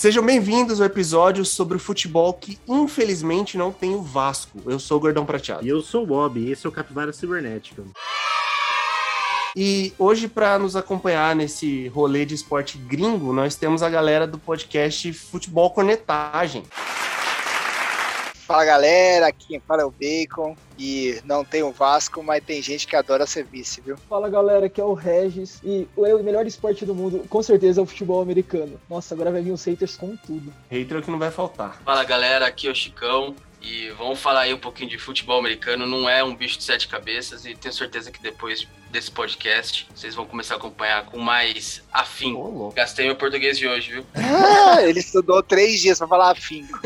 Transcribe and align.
Sejam 0.00 0.24
bem-vindos 0.24 0.80
ao 0.80 0.86
episódio 0.86 1.44
sobre 1.44 1.76
o 1.76 1.78
futebol 1.78 2.32
que 2.32 2.58
infelizmente 2.66 3.58
não 3.58 3.70
tem 3.70 3.94
o 3.94 4.00
Vasco. 4.00 4.58
Eu 4.64 4.78
sou 4.78 4.96
o 4.96 5.00
Gordão 5.00 5.26
Prateado. 5.26 5.62
E 5.62 5.68
eu 5.68 5.82
sou 5.82 6.04
o 6.04 6.06
Bob, 6.06 6.40
e 6.40 6.50
esse 6.50 6.64
é 6.64 6.70
o 6.70 6.72
Capivara 6.72 7.12
Cibernética. 7.12 7.84
E 9.54 9.92
hoje, 9.98 10.26
para 10.26 10.58
nos 10.58 10.74
acompanhar 10.74 11.36
nesse 11.36 11.88
rolê 11.88 12.24
de 12.24 12.34
esporte 12.34 12.78
gringo, 12.78 13.30
nós 13.34 13.56
temos 13.56 13.82
a 13.82 13.90
galera 13.90 14.26
do 14.26 14.38
podcast 14.38 15.12
Futebol 15.12 15.70
Cornetagem. 15.70 16.62
Fala 18.50 18.64
galera, 18.64 19.28
aqui 19.28 19.62
fala 19.64 19.82
é 19.82 19.84
o 19.84 19.92
Bacon 19.92 20.56
e 20.76 21.20
não 21.24 21.44
tem 21.44 21.62
o 21.62 21.70
Vasco, 21.70 22.20
mas 22.20 22.42
tem 22.42 22.60
gente 22.60 22.84
que 22.84 22.96
adora 22.96 23.24
ser 23.24 23.44
vice, 23.44 23.80
viu? 23.80 23.96
Fala 24.08 24.28
galera, 24.28 24.66
aqui 24.66 24.80
é 24.80 24.84
o 24.84 24.92
Regis 24.92 25.60
e 25.62 25.86
o 25.96 26.20
melhor 26.20 26.44
esporte 26.44 26.84
do 26.84 26.92
mundo 26.92 27.24
com 27.30 27.40
certeza 27.44 27.80
é 27.80 27.84
o 27.84 27.86
futebol 27.86 28.20
americano. 28.20 28.80
Nossa, 28.90 29.14
agora 29.14 29.30
vai 29.30 29.40
vir 29.40 29.52
os 29.52 29.64
haters 29.64 29.96
com 29.96 30.16
tudo. 30.16 30.52
Hater 30.68 30.96
é 30.96 30.98
o 30.98 31.02
que 31.04 31.12
não 31.12 31.18
vai 31.20 31.30
faltar. 31.30 31.80
Fala 31.84 32.02
galera, 32.02 32.44
aqui 32.48 32.66
é 32.66 32.72
o 32.72 32.74
Chicão 32.74 33.36
e 33.62 33.90
vamos 33.90 34.18
falar 34.18 34.42
aí 34.42 34.54
um 34.54 34.58
pouquinho 34.58 34.88
de 34.88 34.98
futebol 34.98 35.38
americano. 35.38 35.86
Não 35.86 36.08
é 36.08 36.24
um 36.24 36.34
bicho 36.34 36.58
de 36.58 36.64
sete 36.64 36.88
cabeças 36.88 37.44
e 37.44 37.54
tenho 37.54 37.74
certeza 37.74 38.10
que 38.10 38.20
depois 38.20 38.66
desse 38.90 39.10
podcast 39.10 39.86
vocês 39.94 40.14
vão 40.14 40.26
começar 40.26 40.54
a 40.54 40.56
acompanhar 40.56 41.06
com 41.06 41.18
mais 41.18 41.82
afinco. 41.92 42.68
Oh, 42.68 42.70
Gastei 42.72 43.06
meu 43.06 43.16
português 43.16 43.56
de 43.56 43.68
hoje, 43.68 43.92
viu? 43.92 44.06
Ah, 44.72 44.82
ele 44.82 45.00
estudou 45.00 45.42
três 45.42 45.80
dias 45.80 45.98
pra 45.98 46.06
falar 46.06 46.30
afinco. 46.30 46.78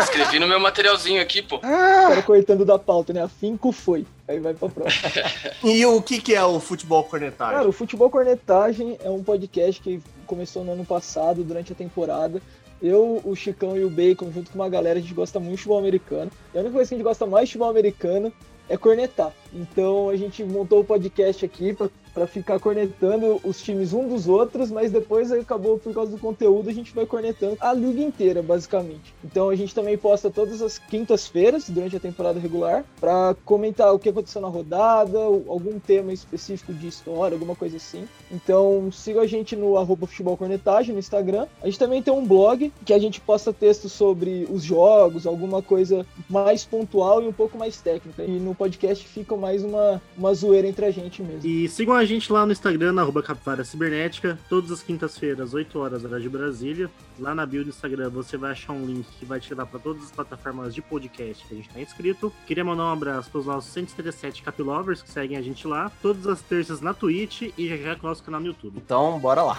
Escrevi 0.00 0.38
no 0.38 0.46
meu 0.46 0.60
materialzinho 0.60 1.20
aqui, 1.20 1.42
pô. 1.42 1.56
Ah. 1.62 2.06
Cara 2.08 2.22
cortando 2.22 2.64
da 2.64 2.78
pauta, 2.78 3.12
né? 3.12 3.22
Afinco 3.22 3.72
foi. 3.72 4.06
Aí 4.26 4.38
vai 4.38 4.54
pra 4.54 4.68
próxima. 4.68 5.10
e 5.64 5.84
o 5.84 6.00
que, 6.00 6.20
que 6.20 6.34
é 6.34 6.44
o 6.44 6.60
Futebol 6.60 7.04
Cornetagem? 7.04 7.54
Cara, 7.54 7.68
o 7.68 7.72
Futebol 7.72 8.08
Cornetagem 8.08 8.96
é 9.02 9.10
um 9.10 9.22
podcast 9.22 9.80
que 9.80 10.00
começou 10.26 10.64
no 10.64 10.72
ano 10.72 10.84
passado, 10.84 11.42
durante 11.42 11.72
a 11.72 11.74
temporada. 11.74 12.40
Eu, 12.82 13.20
o 13.24 13.36
Chicão 13.36 13.76
e 13.76 13.84
o 13.84 13.90
Bacon, 13.90 14.30
junto 14.32 14.50
com 14.50 14.58
uma 14.58 14.68
galera, 14.68 14.98
a 14.98 15.02
gente 15.02 15.14
gosta 15.14 15.38
muito 15.38 15.52
de 15.52 15.58
futebol 15.58 15.78
americano. 15.78 16.30
E 16.52 16.58
a 16.58 16.60
única 16.60 16.74
coisa 16.74 16.88
que 16.88 16.94
a 16.94 16.98
gente 16.98 17.04
gosta 17.04 17.26
mais 17.26 17.48
de 17.48 17.52
futebol 17.52 17.70
americano 17.70 18.32
é 18.68 18.76
cornetar. 18.76 19.32
Então 19.52 20.08
a 20.08 20.16
gente 20.16 20.42
montou 20.42 20.80
o 20.80 20.84
podcast 20.84 21.44
aqui 21.44 21.72
para 21.72 21.88
para 22.14 22.26
ficar 22.26 22.58
cornetando 22.58 23.40
os 23.44 23.60
times 23.60 23.92
um 23.92 24.08
dos 24.08 24.28
outros, 24.28 24.70
mas 24.70 24.90
depois 24.90 25.30
acabou 25.32 25.78
por 25.78 25.92
causa 25.92 26.10
do 26.10 26.18
conteúdo 26.18 26.68
a 26.68 26.72
gente 26.72 26.94
vai 26.94 27.06
cornetando 27.06 27.56
a 27.60 27.72
liga 27.72 28.00
inteira, 28.00 28.42
basicamente. 28.42 29.14
Então 29.24 29.48
a 29.48 29.56
gente 29.56 29.74
também 29.74 29.96
posta 29.96 30.30
todas 30.30 30.60
as 30.62 30.78
quintas-feiras 30.78 31.68
durante 31.68 31.96
a 31.96 32.00
temporada 32.00 32.38
regular 32.38 32.84
para 33.00 33.36
comentar 33.44 33.92
o 33.94 33.98
que 33.98 34.08
aconteceu 34.08 34.40
na 34.40 34.48
rodada, 34.48 35.18
algum 35.18 35.78
tema 35.78 36.12
específico 36.12 36.72
de 36.72 36.88
história, 36.88 37.34
alguma 37.34 37.54
coisa 37.54 37.76
assim. 37.76 38.08
Então 38.30 38.90
siga 38.92 39.20
a 39.20 39.26
gente 39.26 39.54
no 39.54 39.76
arroba 39.76 40.06
futebol 40.06 40.36
cornetagem 40.36 40.92
no 40.92 40.98
Instagram. 40.98 41.46
A 41.60 41.66
gente 41.66 41.78
também 41.78 42.02
tem 42.02 42.12
um 42.12 42.26
blog 42.26 42.72
que 42.84 42.92
a 42.92 42.98
gente 42.98 43.20
posta 43.20 43.52
textos 43.52 43.92
sobre 43.92 44.46
os 44.50 44.62
jogos, 44.62 45.26
alguma 45.26 45.62
coisa 45.62 46.06
mais 46.28 46.64
pontual 46.64 47.22
e 47.22 47.26
um 47.26 47.32
pouco 47.32 47.58
mais 47.58 47.80
técnica. 47.80 48.24
E 48.24 48.38
no 48.38 48.54
podcast 48.54 49.06
fica 49.06 49.36
mais 49.36 49.62
uma, 49.62 50.00
uma 50.16 50.34
zoeira 50.34 50.66
entre 50.66 50.86
a 50.86 50.90
gente 50.90 51.22
mesmo. 51.22 51.48
E 51.48 51.68
sigam 51.68 51.94
a 51.94 52.01
a 52.02 52.06
gente 52.06 52.32
lá 52.32 52.44
no 52.44 52.50
Instagram, 52.50 52.92
na 52.92 53.22
Capivara 53.22 53.62
Cibernética, 53.62 54.36
todas 54.48 54.72
as 54.72 54.82
quintas-feiras, 54.82 55.54
8 55.54 55.78
horas, 55.78 56.04
hora 56.04 56.20
de 56.20 56.28
Brasília. 56.28 56.90
Lá 57.18 57.32
na 57.32 57.46
bio 57.46 57.62
do 57.62 57.70
Instagram 57.70 58.10
você 58.10 58.36
vai 58.36 58.50
achar 58.50 58.72
um 58.72 58.84
link 58.84 59.06
que 59.18 59.24
vai 59.24 59.38
te 59.38 59.48
levar 59.50 59.66
para 59.66 59.78
todas 59.78 60.02
as 60.02 60.10
plataformas 60.10 60.74
de 60.74 60.82
podcast 60.82 61.46
que 61.46 61.54
a 61.54 61.56
gente 61.56 61.68
está 61.68 61.80
inscrito. 61.80 62.32
Queria 62.44 62.64
mandar 62.64 62.84
um 62.84 62.92
abraço 62.92 63.30
para 63.30 63.40
os 63.40 63.46
nossos 63.46 63.72
137 63.72 64.42
Capilovers 64.42 65.00
que 65.00 65.10
seguem 65.10 65.36
a 65.36 65.42
gente 65.42 65.66
lá, 65.66 65.92
todas 66.02 66.26
as 66.26 66.42
terças 66.42 66.80
na 66.80 66.92
Twitch 66.92 67.52
e 67.56 67.68
já 67.68 67.76
já 67.76 67.96
com 67.96 68.06
o 68.06 68.10
nosso 68.10 68.22
canal 68.24 68.40
no 68.40 68.48
YouTube. 68.48 68.74
Então, 68.76 69.18
bora 69.20 69.42
lá. 69.42 69.58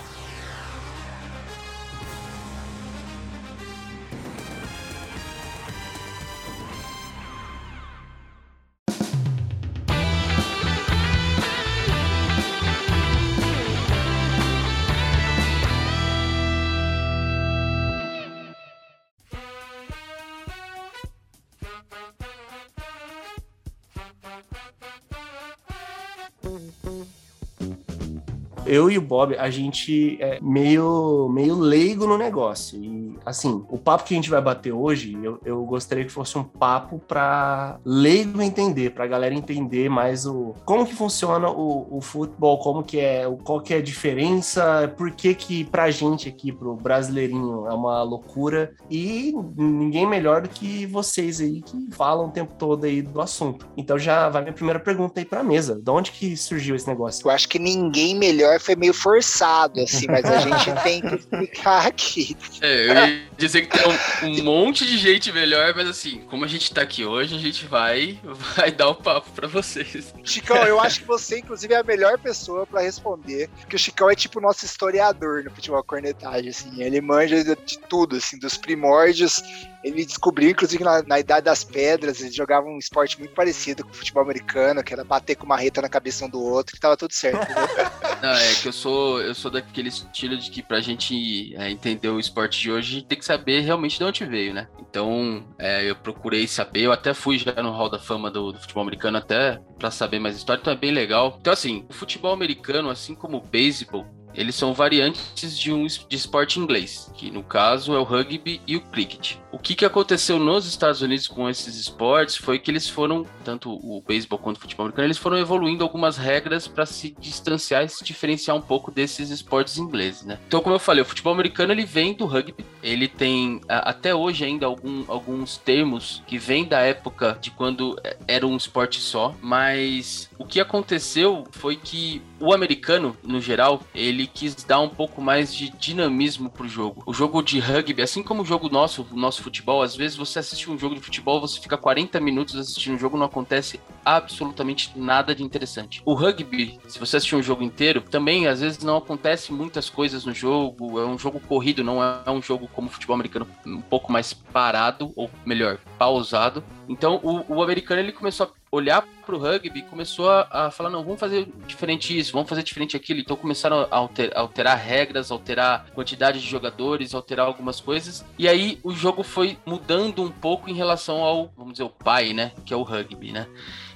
Eu 28.74 28.90
e 28.90 28.98
o 28.98 29.02
Bob, 29.02 29.36
a 29.38 29.50
gente 29.50 30.18
é 30.20 30.40
meio, 30.42 31.30
meio 31.30 31.56
leigo 31.60 32.08
no 32.08 32.18
negócio. 32.18 32.84
E, 32.84 33.03
assim, 33.26 33.64
o 33.70 33.78
papo 33.78 34.04
que 34.04 34.14
a 34.14 34.18
gente 34.18 34.30
vai 34.30 34.42
bater 34.42 34.72
hoje, 34.72 35.18
eu, 35.22 35.40
eu 35.46 35.64
gostaria 35.66 36.06
que 36.06 36.12
fosse 36.12 36.38
um 36.38 36.44
papo 36.44 37.00
para 37.00 37.80
leigo 37.86 38.42
entender, 38.42 38.92
para 38.92 39.06
a 39.06 39.08
galera 39.08 39.34
entender 39.34 39.90
mais 39.90 40.26
o 40.26 40.56
como 40.66 40.86
que 40.86 40.96
funciona 40.96 41.50
o, 41.50 41.98
o 41.98 42.02
futebol, 42.02 42.58
como 42.60 42.84
que 42.84 43.00
é, 43.00 43.24
qual 43.44 43.62
que 43.62 43.74
é 43.74 43.78
a 43.78 43.82
diferença, 43.82 44.94
por 44.98 45.12
que 45.12 45.34
que 45.34 45.64
pra 45.66 45.90
gente 45.92 46.28
aqui, 46.28 46.52
pro 46.52 46.76
brasileirinho, 46.76 47.68
é 47.68 47.74
uma 47.74 48.04
loucura. 48.04 48.74
E 48.90 49.34
ninguém 49.56 50.08
melhor 50.08 50.42
do 50.42 50.50
que 50.50 50.86
vocês 50.86 51.40
aí 51.40 51.62
que 51.62 51.90
falam 51.92 52.28
o 52.28 52.32
tempo 52.32 52.54
todo 52.58 52.86
aí 52.86 53.02
do 53.02 53.22
assunto. 53.22 53.68
Então 53.78 53.98
já 53.98 54.30
vai 54.30 54.42
minha 54.42 54.54
primeira 54.54 54.80
pergunta 54.80 55.20
aí 55.20 55.26
pra 55.26 55.44
mesa. 55.44 55.80
De 55.82 55.92
onde 55.92 56.12
que 56.12 56.36
surgiu 56.36 56.76
esse 56.76 56.88
negócio? 56.88 57.26
Eu 57.28 57.32
acho 57.32 57.48
que 57.48 57.60
ninguém 57.60 58.16
melhor 58.16 58.60
foi 58.60 58.76
meio 58.76 58.94
forçado, 58.94 59.80
assim, 59.80 60.08
mas 60.08 60.26
a 60.26 60.40
gente 60.44 60.84
tem 60.84 61.02
que 61.02 61.16
explicar 61.16 61.88
aqui. 61.88 62.36
É, 62.62 62.90
eu 62.90 62.94
ia 62.94 63.13
dizer 63.38 63.64
que 63.64 63.78
tem 63.78 63.88
um, 63.88 64.40
um, 64.40 64.44
monte 64.44 64.86
de 64.86 64.98
gente 64.98 65.32
melhor, 65.32 65.74
mas 65.76 65.88
assim, 65.88 66.22
como 66.30 66.46
a 66.46 66.48
gente 66.48 66.74
tá 66.74 66.82
aqui 66.82 67.06
hoje, 67.06 67.36
a 67.36 67.40
gente 67.40 67.66
vai, 67.66 68.20
vai 68.56 68.72
dar 68.72 68.90
o 68.90 68.96
papo 68.96 69.30
pra 69.32 69.48
vocês. 69.48 70.14
Chicão, 70.24 70.58
eu 70.64 70.80
acho 70.80 71.02
que 71.02 71.08
você, 71.08 71.40
inclusive, 71.40 71.74
é 71.74 71.78
a 71.78 71.84
melhor 71.84 72.18
pessoa 72.18 72.66
para 72.66 72.82
responder, 72.82 73.50
porque 73.60 73.76
o 73.76 73.80
Chicão 73.80 74.10
é 74.10 74.16
tipo 74.16 74.40
o 74.40 74.42
nosso 74.42 74.66
historiador 74.66 75.44
no 75.44 75.52
futebol 75.52 75.84
cornetagem, 75.84 76.50
assim, 76.50 76.82
ele 76.82 77.02
manja 77.02 77.44
de 77.44 77.80
tudo, 77.90 78.16
assim, 78.18 78.38
dos 78.38 78.58
primórdios 78.58 79.44
ele 79.84 80.06
descobriu, 80.06 80.50
inclusive, 80.50 80.84
na, 80.84 81.04
na, 81.04 81.20
Idade 81.20 81.46
das 81.46 81.64
Pedras, 81.64 82.22
eles 82.22 82.34
jogavam 82.34 82.72
um 82.72 82.80
esporte 82.80 83.20
muito 83.20 83.34
parecido 83.34 83.84
com 83.84 83.92
o 83.92 83.94
futebol 83.94 84.24
americano, 84.24 84.84
que 84.84 84.94
era 84.94 85.04
bater 85.04 85.36
com 85.36 85.46
uma 85.46 85.58
reta 85.58 85.82
na 85.82 85.90
cabeça 85.90 86.26
um 86.26 86.30
do 86.30 86.42
outro, 86.42 86.74
que 86.74 86.80
tava 86.80 86.96
tudo 86.96 87.14
certo. 87.14 87.46
Não, 88.22 88.30
é 88.30 88.54
que 88.56 88.68
eu 88.68 88.74
sou, 88.74 89.22
eu 89.22 89.36
sou 89.36 89.52
daquele 89.52 89.90
estilo 89.90 90.38
de 90.38 90.50
que 90.50 90.62
pra 90.64 90.80
gente 90.80 91.54
é, 91.56 91.70
entender 91.70 92.08
o 92.08 92.20
esporte 92.20 92.62
de 92.62 92.72
hoje, 92.72 92.92
a 92.92 93.00
gente 93.00 93.08
tem 93.08 93.18
que 93.18 93.26
saber 93.26 93.60
realmente 93.62 93.98
de 93.98 94.04
onde 94.06 94.26
veio, 94.26 94.54
né? 94.54 94.68
Então, 94.80 95.46
é, 95.60 95.90
eu 95.90 95.96
procurei 95.96 96.48
saber, 96.48 96.84
eu 96.84 96.92
até 96.92 97.14
fui 97.14 97.38
já 97.38 97.54
no 97.62 97.72
Hall 97.72 97.90
da 97.90 98.00
Fama 98.00 98.32
do, 98.32 98.54
do 98.54 98.60
futebol 98.60 98.84
americano 98.84 99.18
até 99.18 99.60
para 99.78 99.92
saber 99.92 100.20
mais 100.20 100.38
história, 100.38 100.62
então 100.62 100.72
é 100.72 100.78
bem 100.78 100.92
legal. 100.92 101.38
Então, 101.42 101.52
assim, 101.52 101.86
o 101.90 101.94
futebol 101.94 102.32
americano, 102.32 102.90
assim 102.90 103.14
como 103.14 103.38
o 103.38 103.42
beisebol, 103.42 104.06
eles 104.34 104.56
são 104.56 104.74
variantes 104.74 105.58
de 105.58 105.72
um 105.72 105.86
de 105.86 106.16
esporte 106.16 106.60
inglês, 106.60 107.12
que 107.16 107.30
no 107.30 107.44
caso 107.44 107.94
é 107.94 108.00
o 108.00 108.04
rugby 108.04 108.62
e 108.66 108.76
o 108.76 108.82
cricket. 108.82 109.38
O 109.54 109.60
que, 109.60 109.76
que 109.76 109.86
aconteceu 109.86 110.40
nos 110.40 110.66
Estados 110.66 111.04
Unidos 111.04 111.28
com 111.28 111.48
esses 111.48 111.76
esportes 111.76 112.36
foi 112.36 112.58
que 112.58 112.72
eles 112.72 112.90
foram, 112.90 113.24
tanto 113.46 113.72
o 113.72 114.02
beisebol 114.02 114.40
quanto 114.40 114.58
o 114.58 114.60
futebol 114.60 114.88
americano, 114.88 115.06
eles 115.06 115.20
foram 115.20 115.38
evoluindo 115.38 115.84
algumas 115.84 116.18
regras 116.18 116.68
para 116.68 116.88
se 116.88 117.16
distanciar 117.20 117.86
e 117.86 117.88
se 117.88 118.04
diferenciar 118.04 118.58
um 118.58 118.62
pouco 118.62 118.90
desses 118.90 119.30
esportes 119.30 119.78
ingleses, 119.78 120.26
né? 120.26 120.40
Então, 120.48 120.60
como 120.60 120.74
eu 120.74 120.80
falei, 120.80 121.04
o 121.04 121.06
futebol 121.06 121.32
americano 121.32 121.72
ele 121.72 121.86
vem 121.86 122.16
do 122.16 122.26
rugby, 122.26 122.66
ele 122.82 123.08
tem 123.08 123.62
até 123.70 124.16
hoje 124.16 124.44
ainda 124.44 124.66
algum, 124.66 125.04
alguns 125.08 125.56
termos 125.56 126.24
que 126.26 126.40
vêm 126.40 126.66
da 126.66 126.80
época 126.80 127.38
de 127.40 127.52
quando 127.52 127.96
é, 128.04 128.18
era 128.28 128.48
um 128.48 128.58
esporte 128.58 129.00
só, 129.00 129.36
mas 129.40 130.32
o 130.40 130.46
que 130.46 130.60
aconteceu 130.60 131.46
foi 131.52 131.76
que 131.76 132.24
o 132.40 132.54
americano, 132.54 133.16
no 133.24 133.40
geral, 133.40 133.82
ele 133.94 134.26
quis 134.26 134.56
dar 134.56 134.80
um 134.80 134.90
pouco 134.90 135.22
mais 135.22 135.54
de 135.54 135.70
dinamismo 135.70 136.50
pro 136.50 136.68
jogo. 136.68 137.04
O 137.06 137.14
jogo 137.14 137.42
de 137.44 137.60
rugby, 137.60 138.02
assim 138.02 138.24
como 138.24 138.42
o 138.42 138.46
jogo 138.46 138.68
nosso, 138.68 139.08
o 139.12 139.16
nosso 139.16 139.43
futebol, 139.44 139.82
às 139.82 139.96
vezes 139.96 140.18
você 140.18 140.40
assiste 140.40 140.70
um 140.70 140.78
jogo 140.78 140.96
de 140.96 141.02
futebol, 141.02 141.42
você 141.42 141.60
fica 141.60 141.78
40 141.78 142.20
minutos 142.20 142.56
assistindo 142.56 142.96
um 142.96 143.00
jogo, 143.00 143.18
não 143.18 143.26
acontece 143.26 143.80
absolutamente 144.04 144.92
nada 144.96 145.36
de 145.36 145.44
interessante. 145.44 146.02
O 146.06 146.14
rugby, 146.14 146.80
se 146.88 147.00
você 147.00 147.18
assistir 147.18 147.36
um 147.36 147.44
jogo 147.44 147.64
inteiro, 147.64 148.02
também 148.02 148.48
às 148.48 148.62
vezes 148.62 148.80
não 148.80 148.98
acontece 148.98 149.52
muitas 149.52 149.90
coisas 149.90 150.26
no 150.26 150.34
jogo, 150.34 151.00
é 151.00 151.06
um 151.06 151.18
jogo 151.18 151.40
corrido, 151.40 151.84
não 151.84 152.02
é 152.04 152.30
um 152.30 152.42
jogo 152.42 152.68
como 152.68 152.88
o 152.88 152.92
futebol 152.92 153.14
americano, 153.16 153.48
um 153.66 153.82
pouco 153.82 154.12
mais 154.12 154.34
parado, 154.34 155.12
ou 155.16 155.30
melhor, 155.46 155.78
pausado. 155.98 156.64
Então 156.88 157.20
o, 157.24 157.56
o 157.56 157.64
americano 157.64 158.02
ele 158.02 158.12
começou 158.12 158.48
a 158.48 158.63
olhar 158.74 159.06
pro 159.24 159.38
rugby 159.38 159.80
e 159.80 159.84
começou 159.84 160.30
a, 160.30 160.48
a, 160.50 160.72
falar, 160.72 160.90
não, 160.90 161.04
vamos 161.04 161.20
fazer 161.20 161.48
diferente 161.68 162.18
isso, 162.18 162.34
vamos 162.34 162.50
fazer 162.50 162.64
diferente 162.64 162.98
aquilo. 162.98 163.20
Então 163.20 163.38
começaram 163.38 163.88
a 163.90 163.96
alterar, 163.96 164.38
alterar 164.38 164.78
regras, 164.78 165.30
alterar 165.30 165.86
quantidade 165.94 166.42
de 166.42 166.48
jogadores, 166.48 167.14
alterar 167.14 167.46
algumas 167.46 167.80
coisas. 167.80 168.26
E 168.38 168.48
aí 168.48 168.80
o 168.84 168.92
jogo 168.92 169.22
foi 169.22 169.60
mudando 169.64 170.24
um 170.24 170.32
pouco 170.32 170.72
em 170.72 170.74
relação 170.74 171.24
ao, 171.24 171.54
vamos 171.56 171.74
dizer, 171.74 171.84
o 171.84 171.90
pai, 171.90 172.34
né? 172.34 172.52
Que 172.66 172.74
é 172.74 172.78
o 172.78 172.82
rugby, 172.82 173.32
né? 173.32 173.48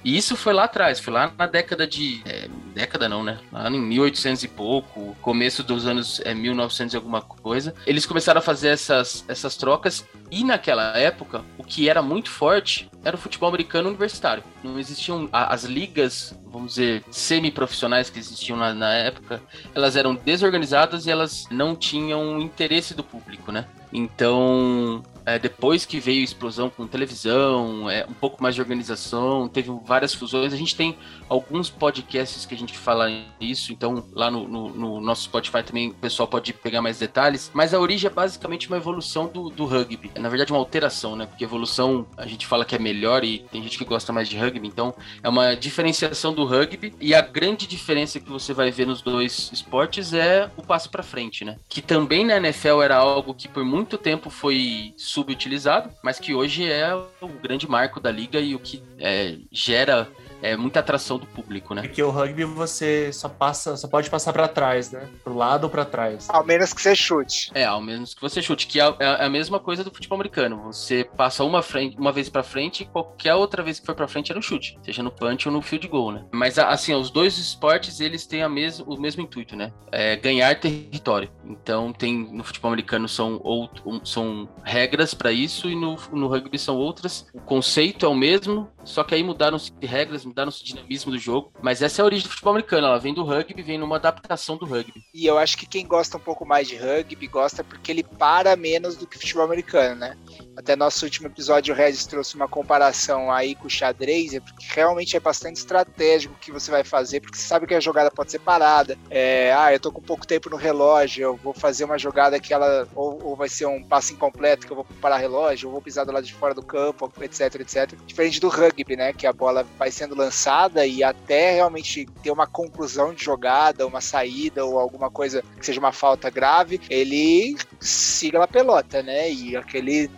E 0.04 0.16
isso 0.16 0.36
foi 0.36 0.52
lá 0.52 0.64
atrás, 0.64 1.00
foi 1.00 1.12
lá 1.12 1.32
na 1.36 1.46
década 1.46 1.86
de 1.86 2.22
é, 2.24 2.48
década 2.74 3.08
não, 3.08 3.22
né? 3.24 3.38
Lá 3.52 3.68
em 3.68 3.80
1800 3.80 4.44
e 4.44 4.48
pouco, 4.48 5.16
começo 5.20 5.62
dos 5.62 5.86
anos 5.86 6.20
é, 6.24 6.34
1900 6.34 6.94
e 6.94 6.96
alguma 6.96 7.20
coisa, 7.20 7.74
eles 7.86 8.06
começaram 8.06 8.38
a 8.38 8.42
fazer 8.42 8.68
essas, 8.68 9.24
essas 9.28 9.56
trocas 9.56 10.06
e 10.30 10.44
naquela 10.44 10.96
época, 10.96 11.42
o 11.56 11.64
que 11.64 11.88
era 11.88 12.02
muito 12.02 12.30
forte 12.30 12.90
era 13.04 13.16
o 13.16 13.18
futebol 13.18 13.48
americano 13.48 13.88
universitário. 13.88 14.44
Não 14.62 14.78
existiam 14.78 15.28
as 15.32 15.64
ligas, 15.64 16.38
vamos 16.46 16.74
dizer, 16.74 17.02
semi-profissionais 17.10 18.10
que 18.10 18.18
existiam 18.18 18.56
na, 18.56 18.74
na, 18.74 18.92
época, 18.94 19.42
elas 19.74 19.96
eram 19.96 20.14
desorganizadas 20.14 21.06
e 21.06 21.10
elas 21.10 21.46
não 21.50 21.74
tinham 21.74 22.40
interesse 22.40 22.94
do 22.94 23.02
público, 23.02 23.50
né? 23.50 23.66
Então, 23.92 25.02
é, 25.24 25.38
depois 25.38 25.84
que 25.84 26.00
veio 26.00 26.20
a 26.20 26.24
explosão 26.24 26.70
com 26.70 26.86
televisão, 26.86 27.88
é, 27.88 28.06
um 28.08 28.14
pouco 28.14 28.42
mais 28.42 28.54
de 28.54 28.60
organização, 28.60 29.48
teve 29.48 29.70
várias 29.84 30.14
fusões. 30.14 30.52
A 30.52 30.56
gente 30.56 30.74
tem 30.74 30.96
alguns 31.28 31.70
podcasts 31.70 32.44
que 32.46 32.54
a 32.54 32.58
gente 32.58 32.76
fala 32.76 33.10
isso, 33.40 33.72
então 33.72 34.04
lá 34.12 34.30
no, 34.30 34.48
no, 34.48 34.68
no 34.70 35.00
nosso 35.00 35.22
Spotify 35.24 35.62
também 35.62 35.88
o 35.90 35.94
pessoal 35.94 36.26
pode 36.26 36.52
pegar 36.52 36.82
mais 36.82 36.98
detalhes. 36.98 37.50
Mas 37.54 37.74
a 37.74 37.80
origem 37.80 38.08
é 38.08 38.12
basicamente 38.12 38.68
uma 38.68 38.76
evolução 38.76 39.26
do, 39.26 39.50
do 39.50 39.64
rugby. 39.64 40.10
É, 40.14 40.20
na 40.20 40.28
verdade, 40.28 40.52
uma 40.52 40.58
alteração, 40.58 41.16
né? 41.16 41.26
Porque 41.26 41.44
evolução 41.44 42.06
a 42.16 42.26
gente 42.26 42.46
fala 42.46 42.64
que 42.64 42.74
é 42.74 42.78
melhor 42.78 43.24
e 43.24 43.40
tem 43.50 43.62
gente 43.62 43.78
que 43.78 43.84
gosta 43.84 44.12
mais 44.12 44.28
de 44.28 44.36
rugby, 44.36 44.66
então 44.66 44.94
é 45.22 45.28
uma 45.28 45.54
diferenciação 45.54 46.32
do 46.32 46.44
rugby. 46.44 46.94
E 47.00 47.14
a 47.14 47.20
grande 47.20 47.66
diferença 47.66 48.20
que 48.20 48.28
você 48.28 48.52
vai 48.52 48.70
ver 48.70 48.86
nos 48.86 49.02
dois 49.02 49.50
esportes 49.52 50.12
é 50.12 50.50
o 50.56 50.62
passo 50.62 50.90
para 50.90 51.02
frente, 51.02 51.44
né? 51.44 51.56
Que 51.68 51.82
também 51.82 52.24
na 52.24 52.36
NFL 52.36 52.82
era 52.82 52.96
algo 52.96 53.34
que 53.34 53.48
por 53.48 53.64
muito 53.64 53.98
tempo 53.98 54.30
foi 54.30 54.94
subutilizado, 54.96 55.90
mas 56.02 56.18
que 56.18 56.34
hoje 56.34 56.70
é 56.70 56.94
o 56.94 57.28
grande 57.42 57.68
marco 57.68 58.00
da 58.00 58.10
liga 58.10 58.40
e 58.40 58.54
o 58.54 58.58
que 58.58 58.82
é, 58.98 59.36
gera 59.50 60.08
é 60.42 60.56
muita 60.56 60.80
atração 60.80 61.18
do 61.18 61.26
público, 61.26 61.74
né? 61.74 61.82
Porque 61.82 62.02
o 62.02 62.10
rugby 62.10 62.44
você 62.44 63.12
só 63.12 63.28
passa, 63.28 63.76
só 63.76 63.88
pode 63.88 64.10
passar 64.10 64.32
para 64.32 64.48
trás, 64.48 64.90
né? 64.90 65.08
Pro 65.22 65.34
lado 65.34 65.64
ou 65.64 65.70
para 65.70 65.84
trás. 65.84 66.28
Ao 66.28 66.44
menos 66.44 66.72
que 66.72 66.80
você 66.80 66.94
chute. 66.94 67.50
É, 67.54 67.64
ao 67.64 67.80
menos 67.80 68.14
que 68.14 68.20
você 68.20 68.40
chute, 68.42 68.66
que 68.66 68.80
é, 68.80 68.94
é 68.98 69.24
a 69.24 69.28
mesma 69.28 69.58
coisa 69.58 69.84
do 69.84 69.90
futebol 69.90 70.16
americano. 70.16 70.62
Você 70.64 71.04
passa 71.16 71.44
uma, 71.44 71.62
frente, 71.62 71.96
uma 71.96 72.12
vez 72.12 72.28
para 72.28 72.42
frente 72.42 72.82
e 72.82 72.86
qualquer 72.86 73.34
outra 73.34 73.62
vez 73.62 73.80
que 73.80 73.86
for 73.86 73.94
para 73.94 74.08
frente 74.08 74.32
é 74.32 74.34
no 74.34 74.42
chute, 74.42 74.78
seja 74.82 75.02
no 75.02 75.10
punch 75.10 75.48
ou 75.48 75.54
no 75.54 75.62
field 75.62 75.86
goal, 75.88 76.12
né? 76.12 76.24
Mas 76.32 76.58
assim, 76.58 76.94
os 76.94 77.10
dois 77.10 77.38
esportes 77.38 78.00
eles 78.00 78.26
têm 78.26 78.42
a 78.42 78.48
mes 78.48 78.80
o 78.80 78.96
mesmo 78.96 79.22
intuito, 79.22 79.56
né? 79.56 79.72
É 79.90 80.16
ganhar 80.16 80.58
território. 80.58 81.30
Então 81.44 81.92
tem 81.92 82.28
no 82.32 82.44
futebol 82.44 82.70
americano 82.70 83.08
são 83.08 83.40
outro, 83.42 84.00
são 84.04 84.48
regras 84.62 85.14
para 85.14 85.32
isso 85.32 85.68
e 85.68 85.74
no, 85.74 85.96
no 86.12 86.28
rugby 86.28 86.58
são 86.58 86.76
outras. 86.76 87.26
O 87.32 87.40
conceito 87.40 88.06
é 88.06 88.08
o 88.08 88.14
mesmo, 88.14 88.70
só 88.84 89.02
que 89.02 89.14
aí 89.14 89.22
mudaram-se 89.22 89.72
regras, 89.82 90.24
mudaram-se 90.28 90.62
o 90.62 90.64
dinamismo 90.64 91.12
do 91.12 91.18
jogo. 91.18 91.52
Mas 91.62 91.82
essa 91.82 92.00
é 92.00 92.02
a 92.02 92.06
origem 92.06 92.26
do 92.26 92.30
futebol 92.30 92.52
americano. 92.52 92.86
Ela 92.86 92.98
vem 92.98 93.14
do 93.14 93.24
rugby, 93.24 93.62
vem 93.62 93.78
numa 93.78 93.96
adaptação 93.96 94.56
do 94.56 94.66
rugby. 94.66 95.02
E 95.12 95.26
eu 95.26 95.38
acho 95.38 95.56
que 95.56 95.66
quem 95.66 95.86
gosta 95.86 96.16
um 96.16 96.20
pouco 96.20 96.46
mais 96.46 96.68
de 96.68 96.76
rugby 96.76 97.26
gosta 97.26 97.64
porque 97.64 97.90
ele 97.90 98.02
para 98.02 98.56
menos 98.56 98.96
do 98.96 99.06
que 99.06 99.16
o 99.16 99.20
futebol 99.20 99.44
americano, 99.44 99.96
né? 100.00 100.16
Até 100.58 100.74
nosso 100.74 101.04
último 101.04 101.28
episódio, 101.28 101.72
o 101.72 101.76
Regis 101.76 102.04
trouxe 102.04 102.34
uma 102.34 102.48
comparação 102.48 103.30
aí 103.30 103.54
com 103.54 103.68
o 103.68 103.70
xadrez, 103.70 104.34
é 104.34 104.40
porque 104.40 104.66
realmente 104.74 105.16
é 105.16 105.20
bastante 105.20 105.58
estratégico 105.58 106.34
o 106.34 106.36
que 106.36 106.50
você 106.50 106.68
vai 106.68 106.82
fazer, 106.82 107.20
porque 107.20 107.38
você 107.38 107.46
sabe 107.46 107.64
que 107.64 107.74
a 107.74 107.80
jogada 107.80 108.10
pode 108.10 108.32
ser 108.32 108.40
parada. 108.40 108.98
É, 109.08 109.54
ah, 109.56 109.72
eu 109.72 109.78
tô 109.78 109.92
com 109.92 110.02
pouco 110.02 110.26
tempo 110.26 110.50
no 110.50 110.56
relógio, 110.56 111.22
eu 111.22 111.36
vou 111.36 111.54
fazer 111.54 111.84
uma 111.84 111.96
jogada 111.96 112.40
que 112.40 112.52
ela. 112.52 112.88
Ou, 112.96 113.24
ou 113.24 113.36
vai 113.36 113.48
ser 113.48 113.66
um 113.66 113.84
passo 113.84 114.12
incompleto 114.12 114.66
que 114.66 114.72
eu 114.72 114.76
vou 114.76 114.86
parar 115.00 115.18
relógio, 115.18 115.68
ou 115.68 115.74
vou 115.74 115.80
pisar 115.80 116.04
do 116.04 116.10
lado 116.10 116.26
de 116.26 116.34
fora 116.34 116.54
do 116.54 116.62
campo, 116.62 117.08
etc, 117.20 117.54
etc. 117.60 117.94
Diferente 118.04 118.40
do 118.40 118.48
rugby 118.48 118.96
né? 118.96 119.12
Que 119.12 119.28
a 119.28 119.32
bola 119.32 119.64
vai 119.78 119.92
sendo 119.92 120.16
lançada 120.16 120.84
e 120.84 121.04
até 121.04 121.54
realmente 121.54 122.04
ter 122.20 122.32
uma 122.32 122.48
conclusão 122.48 123.14
de 123.14 123.24
jogada, 123.24 123.86
uma 123.86 124.00
saída 124.00 124.64
ou 124.64 124.76
alguma 124.76 125.08
coisa 125.08 125.40
que 125.56 125.64
seja 125.64 125.78
uma 125.78 125.92
falta 125.92 126.28
grave, 126.28 126.80
ele 126.90 127.56
siga 127.78 128.42
a 128.42 128.48
pelota, 128.48 129.04
né? 129.04 129.30
E 129.30 129.56
aquele 129.56 130.08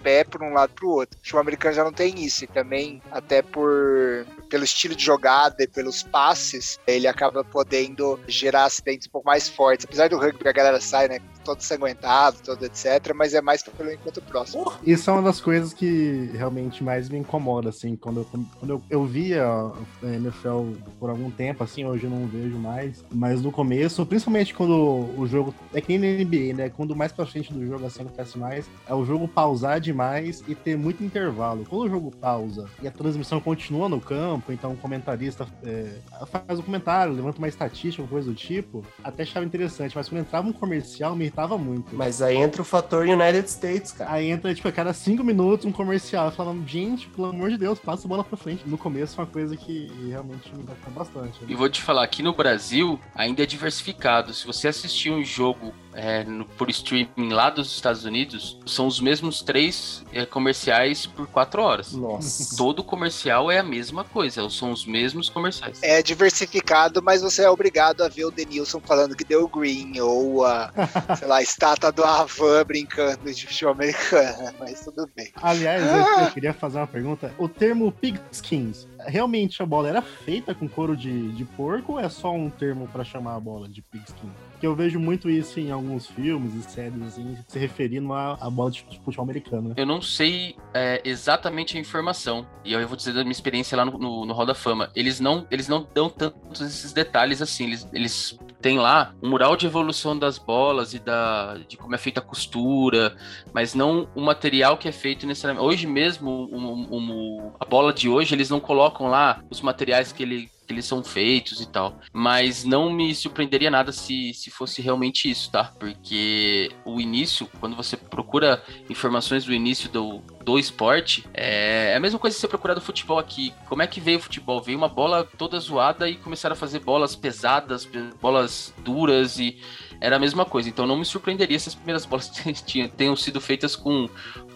tropé 0.00 0.24
por 0.24 0.42
um 0.42 0.52
lado 0.52 0.72
para 0.74 0.86
o 0.86 0.90
outro. 0.90 1.16
O 1.16 1.18
futebol 1.18 1.40
americano 1.40 1.74
já 1.74 1.84
não 1.84 1.92
tem 1.92 2.24
isso 2.24 2.44
e 2.44 2.46
também 2.46 3.02
até 3.10 3.42
por 3.42 4.26
pelo 4.48 4.64
estilo 4.64 4.96
de 4.96 5.04
jogada 5.04 5.62
e 5.62 5.68
pelos 5.68 6.02
passes, 6.02 6.78
ele 6.84 7.06
acaba 7.06 7.44
podendo 7.44 8.18
gerar 8.26 8.64
acidentes 8.64 9.06
um 9.06 9.10
pouco 9.10 9.26
mais 9.26 9.48
fortes. 9.48 9.86
Apesar 9.86 10.08
do 10.08 10.18
rugby 10.18 10.48
a 10.48 10.52
galera 10.52 10.80
sai, 10.80 11.06
né? 11.06 11.20
Todo 11.50 11.62
sanguentado, 11.62 12.36
todo 12.44 12.64
etc. 12.64 13.12
Mas 13.14 13.34
é 13.34 13.40
mais 13.40 13.62
pelo 13.62 13.92
encontro 13.92 14.22
próximo. 14.22 14.72
Isso 14.86 15.10
é 15.10 15.12
uma 15.12 15.22
das 15.22 15.40
coisas 15.40 15.74
que 15.74 16.30
realmente 16.32 16.84
mais 16.84 17.08
me 17.08 17.18
incomoda, 17.18 17.70
assim, 17.70 17.96
quando 17.96 18.20
eu, 18.20 18.24
quando 18.58 18.70
eu, 18.70 18.82
eu 18.88 19.04
via 19.04 19.44
a 19.44 20.06
NFL 20.06 20.74
por 20.98 21.10
algum 21.10 21.30
tempo, 21.30 21.64
assim, 21.64 21.84
hoje 21.84 22.04
eu 22.04 22.10
não 22.10 22.26
vejo 22.26 22.56
mais. 22.56 23.04
Mas 23.12 23.42
no 23.42 23.50
começo, 23.50 24.06
principalmente 24.06 24.54
quando 24.54 25.10
o 25.18 25.26
jogo. 25.26 25.52
É 25.74 25.80
que 25.80 25.98
nem 25.98 26.16
na 26.16 26.24
NBA, 26.24 26.54
né? 26.54 26.68
Quando 26.68 26.94
mais 26.94 27.10
pra 27.10 27.26
frente 27.26 27.52
do 27.52 27.66
jogo 27.66 27.84
assim 27.86 28.02
acontece 28.02 28.38
mais, 28.38 28.66
é 28.86 28.94
o 28.94 29.04
jogo 29.04 29.26
pausar 29.26 29.80
demais 29.80 30.42
e 30.46 30.54
ter 30.54 30.76
muito 30.76 31.02
intervalo. 31.02 31.64
Quando 31.68 31.82
o 31.82 31.88
jogo 31.88 32.10
pausa 32.10 32.68
e 32.80 32.86
a 32.86 32.90
transmissão 32.90 33.40
continua 33.40 33.88
no 33.88 34.00
campo 34.00 34.20
campo, 34.20 34.52
então 34.52 34.72
o 34.72 34.76
comentarista 34.76 35.46
é, 35.64 35.98
faz 36.26 36.58
um 36.58 36.62
comentário, 36.62 37.12
levanta 37.12 37.38
uma 37.38 37.48
estatística, 37.48 38.06
coisa 38.06 38.28
do 38.28 38.34
tipo, 38.34 38.84
até 39.02 39.22
achava 39.22 39.46
interessante, 39.46 39.96
mas 39.96 40.08
quando 40.08 40.20
entrava 40.20 40.46
um 40.46 40.52
comercial, 40.52 41.16
me 41.16 41.24
irritava 41.24 41.39
muito. 41.56 41.94
Mas 41.94 42.22
aí 42.22 42.36
entra 42.36 42.62
o 42.62 42.64
fator 42.64 43.06
United 43.06 43.48
States, 43.48 43.92
cara. 43.92 44.12
Aí 44.12 44.30
entra, 44.30 44.54
tipo, 44.54 44.68
a 44.68 44.72
cada 44.72 44.92
cinco 44.92 45.22
minutos 45.22 45.66
um 45.66 45.72
comercial, 45.72 46.30
falava, 46.30 46.58
gente, 46.66 47.08
pelo 47.08 47.28
amor 47.28 47.50
de 47.50 47.58
Deus, 47.58 47.78
passa 47.78 48.06
a 48.06 48.08
bola 48.08 48.24
pra 48.24 48.36
frente. 48.36 48.62
No 48.66 48.78
começo 48.78 49.14
foi 49.14 49.24
uma 49.24 49.30
coisa 49.30 49.56
que 49.56 49.90
realmente 50.08 50.54
me 50.54 50.62
impactou 50.62 50.92
bastante. 50.92 51.40
Né? 51.42 51.46
E 51.48 51.54
vou 51.54 51.68
te 51.68 51.82
falar, 51.82 52.04
aqui 52.04 52.22
no 52.22 52.34
Brasil 52.34 52.98
ainda 53.14 53.42
é 53.42 53.46
diversificado. 53.46 54.32
Se 54.32 54.46
você 54.46 54.68
assistir 54.68 55.10
um 55.10 55.24
jogo 55.24 55.72
é, 55.94 56.24
no, 56.24 56.44
por 56.44 56.70
streaming 56.70 57.30
lá 57.30 57.50
dos 57.50 57.72
Estados 57.72 58.04
Unidos, 58.04 58.58
são 58.66 58.86
os 58.86 59.00
mesmos 59.00 59.42
três 59.42 60.04
é, 60.12 60.24
comerciais 60.24 61.06
por 61.06 61.26
quatro 61.26 61.62
horas. 61.62 61.92
Nossa. 61.92 62.56
Todo 62.56 62.82
comercial 62.82 63.50
é 63.50 63.58
a 63.58 63.62
mesma 63.62 64.04
coisa, 64.04 64.48
são 64.50 64.70
os 64.70 64.84
mesmos 64.84 65.28
comerciais. 65.28 65.78
É 65.82 66.02
diversificado, 66.02 67.02
mas 67.02 67.22
você 67.22 67.42
é 67.42 67.50
obrigado 67.50 68.02
a 68.02 68.08
ver 68.08 68.24
o 68.24 68.30
Denilson 68.30 68.80
falando 68.80 69.16
que 69.16 69.24
deu 69.24 69.48
green, 69.48 69.98
ou 70.00 70.44
a, 70.44 70.72
sei 71.20 71.28
lá, 71.28 71.42
estátua 71.42 71.92
do 71.92 72.02
Avan 72.02 72.64
brincando 72.64 73.30
de 73.30 73.46
futebol 73.46 73.74
americano, 73.74 74.54
mas 74.58 74.80
tudo 74.80 75.06
bem. 75.14 75.30
Aliás, 75.36 75.82
eu, 75.82 76.24
eu 76.24 76.30
queria 76.32 76.54
fazer 76.54 76.78
uma 76.78 76.86
pergunta. 76.86 77.34
O 77.36 77.46
termo 77.46 77.92
pigskins, 77.92 78.88
realmente 79.00 79.62
a 79.62 79.66
bola 79.66 79.90
era 79.90 80.00
feita 80.00 80.54
com 80.54 80.66
couro 80.66 80.96
de, 80.96 81.30
de 81.32 81.44
porco 81.44 81.92
ou 81.92 82.00
é 82.00 82.08
só 82.08 82.32
um 82.32 82.48
termo 82.48 82.88
para 82.88 83.04
chamar 83.04 83.34
a 83.34 83.40
bola 83.40 83.68
de 83.68 83.82
pigskin? 83.82 84.32
Porque 84.52 84.66
eu 84.66 84.74
vejo 84.74 84.98
muito 84.98 85.28
isso 85.28 85.60
em 85.60 85.70
alguns 85.70 86.06
filmes 86.06 86.54
e 86.54 86.70
séries, 86.70 87.02
assim, 87.02 87.36
se 87.46 87.58
referindo 87.58 88.14
à, 88.14 88.38
à 88.40 88.48
bola 88.48 88.70
de 88.70 88.86
futebol 89.04 89.24
americano. 89.24 89.70
Né? 89.70 89.74
Eu 89.76 89.86
não 89.86 90.00
sei 90.00 90.56
é, 90.72 91.02
exatamente 91.04 91.76
a 91.76 91.80
informação, 91.80 92.46
e 92.64 92.72
eu 92.72 92.88
vou 92.88 92.96
dizer 92.96 93.12
da 93.12 93.22
minha 93.22 93.32
experiência 93.32 93.76
lá 93.76 93.84
no, 93.84 93.98
no, 93.98 94.24
no 94.24 94.32
Hall 94.32 94.46
da 94.46 94.54
Fama. 94.54 94.90
Eles 94.94 95.20
não, 95.20 95.46
eles 95.50 95.68
não 95.68 95.86
dão 95.94 96.08
tantos 96.08 96.62
esses 96.62 96.92
detalhes 96.94 97.42
assim, 97.42 97.64
eles, 97.64 97.86
eles 97.92 98.38
têm 98.60 98.78
lá 98.78 99.14
um 99.22 99.28
mural 99.28 99.56
de 99.56 99.66
evolução 99.66 100.18
das 100.18 100.38
bolas 100.38 100.94
e 100.94 100.98
da, 100.98 101.58
de 101.68 101.76
como 101.76 101.94
é 101.94 101.98
feita 101.98 102.20
a 102.20 102.22
costura, 102.22 103.16
mas 103.52 103.74
não 103.74 104.08
o 104.14 104.20
material 104.20 104.76
que 104.76 104.88
é 104.88 104.92
feito 104.92 105.26
necessariamente. 105.26 105.66
Hoje 105.66 105.86
mesmo, 105.86 106.48
um, 106.52 106.96
um, 106.96 107.52
a 107.58 107.64
bola 107.64 107.92
de 107.92 108.08
hoje, 108.08 108.34
eles 108.34 108.50
não 108.50 108.60
colocam 108.60 109.08
lá 109.08 109.42
os 109.50 109.60
materiais 109.60 110.12
que 110.12 110.22
ele 110.22 110.50
que 110.70 110.74
eles 110.74 110.84
são 110.84 111.02
feitos 111.02 111.60
e 111.60 111.68
tal. 111.68 111.98
Mas 112.12 112.64
não 112.64 112.92
me 112.92 113.12
surpreenderia 113.12 113.72
nada 113.72 113.90
se, 113.90 114.32
se 114.32 114.50
fosse 114.50 114.80
realmente 114.80 115.28
isso, 115.28 115.50
tá? 115.50 115.64
Porque 115.64 116.70
o 116.84 117.00
início, 117.00 117.48
quando 117.58 117.74
você 117.74 117.96
procura 117.96 118.62
informações 118.88 119.44
do 119.44 119.52
início 119.52 119.90
do, 119.90 120.22
do 120.42 120.58
esporte, 120.58 121.26
é, 121.34 121.92
é 121.92 121.96
a 121.96 122.00
mesma 122.00 122.18
coisa 122.18 122.34
que 122.34 122.40
você 122.40 122.48
procurar 122.48 122.74
do 122.74 122.80
futebol 122.80 123.18
aqui. 123.18 123.52
Como 123.68 123.82
é 123.82 123.86
que 123.86 124.00
veio 124.00 124.18
o 124.18 124.22
futebol? 124.22 124.60
Veio 124.60 124.78
uma 124.78 124.88
bola 124.88 125.28
toda 125.36 125.58
zoada 125.60 126.08
e 126.08 126.16
começaram 126.16 126.54
a 126.54 126.56
fazer 126.56 126.80
bolas 126.80 127.14
pesadas, 127.14 127.88
bolas 128.20 128.72
duras 128.78 129.38
e 129.38 129.60
era 130.00 130.16
a 130.16 130.18
mesma 130.18 130.44
coisa. 130.44 130.68
Então 130.68 130.86
não 130.86 130.96
me 130.96 131.04
surpreenderia 131.04 131.58
se 131.58 131.68
as 131.68 131.74
primeiras 131.74 132.06
bolas 132.06 132.30
tenham 132.96 133.16
sido 133.16 133.40
feitas 133.40 133.76
com 133.76 134.08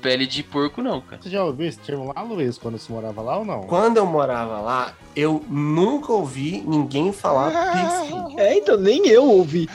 pele 0.05 0.27
de 0.27 0.43
porco, 0.43 0.83
não, 0.83 1.01
cara. 1.01 1.23
Você 1.23 1.31
já 1.31 1.43
ouviu 1.43 1.67
esse 1.67 1.79
termo 1.79 2.13
lá, 2.15 2.21
Luiz, 2.21 2.59
quando 2.59 2.79
você 2.79 2.93
morava 2.93 3.23
lá 3.23 3.39
ou 3.39 3.45
não? 3.47 3.63
Quando 3.63 3.97
eu 3.97 4.05
morava 4.05 4.61
lá, 4.61 4.93
eu 5.17 5.43
nunca 5.49 6.13
ouvi 6.13 6.63
ninguém 6.67 7.11
falar 7.11 7.51
pigskin. 7.73 8.39
É, 8.39 8.59
então 8.59 8.77
nem 8.77 9.09
eu 9.09 9.25
ouvi. 9.25 9.67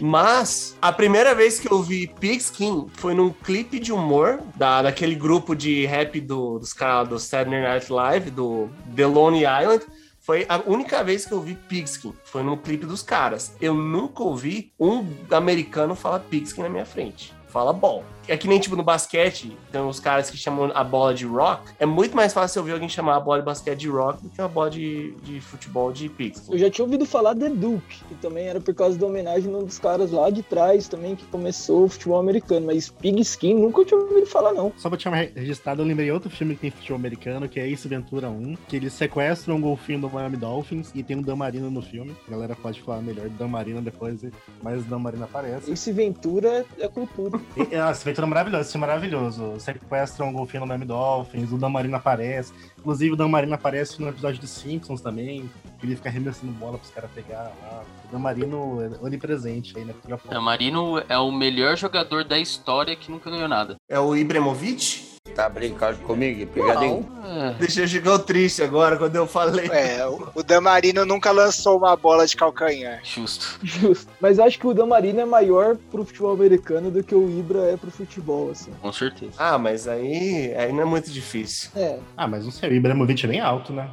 Mas 0.00 0.76
a 0.80 0.92
primeira 0.92 1.34
vez 1.34 1.58
que 1.58 1.68
eu 1.68 1.78
ouvi 1.78 2.06
pigskin 2.06 2.86
foi 2.92 3.12
num 3.12 3.30
clipe 3.30 3.80
de 3.80 3.92
humor 3.92 4.40
da, 4.54 4.82
daquele 4.82 5.16
grupo 5.16 5.56
de 5.56 5.84
rap 5.84 6.20
do, 6.20 6.60
dos 6.60 6.72
caras 6.72 7.08
do 7.08 7.18
Saturday 7.18 7.60
Night 7.60 7.92
Live, 7.92 8.30
do 8.30 8.70
The 8.94 9.06
Lonely 9.06 9.46
Island. 9.46 9.84
Foi 10.20 10.46
a 10.48 10.62
única 10.64 11.02
vez 11.02 11.26
que 11.26 11.32
eu 11.32 11.40
vi 11.40 11.56
pigskin. 11.56 12.14
Foi 12.22 12.44
no 12.44 12.56
clipe 12.56 12.86
dos 12.86 13.02
caras. 13.02 13.52
Eu 13.60 13.74
nunca 13.74 14.22
ouvi 14.22 14.72
um 14.78 15.04
americano 15.32 15.96
falar 15.96 16.20
pigskin 16.20 16.62
na 16.62 16.68
minha 16.68 16.86
frente. 16.86 17.34
Fala 17.48 17.72
bom 17.72 18.04
é 18.30 18.36
que 18.36 18.46
nem 18.46 18.60
tipo 18.60 18.76
no 18.76 18.82
basquete, 18.84 19.56
tem 19.72 19.80
os 19.80 19.98
caras 19.98 20.30
que 20.30 20.36
chamam 20.36 20.70
a 20.72 20.84
bola 20.84 21.12
de 21.12 21.26
rock. 21.26 21.72
É 21.80 21.84
muito 21.84 22.14
mais 22.14 22.32
fácil 22.32 22.60
eu 22.60 22.64
ver 22.64 22.72
alguém 22.74 22.88
chamar 22.88 23.16
a 23.16 23.20
bola 23.20 23.40
de 23.40 23.44
basquete 23.44 23.80
de 23.80 23.88
rock 23.88 24.22
do 24.22 24.28
que 24.28 24.40
uma 24.40 24.48
bola 24.48 24.70
de, 24.70 25.12
de 25.22 25.40
futebol 25.40 25.92
de 25.92 26.08
pixel. 26.08 26.54
Eu 26.54 26.58
já 26.58 26.70
tinha 26.70 26.84
ouvido 26.84 27.04
falar 27.04 27.34
de 27.34 27.48
Duke, 27.48 28.04
que 28.08 28.14
também 28.14 28.46
era 28.46 28.60
por 28.60 28.72
causa 28.72 28.96
da 28.96 29.04
homenagem 29.04 29.52
a 29.52 29.58
um 29.58 29.64
dos 29.64 29.80
caras 29.80 30.12
lá 30.12 30.30
de 30.30 30.44
trás 30.44 30.86
também 30.86 31.16
que 31.16 31.24
começou 31.26 31.84
o 31.84 31.88
futebol 31.88 32.20
americano. 32.20 32.66
Mas 32.66 32.88
Pigskin 32.88 33.54
nunca 33.54 33.84
tinha 33.84 33.98
ouvido 33.98 34.26
falar, 34.26 34.52
não. 34.52 34.72
Só 34.76 34.88
pra 34.88 34.96
te 34.96 35.08
registrado, 35.34 35.82
eu 35.82 35.86
lembrei 35.86 36.10
outro 36.12 36.30
filme 36.30 36.54
que 36.54 36.60
tem 36.60 36.70
futebol 36.70 36.96
americano, 36.96 37.48
que 37.48 37.58
é 37.58 37.68
Ace 37.68 37.88
Ventura 37.88 38.30
1, 38.30 38.56
que 38.68 38.76
eles 38.76 38.92
sequestram 38.92 39.56
um 39.56 39.60
golfinho 39.60 40.02
do 40.02 40.10
Miami 40.10 40.36
Dolphins 40.36 40.92
e 40.94 41.02
tem 41.02 41.16
um 41.16 41.22
Dan 41.22 41.34
Marino 41.34 41.68
no 41.68 41.82
filme. 41.82 42.14
A 42.28 42.30
galera 42.30 42.54
pode 42.54 42.80
falar 42.80 43.02
melhor 43.02 43.28
de 43.28 43.34
Dan 43.34 43.48
Marino 43.48 43.82
depois, 43.82 44.20
mas 44.62 44.84
Dan 44.84 45.00
Marino 45.00 45.24
aparece. 45.24 45.70
Esse 45.70 45.90
Ventura 45.90 46.64
é 46.78 46.86
cultura. 46.88 47.40
E, 47.56 47.74
ah, 47.74 47.90
esse 47.90 48.04
Ventura 48.04 48.19
é 48.26 48.28
maravilhoso, 48.28 48.62
esse 48.68 48.76
é 48.76 48.80
maravilhoso. 48.80 49.54
Sequestram 49.58 50.28
um 50.28 50.32
golfinho 50.32 50.60
no 50.60 50.66
Miami 50.66 50.84
Dolphins, 50.84 51.52
o 51.52 51.58
Dan 51.58 51.68
Marino 51.68 51.96
aparece. 51.96 52.52
Inclusive, 52.78 53.12
o 53.12 53.16
Dan 53.16 53.28
Marino 53.28 53.54
aparece 53.54 54.00
no 54.00 54.08
episódio 54.08 54.40
dos 54.40 54.50
Simpsons 54.50 55.00
também. 55.00 55.50
Ele 55.82 55.96
fica 55.96 56.08
arremessando 56.08 56.52
bola 56.52 56.78
pros 56.78 56.90
caras 56.90 57.10
pegar 57.12 57.52
lá. 57.62 57.84
O 58.08 58.12
Dan 58.12 58.18
Marino 58.18 58.82
é 58.82 59.04
onipresente 59.04 59.76
aí 59.76 59.84
na 59.84 59.92
cultura 59.92 60.18
pop. 60.18 60.34
Dan 60.34 60.40
Marino 60.40 61.02
é 61.08 61.18
o 61.18 61.30
melhor 61.30 61.76
jogador 61.76 62.24
da 62.24 62.38
história 62.38 62.94
que 62.96 63.10
nunca 63.10 63.30
ganhou 63.30 63.48
nada. 63.48 63.76
É 63.88 63.98
o 63.98 64.16
Ibrahimovic? 64.16 65.09
Tá 65.40 65.48
brincando 65.48 65.96
comigo? 66.00 66.46
Pegadinho? 66.52 67.10
É, 67.24 67.54
Deixa 67.58 67.80
eu 67.80 67.88
chegar 67.88 68.18
triste 68.18 68.62
agora 68.62 68.98
quando 68.98 69.16
eu 69.16 69.26
falei. 69.26 69.70
É, 69.72 70.06
o, 70.06 70.42
Damarino 70.42 71.06
nunca 71.06 71.30
lançou 71.30 71.78
uma 71.78 71.96
bola 71.96 72.26
de 72.26 72.36
calcanhar. 72.36 73.00
justo. 73.02 73.58
Justo. 73.62 74.06
Mas 74.20 74.38
acho 74.38 74.58
que 74.58 74.66
o 74.66 74.74
Dan 74.74 74.84
Marino 74.84 75.18
é 75.18 75.24
maior 75.24 75.78
pro 75.90 76.04
futebol 76.04 76.34
americano 76.34 76.90
do 76.90 77.02
que 77.02 77.14
o 77.14 77.26
Ibra 77.38 77.70
é 77.70 77.76
pro 77.78 77.90
futebol, 77.90 78.50
assim. 78.50 78.70
Com 78.82 78.92
certeza. 78.92 79.32
Ah, 79.38 79.56
mas 79.56 79.88
aí, 79.88 80.54
aí 80.54 80.70
não 80.74 80.82
é 80.82 80.84
muito 80.84 81.10
difícil. 81.10 81.70
É. 81.74 81.96
Ah, 82.14 82.28
mas 82.28 82.44
não 82.44 82.52
sei, 82.52 82.68
o 82.68 82.74
Ibrahimovic 82.74 83.24
é 83.24 83.28
bem 83.28 83.40
alto, 83.40 83.72
né? 83.72 83.88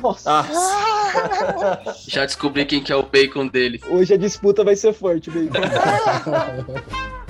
Nossa. 0.00 0.30
Ah, 0.30 1.82
Já 2.08 2.24
descobri 2.24 2.64
quem 2.64 2.82
que 2.82 2.90
é 2.90 2.96
o 2.96 3.02
bacon 3.02 3.46
dele. 3.46 3.78
Hoje 3.90 4.14
a 4.14 4.16
disputa 4.16 4.64
vai 4.64 4.74
ser 4.74 4.94
forte, 4.94 5.30
Bacon. 5.30 5.60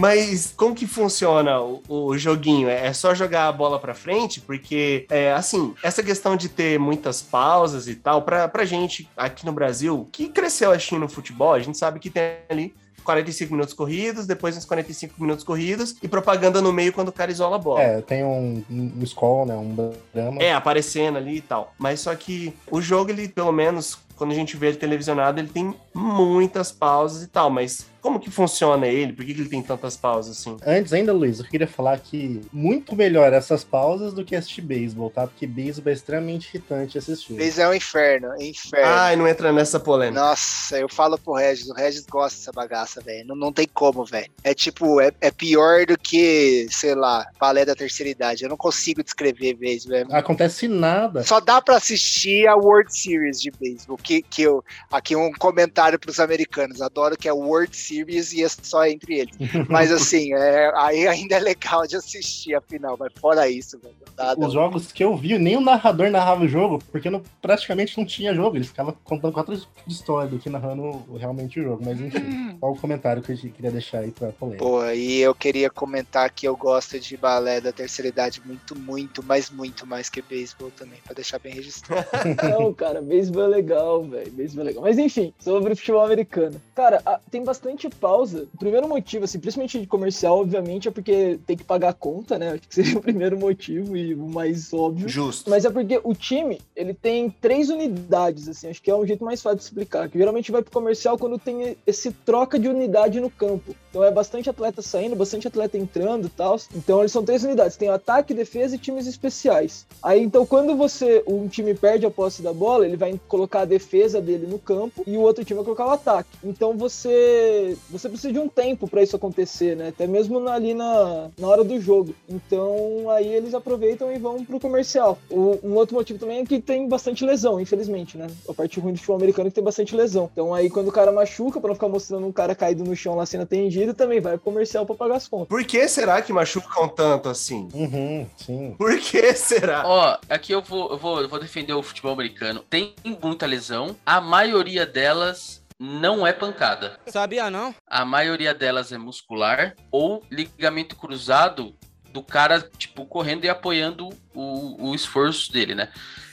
Mas 0.00 0.54
como 0.56 0.74
que 0.74 0.86
funciona 0.86 1.60
o, 1.60 1.82
o 1.86 2.16
joguinho? 2.16 2.70
É 2.70 2.90
só 2.94 3.14
jogar 3.14 3.48
a 3.48 3.52
bola 3.52 3.78
pra 3.78 3.92
frente? 3.92 4.40
Porque, 4.40 5.06
é, 5.10 5.32
assim, 5.32 5.74
essa 5.82 6.02
questão 6.02 6.36
de 6.36 6.48
ter 6.48 6.78
muitas 6.78 7.20
pausas 7.20 7.86
e 7.86 7.94
tal, 7.94 8.22
pra, 8.22 8.48
pra 8.48 8.64
gente 8.64 9.08
aqui 9.14 9.44
no 9.44 9.52
Brasil, 9.52 10.08
que 10.10 10.30
cresceu 10.30 10.70
assistindo 10.70 11.06
futebol, 11.06 11.52
a 11.52 11.60
gente 11.60 11.76
sabe 11.76 12.00
que 12.00 12.08
tem 12.08 12.38
ali 12.48 12.74
45 13.04 13.52
minutos 13.52 13.74
corridos, 13.74 14.26
depois 14.26 14.56
uns 14.56 14.64
45 14.64 15.20
minutos 15.20 15.44
corridos 15.44 15.96
e 16.02 16.08
propaganda 16.08 16.62
no 16.62 16.72
meio 16.72 16.92
quando 16.92 17.08
o 17.08 17.12
cara 17.12 17.30
isola 17.30 17.56
a 17.56 17.58
bola. 17.58 17.82
É, 17.82 18.00
tem 18.00 18.24
um, 18.24 18.64
um, 18.70 19.44
né? 19.46 19.54
Um 19.54 19.92
drama. 20.14 20.42
É, 20.42 20.54
aparecendo 20.54 21.18
ali 21.18 21.36
e 21.36 21.40
tal. 21.42 21.74
Mas 21.78 22.00
só 22.00 22.14
que 22.14 22.54
o 22.70 22.80
jogo, 22.80 23.10
ele, 23.10 23.28
pelo 23.28 23.52
menos, 23.52 23.98
quando 24.16 24.30
a 24.32 24.34
gente 24.34 24.56
vê 24.56 24.68
ele 24.68 24.76
televisionado, 24.76 25.40
ele 25.40 25.48
tem 25.48 25.74
muitas 25.92 26.72
pausas 26.72 27.22
e 27.22 27.26
tal. 27.26 27.50
Mas 27.50 27.86
como 28.00 28.18
que 28.18 28.30
funciona 28.30 28.86
ele? 28.86 29.12
Por 29.12 29.24
que, 29.24 29.34
que 29.34 29.40
ele 29.40 29.48
tem 29.48 29.62
tantas 29.62 29.96
pausas 29.96 30.38
assim? 30.38 30.56
Antes 30.66 30.92
ainda, 30.92 31.12
Luiz, 31.12 31.38
eu 31.38 31.44
queria 31.44 31.66
falar 31.66 31.98
que 31.98 32.40
muito 32.52 32.96
melhor 32.96 33.32
essas 33.32 33.62
pausas 33.62 34.12
do 34.12 34.24
que 34.24 34.34
assistir 34.34 34.62
beisebol, 34.62 35.10
tá? 35.10 35.26
Porque 35.26 35.46
beisebol 35.46 35.90
é 35.90 35.94
extremamente 35.94 36.48
irritante 36.48 36.98
assistir. 36.98 37.36
Fez 37.36 37.58
é 37.58 37.68
um 37.68 37.74
inferno, 37.74 38.32
é 38.38 38.44
inferno. 38.44 38.86
Ai, 38.86 39.16
não 39.16 39.28
entra 39.28 39.52
nessa 39.52 39.78
polêmica. 39.78 40.20
Nossa, 40.20 40.78
eu 40.78 40.88
falo 40.88 41.18
pro 41.18 41.34
Regis, 41.34 41.68
o 41.68 41.74
Regis 41.74 42.06
gosta 42.06 42.38
dessa 42.38 42.52
bagaça, 42.52 43.00
velho. 43.00 43.26
Não, 43.26 43.36
não 43.36 43.52
tem 43.52 43.68
como, 43.72 44.04
velho. 44.04 44.30
É 44.42 44.54
tipo, 44.54 45.00
é, 45.00 45.12
é 45.20 45.30
pior 45.30 45.84
do 45.86 45.98
que, 45.98 46.66
sei 46.70 46.94
lá, 46.94 47.26
balé 47.38 47.64
da 47.64 47.74
terceira 47.74 48.10
idade. 48.10 48.44
Eu 48.44 48.48
não 48.48 48.56
consigo 48.56 49.02
descrever 49.02 49.54
beisebol. 49.54 49.98
É 49.98 50.06
Acontece 50.16 50.66
nada. 50.68 51.22
Só 51.22 51.40
dá 51.40 51.60
pra 51.60 51.76
assistir 51.76 52.46
a 52.46 52.56
World 52.56 52.94
Series 52.96 53.40
de 53.40 53.50
beisebol, 53.50 53.96
que, 53.96 54.22
que 54.22 54.42
eu, 54.42 54.64
aqui 54.90 55.14
um 55.14 55.32
comentário 55.32 55.98
pros 55.98 56.18
americanos, 56.18 56.80
adoro 56.80 57.16
que 57.16 57.28
é 57.28 57.32
World 57.32 57.76
Series 57.76 57.89
e 57.90 58.42
é 58.44 58.48
só 58.48 58.86
entre 58.86 59.20
eles. 59.20 59.36
Mas 59.68 59.90
assim, 59.90 60.32
é, 60.34 60.72
aí 60.76 61.06
ainda 61.06 61.36
é 61.36 61.40
legal 61.40 61.86
de 61.86 61.96
assistir 61.96 62.54
a 62.54 62.60
final, 62.60 62.96
mas 62.98 63.12
fora 63.20 63.48
isso, 63.48 63.78
velho, 63.78 63.94
nada. 64.16 64.46
Os 64.46 64.52
jogos 64.52 64.92
que 64.92 65.02
eu 65.02 65.16
vi, 65.16 65.38
nem 65.38 65.56
o 65.56 65.60
narrador 65.60 66.10
narrava 66.10 66.44
o 66.44 66.48
jogo, 66.48 66.78
porque 66.90 67.10
não, 67.10 67.22
praticamente 67.40 67.96
não 67.98 68.04
tinha 68.04 68.34
jogo. 68.34 68.56
Ele 68.56 68.64
ficava 68.64 68.92
contando 69.04 69.32
quatro 69.32 69.56
de 69.56 69.66
história 69.92 70.28
do 70.30 70.38
que 70.38 70.48
narrando 70.50 71.04
realmente 71.16 71.58
o 71.60 71.62
jogo. 71.62 71.82
Mas 71.84 72.00
enfim, 72.00 72.56
qual 72.60 72.72
o 72.72 72.78
comentário 72.78 73.22
que 73.22 73.32
eu 73.32 73.36
queria 73.36 73.70
deixar 73.70 74.00
aí 74.00 74.10
pra 74.10 74.28
polêmica? 74.32 74.64
Pô, 74.64 74.84
e 74.90 75.20
eu 75.20 75.34
queria 75.34 75.70
comentar 75.70 76.30
que 76.30 76.46
eu 76.46 76.56
gosto 76.56 76.98
de 77.00 77.16
balé 77.16 77.60
da 77.60 77.72
terceira 77.72 78.08
idade 78.08 78.40
muito, 78.44 78.76
muito, 78.78 79.22
mas 79.22 79.50
muito 79.50 79.86
mais 79.86 80.08
que 80.08 80.20
beisebol 80.22 80.70
também, 80.70 80.98
pra 81.04 81.14
deixar 81.14 81.38
bem 81.38 81.54
registrado. 81.54 82.06
Não, 82.58 82.72
cara, 82.72 83.00
beisebol 83.00 83.44
é 83.44 83.48
legal, 83.48 84.02
velho. 84.04 84.30
Beisebol 84.32 84.64
é 84.64 84.66
legal. 84.68 84.82
Mas 84.82 84.98
enfim, 84.98 85.32
sobre 85.38 85.74
futebol 85.74 86.04
americano. 86.04 86.60
Cara, 86.74 87.00
a- 87.04 87.20
tem 87.30 87.42
bastante 87.44 87.79
pausa. 87.88 88.46
O 88.52 88.58
primeiro 88.58 88.88
motivo, 88.88 89.24
assim, 89.24 89.38
principalmente 89.38 89.80
de 89.80 89.86
comercial, 89.86 90.38
obviamente, 90.38 90.88
é 90.88 90.90
porque 90.90 91.38
tem 91.46 91.56
que 91.56 91.64
pagar 91.64 91.90
a 91.90 91.94
conta, 91.94 92.38
né? 92.38 92.50
Acho 92.60 92.68
que 92.68 92.74
seria 92.74 92.98
o 92.98 93.02
primeiro 93.02 93.38
motivo 93.38 93.96
e 93.96 94.14
o 94.14 94.28
mais 94.28 94.72
óbvio. 94.72 95.08
Justo. 95.08 95.48
Mas 95.48 95.64
é 95.64 95.70
porque 95.70 96.00
o 96.02 96.14
time, 96.14 96.60
ele 96.74 96.94
tem 96.94 97.30
três 97.30 97.70
unidades, 97.70 98.48
assim, 98.48 98.68
acho 98.68 98.82
que 98.82 98.90
é 98.90 98.94
um 98.94 99.06
jeito 99.06 99.24
mais 99.24 99.40
fácil 99.40 99.58
de 99.58 99.64
explicar. 99.64 100.08
Que 100.08 100.18
geralmente 100.18 100.52
vai 100.52 100.62
pro 100.62 100.72
comercial 100.72 101.18
quando 101.18 101.38
tem 101.38 101.76
esse 101.86 102.10
troca 102.12 102.58
de 102.58 102.68
unidade 102.68 103.20
no 103.20 103.30
campo. 103.30 103.74
Então 103.90 104.04
é 104.04 104.10
bastante 104.10 104.48
atleta 104.48 104.80
saindo, 104.82 105.16
bastante 105.16 105.48
atleta 105.48 105.76
entrando 105.76 106.26
e 106.26 106.30
tal. 106.30 106.58
Então 106.74 107.00
eles 107.00 107.12
são 107.12 107.24
três 107.24 107.44
unidades: 107.44 107.76
tem 107.76 107.88
o 107.88 107.92
ataque, 107.92 108.34
defesa 108.34 108.76
e 108.76 108.78
times 108.78 109.06
especiais. 109.06 109.86
Aí 110.02 110.22
então, 110.22 110.46
quando 110.46 110.76
você, 110.76 111.22
um 111.26 111.48
time 111.48 111.74
perde 111.74 112.06
a 112.06 112.10
posse 112.10 112.42
da 112.42 112.52
bola, 112.52 112.86
ele 112.86 112.96
vai 112.96 113.18
colocar 113.28 113.62
a 113.62 113.64
defesa 113.64 114.20
dele 114.20 114.46
no 114.46 114.58
campo 114.58 115.02
e 115.06 115.16
o 115.16 115.20
outro 115.20 115.44
time 115.44 115.56
vai 115.56 115.64
colocar 115.64 115.86
o 115.86 115.90
ataque. 115.90 116.28
Então 116.42 116.76
você, 116.76 117.69
você 117.88 118.08
precisa 118.08 118.32
de 118.32 118.38
um 118.38 118.48
tempo 118.48 118.88
para 118.88 119.02
isso 119.02 119.16
acontecer, 119.16 119.76
né? 119.76 119.88
Até 119.88 120.06
mesmo 120.06 120.38
na- 120.40 120.54
ali 120.54 120.74
na, 120.74 121.28
na 121.38 121.48
hora 121.48 121.64
do 121.64 121.80
jogo. 121.80 122.14
Então 122.28 123.08
aí 123.10 123.26
eles 123.32 123.54
aproveitam 123.54 124.12
e 124.12 124.18
vão 124.18 124.44
pro 124.44 124.60
comercial. 124.60 125.18
O- 125.30 125.58
um 125.62 125.74
outro 125.74 125.94
motivo 125.96 126.18
também 126.18 126.40
é 126.40 126.44
que 126.46 126.60
tem 126.60 126.88
bastante 126.88 127.24
lesão, 127.24 127.60
infelizmente, 127.60 128.16
né? 128.18 128.26
A 128.48 128.52
parte 128.54 128.78
ruim 128.80 128.92
do 128.92 128.96
futebol 128.98 129.16
americano 129.16 129.48
é 129.48 129.50
que 129.50 129.54
tem 129.54 129.64
bastante 129.64 129.94
lesão. 129.96 130.28
Então 130.32 130.54
aí 130.54 130.68
quando 130.70 130.88
o 130.88 130.92
cara 130.92 131.12
machuca, 131.12 131.60
pra 131.60 131.68
não 131.68 131.74
ficar 131.74 131.88
mostrando 131.88 132.26
um 132.26 132.32
cara 132.32 132.54
caído 132.54 132.84
no 132.84 132.94
chão 132.96 133.14
lá 133.14 133.24
sendo 133.26 133.42
atendido, 133.42 133.94
também 133.94 134.20
vai 134.20 134.32
pro 134.32 134.44
comercial 134.44 134.84
pra 134.86 134.94
pagar 134.94 135.16
as 135.16 135.28
contas. 135.28 135.48
Por 135.48 135.64
que 135.64 135.86
será 135.88 136.20
que 136.22 136.32
machucam 136.32 136.88
tanto 136.88 137.28
assim? 137.28 137.68
Uhum, 137.74 138.26
sim. 138.36 138.74
Por 138.78 138.98
que 138.98 139.32
será? 139.34 139.82
Ó, 139.86 140.16
aqui 140.28 140.52
eu 140.52 140.62
vou, 140.62 140.90
eu 140.90 140.98
vou, 140.98 141.20
eu 141.20 141.28
vou 141.28 141.38
defender 141.40 141.72
o 141.72 141.82
futebol 141.82 142.12
americano. 142.12 142.60
Tem 142.68 142.92
muita 143.22 143.46
lesão. 143.46 143.96
A 144.04 144.20
maioria 144.20 144.86
delas 144.86 145.59
não 145.80 146.26
é 146.26 146.32
pancada. 146.32 147.00
Sabia 147.06 147.50
não? 147.50 147.74
A 147.86 148.04
maioria 148.04 148.52
delas 148.52 148.92
é 148.92 148.98
muscular 148.98 149.74
ou 149.90 150.22
ligamento 150.30 150.94
cruzado 150.94 151.74
do 152.12 152.22
cara, 152.22 152.60
tipo, 152.76 153.06
correndo 153.06 153.44
e 153.44 153.48
apoiando 153.48 154.10
o, 154.34 154.90
o 154.90 154.94
esforço 154.94 155.50
dele, 155.50 155.74
né? 155.74 155.88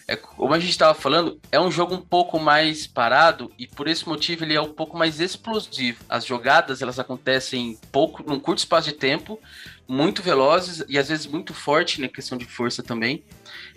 É, 0.10 0.16
como 0.16 0.54
a 0.54 0.60
gente 0.60 0.72
estava 0.72 0.94
falando, 0.94 1.40
é 1.52 1.60
um 1.60 1.70
jogo 1.70 1.94
um 1.94 2.02
pouco 2.02 2.40
mais 2.40 2.88
parado 2.88 3.52
e 3.58 3.68
por 3.68 3.88
esse 3.88 4.08
motivo 4.08 4.44
ele 4.44 4.56
é 4.56 4.62
um 4.62 4.72
pouco 4.72 4.98
mais 4.98 5.20
explosivo. 5.20 6.04
As 6.08 6.26
jogadas 6.26 6.82
elas 6.82 6.98
acontecem 6.98 7.72
em 7.72 7.78
pouco, 7.92 8.24
num 8.24 8.40
curto 8.40 8.60
espaço 8.60 8.88
de 8.88 8.96
tempo, 8.96 9.40
muito 9.88 10.22
velozes 10.22 10.84
e 10.88 10.98
às 10.98 11.10
vezes 11.10 11.26
muito 11.26 11.54
forte 11.54 12.02
na 12.02 12.08
questão 12.08 12.38
de 12.38 12.46
força 12.46 12.84
também. 12.84 13.24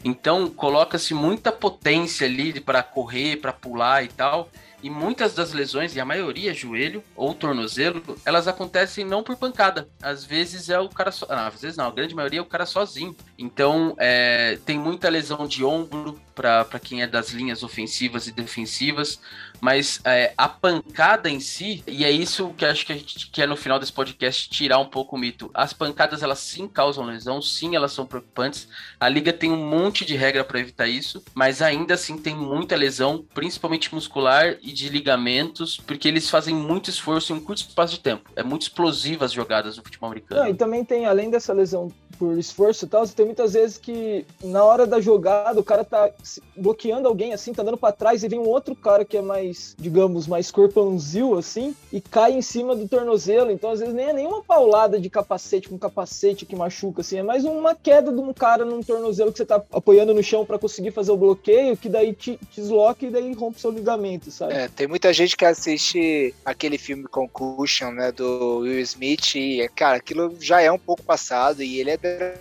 Então 0.04 0.48
coloca-se 0.48 1.14
muita 1.14 1.52
potência 1.52 2.26
ali 2.26 2.58
para 2.60 2.82
correr, 2.82 3.36
para 3.36 3.52
pular 3.52 4.02
e 4.04 4.08
tal. 4.08 4.50
E 4.82 4.88
muitas 4.88 5.34
das 5.34 5.52
lesões, 5.52 5.94
e 5.94 6.00
a 6.00 6.06
maioria 6.06 6.54
joelho 6.54 7.04
ou 7.14 7.34
tornozelo, 7.34 8.02
elas 8.24 8.48
acontecem 8.48 9.04
não 9.04 9.22
por 9.22 9.36
pancada. 9.36 9.88
Às 10.02 10.24
vezes 10.24 10.70
é 10.70 10.80
o 10.80 10.88
cara 10.88 11.12
só. 11.12 11.26
Não, 11.28 11.46
às 11.46 11.60
vezes 11.60 11.76
não, 11.76 11.86
a 11.86 11.90
grande 11.90 12.14
maioria 12.14 12.38
é 12.38 12.42
o 12.42 12.46
cara 12.46 12.64
sozinho. 12.64 13.14
Então 13.38 13.94
é, 13.98 14.58
tem 14.64 14.78
muita 14.78 15.10
lesão 15.10 15.46
de 15.46 15.62
ombro 15.62 16.18
para 16.40 16.80
quem 16.80 17.02
é 17.02 17.06
das 17.06 17.30
linhas 17.30 17.62
ofensivas 17.62 18.26
e 18.26 18.32
defensivas, 18.32 19.20
mas 19.60 20.00
é, 20.04 20.32
a 20.38 20.48
pancada 20.48 21.28
em 21.28 21.38
si, 21.38 21.84
e 21.86 22.02
é 22.02 22.10
isso 22.10 22.54
que 22.56 22.64
acho 22.64 22.86
que 22.86 22.92
a 22.92 22.96
gente 22.96 23.28
quer 23.30 23.46
no 23.46 23.56
final 23.56 23.78
desse 23.78 23.92
podcast 23.92 24.48
tirar 24.48 24.78
um 24.78 24.86
pouco 24.86 25.16
o 25.16 25.18
mito. 25.18 25.50
As 25.52 25.74
pancadas 25.74 26.22
elas 26.22 26.38
sim 26.38 26.66
causam 26.66 27.04
lesão, 27.04 27.42
sim 27.42 27.76
elas 27.76 27.92
são 27.92 28.06
preocupantes. 28.06 28.68
A 28.98 29.06
liga 29.06 29.34
tem 29.34 29.52
um 29.52 29.68
monte 29.68 30.04
de 30.04 30.16
regra 30.16 30.42
para 30.42 30.58
evitar 30.58 30.86
isso, 30.86 31.22
mas 31.34 31.60
ainda 31.60 31.92
assim 31.92 32.16
tem 32.16 32.34
muita 32.34 32.74
lesão, 32.74 33.22
principalmente 33.34 33.94
muscular 33.94 34.56
e 34.62 34.72
de 34.72 34.88
ligamentos, 34.88 35.76
porque 35.76 36.08
eles 36.08 36.30
fazem 36.30 36.54
muito 36.54 36.88
esforço 36.88 37.32
em 37.32 37.36
um 37.36 37.40
curto 37.40 37.58
espaço 37.58 37.94
de 37.94 38.00
tempo. 38.00 38.30
É 38.34 38.42
muito 38.42 38.62
explosiva 38.62 39.26
as 39.26 39.32
jogadas 39.32 39.76
do 39.76 39.82
futebol 39.82 40.08
americano. 40.08 40.40
Não, 40.40 40.48
e 40.48 40.54
também 40.54 40.84
tem, 40.84 41.04
além 41.04 41.28
dessa 41.28 41.52
lesão 41.52 41.92
por 42.20 42.38
esforço 42.38 42.84
e 42.84 42.88
tal, 42.88 43.08
tem 43.08 43.24
muitas 43.24 43.54
vezes 43.54 43.78
que 43.78 44.26
na 44.44 44.62
hora 44.62 44.86
da 44.86 45.00
jogada 45.00 45.58
o 45.58 45.64
cara 45.64 45.82
tá 45.82 46.10
bloqueando 46.56 47.08
alguém 47.08 47.32
assim, 47.32 47.52
tá 47.52 47.62
dando 47.62 47.76
para 47.76 47.92
trás 47.92 48.22
e 48.22 48.28
vem 48.28 48.38
um 48.38 48.48
outro 48.48 48.74
cara 48.74 49.04
que 49.04 49.16
é 49.16 49.22
mais, 49.22 49.74
digamos, 49.78 50.26
mais 50.26 50.50
corpãozil 50.50 51.36
assim 51.36 51.74
e 51.92 52.00
cai 52.00 52.32
em 52.32 52.42
cima 52.42 52.76
do 52.76 52.88
tornozelo. 52.88 53.50
Então 53.50 53.70
às 53.70 53.80
vezes 53.80 53.94
nem 53.94 54.06
é 54.06 54.12
nenhuma 54.12 54.42
paulada 54.42 55.00
de 55.00 55.10
capacete 55.10 55.68
com 55.68 55.78
capacete 55.78 56.46
que 56.46 56.56
machuca 56.56 57.00
assim, 57.00 57.18
é 57.18 57.22
mais 57.22 57.44
uma 57.44 57.74
queda 57.74 58.12
de 58.12 58.20
um 58.20 58.32
cara 58.32 58.64
num 58.64 58.82
tornozelo 58.82 59.32
que 59.32 59.38
você 59.38 59.46
tá 59.46 59.62
apoiando 59.72 60.14
no 60.14 60.22
chão 60.22 60.44
para 60.44 60.58
conseguir 60.58 60.90
fazer 60.90 61.12
o 61.12 61.16
bloqueio, 61.16 61.76
que 61.76 61.88
daí 61.88 62.12
te, 62.12 62.38
te 62.50 62.60
desloca 62.60 63.04
e 63.04 63.10
daí 63.10 63.32
rompe 63.32 63.60
seu 63.60 63.70
ligamento, 63.70 64.30
sabe? 64.30 64.52
É, 64.52 64.68
tem 64.68 64.86
muita 64.86 65.12
gente 65.12 65.36
que 65.36 65.44
assiste 65.44 66.34
aquele 66.44 66.78
filme 66.78 67.04
Concussion, 67.04 67.92
né, 67.92 68.12
do 68.12 68.58
Will 68.58 68.80
Smith 68.80 69.34
e, 69.34 69.68
cara, 69.74 69.96
aquilo 69.96 70.36
já 70.40 70.60
é 70.60 70.70
um 70.70 70.78
pouco 70.78 71.02
passado 71.02 71.62
e 71.62 71.80
ele 71.80 71.90
é 71.90 71.96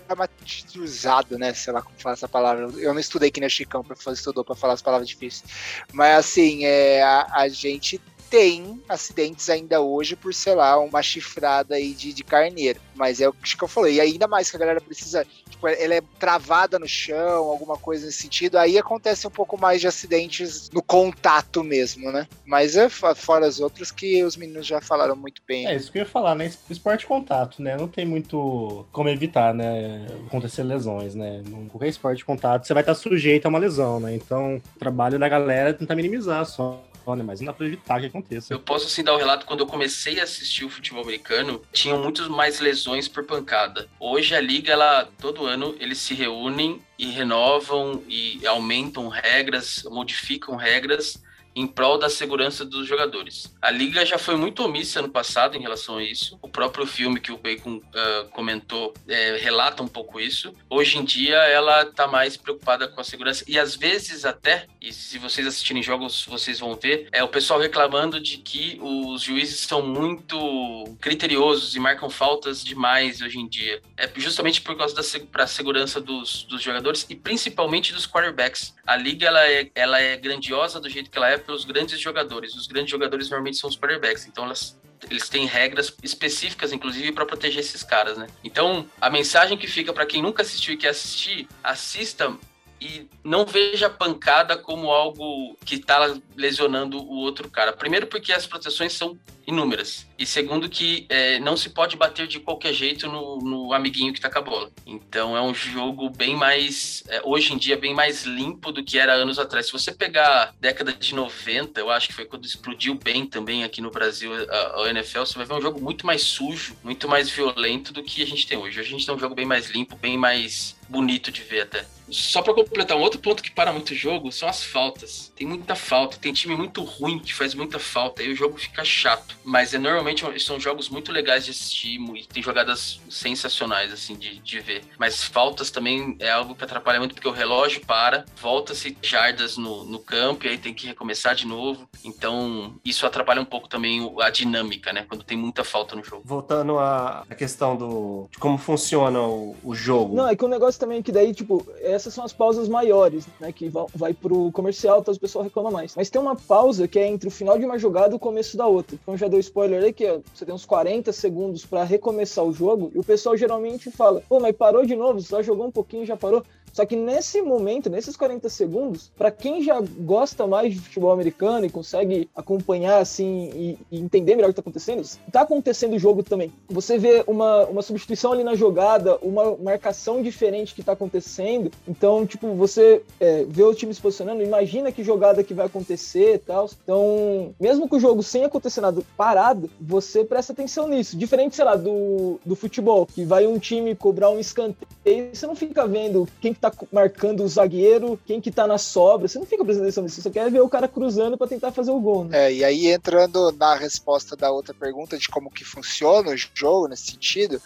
dramatizado, 0.06 1.38
né? 1.38 1.52
Sei 1.54 1.72
lá 1.72 1.82
como 1.82 1.96
fala 1.98 2.14
essa 2.14 2.28
palavra. 2.28 2.68
Eu 2.78 2.92
não 2.92 3.00
estudei 3.00 3.28
aqui 3.28 3.40
no 3.40 3.50
Chicão 3.50 3.79
para 3.84 3.96
fazer 3.96 4.18
estudou 4.18 4.44
para 4.44 4.54
falar 4.54 4.74
as 4.74 4.82
palavras 4.82 5.08
difíceis. 5.08 5.50
Mas 5.92 6.18
assim, 6.18 6.64
é, 6.64 7.02
a, 7.02 7.26
a 7.30 7.48
gente 7.48 8.00
tem 8.30 8.80
acidentes 8.88 9.50
ainda 9.50 9.80
hoje 9.80 10.14
por, 10.14 10.32
sei 10.32 10.54
lá, 10.54 10.78
uma 10.78 11.02
chifrada 11.02 11.74
aí 11.74 11.92
de, 11.92 12.12
de 12.12 12.22
carneiro. 12.22 12.80
Mas 12.94 13.20
é 13.20 13.28
o 13.28 13.32
que 13.32 13.62
eu 13.62 13.68
falei. 13.68 13.94
E 13.94 14.00
ainda 14.00 14.28
mais 14.28 14.48
que 14.48 14.56
a 14.56 14.60
galera 14.60 14.80
precisa, 14.80 15.26
tipo, 15.48 15.66
ela 15.66 15.94
é 15.94 16.02
travada 16.18 16.78
no 16.78 16.86
chão, 16.86 17.44
alguma 17.46 17.76
coisa 17.76 18.06
nesse 18.06 18.22
sentido, 18.22 18.56
aí 18.56 18.78
acontece 18.78 19.26
um 19.26 19.30
pouco 19.30 19.58
mais 19.58 19.80
de 19.80 19.88
acidentes 19.88 20.70
no 20.70 20.80
contato 20.80 21.64
mesmo, 21.64 22.12
né? 22.12 22.28
Mas 22.46 22.76
é 22.76 22.88
fora 22.88 23.46
as 23.46 23.58
outras 23.58 23.90
que 23.90 24.22
os 24.22 24.36
meninos 24.36 24.66
já 24.66 24.80
falaram 24.80 25.16
muito 25.16 25.42
bem. 25.46 25.66
É 25.66 25.74
isso 25.74 25.90
que 25.90 25.98
eu 25.98 26.02
ia 26.02 26.08
falar, 26.08 26.36
né? 26.36 26.52
Esporte 26.68 27.06
contato, 27.06 27.60
né? 27.60 27.76
Não 27.76 27.88
tem 27.88 28.06
muito 28.06 28.86
como 28.92 29.08
evitar, 29.08 29.52
né? 29.52 30.06
Acontecer 30.28 30.62
lesões, 30.62 31.16
né? 31.16 31.42
Qualquer 31.70 31.88
esporte 31.88 32.24
contato, 32.24 32.66
você 32.66 32.74
vai 32.74 32.82
estar 32.82 32.94
sujeito 32.94 33.46
a 33.46 33.48
uma 33.48 33.58
lesão, 33.58 33.98
né? 33.98 34.14
Então, 34.14 34.56
o 34.56 34.78
trabalho 34.78 35.18
da 35.18 35.28
galera 35.28 35.70
é 35.70 35.72
tentar 35.72 35.96
minimizar 35.96 36.46
só 36.46 36.80
né? 37.16 37.22
Mas 37.22 37.40
evitar 37.40 38.00
que 38.00 38.06
aconteça. 38.06 38.52
Eu 38.52 38.60
posso 38.60 38.86
assim 38.86 39.02
dar 39.02 39.12
o 39.12 39.16
um 39.16 39.18
relato 39.18 39.46
quando 39.46 39.60
eu 39.60 39.66
comecei 39.66 40.20
a 40.20 40.24
assistir 40.24 40.64
o 40.64 40.70
futebol 40.70 41.02
americano, 41.02 41.62
tinham 41.72 42.02
muitas 42.02 42.28
mais 42.28 42.60
lesões 42.60 43.08
por 43.08 43.24
pancada. 43.24 43.88
Hoje 43.98 44.34
a 44.34 44.40
liga, 44.40 44.72
ela 44.72 45.08
todo 45.18 45.46
ano 45.46 45.74
eles 45.78 45.98
se 45.98 46.14
reúnem 46.14 46.80
e 46.98 47.10
renovam 47.10 48.02
e 48.08 48.46
aumentam 48.46 49.08
regras, 49.08 49.82
modificam 49.90 50.56
regras 50.56 51.20
em 51.54 51.66
prol 51.66 51.98
da 51.98 52.08
segurança 52.08 52.64
dos 52.64 52.86
jogadores. 52.86 53.54
A 53.60 53.70
liga 53.70 54.04
já 54.04 54.18
foi 54.18 54.36
muito 54.36 54.64
omissa 54.64 55.02
no 55.02 55.08
passado 55.08 55.56
em 55.56 55.60
relação 55.60 55.98
a 55.98 56.02
isso. 56.02 56.38
O 56.42 56.48
próprio 56.48 56.86
filme 56.86 57.20
que 57.20 57.32
o 57.32 57.36
Bacon 57.36 57.76
uh, 57.76 58.28
comentou 58.30 58.94
é, 59.08 59.36
relata 59.36 59.82
um 59.82 59.88
pouco 59.88 60.20
isso. 60.20 60.54
Hoje 60.68 60.98
em 60.98 61.04
dia 61.04 61.36
ela 61.36 61.82
está 61.82 62.06
mais 62.06 62.36
preocupada 62.36 62.88
com 62.88 63.00
a 63.00 63.04
segurança 63.04 63.44
e 63.46 63.58
às 63.58 63.74
vezes 63.74 64.24
até, 64.24 64.66
e 64.80 64.92
se 64.92 65.18
vocês 65.18 65.46
assistirem 65.46 65.82
jogos 65.82 66.24
vocês 66.26 66.60
vão 66.60 66.74
ver, 66.74 67.08
é 67.12 67.22
o 67.22 67.28
pessoal 67.28 67.60
reclamando 67.60 68.20
de 68.20 68.38
que 68.38 68.78
os 68.80 69.22
juízes 69.22 69.60
são 69.60 69.82
muito 69.82 70.96
criteriosos 71.00 71.74
e 71.74 71.80
marcam 71.80 72.08
faltas 72.08 72.64
demais 72.64 73.20
hoje 73.20 73.38
em 73.38 73.48
dia. 73.48 73.80
É 73.96 74.08
justamente 74.16 74.60
por 74.60 74.76
causa 74.76 74.94
da 74.94 75.00
pra 75.32 75.46
segurança 75.46 76.00
dos, 76.00 76.44
dos 76.44 76.62
jogadores 76.62 77.06
e 77.08 77.14
principalmente 77.14 77.92
dos 77.92 78.06
quarterbacks. 78.06 78.74
A 78.86 78.96
liga 78.96 79.26
ela 79.26 79.46
é, 79.46 79.70
ela 79.74 80.00
é 80.00 80.16
grandiosa 80.16 80.80
do 80.80 80.88
jeito 80.88 81.10
que 81.10 81.18
ela 81.18 81.30
é 81.30 81.38
pelos 81.40 81.64
grandes 81.64 81.98
jogadores. 81.98 82.54
Os 82.54 82.66
grandes 82.66 82.90
jogadores 82.90 83.28
normalmente 83.28 83.58
são 83.58 83.68
os 83.68 83.76
quarterbacks, 83.76 84.26
então 84.26 84.44
elas 84.44 84.78
eles 85.08 85.28
têm 85.28 85.46
regras 85.46 85.94
específicas, 86.02 86.72
inclusive, 86.72 87.12
para 87.12 87.24
proteger 87.24 87.60
esses 87.60 87.82
caras, 87.82 88.18
né? 88.18 88.26
Então, 88.44 88.86
a 89.00 89.08
mensagem 89.08 89.56
que 89.56 89.66
fica 89.66 89.92
para 89.92 90.04
quem 90.04 90.20
nunca 90.20 90.42
assistiu 90.42 90.74
e 90.74 90.76
quer 90.76 90.88
assistir, 90.88 91.48
assista 91.64 92.36
e 92.80 93.06
não 93.22 93.44
veja 93.44 93.86
a 93.86 93.90
pancada 93.90 94.56
como 94.56 94.90
algo 94.90 95.56
que 95.64 95.74
está 95.74 96.16
lesionando 96.36 96.98
o 96.98 97.16
outro 97.16 97.50
cara. 97.50 97.72
Primeiro, 97.72 98.06
porque 98.06 98.32
as 98.32 98.46
proteções 98.46 98.92
são 98.94 99.18
inúmeras. 99.46 100.06
E 100.18 100.24
segundo, 100.24 100.68
que 100.68 101.06
é, 101.08 101.38
não 101.40 101.56
se 101.56 101.70
pode 101.70 101.96
bater 101.96 102.26
de 102.26 102.40
qualquer 102.40 102.72
jeito 102.72 103.06
no, 103.06 103.38
no 103.38 103.72
amiguinho 103.72 104.12
que 104.12 104.20
tá 104.20 104.30
com 104.30 104.38
a 104.38 104.42
bola. 104.42 104.70
Então 104.86 105.36
é 105.36 105.42
um 105.42 105.54
jogo 105.54 106.08
bem 106.08 106.36
mais, 106.36 107.02
é, 107.08 107.20
hoje 107.24 107.52
em 107.52 107.58
dia, 107.58 107.76
bem 107.76 107.94
mais 107.94 108.24
limpo 108.24 108.72
do 108.72 108.82
que 108.82 108.98
era 108.98 109.12
anos 109.12 109.38
atrás. 109.38 109.66
Se 109.66 109.72
você 109.72 109.92
pegar 109.92 110.54
década 110.60 110.92
de 110.92 111.14
90, 111.14 111.80
eu 111.80 111.90
acho 111.90 112.08
que 112.08 112.14
foi 112.14 112.24
quando 112.24 112.46
explodiu 112.46 112.94
bem 112.94 113.26
também 113.26 113.64
aqui 113.64 113.80
no 113.80 113.90
Brasil 113.90 114.30
a, 114.48 114.82
a 114.82 114.90
NFL, 114.90 115.20
você 115.20 115.36
vai 115.36 115.46
ver 115.46 115.54
um 115.54 115.62
jogo 115.62 115.80
muito 115.80 116.06
mais 116.06 116.22
sujo, 116.22 116.76
muito 116.82 117.08
mais 117.08 117.28
violento 117.28 117.92
do 117.92 118.02
que 118.02 118.22
a 118.22 118.26
gente 118.26 118.46
tem 118.46 118.56
hoje. 118.56 118.80
Hoje 118.80 118.88
a 118.88 118.92
gente 118.92 119.04
tem 119.04 119.14
um 119.14 119.18
jogo 119.18 119.34
bem 119.34 119.46
mais 119.46 119.70
limpo, 119.70 119.96
bem 119.96 120.16
mais 120.16 120.76
bonito 120.88 121.30
de 121.32 121.42
ver 121.42 121.62
até. 121.62 121.86
Só 122.10 122.42
para 122.42 122.54
completar, 122.54 122.96
um 122.96 123.00
outro 123.00 123.20
ponto 123.20 123.42
que 123.42 123.50
para 123.50 123.72
muito 123.72 123.94
jogo 123.94 124.30
são 124.32 124.48
as 124.48 124.64
faltas. 124.64 125.32
Tem 125.36 125.46
muita 125.46 125.74
falta, 125.74 126.16
tem 126.16 126.32
time 126.32 126.56
muito 126.56 126.82
ruim 126.82 127.18
que 127.18 127.34
faz 127.34 127.54
muita 127.54 127.78
falta, 127.78 128.22
aí 128.22 128.32
o 128.32 128.36
jogo 128.36 128.58
fica 128.58 128.84
chato. 128.84 129.36
Mas 129.44 129.74
é 129.74 129.78
normalmente 129.78 130.24
são 130.40 130.58
jogos 130.58 130.88
muito 130.88 131.12
legais 131.12 131.44
de 131.44 131.50
assistir 131.50 132.00
e 132.14 132.26
tem 132.26 132.42
jogadas 132.42 133.00
sensacionais, 133.08 133.92
assim, 133.92 134.14
de, 134.14 134.38
de 134.38 134.60
ver. 134.60 134.82
Mas 134.98 135.24
faltas 135.24 135.70
também 135.70 136.16
é 136.18 136.30
algo 136.30 136.54
que 136.54 136.64
atrapalha 136.64 136.98
muito, 136.98 137.14
porque 137.14 137.28
o 137.28 137.32
relógio 137.32 137.84
para, 137.86 138.24
volta-se 138.40 138.96
jardas 139.02 139.56
no, 139.56 139.84
no 139.84 139.98
campo 139.98 140.46
e 140.46 140.50
aí 140.50 140.58
tem 140.58 140.74
que 140.74 140.86
recomeçar 140.86 141.34
de 141.34 141.46
novo. 141.46 141.88
Então, 142.04 142.74
isso 142.84 143.06
atrapalha 143.06 143.40
um 143.40 143.44
pouco 143.44 143.68
também 143.68 144.12
a 144.20 144.30
dinâmica, 144.30 144.92
né? 144.92 145.04
Quando 145.08 145.24
tem 145.24 145.36
muita 145.36 145.64
falta 145.64 145.94
no 145.96 146.04
jogo. 146.04 146.22
Voltando 146.24 146.78
à 146.78 147.24
questão 147.36 147.76
do, 147.76 148.28
de 148.30 148.38
como 148.38 148.58
funciona 148.58 149.20
o, 149.20 149.56
o 149.62 149.74
jogo. 149.74 150.14
Não, 150.14 150.28
é 150.28 150.36
que 150.36 150.44
o 150.44 150.48
negócio 150.48 150.80
também 150.80 150.98
é 150.98 151.02
que 151.02 151.12
daí, 151.12 151.34
tipo, 151.34 151.66
essas 152.00 152.14
são 152.14 152.24
as 152.24 152.32
pausas 152.32 152.68
maiores, 152.68 153.26
né? 153.38 153.52
Que 153.52 153.70
vai, 153.94 154.14
pro 154.14 154.50
comercial, 154.52 155.00
então 155.00 155.12
o 155.12 155.20
pessoal 155.20 155.44
reclama 155.44 155.70
mais. 155.70 155.94
Mas 155.94 156.10
tem 156.10 156.20
uma 156.20 156.34
pausa 156.34 156.88
que 156.88 156.98
é 156.98 157.06
entre 157.06 157.28
o 157.28 157.30
final 157.30 157.58
de 157.58 157.64
uma 157.64 157.78
jogada 157.78 158.14
e 158.14 158.16
o 158.16 158.18
começo 158.18 158.56
da 158.56 158.66
outra. 158.66 158.98
Então 159.00 159.16
já 159.16 159.28
deu 159.28 159.38
spoiler 159.38 159.82
aí 159.82 159.92
que 159.92 160.20
você 160.34 160.44
tem 160.44 160.54
uns 160.54 160.64
40 160.64 161.12
segundos 161.12 161.64
para 161.64 161.84
recomeçar 161.84 162.44
o 162.44 162.52
jogo 162.52 162.90
e 162.94 162.98
o 162.98 163.04
pessoal 163.04 163.36
geralmente 163.36 163.90
fala: 163.90 164.22
pô, 164.28 164.40
mas 164.40 164.56
parou 164.56 164.84
de 164.84 164.96
novo, 164.96 165.20
você 165.20 165.28
só 165.28 165.42
jogou 165.42 165.66
um 165.66 165.70
pouquinho 165.70 166.06
já 166.06 166.16
parou. 166.16 166.42
Só 166.72 166.84
que 166.86 166.96
nesse 166.96 167.42
momento, 167.42 167.90
nesses 167.90 168.16
40 168.16 168.48
segundos, 168.48 169.10
para 169.16 169.30
quem 169.30 169.62
já 169.62 169.80
gosta 169.80 170.46
mais 170.46 170.74
de 170.74 170.80
futebol 170.80 171.12
americano 171.12 171.66
e 171.66 171.70
consegue 171.70 172.28
acompanhar 172.34 172.98
assim 172.98 173.50
e, 173.54 173.78
e 173.90 174.00
entender 174.00 174.36
melhor 174.36 174.50
o 174.50 174.52
que 174.52 174.60
está 174.60 174.62
acontecendo, 174.62 175.00
está 175.00 175.40
acontecendo 175.42 175.94
o 175.94 175.98
jogo 175.98 176.22
também. 176.22 176.52
Você 176.68 176.98
vê 176.98 177.24
uma, 177.26 177.66
uma 177.66 177.82
substituição 177.82 178.32
ali 178.32 178.44
na 178.44 178.54
jogada, 178.54 179.16
uma 179.22 179.56
marcação 179.56 180.22
diferente 180.22 180.74
que 180.74 180.80
está 180.80 180.92
acontecendo. 180.92 181.70
Então, 181.86 182.26
tipo, 182.26 182.54
você 182.54 183.02
é, 183.18 183.44
vê 183.48 183.62
o 183.62 183.74
time 183.74 183.92
se 183.92 184.00
posicionando, 184.00 184.42
imagina 184.42 184.92
que 184.92 185.02
jogada 185.02 185.42
que 185.42 185.54
vai 185.54 185.66
acontecer 185.66 186.34
e 186.34 186.38
tal. 186.38 186.68
Então, 186.82 187.54
mesmo 187.58 187.88
que 187.88 187.96
o 187.96 188.00
jogo 188.00 188.22
sem 188.22 188.44
acontecer 188.44 188.80
nada 188.80 189.02
parado, 189.16 189.70
você 189.80 190.24
presta 190.24 190.52
atenção 190.52 190.88
nisso. 190.88 191.16
Diferente, 191.16 191.56
sei 191.56 191.64
lá, 191.64 191.76
do, 191.76 192.40
do 192.44 192.54
futebol, 192.54 193.06
que 193.06 193.24
vai 193.24 193.46
um 193.46 193.58
time 193.58 193.94
cobrar 193.94 194.30
um 194.30 194.38
escanteio, 194.38 195.30
você 195.32 195.46
não 195.46 195.56
fica 195.56 195.86
vendo 195.86 196.28
quem 196.40 196.52
tá 196.60 196.72
marcando 196.92 197.42
o 197.42 197.48
zagueiro, 197.48 198.20
quem 198.26 198.40
que 198.40 198.50
tá 198.50 198.66
na 198.66 198.76
sobra. 198.76 199.26
Você 199.26 199.38
não 199.38 199.46
fica 199.46 199.64
prestando 199.64 199.86
atenção 199.86 200.04
nisso, 200.04 200.20
você 200.20 200.30
quer 200.30 200.50
ver 200.50 200.60
o 200.60 200.68
cara 200.68 200.86
cruzando 200.86 201.38
para 201.38 201.46
tentar 201.46 201.72
fazer 201.72 201.90
o 201.90 202.00
gol, 202.00 202.24
né? 202.24 202.46
É, 202.46 202.52
e 202.52 202.64
aí 202.64 202.86
entrando 202.88 203.50
na 203.52 203.74
resposta 203.74 204.36
da 204.36 204.50
outra 204.50 204.74
pergunta 204.74 205.16
de 205.16 205.28
como 205.28 205.50
que 205.50 205.64
funciona 205.64 206.30
o 206.30 206.36
jogo 206.36 206.88
nesse 206.88 207.12
sentido, 207.12 207.60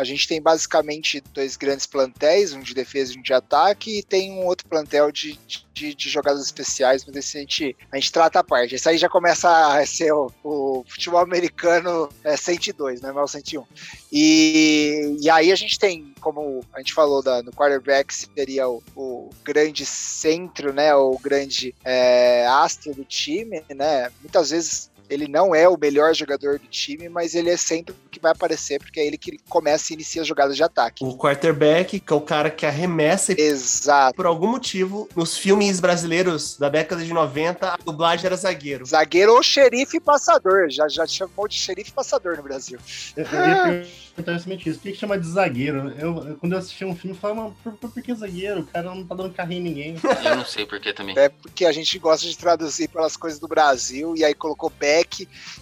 a 0.00 0.04
gente 0.04 0.26
tem 0.26 0.40
basicamente 0.40 1.22
dois 1.34 1.58
grandes 1.58 1.84
plantéis, 1.84 2.54
um 2.54 2.60
de 2.60 2.72
defesa 2.72 3.12
e 3.12 3.18
um 3.18 3.22
de 3.22 3.34
ataque, 3.34 3.98
e 3.98 4.02
tem 4.02 4.32
um 4.32 4.46
outro 4.46 4.66
plantel 4.66 5.12
de, 5.12 5.38
de, 5.74 5.94
de 5.94 6.08
jogadas 6.08 6.42
especiais, 6.42 7.04
mas 7.04 7.16
esse 7.16 7.36
a 7.36 7.40
gente, 7.40 7.76
a 7.92 7.96
gente 7.96 8.10
trata 8.10 8.38
a 8.38 8.44
parte. 8.44 8.74
Esse 8.74 8.88
aí 8.88 8.96
já 8.96 9.10
começa 9.10 9.76
a 9.76 9.84
ser 9.84 10.10
o, 10.12 10.32
o 10.42 10.84
futebol 10.88 11.20
americano 11.20 12.08
é, 12.24 12.34
102, 12.34 13.02
não 13.02 13.10
é 13.10 13.12
mais 13.12 13.30
101. 13.30 13.62
E, 14.10 15.18
e 15.20 15.28
aí 15.28 15.52
a 15.52 15.56
gente 15.56 15.78
tem, 15.78 16.14
como 16.18 16.64
a 16.72 16.78
gente 16.78 16.94
falou 16.94 17.22
da, 17.22 17.42
no 17.42 17.52
quarterback, 17.52 18.14
seria 18.14 18.70
o, 18.70 18.82
o 18.96 19.28
grande 19.44 19.84
centro, 19.84 20.72
né, 20.72 20.94
o 20.94 21.18
grande 21.18 21.74
é, 21.84 22.46
astro 22.46 22.94
do 22.94 23.04
time, 23.04 23.62
né, 23.68 24.10
muitas 24.22 24.48
vezes 24.48 24.89
Ele 25.10 25.26
não 25.28 25.54
é 25.54 25.68
o 25.68 25.76
melhor 25.76 26.14
jogador 26.14 26.58
do 26.58 26.66
time, 26.68 27.08
mas 27.08 27.34
ele 27.34 27.50
é 27.50 27.56
sempre 27.56 27.92
o 27.92 28.08
que 28.08 28.20
vai 28.20 28.32
aparecer, 28.32 28.78
porque 28.78 29.00
é 29.00 29.06
ele 29.06 29.18
que 29.18 29.38
começa 29.48 29.92
e 29.92 29.94
inicia 29.94 30.22
as 30.22 30.28
jogadas 30.28 30.56
de 30.56 30.62
ataque. 30.62 31.04
O 31.04 31.16
quarterback, 31.16 31.98
que 32.00 32.12
é 32.12 32.16
o 32.16 32.20
cara 32.20 32.48
que 32.50 32.64
arremessa. 32.64 33.34
Exato. 33.38 34.14
Por 34.14 34.26
algum 34.26 34.46
motivo, 34.48 35.08
nos 35.16 35.36
filmes 35.36 35.80
brasileiros 35.80 36.56
da 36.56 36.68
década 36.68 37.04
de 37.04 37.12
90, 37.12 37.68
a 37.74 37.76
dublagem 37.76 38.26
era 38.26 38.36
zagueiro. 38.36 38.86
Zagueiro 38.86 39.34
ou 39.34 39.42
xerife 39.42 39.98
passador. 40.00 40.68
Já, 40.70 40.88
já 40.88 41.06
chamou 41.06 41.48
de 41.48 41.54
xerife 41.56 41.92
passador 41.92 42.36
no 42.36 42.42
Brasil. 42.42 42.78
Eu, 43.16 43.24
eu 43.24 43.48
ia 43.48 43.86
perguntar 44.14 44.32
justamente 44.34 44.68
isso. 44.68 44.78
Por 44.78 44.84
que, 44.84 44.92
que 44.92 44.98
chama 44.98 45.18
de 45.18 45.26
zagueiro? 45.26 45.92
Eu, 45.98 46.16
eu- 46.28 46.36
quando 46.36 46.52
eu 46.52 46.58
assisti 46.58 46.84
um 46.84 46.94
filme, 46.94 47.16
eu 47.16 47.20
falava, 47.20 47.42
"Mas 47.48 47.52
por, 47.62 47.72
por, 47.72 47.90
por 47.90 48.02
que 48.02 48.14
zagueiro? 48.14 48.60
O 48.60 48.66
cara 48.66 48.94
não 48.94 49.04
tá 49.04 49.14
dando 49.14 49.32
carrinho 49.34 49.60
em 49.60 49.64
ninguém. 49.64 49.96
Eu 50.24 50.36
não 50.36 50.44
sei 50.44 50.64
por 50.66 50.78
que 50.80 50.92
também. 50.92 51.18
É 51.18 51.28
porque 51.28 51.64
a 51.64 51.72
gente 51.72 51.98
gosta 51.98 52.26
de 52.26 52.36
traduzir 52.36 52.88
pelas 52.88 53.16
coisas 53.16 53.38
do 53.40 53.48
Brasil, 53.48 54.14
e 54.16 54.24
aí 54.24 54.34
colocou 54.34 54.70
back, 54.78 54.99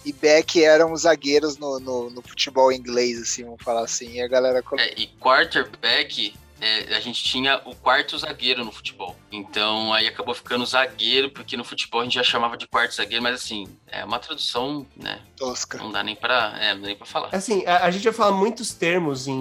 e 0.05 0.13
back 0.13 0.63
eram 0.63 0.91
os 0.91 1.01
zagueiros 1.01 1.57
no, 1.57 1.79
no, 1.79 2.09
no 2.09 2.21
futebol 2.21 2.71
inglês, 2.71 3.21
assim, 3.21 3.43
vamos 3.43 3.63
falar 3.63 3.83
assim. 3.83 4.13
E 4.13 4.21
a 4.21 4.27
galera. 4.27 4.63
É, 4.77 4.93
e 4.99 5.07
quarterback, 5.19 6.33
é, 6.59 6.95
a 6.95 6.99
gente 6.99 7.23
tinha 7.23 7.61
o 7.65 7.75
quarto 7.75 8.17
zagueiro 8.17 8.63
no 8.65 8.71
futebol. 8.71 9.15
Então 9.31 9.93
aí 9.93 10.07
acabou 10.07 10.33
ficando 10.33 10.65
zagueiro, 10.65 11.29
porque 11.31 11.55
no 11.57 11.63
futebol 11.63 12.01
a 12.01 12.03
gente 12.03 12.15
já 12.15 12.23
chamava 12.23 12.57
de 12.57 12.67
quarto 12.67 12.95
zagueiro, 12.95 13.23
mas 13.23 13.35
assim, 13.35 13.67
é 13.87 14.03
uma 14.03 14.19
tradução, 14.19 14.85
né? 14.95 15.19
tosca. 15.37 15.77
Não 15.77 15.89
dá 15.91 16.03
nem 16.03 16.15
pra, 16.15 16.57
é, 16.59 16.73
não 16.73 16.81
dá 16.81 16.87
nem 16.87 16.95
pra 16.97 17.05
falar. 17.05 17.29
Assim, 17.31 17.65
a, 17.65 17.85
a 17.85 17.91
gente 17.91 18.03
vai 18.03 18.13
falar 18.13 18.33
muitos 18.33 18.73
termos 18.73 19.27
em, 19.27 19.33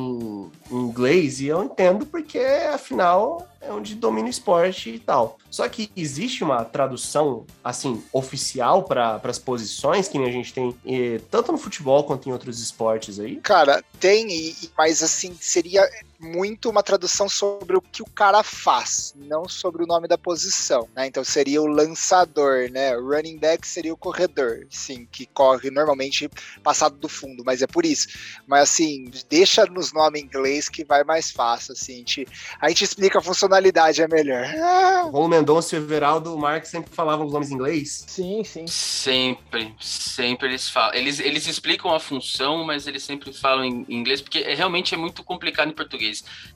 em 0.70 0.74
inglês 0.76 1.40
e 1.40 1.46
eu 1.46 1.64
entendo 1.64 2.06
porque, 2.06 2.38
afinal, 2.72 3.48
é 3.60 3.72
onde 3.72 3.96
domina 3.96 4.28
o 4.28 4.30
esporte 4.30 4.90
e 4.90 4.98
tal. 5.00 5.38
Só 5.50 5.68
que 5.68 5.90
existe 5.96 6.44
uma 6.44 6.64
tradução, 6.64 7.44
assim, 7.64 8.04
oficial 8.12 8.84
para 8.84 9.20
as 9.24 9.38
posições, 9.40 10.06
que 10.06 10.16
a 10.18 10.30
gente 10.30 10.52
tem 10.52 10.72
eh, 10.86 11.20
tanto 11.30 11.50
no 11.50 11.58
futebol 11.58 12.04
quanto 12.04 12.28
em 12.28 12.32
outros 12.32 12.60
esportes 12.60 13.18
aí. 13.18 13.36
Cara, 13.36 13.82
tem, 13.98 14.28
e- 14.30 14.50
e- 14.62 14.70
mas 14.78 15.02
assim, 15.02 15.36
seria 15.40 15.82
muito 16.18 16.68
uma 16.68 16.82
tradução 16.82 17.28
sobre 17.28 17.76
o 17.76 17.80
que 17.80 18.02
o 18.02 18.06
cara 18.06 18.42
faz, 18.42 19.14
não 19.16 19.48
sobre 19.48 19.82
o 19.82 19.86
nome 19.86 20.08
da 20.08 20.18
posição, 20.18 20.88
né? 20.94 21.06
Então 21.06 21.22
seria 21.22 21.62
o 21.62 21.66
lançador, 21.66 22.70
né? 22.70 22.96
O 22.96 23.08
running 23.08 23.38
back 23.38 23.66
seria 23.66 23.92
o 23.92 23.96
corredor, 23.96 24.66
sim, 24.70 25.06
que 25.10 25.26
corre 25.26 25.70
normalmente 25.70 26.28
passado 26.62 26.96
do 26.96 27.08
fundo, 27.08 27.42
mas 27.44 27.62
é 27.62 27.66
por 27.66 27.86
isso. 27.86 28.08
Mas 28.46 28.70
assim, 28.70 29.10
deixa 29.28 29.64
nos 29.66 29.92
nomes 29.92 30.20
em 30.20 30.24
inglês 30.24 30.68
que 30.68 30.84
vai 30.84 31.04
mais 31.04 31.30
fácil, 31.30 31.72
assim, 31.72 31.94
a 31.94 31.96
gente, 31.98 32.28
a 32.60 32.68
gente 32.68 32.84
explica 32.84 33.18
a 33.18 33.22
funcionalidade, 33.22 34.02
é 34.02 34.08
melhor. 34.08 34.44
Ah, 34.56 35.02
Romulo 35.04 35.28
Mendonça 35.28 35.76
e 35.76 35.78
o 35.78 35.82
Everaldo 35.82 36.36
Marques 36.36 36.70
sempre 36.70 36.94
falavam 36.94 37.26
os 37.26 37.32
nomes 37.32 37.50
em 37.50 37.54
inglês. 37.54 38.04
Sim, 38.08 38.42
sim. 38.44 38.66
Sempre, 38.66 39.74
sempre 39.80 40.48
eles 40.48 40.68
falam. 40.68 40.94
Eles, 40.94 41.20
eles 41.20 41.46
explicam 41.46 41.94
a 41.94 42.00
função, 42.00 42.64
mas 42.64 42.86
eles 42.86 43.02
sempre 43.02 43.32
falam 43.32 43.64
em 43.64 43.86
inglês, 43.88 44.20
porque 44.20 44.38
é, 44.38 44.54
realmente 44.54 44.94
é 44.94 44.96
muito 44.96 45.22
complicado 45.22 45.70
em 45.70 45.74
português. 45.74 46.07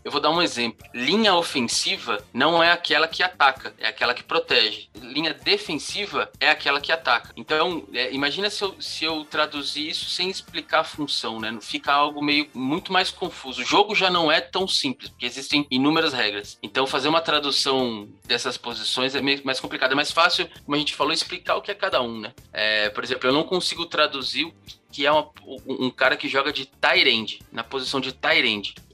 Eu 0.04 0.10
vou 0.10 0.20
dar 0.20 0.30
um 0.30 0.42
exemplo. 0.42 0.86
Linha 0.94 1.34
ofensiva 1.34 2.22
não 2.32 2.62
é 2.62 2.72
aquela 2.72 3.06
que 3.06 3.22
ataca, 3.22 3.74
é 3.78 3.86
aquela 3.86 4.14
que 4.14 4.22
protege. 4.22 4.88
Linha 5.00 5.32
defensiva 5.32 6.30
é 6.40 6.50
aquela 6.50 6.80
que 6.80 6.92
ataca. 6.92 7.32
Então, 7.36 7.86
é, 7.92 8.12
imagina 8.12 8.50
se 8.50 8.62
eu, 8.62 8.74
se 8.80 9.04
eu 9.04 9.24
traduzir 9.24 9.88
isso 9.88 10.10
sem 10.10 10.28
explicar 10.30 10.80
a 10.80 10.84
função, 10.84 11.40
né? 11.40 11.56
Fica 11.60 11.92
algo 11.92 12.22
meio 12.22 12.48
muito 12.54 12.92
mais 12.92 13.10
confuso. 13.10 13.62
O 13.62 13.64
jogo 13.64 13.94
já 13.94 14.10
não 14.10 14.30
é 14.30 14.40
tão 14.40 14.66
simples, 14.66 15.10
porque 15.10 15.26
existem 15.26 15.66
inúmeras 15.70 16.12
regras. 16.12 16.58
Então, 16.62 16.86
fazer 16.86 17.08
uma 17.08 17.20
tradução 17.20 18.08
dessas 18.26 18.56
posições 18.56 19.14
é 19.14 19.20
meio 19.20 19.40
mais 19.44 19.60
complicado. 19.60 19.92
É 19.92 19.94
mais 19.94 20.10
fácil, 20.10 20.48
como 20.64 20.74
a 20.74 20.78
gente 20.78 20.94
falou, 20.94 21.12
explicar 21.12 21.56
o 21.56 21.62
que 21.62 21.70
é 21.70 21.74
cada 21.74 22.02
um, 22.02 22.20
né? 22.20 22.32
É, 22.52 22.88
por 22.90 23.04
exemplo, 23.04 23.28
eu 23.28 23.32
não 23.32 23.44
consigo 23.44 23.86
traduzir 23.86 24.44
o 24.44 24.54
que 24.92 25.06
é 25.06 25.10
uma- 25.10 25.30
um 25.66 25.90
cara 25.90 26.16
que 26.16 26.28
joga 26.28 26.52
de 26.52 26.68
end, 27.06 27.40
na 27.50 27.64
posição 27.64 28.00
de. 28.00 28.14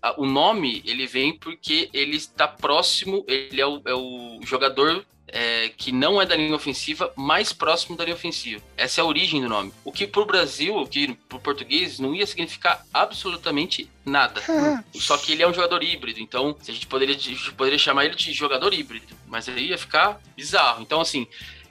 Ah, 0.01 0.15
O 0.17 0.25
nome, 0.25 0.83
ele 0.87 1.07
vem 1.07 1.37
porque 1.37 1.91
ele 1.93 2.17
está 2.17 2.47
próximo, 2.47 3.25
ele 3.27 3.61
é 3.61 3.67
o, 3.67 3.83
é 3.85 3.95
o 3.95 4.41
jogador 4.45 5.05
é, 5.31 5.69
que 5.77 5.93
não 5.93 6.23
é 6.23 6.25
da 6.25 6.35
linha 6.35 6.55
ofensiva, 6.55 7.13
mais 7.15 7.53
próximo 7.53 7.97
da 7.99 8.05
linha 8.05 8.17
ofensiva. 8.17 8.63
Essa 8.79 9.01
é 9.01 9.03
a 9.03 9.07
origem 9.07 9.43
do 9.43 9.49
nome. 9.49 9.71
O 9.85 9.93
que 9.93 10.07
pro 10.07 10.25
Brasil, 10.25 10.75
o 10.75 10.87
que 10.87 11.13
pro 11.29 11.39
português, 11.39 11.99
não 11.99 12.15
ia 12.15 12.27
significar 12.27 12.83
absolutamente 12.95 13.91
nada. 14.07 14.41
Só 14.95 15.19
que 15.19 15.33
ele 15.33 15.43
é 15.43 15.49
um 15.49 15.53
jogador 15.53 15.83
híbrido, 15.83 16.21
então 16.21 16.57
se 16.63 16.71
a 16.71 16.75
gente 16.75 16.87
poderia, 16.87 17.15
a 17.15 17.19
gente 17.19 17.53
poderia 17.53 17.79
chamar 17.79 18.07
ele 18.07 18.15
de 18.15 18.33
jogador 18.33 18.73
híbrido, 18.73 19.15
mas 19.27 19.49
aí 19.49 19.69
ia 19.69 19.77
ficar 19.77 20.19
bizarro. 20.35 20.81
Então, 20.81 21.01
assim, 21.01 21.27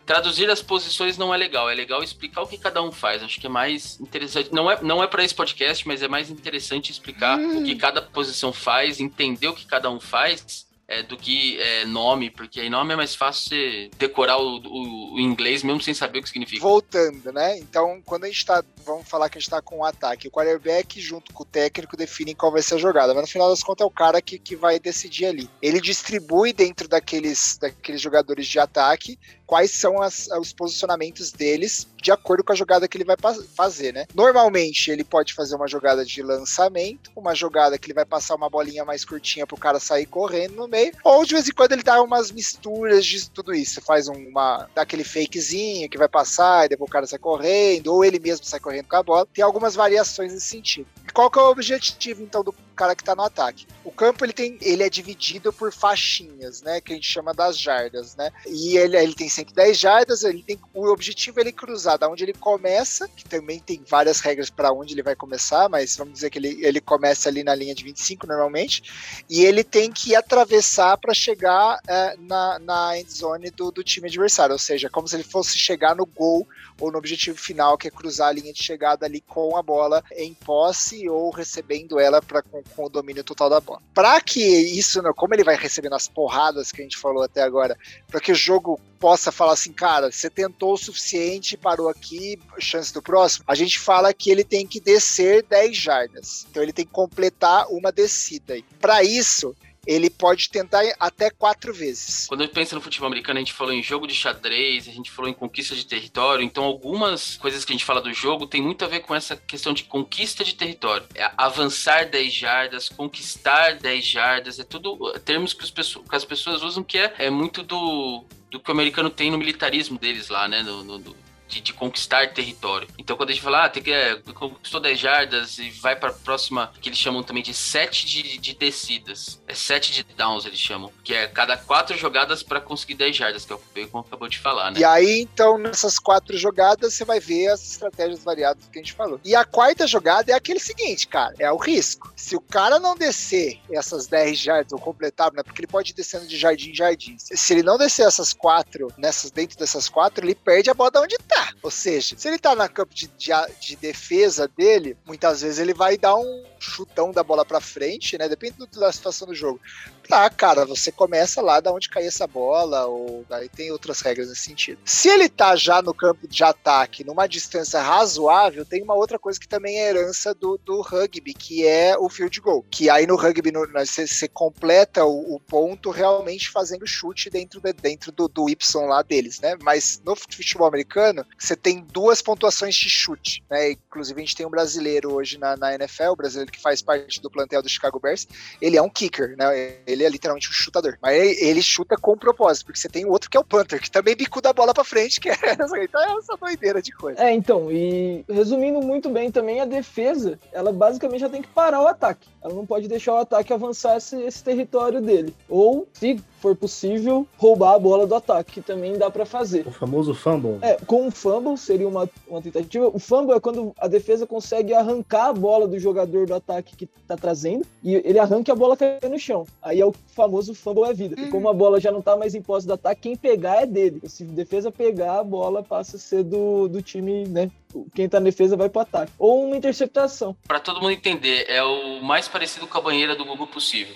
traduzir 0.07 0.49
as 0.49 0.61
posições 0.61 1.17
não 1.17 1.31
é 1.33 1.37
legal, 1.37 1.69
é 1.69 1.75
legal 1.75 2.01
explicar 2.01 2.41
o 2.41 2.47
que 2.47 2.57
cada 2.57 2.81
um 2.81 2.91
faz. 2.91 3.21
Acho 3.21 3.39
que 3.39 3.45
é 3.45 3.49
mais 3.49 3.99
interessante. 3.99 4.49
Não 4.51 4.71
é, 4.71 4.81
não 4.81 5.03
é 5.03 5.07
para 5.07 5.23
esse 5.23 5.35
podcast, 5.35 5.87
mas 5.87 6.01
é 6.01 6.07
mais 6.07 6.31
interessante 6.31 6.91
explicar 6.91 7.37
o 7.37 7.63
que 7.63 7.75
cada 7.75 8.01
posição 8.01 8.51
faz, 8.51 8.99
entender 8.99 9.47
o 9.49 9.53
que 9.53 9.67
cada 9.67 9.91
um 9.91 9.99
faz. 9.99 10.65
é, 10.89 11.03
do 11.03 11.17
que 11.17 11.59
é, 11.59 11.83
nome, 11.83 12.29
porque 12.29 12.61
aí 12.61 12.69
nome 12.69 12.93
é 12.93 12.95
mais 12.95 13.13
fácil 13.13 13.49
você 13.49 13.89
decorar 13.97 14.37
o, 14.37 14.55
o- 14.55 15.15
o 15.15 15.19
inglês 15.19 15.61
mesmo 15.61 15.81
sem 15.81 15.93
saber 15.93 16.19
o 16.19 16.23
que 16.23 16.29
significa. 16.29 16.61
Voltando, 16.61 17.29
né? 17.33 17.59
Então, 17.59 18.01
quando 18.05 18.23
a 18.23 18.27
gente 18.27 18.45
tá. 18.45 18.63
Vamos 18.85 19.05
falar 19.05 19.27
que 19.29 19.37
a 19.37 19.41
gente 19.41 19.49
tá 19.49 19.61
com 19.61 19.79
um 19.79 19.83
ataque. 19.83 20.29
O 20.29 20.31
quarterback, 20.31 21.01
junto 21.01 21.33
com 21.33 21.43
o 21.43 21.45
técnico, 21.45 21.97
definem 21.97 22.33
qual 22.33 22.53
vai 22.53 22.61
ser 22.61 22.75
a 22.75 22.77
jogada. 22.77 23.13
Mas 23.13 23.23
no 23.23 23.27
final 23.27 23.49
das 23.49 23.61
contas 23.61 23.83
é 23.83 23.85
o 23.85 23.91
cara 23.91 24.21
que, 24.21 24.39
que 24.39 24.55
vai 24.55 24.79
decidir 24.79 25.25
ali. 25.25 25.49
Ele 25.61 25.81
distribui 25.81 26.53
dentro 26.53 26.87
daqueles, 26.87 27.57
daqueles 27.59 27.99
jogadores 27.99 28.47
de 28.47 28.57
ataque 28.57 29.19
quais 29.47 29.71
são 29.71 30.01
as- 30.01 30.27
os 30.39 30.51
posicionamentos 30.53 31.31
deles 31.31 31.87
de 32.01 32.11
acordo 32.11 32.43
com 32.43 32.51
a 32.51 32.55
jogada 32.55 32.87
que 32.87 32.97
ele 32.97 33.05
vai 33.05 33.15
fazer, 33.55 33.93
né? 33.93 34.05
Normalmente 34.13 34.91
ele 34.91 35.03
pode 35.03 35.33
fazer 35.33 35.55
uma 35.55 35.67
jogada 35.67 36.05
de 36.05 36.21
lançamento, 36.21 37.09
uma 37.15 37.33
jogada 37.33 37.77
que 37.77 37.87
ele 37.87 37.93
vai 37.93 38.05
passar 38.05 38.35
uma 38.35 38.49
bolinha 38.49 38.85
mais 38.85 39.03
curtinha 39.03 39.47
pro 39.47 39.57
cara 39.57 39.79
sair 39.79 40.05
correndo 40.05 40.55
no 40.55 40.67
meio, 40.67 40.91
ou 41.03 41.25
de 41.25 41.33
vez 41.33 41.47
em 41.47 41.53
quando 41.53 41.71
ele 41.71 41.83
dá 41.83 42.01
umas 42.01 42.31
misturas 42.31 43.05
de 43.05 43.29
tudo 43.29 43.53
isso, 43.53 43.81
faz 43.81 44.07
um- 44.07 44.27
uma 44.27 44.69
dá 44.75 44.81
aquele 44.81 45.03
fakezinho 45.03 45.89
que 45.89 45.97
vai 45.97 46.07
passar 46.09 46.65
e 46.65 46.69
depois 46.69 46.89
o 46.89 46.91
cara 46.91 47.07
sai 47.07 47.19
correndo, 47.19 47.93
ou 47.93 48.03
ele 48.03 48.19
mesmo 48.19 48.45
sai 48.45 48.59
correndo 48.59 48.87
com 48.87 48.95
a 48.97 49.03
bola. 49.03 49.27
Tem 49.33 49.43
algumas 49.43 49.75
variações 49.75 50.33
nesse 50.33 50.47
sentido. 50.47 50.87
E 51.07 51.11
qual 51.11 51.31
que 51.31 51.39
é 51.39 51.41
o 51.41 51.49
objetivo 51.49 52.21
então 52.21 52.43
do 52.43 52.53
cara 52.77 52.95
que 52.95 53.03
tá 53.03 53.15
no 53.15 53.23
ataque? 53.23 53.67
O 53.83 53.91
campo 53.91 54.23
ele 54.23 54.33
tem 54.33 54.57
ele 54.61 54.83
é 54.83 54.89
dividido 54.89 55.51
por 55.51 55.73
faixinhas, 55.73 56.61
né, 56.61 56.79
que 56.79 56.93
a 56.93 56.95
gente 56.95 57.11
chama 57.11 57.33
das 57.33 57.57
jardas, 57.57 58.15
né? 58.15 58.31
E 58.45 58.77
ele, 58.77 58.95
ele 58.97 59.13
tem 59.13 59.27
110 59.27 59.77
jardas, 59.77 60.23
ele 60.23 60.43
tem 60.43 60.59
o 60.73 60.87
objetivo 60.87 61.39
é 61.39 61.41
ele 61.41 61.51
cruzar 61.51 61.97
da 61.97 62.07
onde 62.07 62.23
ele 62.23 62.33
começa, 62.33 63.07
que 63.07 63.25
também 63.25 63.59
tem 63.59 63.83
várias 63.87 64.19
regras 64.19 64.49
para 64.49 64.71
onde 64.71 64.93
ele 64.93 65.03
vai 65.03 65.15
começar, 65.15 65.67
mas 65.67 65.97
vamos 65.97 66.13
dizer 66.13 66.29
que 66.29 66.37
ele, 66.37 66.63
ele 66.63 66.79
começa 66.79 67.29
ali 67.29 67.43
na 67.43 67.55
linha 67.55 67.73
de 67.73 67.83
25 67.83 68.27
normalmente, 68.27 69.23
e 69.29 69.43
ele 69.43 69.63
tem 69.63 69.91
que 69.91 70.15
atravessar 70.15 70.97
para 70.97 71.13
chegar 71.13 71.79
é, 71.87 72.15
na, 72.19 72.59
na 72.59 72.99
endzone 72.99 73.49
do, 73.49 73.71
do 73.71 73.83
time 73.83 74.07
adversário, 74.07 74.53
ou 74.53 74.59
seja, 74.59 74.89
como 74.89 75.07
se 75.07 75.15
ele 75.15 75.23
fosse 75.23 75.57
chegar 75.57 75.95
no 75.95 76.05
gol 76.05 76.47
ou 76.79 76.91
no 76.91 76.97
objetivo 76.97 77.37
final, 77.37 77.77
que 77.77 77.87
é 77.87 77.91
cruzar 77.91 78.29
a 78.29 78.31
linha 78.31 78.53
de 78.53 78.61
chegada 78.61 79.05
ali 79.05 79.21
com 79.21 79.57
a 79.57 79.63
bola 79.63 80.03
em 80.15 80.33
posse 80.33 81.09
ou 81.09 81.31
recebendo 81.31 81.99
ela 81.99 82.21
pra, 82.21 82.43
com 82.67 82.85
o 82.85 82.89
domínio 82.89 83.23
total 83.23 83.49
da 83.49 83.59
bola. 83.59 83.81
Para 83.93 84.19
que 84.21 84.41
isso, 84.41 85.01
né, 85.01 85.11
como 85.15 85.33
ele 85.33 85.43
vai 85.43 85.55
recebendo 85.55 85.93
as 85.93 86.07
porradas 86.07 86.71
que 86.71 86.81
a 86.81 86.83
gente 86.83 86.97
falou 86.97 87.23
até 87.23 87.41
agora, 87.41 87.77
para 88.07 88.19
que 88.19 88.31
o 88.31 88.35
jogo 88.35 88.79
possa 88.99 89.31
falar 89.31 89.53
assim, 89.53 89.71
cara, 89.71 90.11
você 90.11 90.29
tentou 90.29 90.73
o 90.73 90.77
suficiente, 90.77 91.57
parou 91.57 91.89
aqui, 91.89 92.39
chance 92.59 92.93
do 92.93 93.01
próximo, 93.01 93.45
a 93.47 93.55
gente 93.55 93.79
fala 93.79 94.13
que 94.13 94.29
ele 94.29 94.43
tem 94.43 94.65
que 94.65 94.79
descer 94.79 95.43
10 95.43 95.77
jardas. 95.77 96.45
Então 96.49 96.63
ele 96.63 96.73
tem 96.73 96.85
que 96.85 96.91
completar 96.91 97.67
uma 97.69 97.91
descida. 97.91 98.57
Para 98.79 99.03
isso, 99.03 99.55
ele 99.87 100.09
pode 100.09 100.49
tentar 100.49 100.83
até 100.99 101.29
quatro 101.29 101.73
vezes. 101.73 102.27
Quando 102.27 102.43
eu 102.43 102.49
penso 102.49 102.75
no 102.75 102.81
futebol 102.81 103.07
americano, 103.07 103.37
a 103.39 103.41
gente 103.41 103.53
falou 103.53 103.73
em 103.73 103.81
jogo 103.81 104.05
de 104.05 104.13
xadrez, 104.13 104.87
a 104.87 104.91
gente 104.91 105.09
falou 105.09 105.31
em 105.31 105.33
conquista 105.33 105.73
de 105.75 105.85
território, 105.85 106.43
então 106.43 106.63
algumas 106.65 107.37
coisas 107.37 107.63
que 107.63 107.71
a 107.71 107.75
gente 107.75 107.85
fala 107.85 108.01
do 108.01 108.13
jogo 108.13 108.45
tem 108.45 108.61
muito 108.61 108.83
a 108.83 108.87
ver 108.87 108.99
com 108.99 109.15
essa 109.15 109.35
questão 109.37 109.73
de 109.73 109.83
conquista 109.85 110.43
de 110.43 110.53
território. 110.55 111.07
É 111.15 111.31
avançar 111.37 112.09
10 112.09 112.33
jardas, 112.33 112.89
conquistar 112.89 113.77
10 113.77 114.05
jardas, 114.05 114.59
é 114.59 114.63
tudo 114.63 114.97
termos 115.25 115.53
que, 115.53 115.63
as 115.63 115.71
pessoas, 115.71 116.07
que 116.09 116.15
as 116.15 116.25
pessoas 116.25 116.61
usam 116.61 116.83
que 116.83 116.97
é, 116.97 117.13
é 117.19 117.29
muito 117.29 117.63
do, 117.63 118.25
do 118.51 118.59
que 118.59 118.69
o 118.69 118.73
americano 118.73 119.09
tem 119.09 119.31
no 119.31 119.37
militarismo 119.37 119.97
deles 119.97 120.27
lá, 120.29 120.47
né? 120.47 120.61
No- 120.63 120.83
no- 120.83 121.15
de, 121.47 121.61
de 121.61 121.73
conquistar 121.73 122.33
território. 122.33 122.87
Então, 122.97 123.15
quando 123.15 123.29
a 123.29 123.33
gente 123.33 123.41
fala, 123.41 123.65
ah, 123.65 123.69
tem 123.69 123.81
que, 123.81 123.91
é, 123.91 124.15
conquistou 124.33 124.79
10 124.79 124.99
jardas 124.99 125.57
e 125.57 125.69
vai 125.69 125.95
para 125.95 126.09
a 126.09 126.13
próxima, 126.13 126.71
que 126.81 126.89
eles 126.89 126.99
chamam 126.99 127.23
também 127.23 127.43
de 127.43 127.53
7 127.53 128.05
de, 128.05 128.37
de 128.37 128.53
descidas. 128.53 129.41
É 129.47 129.53
7 129.53 129.93
de 129.93 130.03
downs, 130.15 130.45
eles 130.45 130.59
chamam. 130.59 130.91
Que 131.03 131.13
é 131.13 131.27
cada 131.27 131.57
4 131.57 131.97
jogadas 131.97 132.43
para 132.43 132.59
conseguir 132.59 132.95
10 132.95 133.15
jardas, 133.15 133.45
que 133.45 133.53
é 133.53 133.55
o 133.55 133.59
que 133.59 133.89
o 133.91 133.99
acabou 133.99 134.27
de 134.27 134.39
falar, 134.39 134.71
né? 134.71 134.79
E 134.79 134.83
aí, 134.83 135.21
então, 135.21 135.57
nessas 135.57 135.99
quatro 135.99 136.37
jogadas, 136.37 136.93
você 136.93 137.05
vai 137.05 137.19
ver 137.19 137.47
as 137.47 137.71
estratégias 137.71 138.23
variadas 138.23 138.63
que 138.71 138.79
a 138.79 138.81
gente 138.81 138.93
falou. 138.93 139.19
E 139.23 139.35
a 139.35 139.45
quarta 139.45 139.87
jogada 139.87 140.31
é 140.31 140.35
aquele 140.35 140.59
seguinte, 140.59 141.07
cara, 141.07 141.33
é 141.39 141.51
o 141.51 141.57
risco. 141.57 142.11
Se 142.15 142.35
o 142.35 142.41
cara 142.41 142.79
não 142.79 142.95
descer 142.95 143.59
essas 143.71 144.07
10 144.07 144.37
jardas 144.37 144.73
ou 144.73 144.79
completar, 144.79 145.31
né, 145.33 145.43
porque 145.43 145.61
ele 145.61 145.67
pode 145.67 145.91
ir 145.91 145.95
descendo 145.95 146.27
de 146.27 146.37
jardim 146.37 146.71
em 146.71 146.75
jardim. 146.75 147.15
Se 147.19 147.53
ele 147.53 147.63
não 147.63 147.77
descer 147.77 148.05
essas 148.05 148.33
quatro, 148.33 148.91
nessas, 148.97 149.31
dentro 149.31 149.57
dessas 149.57 149.89
quatro, 149.89 150.25
ele 150.25 150.35
perde 150.35 150.69
a 150.69 150.73
bola 150.73 150.91
de 150.91 150.99
onde 150.99 151.17
tá. 151.27 151.36
Ou 151.61 151.71
seja, 151.71 152.15
se 152.17 152.27
ele 152.27 152.37
tá 152.37 152.55
na 152.55 152.69
campo 152.69 152.93
de, 152.93 153.07
de, 153.17 153.31
de 153.59 153.75
defesa 153.75 154.47
dele, 154.47 154.97
muitas 155.05 155.41
vezes 155.41 155.59
ele 155.59 155.73
vai 155.73 155.97
dar 155.97 156.15
um 156.15 156.43
chutão 156.59 157.11
da 157.11 157.23
bola 157.23 157.45
para 157.45 157.61
frente, 157.61 158.17
né? 158.17 158.27
Depende 158.27 158.57
da 158.73 158.91
situação 158.91 159.27
do 159.27 159.35
jogo. 159.35 159.59
Tá, 160.07 160.29
cara, 160.29 160.65
você 160.65 160.91
começa 160.91 161.41
lá 161.41 161.59
da 161.59 161.71
onde 161.71 161.89
cair 161.89 162.07
essa 162.07 162.25
bola, 162.25 162.85
ou 162.85 163.25
aí 163.29 163.49
tem 163.49 163.71
outras 163.71 163.99
regras 163.99 164.29
nesse 164.29 164.41
sentido. 164.41 164.79
Se 164.85 165.09
ele 165.09 165.27
tá 165.27 165.55
já 165.55 165.81
no 165.81 165.93
campo 165.93 166.27
de 166.27 166.43
ataque, 166.43 167.03
numa 167.03 167.27
distância 167.27 167.81
razoável, 167.81 168.65
tem 168.65 168.81
uma 168.81 168.95
outra 168.95 169.19
coisa 169.19 169.39
que 169.39 169.47
também 169.47 169.77
é 169.77 169.89
herança 169.89 170.33
do, 170.33 170.57
do 170.63 170.81
rugby, 170.81 171.33
que 171.33 171.67
é 171.67 171.97
o 171.97 172.07
field 172.07 172.39
goal. 172.39 172.65
Que 172.71 172.89
aí 172.89 173.05
no 173.05 173.17
rugby 173.17 173.51
no, 173.51 173.67
você, 173.67 174.07
você 174.07 174.27
completa 174.27 175.03
o, 175.03 175.35
o, 175.35 175.39
ponto 175.39 175.91
realmente 175.91 176.49
fazendo 176.49 176.87
chute 176.87 177.29
dentro, 177.29 177.59
de, 177.59 177.73
dentro 177.73 178.11
do, 178.11 178.27
do 178.27 178.49
Y 178.49 178.87
lá 178.87 179.01
deles, 179.01 179.39
né? 179.41 179.57
Mas 179.61 180.01
no 180.05 180.15
futebol 180.15 180.67
americano, 180.67 181.25
você 181.37 181.55
tem 181.55 181.85
duas 181.91 182.21
pontuações 182.21 182.75
de 182.75 182.89
chute, 182.89 183.43
né? 183.49 183.71
Inclusive 183.71 184.19
a 184.19 184.25
gente 184.25 184.35
tem 184.35 184.45
um 184.45 184.49
brasileiro 184.49 185.13
hoje 185.13 185.37
na, 185.37 185.55
na 185.55 185.75
NFL, 185.75 186.11
o 186.11 186.15
brasileiro 186.15 186.51
que 186.51 186.59
faz 186.59 186.81
parte 186.81 187.21
do 187.21 187.29
plantel 187.29 187.61
do 187.61 187.69
Chicago 187.69 187.99
Bears, 187.99 188.27
ele 188.61 188.77
é 188.77 188.81
um 188.81 188.89
kicker, 188.89 189.35
né? 189.37 189.77
Ele 189.85 190.03
é 190.03 190.09
literalmente 190.09 190.49
um 190.49 190.53
chutador. 190.53 190.97
Mas 191.01 191.15
ele, 191.15 191.45
ele 191.45 191.61
chuta 191.61 191.95
com 191.95 192.17
propósito, 192.17 192.65
porque 192.65 192.79
você 192.79 192.89
tem 192.89 193.05
outro 193.05 193.29
que 193.29 193.37
é 193.37 193.39
o 193.39 193.43
punter, 193.43 193.79
que 193.79 193.91
também 193.91 194.15
bicuda 194.15 194.49
a 194.49 194.53
bola 194.53 194.73
pra 194.73 194.83
frente, 194.83 195.19
que 195.19 195.29
é 195.29 195.37
essa, 195.43 195.77
então 195.77 196.01
é 196.01 196.17
essa 196.17 196.35
doideira 196.37 196.81
de 196.81 196.91
coisa. 196.91 197.21
É, 197.21 197.33
então, 197.33 197.71
e 197.71 198.25
resumindo 198.27 198.81
muito 198.81 199.09
bem 199.09 199.31
também, 199.31 199.61
a 199.61 199.65
defesa, 199.65 200.39
ela 200.51 200.71
basicamente 200.71 201.21
já 201.21 201.29
tem 201.29 201.41
que 201.41 201.49
parar 201.49 201.81
o 201.81 201.87
ataque. 201.87 202.27
Ela 202.43 202.53
não 202.53 202.65
pode 202.65 202.87
deixar 202.87 203.13
o 203.13 203.17
ataque 203.17 203.53
avançar 203.53 203.97
esse, 203.97 204.19
esse 204.21 204.43
território 204.43 205.01
dele. 205.01 205.35
Ou, 205.49 205.87
se 205.93 206.21
for 206.37 206.55
possível, 206.55 207.27
roubar 207.37 207.75
a 207.75 207.79
bola 207.79 208.07
do 208.07 208.15
ataque, 208.15 208.53
que 208.53 208.61
também 208.61 208.97
dá 208.97 209.09
para 209.09 209.25
fazer. 209.25 209.67
O 209.67 209.71
famoso 209.71 210.13
fumble. 210.13 210.57
É, 210.61 210.75
com 210.85 211.07
o 211.07 211.11
fumble 211.11 211.57
seria 211.57 211.87
uma, 211.87 212.09
uma 212.27 212.41
tentativa. 212.41 212.87
O 212.87 212.99
fumble 212.99 213.35
é 213.35 213.39
quando 213.39 213.73
a 213.79 213.87
defesa 213.87 214.25
consegue 214.25 214.73
arrancar 214.73 215.27
a 215.27 215.33
bola 215.33 215.67
do 215.67 215.79
jogador 215.79 216.25
do 216.27 216.33
ataque 216.33 216.75
que 216.75 216.85
tá 217.07 217.15
trazendo 217.15 217.65
e 217.83 217.95
ele 217.95 218.19
arranca 218.19 218.51
e 218.51 218.53
a 218.53 218.55
bola 218.55 218.77
cai 218.77 218.99
no 219.09 219.19
chão. 219.19 219.45
Aí 219.61 219.81
é 219.81 219.85
o 219.85 219.93
famoso 220.15 220.53
fumble 220.53 220.85
é 220.85 220.93
vida. 220.93 221.19
E 221.19 221.29
como 221.29 221.49
a 221.49 221.53
bola 221.53 221.79
já 221.79 221.91
não 221.91 222.01
tá 222.01 222.15
mais 222.15 222.35
em 222.35 222.41
posse 222.41 222.67
do 222.67 222.73
ataque, 222.73 223.01
quem 223.01 223.15
pegar 223.15 223.63
é 223.63 223.65
dele. 223.65 224.01
Se 224.05 224.23
a 224.23 224.27
defesa 224.27 224.71
pegar, 224.71 225.19
a 225.19 225.23
bola 225.23 225.63
passa 225.63 225.97
a 225.97 225.99
ser 225.99 226.23
do, 226.23 226.67
do 226.67 226.81
time, 226.81 227.27
né? 227.27 227.51
Quem 227.93 228.07
tá 228.07 228.19
na 228.19 228.25
defesa 228.25 228.55
vai 228.55 228.69
pro 228.69 228.81
ataque. 228.81 229.11
Ou 229.19 229.45
uma 229.45 229.57
interceptação. 229.57 230.35
Para 230.47 230.59
todo 230.59 230.81
mundo 230.81 230.91
entender, 230.91 231.45
é 231.47 231.61
o 231.63 232.01
mais 232.01 232.27
parecido 232.27 232.67
com 232.67 232.77
a 232.77 232.81
banheira 232.81 233.15
do 233.15 233.25
Google 233.25 233.47
possível. 233.47 233.93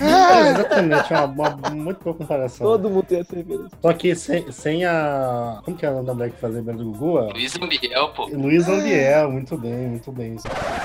É, 0.00 0.50
exatamente, 0.50 1.12
é 1.12 1.20
uma, 1.20 1.48
uma, 1.48 1.70
muito 1.70 2.02
boa 2.02 2.14
comparação. 2.14 2.66
Todo 2.66 2.90
mundo 2.90 3.04
tem 3.04 3.20
essa 3.20 3.34
referência. 3.34 3.78
Só 3.80 3.92
que 3.92 4.14
sem, 4.14 4.52
sem 4.52 4.84
a. 4.84 5.60
Como 5.64 5.76
que 5.76 5.86
é 5.86 5.90
o 5.90 5.94
nome 5.94 6.06
da 6.06 6.14
mulher 6.14 6.30
que 6.30 6.40
fazia 6.40 6.62
bem 6.62 6.76
do 6.76 6.84
Gugu? 6.84 7.32
Luiz 7.32 7.56
Ambiel, 7.56 8.08
pô. 8.10 8.26
Luiz 8.26 8.68
Ambiel, 8.68 9.30
muito 9.30 9.56
bem, 9.56 9.88
muito 9.88 10.12
bem. 10.12 10.36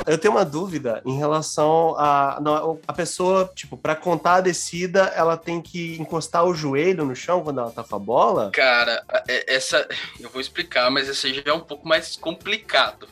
Eu 0.07 0.17
tenho 0.17 0.33
uma 0.33 0.45
dúvida 0.45 1.01
em 1.05 1.17
relação 1.17 1.95
a. 1.97 2.39
Não, 2.41 2.79
a 2.87 2.93
pessoa, 2.93 3.51
tipo, 3.53 3.77
pra 3.77 3.95
contar 3.95 4.35
a 4.35 4.41
descida, 4.41 5.11
ela 5.15 5.35
tem 5.35 5.61
que 5.61 5.99
encostar 5.99 6.45
o 6.45 6.53
joelho 6.53 7.05
no 7.05 7.15
chão 7.15 7.43
quando 7.43 7.59
ela 7.59 7.71
tá 7.71 7.83
com 7.83 7.95
a 7.95 7.99
bola? 7.99 8.51
Cara, 8.51 9.03
essa. 9.47 9.87
Eu 10.19 10.29
vou 10.29 10.41
explicar, 10.41 10.89
mas 10.89 11.09
esse 11.09 11.33
já 11.33 11.41
é 11.45 11.53
um 11.53 11.59
pouco 11.59 11.87
mais 11.87 12.15
complicado. 12.15 13.07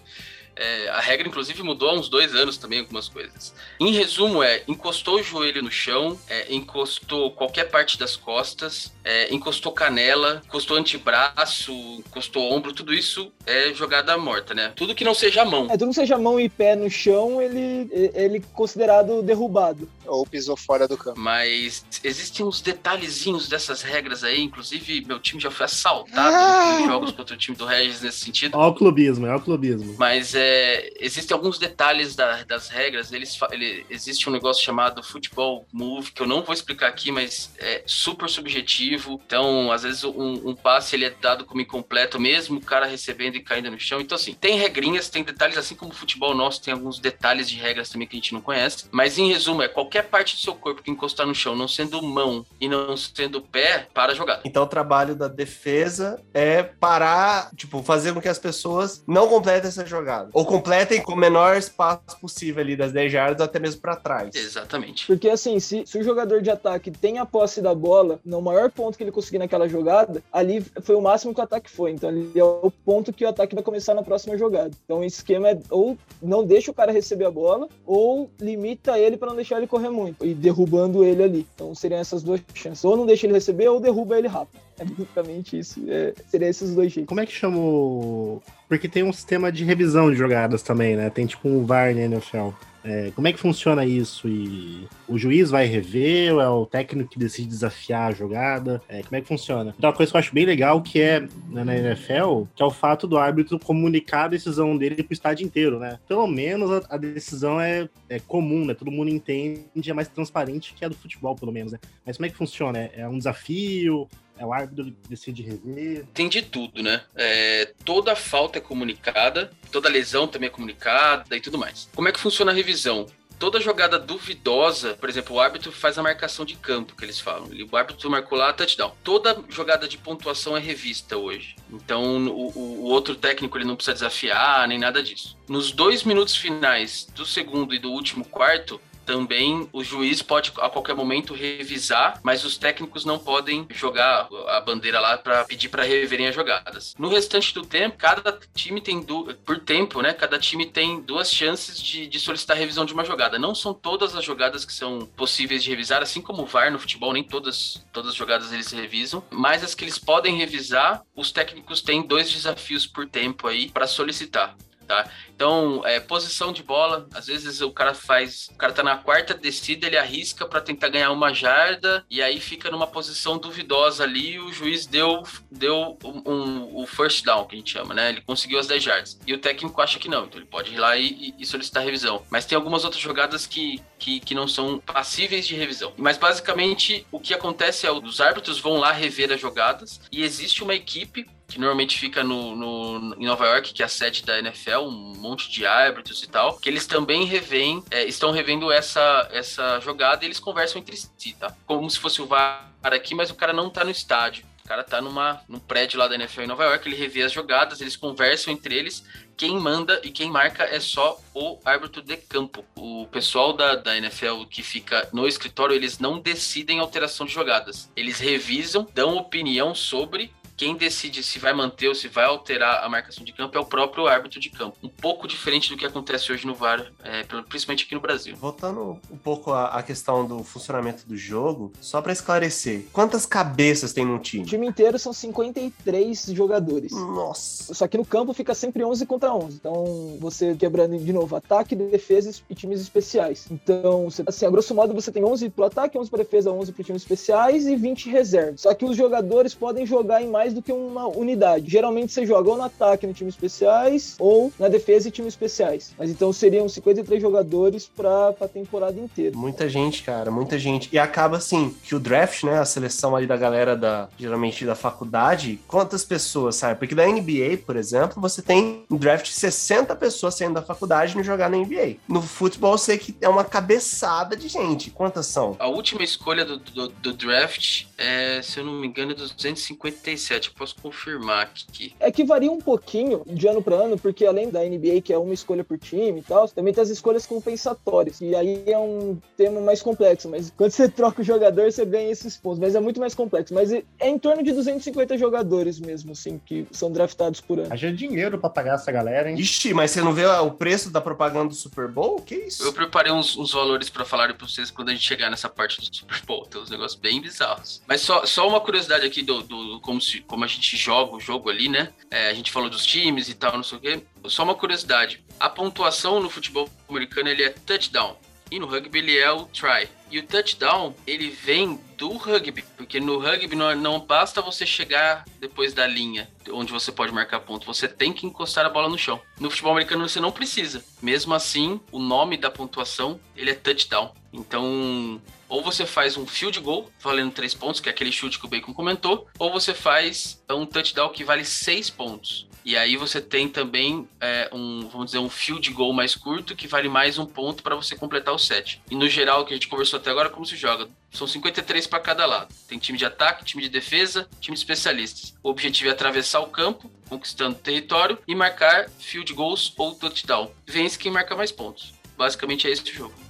É, 0.59 0.89
a 0.89 0.99
regra, 0.99 1.25
inclusive, 1.25 1.63
mudou 1.63 1.89
há 1.89 1.93
uns 1.93 2.09
dois 2.09 2.35
anos 2.35 2.57
também, 2.57 2.81
algumas 2.81 3.07
coisas. 3.07 3.53
Em 3.79 3.93
resumo, 3.93 4.43
é 4.43 4.61
encostou 4.67 5.15
o 5.15 5.23
joelho 5.23 5.63
no 5.63 5.71
chão, 5.71 6.19
é, 6.27 6.53
encostou 6.53 7.31
qualquer 7.31 7.69
parte 7.69 7.97
das 7.97 8.17
costas, 8.17 8.91
é, 9.05 9.33
encostou 9.33 9.71
canela, 9.71 10.41
encostou 10.45 10.75
antebraço, 10.75 11.71
encostou 12.05 12.51
ombro, 12.51 12.73
tudo 12.73 12.93
isso 12.93 13.31
é 13.45 13.73
jogada 13.73 14.17
morta, 14.17 14.53
né? 14.53 14.73
Tudo 14.75 14.93
que 14.93 15.05
não 15.05 15.13
seja 15.13 15.45
mão. 15.45 15.67
É, 15.71 15.77
tudo 15.77 15.89
que 15.89 15.95
seja 15.95 16.17
mão 16.17 16.37
e 16.37 16.49
pé 16.49 16.75
no 16.75 16.89
chão, 16.89 17.41
ele, 17.41 17.89
ele 18.13 18.37
é 18.39 18.41
considerado 18.53 19.21
derrubado. 19.21 19.87
Ou 20.05 20.25
pisou 20.25 20.57
fora 20.57 20.87
do 20.87 20.97
campo. 20.97 21.19
Mas 21.19 21.85
existem 22.03 22.45
uns 22.45 22.59
detalhezinhos 22.59 23.47
dessas 23.47 23.81
regras 23.81 24.23
aí, 24.23 24.41
inclusive 24.41 25.05
meu 25.05 25.19
time 25.19 25.39
já 25.39 25.51
foi 25.51 25.65
assaltado 25.67 26.35
ah! 26.35 26.81
em 26.81 26.87
jogos 26.87 27.11
contra 27.11 27.35
o 27.35 27.37
time 27.37 27.55
do 27.55 27.65
Regis 27.65 28.01
nesse 28.01 28.25
sentido. 28.25 28.57
Olha 28.57 28.71
o 28.71 28.75
clubismo, 28.75 29.25
é 29.25 29.35
o 29.35 29.39
clubismo. 29.39 29.95
Mas 29.97 30.33
é, 30.35 30.48
é, 30.49 30.93
existem 30.99 31.35
alguns 31.35 31.59
detalhes 31.59 32.15
da, 32.15 32.43
das 32.43 32.69
regras. 32.69 33.11
Eles, 33.11 33.37
ele, 33.51 33.85
existe 33.89 34.27
um 34.27 34.31
negócio 34.31 34.63
chamado 34.63 35.03
futebol 35.03 35.67
move, 35.71 36.11
que 36.11 36.21
eu 36.23 36.27
não 36.27 36.41
vou 36.41 36.53
explicar 36.53 36.87
aqui, 36.87 37.11
mas 37.11 37.51
é 37.59 37.83
super 37.85 38.27
subjetivo. 38.27 39.21
Então, 39.25 39.71
às 39.71 39.83
vezes, 39.83 40.03
um, 40.03 40.49
um, 40.49 40.55
passe 40.55 40.95
ele 40.95 41.05
é 41.05 41.09
dado 41.11 41.45
como 41.45 41.61
incompleto, 41.61 42.19
mesmo 42.19 42.57
o 42.57 42.61
cara 42.61 42.87
recebendo 42.87 43.35
e 43.35 43.41
caindo 43.41 43.69
no 43.69 43.79
chão. 43.79 44.01
Então, 44.01 44.15
assim, 44.15 44.33
tem 44.33 44.57
regrinhas, 44.57 45.09
tem 45.09 45.23
detalhes, 45.23 45.57
assim 45.57 45.75
como 45.75 45.91
o 45.91 45.95
futebol 45.95 46.33
nosso 46.33 46.61
tem 46.61 46.73
alguns 46.73 46.99
detalhes 46.99 47.47
de 47.47 47.55
regras 47.55 47.89
também 47.89 48.07
que 48.07 48.15
a 48.15 48.19
gente 48.19 48.33
não 48.33 48.41
conhece. 48.41 48.85
Mas, 48.91 49.17
em 49.17 49.29
resumo, 49.31 49.61
é 49.61 49.67
qualquer 49.67 50.03
parte 50.03 50.35
do 50.35 50.41
seu 50.41 50.55
corpo 50.55 50.81
que 50.81 50.89
encostar 50.89 51.27
no 51.27 51.35
chão, 51.35 51.55
não 51.55 51.67
sendo 51.67 52.01
mão 52.01 52.45
e 52.59 52.67
não 52.67 52.97
sendo 52.97 53.41
pé, 53.41 53.87
para 53.93 54.15
jogar. 54.15 54.41
Então, 54.43 54.63
o 54.63 54.67
trabalho 54.67 55.15
da 55.15 55.27
defesa 55.27 56.21
é 56.33 56.63
parar, 56.63 57.51
tipo, 57.55 57.83
fazer 57.83 58.13
com 58.13 58.21
que 58.21 58.27
as 58.27 58.39
pessoas 58.39 59.03
não 59.07 59.27
completem 59.27 59.67
essa 59.67 59.85
jogada 59.85 60.29
ou 60.39 60.45
completem 60.45 61.01
com 61.01 61.11
o 61.11 61.17
menor 61.17 61.57
espaço 61.57 62.17
possível 62.21 62.63
ali 62.63 62.73
das 62.73 62.93
10 62.93 63.11
jardas, 63.11 63.41
até 63.41 63.59
mesmo 63.59 63.81
para 63.81 63.97
trás. 63.97 64.33
Exatamente. 64.33 65.05
Porque 65.05 65.29
assim, 65.29 65.59
se, 65.59 65.83
se, 65.85 65.97
o 65.97 66.03
jogador 66.03 66.41
de 66.41 66.49
ataque 66.49 66.89
tem 66.89 67.17
a 67.19 67.25
posse 67.25 67.61
da 67.61 67.75
bola, 67.75 68.21
no 68.23 68.41
maior 68.41 68.71
ponto 68.71 68.97
que 68.97 69.03
ele 69.03 69.11
conseguir 69.11 69.37
naquela 69.37 69.67
jogada, 69.67 70.23
ali 70.31 70.61
foi 70.81 70.95
o 70.95 71.01
máximo 71.01 71.33
que 71.33 71.41
o 71.41 71.43
ataque 71.43 71.69
foi. 71.69 71.91
Então 71.91 72.07
ali 72.07 72.31
é 72.33 72.43
o 72.43 72.71
ponto 72.85 73.11
que 73.11 73.25
o 73.25 73.27
ataque 73.27 73.53
vai 73.53 73.61
começar 73.61 73.93
na 73.93 74.01
próxima 74.01 74.37
jogada. 74.37 74.71
Então 74.85 74.99
o 74.99 75.03
esquema 75.03 75.49
é 75.49 75.59
ou 75.69 75.97
não 76.21 76.45
deixa 76.45 76.71
o 76.71 76.73
cara 76.73 76.93
receber 76.93 77.25
a 77.25 77.31
bola, 77.31 77.67
ou 77.85 78.31
limita 78.39 78.97
ele 78.97 79.17
para 79.17 79.27
não 79.27 79.35
deixar 79.35 79.57
ele 79.57 79.67
correr 79.67 79.89
muito, 79.89 80.25
e 80.25 80.33
derrubando 80.33 81.03
ele 81.03 81.21
ali. 81.21 81.47
Então 81.53 81.75
seriam 81.75 81.99
essas 81.99 82.23
duas 82.23 82.39
chances. 82.53 82.85
Ou 82.85 82.95
não 82.95 83.05
deixa 83.05 83.25
ele 83.25 83.33
receber, 83.33 83.67
ou 83.67 83.81
derruba 83.81 84.17
ele 84.17 84.29
rápido. 84.29 84.57
É 84.79 84.85
basicamente 84.85 85.59
isso. 85.59 85.83
É, 85.89 86.13
seria 86.29 86.47
esses 86.47 86.73
dois 86.73 86.93
jeitos. 86.93 87.09
Como 87.09 87.19
é 87.19 87.25
que 87.25 87.33
chama 87.33 87.57
o. 87.57 88.41
Porque 88.69 88.87
tem 88.87 89.01
um 89.01 89.11
sistema 89.11 89.51
de 89.51 89.63
revisão 89.63 90.11
de 90.11 90.15
jogadas 90.15 90.61
também, 90.61 90.95
né? 90.95 91.09
Tem 91.09 91.25
tipo 91.25 91.49
um 91.49 91.65
VAR 91.65 91.93
na 91.93 92.01
NFL. 92.01 92.51
É, 92.83 93.11
como 93.13 93.27
é 93.27 93.33
que 93.33 93.39
funciona 93.39 93.85
isso? 93.85 94.27
E 94.29 94.87
o 95.07 95.17
juiz 95.17 95.49
vai 95.49 95.65
rever 95.65 96.33
ou 96.33 96.41
é 96.41 96.49
o 96.49 96.65
técnico 96.65 97.09
que 97.09 97.19
decide 97.19 97.47
desafiar 97.47 98.09
a 98.09 98.13
jogada? 98.13 98.81
É, 98.87 99.01
como 99.03 99.15
é 99.15 99.21
que 99.21 99.27
funciona? 99.27 99.73
Então, 99.77 99.89
uma 99.89 99.95
coisa 99.95 100.11
que 100.11 100.15
eu 100.15 100.19
acho 100.19 100.33
bem 100.33 100.45
legal 100.45 100.81
que 100.81 101.01
é 101.01 101.19
né, 101.49 101.63
na 101.63 101.75
NFL, 101.75 102.43
que 102.55 102.63
é 102.63 102.65
o 102.65 102.71
fato 102.71 103.07
do 103.07 103.17
árbitro 103.17 103.59
comunicar 103.59 104.25
a 104.25 104.27
decisão 104.29 104.77
dele 104.77 105.03
pro 105.03 105.13
estádio 105.13 105.45
inteiro, 105.45 105.79
né? 105.79 105.99
Pelo 106.07 106.27
menos 106.27 106.71
a, 106.71 106.95
a 106.95 106.97
decisão 106.97 107.59
é, 107.59 107.89
é, 108.07 108.19
comum, 108.19 108.65
né? 108.65 108.73
Todo 108.73 108.91
mundo 108.91 109.09
entende, 109.09 109.89
é 109.89 109.93
mais 109.93 110.07
transparente 110.07 110.73
que 110.73 110.85
a 110.85 110.87
do 110.87 110.95
futebol, 110.95 111.35
pelo 111.35 111.51
menos, 111.51 111.71
né? 111.71 111.79
Mas 112.05 112.17
como 112.17 112.27
é 112.27 112.29
que 112.29 112.37
funciona? 112.37 112.79
É, 112.79 112.91
é 112.97 113.07
um 113.07 113.17
desafio? 113.17 114.07
É 114.39 114.45
o 114.45 114.53
árbitro 114.53 114.95
decide 115.09 115.43
rever? 115.43 116.05
Tem 116.13 116.29
de 116.29 116.41
tudo, 116.41 116.81
né? 116.81 117.01
É, 117.13 117.73
toda 117.83 118.15
falta 118.15 118.57
é 118.57 118.61
comunicada, 118.61 119.51
toda 119.69 119.89
lesão 119.89 120.27
também 120.27 120.47
é 120.47 120.51
comunicada 120.51 121.35
e 121.35 121.41
tudo 121.41 121.57
mais. 121.57 121.89
Como 121.93 122.07
é 122.07 122.11
que 122.11 122.19
funciona 122.19 122.51
a 122.51 122.55
revisão? 122.55 123.05
toda 123.39 123.61
jogada 123.61 123.97
duvidosa, 123.97 124.95
por 124.95 125.09
exemplo, 125.09 125.37
o 125.37 125.39
árbitro 125.39 125.71
faz 125.71 125.97
a 125.97 126.03
marcação 126.03 126.45
de 126.45 126.55
campo, 126.55 126.95
que 126.95 127.05
eles 127.05 127.19
falam. 127.19 127.49
O 127.71 127.77
árbitro 127.77 128.11
marcou 128.11 128.37
lá 128.37 128.51
touchdown. 128.51 128.91
Toda 129.01 129.41
jogada 129.47 129.87
de 129.87 129.97
pontuação 129.97 130.57
é 130.57 130.59
revista 130.59 131.17
hoje. 131.17 131.55
Então 131.71 132.27
o, 132.27 132.51
o, 132.53 132.83
outro 132.83 133.15
técnico 133.15 133.57
ele 133.57 133.65
não 133.65 133.75
precisa 133.75 133.93
desafiar 133.93 134.67
nem 134.67 134.77
nada 134.77 135.01
disso. 135.01 135.37
Nos 135.47 135.71
dois 135.71 136.03
minutos 136.03 136.35
finais 136.35 137.07
do 137.15 137.25
segundo 137.25 137.73
e 137.73 137.79
do 137.79 137.91
último 137.91 138.25
quarto, 138.25 138.79
também 139.09 139.67
o 139.73 139.83
juiz 139.83 140.21
pode 140.21 140.53
a 140.57 140.69
qualquer 140.69 140.93
momento 140.93 141.33
revisar, 141.33 142.19
mas 142.21 142.45
os 142.45 142.59
técnicos 142.59 143.05
não 143.05 143.17
podem 143.17 143.65
jogar 143.71 144.29
a 144.49 144.61
bandeira 144.61 144.99
lá 144.99 145.17
para 145.17 145.43
pedir 145.45 145.67
para 145.67 145.81
reverem 145.81 146.27
as 146.27 146.35
jogadas. 146.35 146.93
No 146.95 147.09
restante 147.09 147.51
do 147.51 147.65
tempo, 147.65 147.97
cada 147.97 148.39
time 148.53 148.79
tem 148.79 149.01
du... 149.01 149.33
por 149.43 149.57
tempo, 149.61 150.03
né? 150.03 150.13
Cada 150.13 150.37
time 150.37 150.63
tem 150.63 151.01
duas 151.01 151.33
chances 151.33 151.81
de, 151.81 152.05
de 152.05 152.19
solicitar 152.19 152.55
revisão 152.55 152.85
de 152.85 152.93
uma 152.93 153.03
jogada. 153.03 153.39
Não 153.39 153.55
são 153.55 153.73
todas 153.73 154.15
as 154.15 154.23
jogadas 154.23 154.63
que 154.63 154.71
são 154.71 155.07
possíveis 155.17 155.63
de 155.63 155.71
revisar, 155.71 156.03
assim 156.03 156.21
como 156.21 156.43
o 156.43 156.45
VAR 156.45 156.71
no 156.71 156.77
futebol, 156.77 157.11
nem 157.11 157.23
todas 157.23 157.83
todas 157.91 158.11
as 158.11 158.15
jogadas 158.15 158.53
eles 158.53 158.71
revisam, 158.71 159.23
mas 159.31 159.63
as 159.63 159.73
que 159.73 159.83
eles 159.83 159.97
podem 159.97 160.37
revisar, 160.37 161.01
os 161.15 161.31
técnicos 161.31 161.81
têm 161.81 162.03
dois 162.03 162.31
desafios 162.31 162.85
por 162.85 163.07
tempo 163.07 163.47
aí 163.47 163.71
para 163.71 163.87
solicitar. 163.87 164.55
tá? 164.87 165.09
Então, 165.39 165.81
é, 165.85 166.01
posição 166.01 166.51
de 166.51 166.61
bola, 166.61 167.07
às 167.13 167.27
vezes 167.27 167.61
o 167.61 167.71
cara 167.71 167.93
faz, 167.93 168.49
o 168.51 168.57
cara 168.57 168.73
tá 168.73 168.83
na 168.83 168.97
quarta 168.97 169.33
descida, 169.33 169.87
ele 169.87 169.97
arrisca 169.97 170.45
para 170.45 170.59
tentar 170.59 170.89
ganhar 170.89 171.11
uma 171.11 171.33
jarda 171.33 172.05
e 172.09 172.21
aí 172.21 172.41
fica 172.41 172.69
numa 172.69 172.85
posição 172.85 173.37
duvidosa 173.37 174.03
ali, 174.03 174.37
o 174.37 174.51
juiz 174.51 174.85
deu 174.85 175.23
deu 175.49 175.97
um, 176.03 176.29
um, 176.29 176.81
o 176.81 176.85
first 176.85 177.23
down, 177.23 177.47
que 177.47 177.55
a 177.55 177.57
gente 177.57 177.71
chama, 177.71 177.93
né? 177.93 178.09
Ele 178.09 178.19
conseguiu 178.19 178.59
as 178.59 178.67
10 178.67 178.83
jardas. 178.83 179.17
E 179.25 179.33
o 179.33 179.37
técnico 179.37 179.81
acha 179.81 179.97
que 179.97 180.09
não, 180.09 180.25
então 180.25 180.41
ele 180.41 180.49
pode 180.49 180.73
ir 180.73 180.77
lá 180.77 180.97
e, 180.97 181.33
e 181.39 181.45
solicitar 181.45 181.85
revisão. 181.85 182.21
Mas 182.29 182.43
tem 182.43 182.57
algumas 182.57 182.83
outras 182.83 183.01
jogadas 183.01 183.47
que, 183.47 183.81
que, 183.97 184.19
que 184.19 184.35
não 184.35 184.45
são 184.45 184.79
passíveis 184.79 185.47
de 185.47 185.55
revisão. 185.55 185.93
Mas 185.95 186.17
basicamente 186.17 187.07
o 187.13 187.17
que 187.17 187.33
acontece 187.33 187.87
é 187.87 187.91
os 187.93 188.19
árbitros 188.19 188.59
vão 188.59 188.75
lá 188.75 188.91
rever 188.91 189.31
as 189.31 189.39
jogadas 189.39 190.01
e 190.11 190.21
existe 190.21 190.65
uma 190.65 190.75
equipe 190.75 191.25
que 191.49 191.59
normalmente 191.59 191.97
fica 191.97 192.23
no, 192.23 192.55
no, 192.55 193.15
em 193.15 193.25
Nova 193.25 193.45
York, 193.47 193.73
que 193.73 193.81
é 193.81 193.85
a 193.85 193.89
sede 193.89 194.23
da 194.23 194.37
NFL, 194.37 194.81
um 194.81 195.13
monte 195.29 195.49
de 195.49 195.65
árbitros 195.65 196.23
e 196.23 196.27
tal, 196.27 196.57
que 196.57 196.69
eles 196.69 196.87
também 196.87 197.25
revêem, 197.25 197.83
é, 197.91 198.03
estão 198.05 198.31
revendo 198.31 198.71
essa, 198.71 199.27
essa 199.31 199.79
jogada 199.79 200.23
e 200.23 200.27
eles 200.27 200.39
conversam 200.39 200.81
entre 200.81 200.97
si, 200.97 201.35
tá? 201.39 201.55
Como 201.65 201.89
se 201.89 201.99
fosse 201.99 202.21
o 202.21 202.25
VAR 202.25 202.69
aqui, 202.83 203.13
mas 203.13 203.29
o 203.29 203.35
cara 203.35 203.53
não 203.53 203.69
tá 203.69 203.83
no 203.83 203.91
estádio. 203.91 204.45
O 204.63 204.67
cara 204.69 204.83
tá 204.83 205.01
numa, 205.01 205.41
num 205.47 205.57
prédio 205.57 205.97
lá 205.97 206.07
da 206.07 206.13
NFL 206.13 206.41
em 206.41 206.47
Nova 206.47 206.63
York, 206.63 206.87
ele 206.87 206.95
revê 206.95 207.23
as 207.23 207.31
jogadas, 207.31 207.81
eles 207.81 207.95
conversam 207.95 208.53
entre 208.53 208.75
eles. 208.75 209.03
Quem 209.35 209.57
manda 209.57 209.99
e 210.03 210.11
quem 210.11 210.29
marca 210.29 210.63
é 210.63 210.79
só 210.79 211.19
o 211.33 211.57
árbitro 211.65 212.03
de 212.03 212.15
campo. 212.17 212.63
O 212.75 213.07
pessoal 213.07 213.53
da, 213.53 213.75
da 213.75 213.97
NFL 213.97 214.43
que 214.47 214.61
fica 214.61 215.09
no 215.11 215.27
escritório, 215.27 215.75
eles 215.75 215.97
não 215.97 216.19
decidem 216.19 216.77
alteração 216.77 217.25
de 217.25 217.33
jogadas. 217.33 217.91
Eles 217.95 218.19
revisam, 218.19 218.87
dão 218.93 219.17
opinião 219.17 219.73
sobre 219.73 220.31
quem 220.59 220.75
decide 220.75 221.23
se 221.23 221.39
vai 221.39 221.53
manter 221.53 221.87
ou 221.87 221.95
se 221.95 222.09
vai 222.09 222.25
alterar 222.25 222.83
a 222.83 222.89
marcação 222.89 223.23
de 223.23 223.31
campo 223.31 223.57
é 223.57 223.61
o 223.61 223.65
próprio 223.65 224.07
árbitro 224.07 224.41
de 224.41 224.49
campo. 224.49 224.75
Um 224.83 224.89
pouco 224.89 225.25
diferente 225.25 225.69
do 225.69 225.77
que 225.77 225.85
acontece 225.85 226.33
hoje 226.33 226.45
no 226.45 226.53
VAR, 226.53 226.85
é, 227.01 227.23
principalmente 227.47 227.85
aqui 227.85 227.95
no 227.95 228.01
Brasil. 228.01 228.35
Voltando 228.35 228.99
um 229.09 229.15
pouco 229.15 229.53
à 229.53 229.81
questão 229.81 230.27
do 230.27 230.43
funcionamento 230.43 231.07
do 231.07 231.15
jogo, 231.15 231.71
só 231.79 232.01
para 232.01 232.11
esclarecer, 232.11 232.87
quantas 232.91 233.25
cabeças 233.25 233.93
tem 233.93 234.05
no 234.05 234.19
time? 234.19 234.43
O 234.43 234.47
time 234.47 234.67
inteiro 234.67 234.99
são 234.99 235.13
53 235.13 236.25
jogadores. 236.33 236.91
Nossa. 236.91 237.73
Só 237.73 237.87
que 237.87 237.97
no 237.97 238.03
campo 238.03 238.33
fica 238.33 238.53
sempre 238.53 238.83
11 238.83 239.05
contra 239.05 239.33
11. 239.33 239.55
Então, 239.55 240.17
você 240.19 240.53
quebrando 240.55 240.97
de 240.97 241.13
novo 241.13 241.37
ataque, 241.37 241.73
defesa 241.73 242.37
e 242.49 242.53
times 242.53 242.81
especiais. 242.81 243.47
Então, 243.49 244.09
você, 244.09 244.23
assim, 244.27 244.45
a 244.45 244.49
grosso 244.49 244.75
modo, 244.75 244.93
você 244.93 245.09
tem 245.09 245.23
11 245.23 245.51
pro 245.51 245.63
ataque, 245.63 245.97
11 245.97 246.09
para 246.09 246.19
defesa, 246.19 246.51
11 246.51 246.73
pro 246.73 246.83
times 246.83 247.03
especiais 247.03 247.65
e 247.65 247.77
20 247.77 248.09
reservas. 248.09 248.59
Só 248.59 248.73
que 248.73 248.83
os 248.83 248.97
jogadores 248.97 249.55
podem 249.55 249.85
jogar 249.85 250.21
em 250.21 250.27
mais 250.27 250.48
mais 250.49 250.53
do 250.53 250.61
que 250.61 250.71
uma 250.71 251.07
unidade. 251.07 251.69
Geralmente 251.69 252.11
você 252.11 252.25
joga 252.25 252.49
ou 252.49 252.57
no 252.57 252.63
ataque 252.63 253.05
no 253.05 253.13
time 253.13 253.29
especiais 253.29 254.15
ou 254.17 254.51
na 254.59 254.67
defesa 254.67 255.07
e 255.07 255.11
time 255.11 255.27
especiais. 255.27 255.93
Mas 255.97 256.09
então 256.09 256.33
seriam 256.33 256.67
53 256.67 257.21
jogadores 257.21 257.87
para 257.87 258.29
a 258.41 258.47
temporada 258.47 258.99
inteira. 258.99 259.37
Muita 259.37 259.69
gente, 259.69 260.03
cara, 260.03 260.31
muita 260.31 260.57
gente. 260.57 260.89
E 260.91 260.97
acaba 260.97 261.37
assim, 261.37 261.75
que 261.83 261.95
o 261.95 261.99
draft, 261.99 262.43
né, 262.43 262.59
a 262.59 262.65
seleção 262.65 263.15
ali 263.15 263.27
da 263.27 263.37
galera 263.37 263.75
da 263.75 264.09
geralmente 264.17 264.65
da 264.65 264.75
faculdade, 264.75 265.59
quantas 265.67 266.03
pessoas, 266.03 266.55
sabe? 266.55 266.79
Porque 266.79 266.95
da 266.95 267.05
NBA, 267.05 267.59
por 267.65 267.75
exemplo, 267.75 268.21
você 268.21 268.41
tem 268.41 268.83
um 268.89 268.97
draft 268.97 269.27
de 269.27 269.33
60 269.33 269.95
pessoas 269.95 270.35
saindo 270.35 270.55
da 270.55 270.61
faculdade 270.61 271.17
e 271.17 271.23
jogar 271.23 271.49
na 271.49 271.57
NBA. 271.57 271.97
No 272.07 272.21
futebol, 272.21 272.73
eu 272.73 272.77
sei 272.77 272.97
que 272.97 273.15
é 273.21 273.29
uma 273.29 273.43
cabeçada 273.43 274.35
de 274.35 274.47
gente. 274.47 274.89
Quantas 274.89 275.27
são? 275.27 275.55
A 275.59 275.67
última 275.67 276.03
escolha 276.03 276.45
do, 276.45 276.57
do, 276.57 276.87
do 276.87 277.13
draft 277.13 277.85
é, 277.99 278.41
se 278.41 278.57
eu 278.61 278.65
não 278.65 278.71
me 278.71 278.87
engano, 278.87 279.11
é 279.11 279.15
257 279.15 280.38
17, 280.39 280.51
posso 280.51 280.75
confirmar 280.81 281.43
aqui. 281.43 281.93
É 281.99 282.11
que 282.11 282.23
varia 282.23 282.51
um 282.51 282.59
pouquinho 282.59 283.23
de 283.27 283.47
ano 283.47 283.61
para 283.61 283.75
ano, 283.75 283.97
porque 283.97 284.25
além 284.25 284.49
da 284.49 284.61
NBA, 284.61 285.01
que 285.03 285.13
é 285.13 285.17
uma 285.17 285.33
escolha 285.33 285.63
por 285.63 285.77
time 285.77 286.19
e 286.19 286.23
tal, 286.23 286.47
também 286.47 286.73
tem 286.73 286.81
as 286.81 286.89
escolhas 286.89 287.25
compensatórias. 287.25 288.21
E 288.21 288.35
aí 288.35 288.63
é 288.65 288.77
um 288.77 289.17
tema 289.35 289.59
mais 289.61 289.81
complexo, 289.81 290.29
mas 290.29 290.51
quando 290.55 290.71
você 290.71 290.87
troca 290.89 291.21
o 291.21 291.25
jogador, 291.25 291.71
você 291.71 291.85
ganha 291.85 292.09
esses 292.09 292.37
pontos. 292.37 292.59
Mas 292.59 292.75
é 292.75 292.79
muito 292.79 292.99
mais 292.99 293.13
complexo. 293.13 293.53
Mas 293.53 293.71
é 293.71 293.83
em 294.01 294.17
torno 294.17 294.41
de 294.41 294.51
250 294.51 295.17
jogadores 295.17 295.79
mesmo, 295.79 296.13
assim, 296.13 296.39
que 296.45 296.65
são 296.71 296.91
draftados 296.91 297.41
por 297.41 297.59
ano. 297.59 297.71
Haja 297.71 297.91
dinheiro 297.91 298.37
para 298.39 298.49
pagar 298.49 298.75
essa 298.75 298.91
galera, 298.91 299.29
hein? 299.29 299.37
Ixi, 299.37 299.73
mas 299.73 299.91
você 299.91 300.01
não 300.01 300.13
vê 300.13 300.25
o 300.25 300.51
preço 300.51 300.89
da 300.89 301.01
propaganda 301.01 301.49
do 301.49 301.55
Super 301.55 301.87
Bowl? 301.87 302.21
Que 302.21 302.35
isso? 302.35 302.63
Eu 302.63 302.73
preparei 302.73 303.11
uns, 303.11 303.37
uns 303.37 303.51
valores 303.51 303.89
para 303.89 304.05
falar 304.05 304.33
para 304.33 304.47
vocês 304.47 304.71
quando 304.71 304.89
a 304.89 304.91
gente 304.93 305.03
chegar 305.05 305.29
nessa 305.29 305.49
parte 305.49 305.79
do 305.79 305.95
Super 305.95 306.21
Bowl. 306.25 306.45
Tem 306.45 306.61
uns 306.61 306.69
negócios 306.69 306.99
bem 306.99 307.21
bizarros. 307.21 307.81
Mas 307.87 308.01
só, 308.01 308.25
só 308.25 308.47
uma 308.47 308.61
curiosidade 308.61 309.05
aqui 309.05 309.23
do, 309.23 309.41
do 309.41 309.79
como 309.81 309.99
se 309.99 310.21
como 310.29 310.45
a 310.45 310.47
gente 310.47 310.77
joga 310.77 311.15
o 311.15 311.19
jogo 311.19 311.49
ali, 311.49 311.67
né? 311.67 311.91
É, 312.09 312.29
a 312.29 312.33
gente 312.33 312.51
falou 312.51 312.69
dos 312.69 312.85
times 312.85 313.27
e 313.27 313.33
tal, 313.33 313.57
não 313.57 313.63
sei 313.63 313.77
o 313.77 313.81
quê. 313.81 314.03
Só 314.25 314.43
uma 314.43 314.55
curiosidade: 314.55 315.23
a 315.39 315.49
pontuação 315.49 316.21
no 316.21 316.29
futebol 316.29 316.69
americano 316.87 317.27
ele 317.27 317.43
é 317.43 317.49
touchdown. 317.49 318.15
E 318.51 318.57
no 318.57 318.65
rugby 318.65 318.99
ele 318.99 319.17
é 319.17 319.31
o 319.31 319.45
try. 319.45 319.87
E 320.09 320.17
o 320.17 320.25
touchdown, 320.25 320.95
ele 321.05 321.29
vem 321.29 321.79
do 321.95 322.17
rugby, 322.17 322.63
porque 322.75 322.99
no 322.99 323.19
rugby 323.19 323.55
não, 323.55 323.75
não, 323.75 323.99
basta 323.99 324.41
você 324.41 324.65
chegar 324.65 325.23
depois 325.39 325.71
da 325.71 325.85
linha 325.85 326.27
onde 326.51 326.71
você 326.71 326.91
pode 326.91 327.13
marcar 327.13 327.41
ponto, 327.41 327.67
você 327.67 327.87
tem 327.87 328.11
que 328.11 328.25
encostar 328.25 328.65
a 328.65 328.69
bola 328.69 328.89
no 328.89 328.97
chão. 328.97 329.21
No 329.39 329.51
futebol 329.51 329.71
americano 329.71 330.07
você 330.07 330.19
não 330.19 330.31
precisa. 330.31 330.83
Mesmo 330.99 331.33
assim, 331.35 331.79
o 331.91 331.99
nome 331.99 332.37
da 332.37 332.49
pontuação, 332.49 333.19
ele 333.35 333.51
é 333.51 333.53
touchdown. 333.53 334.11
Então, 334.33 335.21
ou 335.49 335.63
você 335.63 335.85
faz 335.85 336.15
um 336.15 336.25
field 336.25 336.59
goal 336.59 336.89
valendo 337.01 337.33
três 337.33 337.53
pontos, 337.53 337.81
que 337.81 337.89
é 337.89 337.91
aquele 337.91 338.11
chute 338.11 338.39
que 338.39 338.45
o 338.45 338.49
Bacon 338.49 338.73
comentou, 338.73 339.27
ou 339.37 339.51
você 339.51 339.73
faz 339.73 340.41
um 340.49 340.65
touchdown 340.65 341.09
que 341.09 341.23
vale 341.23 341.43
seis 341.43 341.89
pontos. 341.89 342.47
E 342.63 342.77
aí 342.77 342.97
você 342.97 343.19
tem 343.19 343.47
também 343.47 344.07
é, 344.19 344.49
um, 344.53 344.87
vamos 344.89 345.07
dizer, 345.07 345.17
um 345.17 345.29
field 345.29 345.71
goal 345.71 345.93
mais 345.93 346.13
curto 346.13 346.55
que 346.55 346.67
vale 346.67 346.87
mais 346.87 347.17
um 347.17 347.25
ponto 347.25 347.63
para 347.63 347.75
você 347.75 347.95
completar 347.95 348.33
o 348.33 348.37
set. 348.37 348.81
E 348.91 348.95
no 348.95 349.07
geral, 349.09 349.41
o 349.41 349.45
que 349.45 349.53
a 349.53 349.55
gente 349.55 349.67
conversou 349.67 349.97
até 349.97 350.11
agora, 350.11 350.29
como 350.29 350.45
se 350.45 350.55
joga? 350.55 350.87
São 351.11 351.25
53 351.25 351.87
para 351.87 351.99
cada 351.99 352.25
lado. 352.25 352.53
Tem 352.67 352.77
time 352.77 352.97
de 352.97 353.05
ataque, 353.05 353.45
time 353.45 353.63
de 353.63 353.69
defesa, 353.69 354.29
time 354.39 354.55
de 354.55 354.61
especialistas. 354.61 355.33
O 355.41 355.49
objetivo 355.49 355.89
é 355.89 355.93
atravessar 355.93 356.41
o 356.41 356.47
campo, 356.47 356.91
conquistando 357.07 357.55
território 357.55 358.19
e 358.27 358.35
marcar 358.35 358.87
field 358.99 359.33
goals 359.33 359.73
ou 359.75 359.95
touchdown. 359.95 360.51
Vence 360.67 360.99
quem 360.99 361.11
marca 361.11 361.35
mais 361.35 361.51
pontos. 361.51 361.93
Basicamente 362.15 362.67
é 362.67 362.71
esse 362.71 362.83
o 362.83 362.93
jogo. 362.93 363.28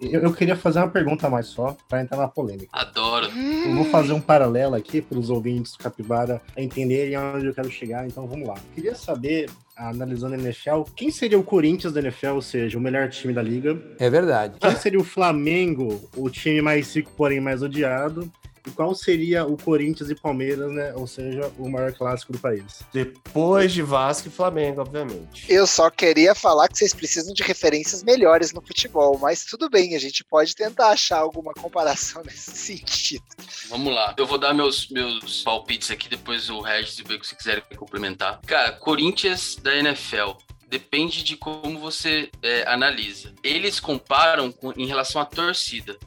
Eu, 0.00 0.20
eu, 0.20 0.32
queria 0.32 0.56
fazer 0.56 0.80
uma 0.80 0.88
pergunta 0.88 1.30
mais 1.30 1.46
só, 1.46 1.76
para 1.88 2.02
entrar 2.02 2.18
na 2.18 2.26
polêmica. 2.26 2.68
Adoro. 2.72 3.26
Eu 3.26 3.76
vou 3.76 3.84
fazer 3.84 4.12
um 4.12 4.20
paralelo 4.20 4.74
aqui 4.74 5.00
para 5.00 5.16
os 5.16 5.30
ouvintes 5.30 5.72
do 5.72 5.78
Capivara 5.78 6.42
entenderem 6.56 7.16
onde 7.16 7.46
eu 7.46 7.54
quero 7.54 7.70
chegar, 7.70 8.04
então 8.06 8.26
vamos 8.26 8.48
lá. 8.48 8.54
Eu 8.54 8.74
queria 8.74 8.94
saber, 8.96 9.48
analisando 9.76 10.34
a 10.34 10.38
NFL, 10.38 10.82
quem 10.96 11.10
seria 11.12 11.38
o 11.38 11.44
Corinthians 11.44 11.92
da 11.92 12.00
NFL, 12.00 12.34
ou 12.34 12.42
seja, 12.42 12.76
o 12.76 12.80
melhor 12.80 13.08
time 13.10 13.32
da 13.32 13.42
liga? 13.42 13.80
É 14.00 14.10
verdade. 14.10 14.58
Quem 14.58 14.76
seria 14.76 14.98
o 14.98 15.04
Flamengo, 15.04 16.00
o 16.16 16.28
time 16.28 16.60
mais 16.60 16.94
rico, 16.96 17.12
porém 17.16 17.40
mais 17.40 17.62
odiado? 17.62 18.28
E 18.66 18.70
qual 18.70 18.94
seria 18.94 19.44
o 19.44 19.56
Corinthians 19.56 20.10
e 20.10 20.14
Palmeiras, 20.14 20.70
né? 20.70 20.92
Ou 20.94 21.06
seja, 21.06 21.52
o 21.58 21.68
maior 21.68 21.92
clássico 21.92 22.32
do 22.32 22.38
país? 22.38 22.82
Depois 22.92 23.72
de 23.72 23.82
Vasco 23.82 24.28
e 24.28 24.30
Flamengo, 24.30 24.80
obviamente. 24.80 25.44
Eu 25.48 25.66
só 25.66 25.90
queria 25.90 26.34
falar 26.34 26.68
que 26.68 26.78
vocês 26.78 26.94
precisam 26.94 27.34
de 27.34 27.42
referências 27.42 28.02
melhores 28.02 28.52
no 28.52 28.60
futebol, 28.60 29.18
mas 29.18 29.44
tudo 29.44 29.68
bem, 29.68 29.96
a 29.96 29.98
gente 29.98 30.24
pode 30.24 30.54
tentar 30.54 30.90
achar 30.90 31.18
alguma 31.18 31.52
comparação 31.52 32.22
nesse 32.26 32.52
sentido. 32.52 33.24
Vamos 33.68 33.94
lá, 33.94 34.14
eu 34.16 34.26
vou 34.26 34.38
dar 34.38 34.54
meus, 34.54 34.88
meus 34.88 35.42
palpites 35.42 35.90
aqui, 35.90 36.08
depois 36.08 36.48
o 36.48 36.60
Regis 36.60 36.98
e 36.98 37.02
o 37.02 37.04
Beco, 37.04 37.26
se 37.26 37.36
quiserem 37.36 37.62
complementar. 37.76 38.40
Cara, 38.46 38.72
Corinthians 38.72 39.56
da 39.56 39.74
NFL 39.74 40.32
depende 40.72 41.22
de 41.22 41.36
como 41.36 41.78
você 41.78 42.30
é, 42.42 42.64
analisa. 42.66 43.34
Eles 43.42 43.78
comparam 43.78 44.50
com, 44.50 44.72
em 44.72 44.86
relação 44.86 45.20
à 45.20 45.24
torcida. 45.26 45.98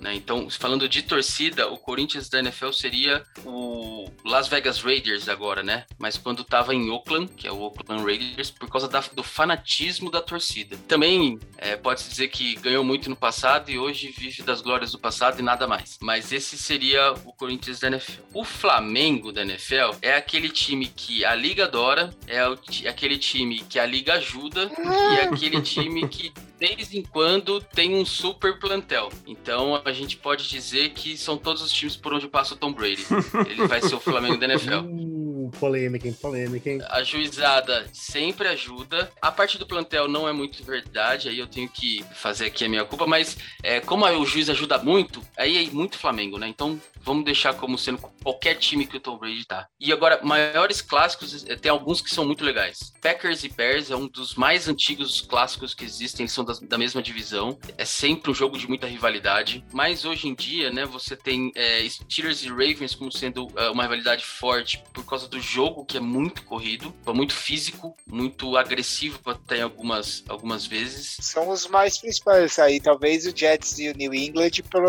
Né? 0.00 0.14
Então, 0.14 0.48
falando 0.50 0.88
de 0.88 1.02
torcida, 1.02 1.68
o 1.68 1.78
Corinthians 1.78 2.28
da 2.28 2.38
NFL 2.38 2.70
seria 2.72 3.24
o 3.44 4.10
Las 4.24 4.48
Vegas 4.48 4.80
Raiders 4.80 5.28
agora, 5.28 5.62
né? 5.62 5.84
Mas 5.98 6.16
quando 6.16 6.42
estava 6.42 6.74
em 6.74 6.90
Oakland, 6.90 7.32
que 7.32 7.46
é 7.46 7.52
o 7.52 7.60
Oakland 7.60 8.04
Raiders, 8.04 8.50
por 8.50 8.68
causa 8.68 8.88
da, 8.88 9.00
do 9.12 9.22
fanatismo 9.22 10.10
da 10.10 10.20
torcida. 10.20 10.76
Também 10.88 11.38
é, 11.56 11.76
pode-se 11.76 12.08
dizer 12.08 12.28
que 12.28 12.54
ganhou 12.56 12.84
muito 12.84 13.08
no 13.08 13.16
passado 13.16 13.70
e 13.70 13.78
hoje 13.78 14.08
vive 14.16 14.42
das 14.42 14.60
glórias 14.60 14.92
do 14.92 14.98
passado 14.98 15.38
e 15.38 15.42
nada 15.42 15.66
mais. 15.66 15.98
Mas 16.00 16.32
esse 16.32 16.58
seria 16.58 17.12
o 17.24 17.32
Corinthians 17.32 17.80
da 17.80 17.88
NFL. 17.88 18.22
O 18.32 18.44
Flamengo 18.44 19.32
da 19.32 19.42
NFL 19.42 19.96
é 20.02 20.14
aquele 20.14 20.48
time 20.48 20.86
que 20.86 21.24
a 21.24 21.34
liga 21.34 21.64
adora, 21.64 22.10
é, 22.26 22.46
o, 22.48 22.58
é 22.82 22.88
aquele 22.88 23.18
time 23.18 23.60
que 23.60 23.78
a 23.78 23.86
liga 23.86 24.14
ajuda 24.14 24.70
e 24.78 25.18
é 25.18 25.24
aquele 25.28 25.60
time 25.62 26.08
que 26.08 26.32
de 26.58 26.66
vez 26.66 26.94
em 26.94 27.02
quando 27.02 27.60
tem 27.60 27.94
um 27.94 28.04
super 28.04 28.58
plantel. 28.58 29.10
Então 29.26 29.80
a 29.84 29.92
gente 29.92 30.16
pode 30.16 30.48
dizer 30.48 30.90
que 30.90 31.16
são 31.16 31.36
todos 31.36 31.62
os 31.62 31.72
times 31.72 31.96
por 31.96 32.14
onde 32.14 32.28
passa 32.28 32.54
o 32.54 32.56
Tom 32.56 32.72
Brady. 32.72 33.04
Ele 33.48 33.66
vai 33.66 33.80
ser 33.80 33.94
o 33.94 34.00
Flamengo 34.00 34.38
da 34.38 34.46
NFL. 34.46 34.84
Uh, 34.84 35.50
polêmica, 35.58 36.08
hein? 36.08 36.16
Polêmica, 36.20 36.70
hein? 36.70 36.80
A 36.88 37.02
juizada 37.02 37.86
sempre 37.92 38.48
ajuda. 38.48 39.10
A 39.20 39.30
parte 39.30 39.58
do 39.58 39.66
plantel 39.66 40.08
não 40.08 40.28
é 40.28 40.32
muito 40.32 40.64
verdade, 40.64 41.28
aí 41.28 41.38
eu 41.38 41.46
tenho 41.46 41.68
que 41.68 42.04
fazer 42.14 42.46
aqui 42.46 42.64
a 42.64 42.68
minha 42.68 42.84
culpa, 42.84 43.06
mas 43.06 43.36
é, 43.62 43.80
como 43.80 44.06
o 44.06 44.26
juiz 44.26 44.48
ajuda 44.48 44.78
muito, 44.78 45.22
aí 45.36 45.66
é 45.66 45.70
muito 45.70 45.98
Flamengo, 45.98 46.38
né? 46.38 46.48
Então 46.48 46.80
vamos 47.06 47.24
deixar 47.24 47.54
como 47.54 47.78
sendo 47.78 47.98
qualquer 48.22 48.56
time 48.56 48.84
que 48.84 48.96
o 48.96 49.00
Tom 49.00 49.16
Brady 49.16 49.46
tá. 49.46 49.68
E 49.78 49.92
agora, 49.92 50.20
maiores 50.24 50.82
clássicos, 50.82 51.46
eh, 51.48 51.54
tem 51.54 51.70
alguns 51.70 52.00
que 52.00 52.12
são 52.12 52.24
muito 52.24 52.44
legais. 52.44 52.92
Packers 53.00 53.44
e 53.44 53.48
Bears 53.48 53.92
é 53.92 53.96
um 53.96 54.08
dos 54.08 54.34
mais 54.34 54.68
antigos 54.68 55.20
clássicos 55.20 55.72
que 55.72 55.84
existem, 55.84 56.24
eles 56.24 56.32
são 56.32 56.44
das, 56.46 56.60
da 56.60 56.78
mesma 56.78 57.02
divisão. 57.02 57.58
É 57.76 57.84
sempre 57.84 58.30
um 58.30 58.34
jogo 58.34 58.58
de 58.58 58.66
muita 58.66 58.86
rivalidade. 58.86 59.64
Mas 59.72 60.04
hoje 60.04 60.28
em 60.28 60.34
dia, 60.34 60.70
né, 60.70 60.84
você 60.84 61.16
tem 61.16 61.52
é, 61.54 61.86
Steelers 61.88 62.42
e 62.42 62.48
Ravens 62.48 62.94
como 62.94 63.12
sendo 63.12 63.48
é, 63.56 63.68
uma 63.68 63.82
rivalidade 63.82 64.24
forte 64.24 64.82
por 64.92 65.04
causa 65.04 65.28
do 65.28 65.40
jogo, 65.40 65.84
que 65.84 65.96
é 65.96 66.00
muito 66.00 66.44
corrido, 66.44 66.94
muito 67.08 67.34
físico, 67.34 67.96
muito 68.06 68.56
agressivo 68.56 69.18
até 69.26 69.62
algumas, 69.62 70.24
algumas 70.28 70.66
vezes. 70.66 71.16
São 71.20 71.50
os 71.50 71.66
mais 71.66 71.98
principais 71.98 72.58
aí, 72.58 72.80
talvez 72.80 73.26
o 73.26 73.36
Jets 73.36 73.78
e 73.78 73.88
o 73.88 73.96
New 73.96 74.14
England, 74.14 74.50
por, 74.70 74.82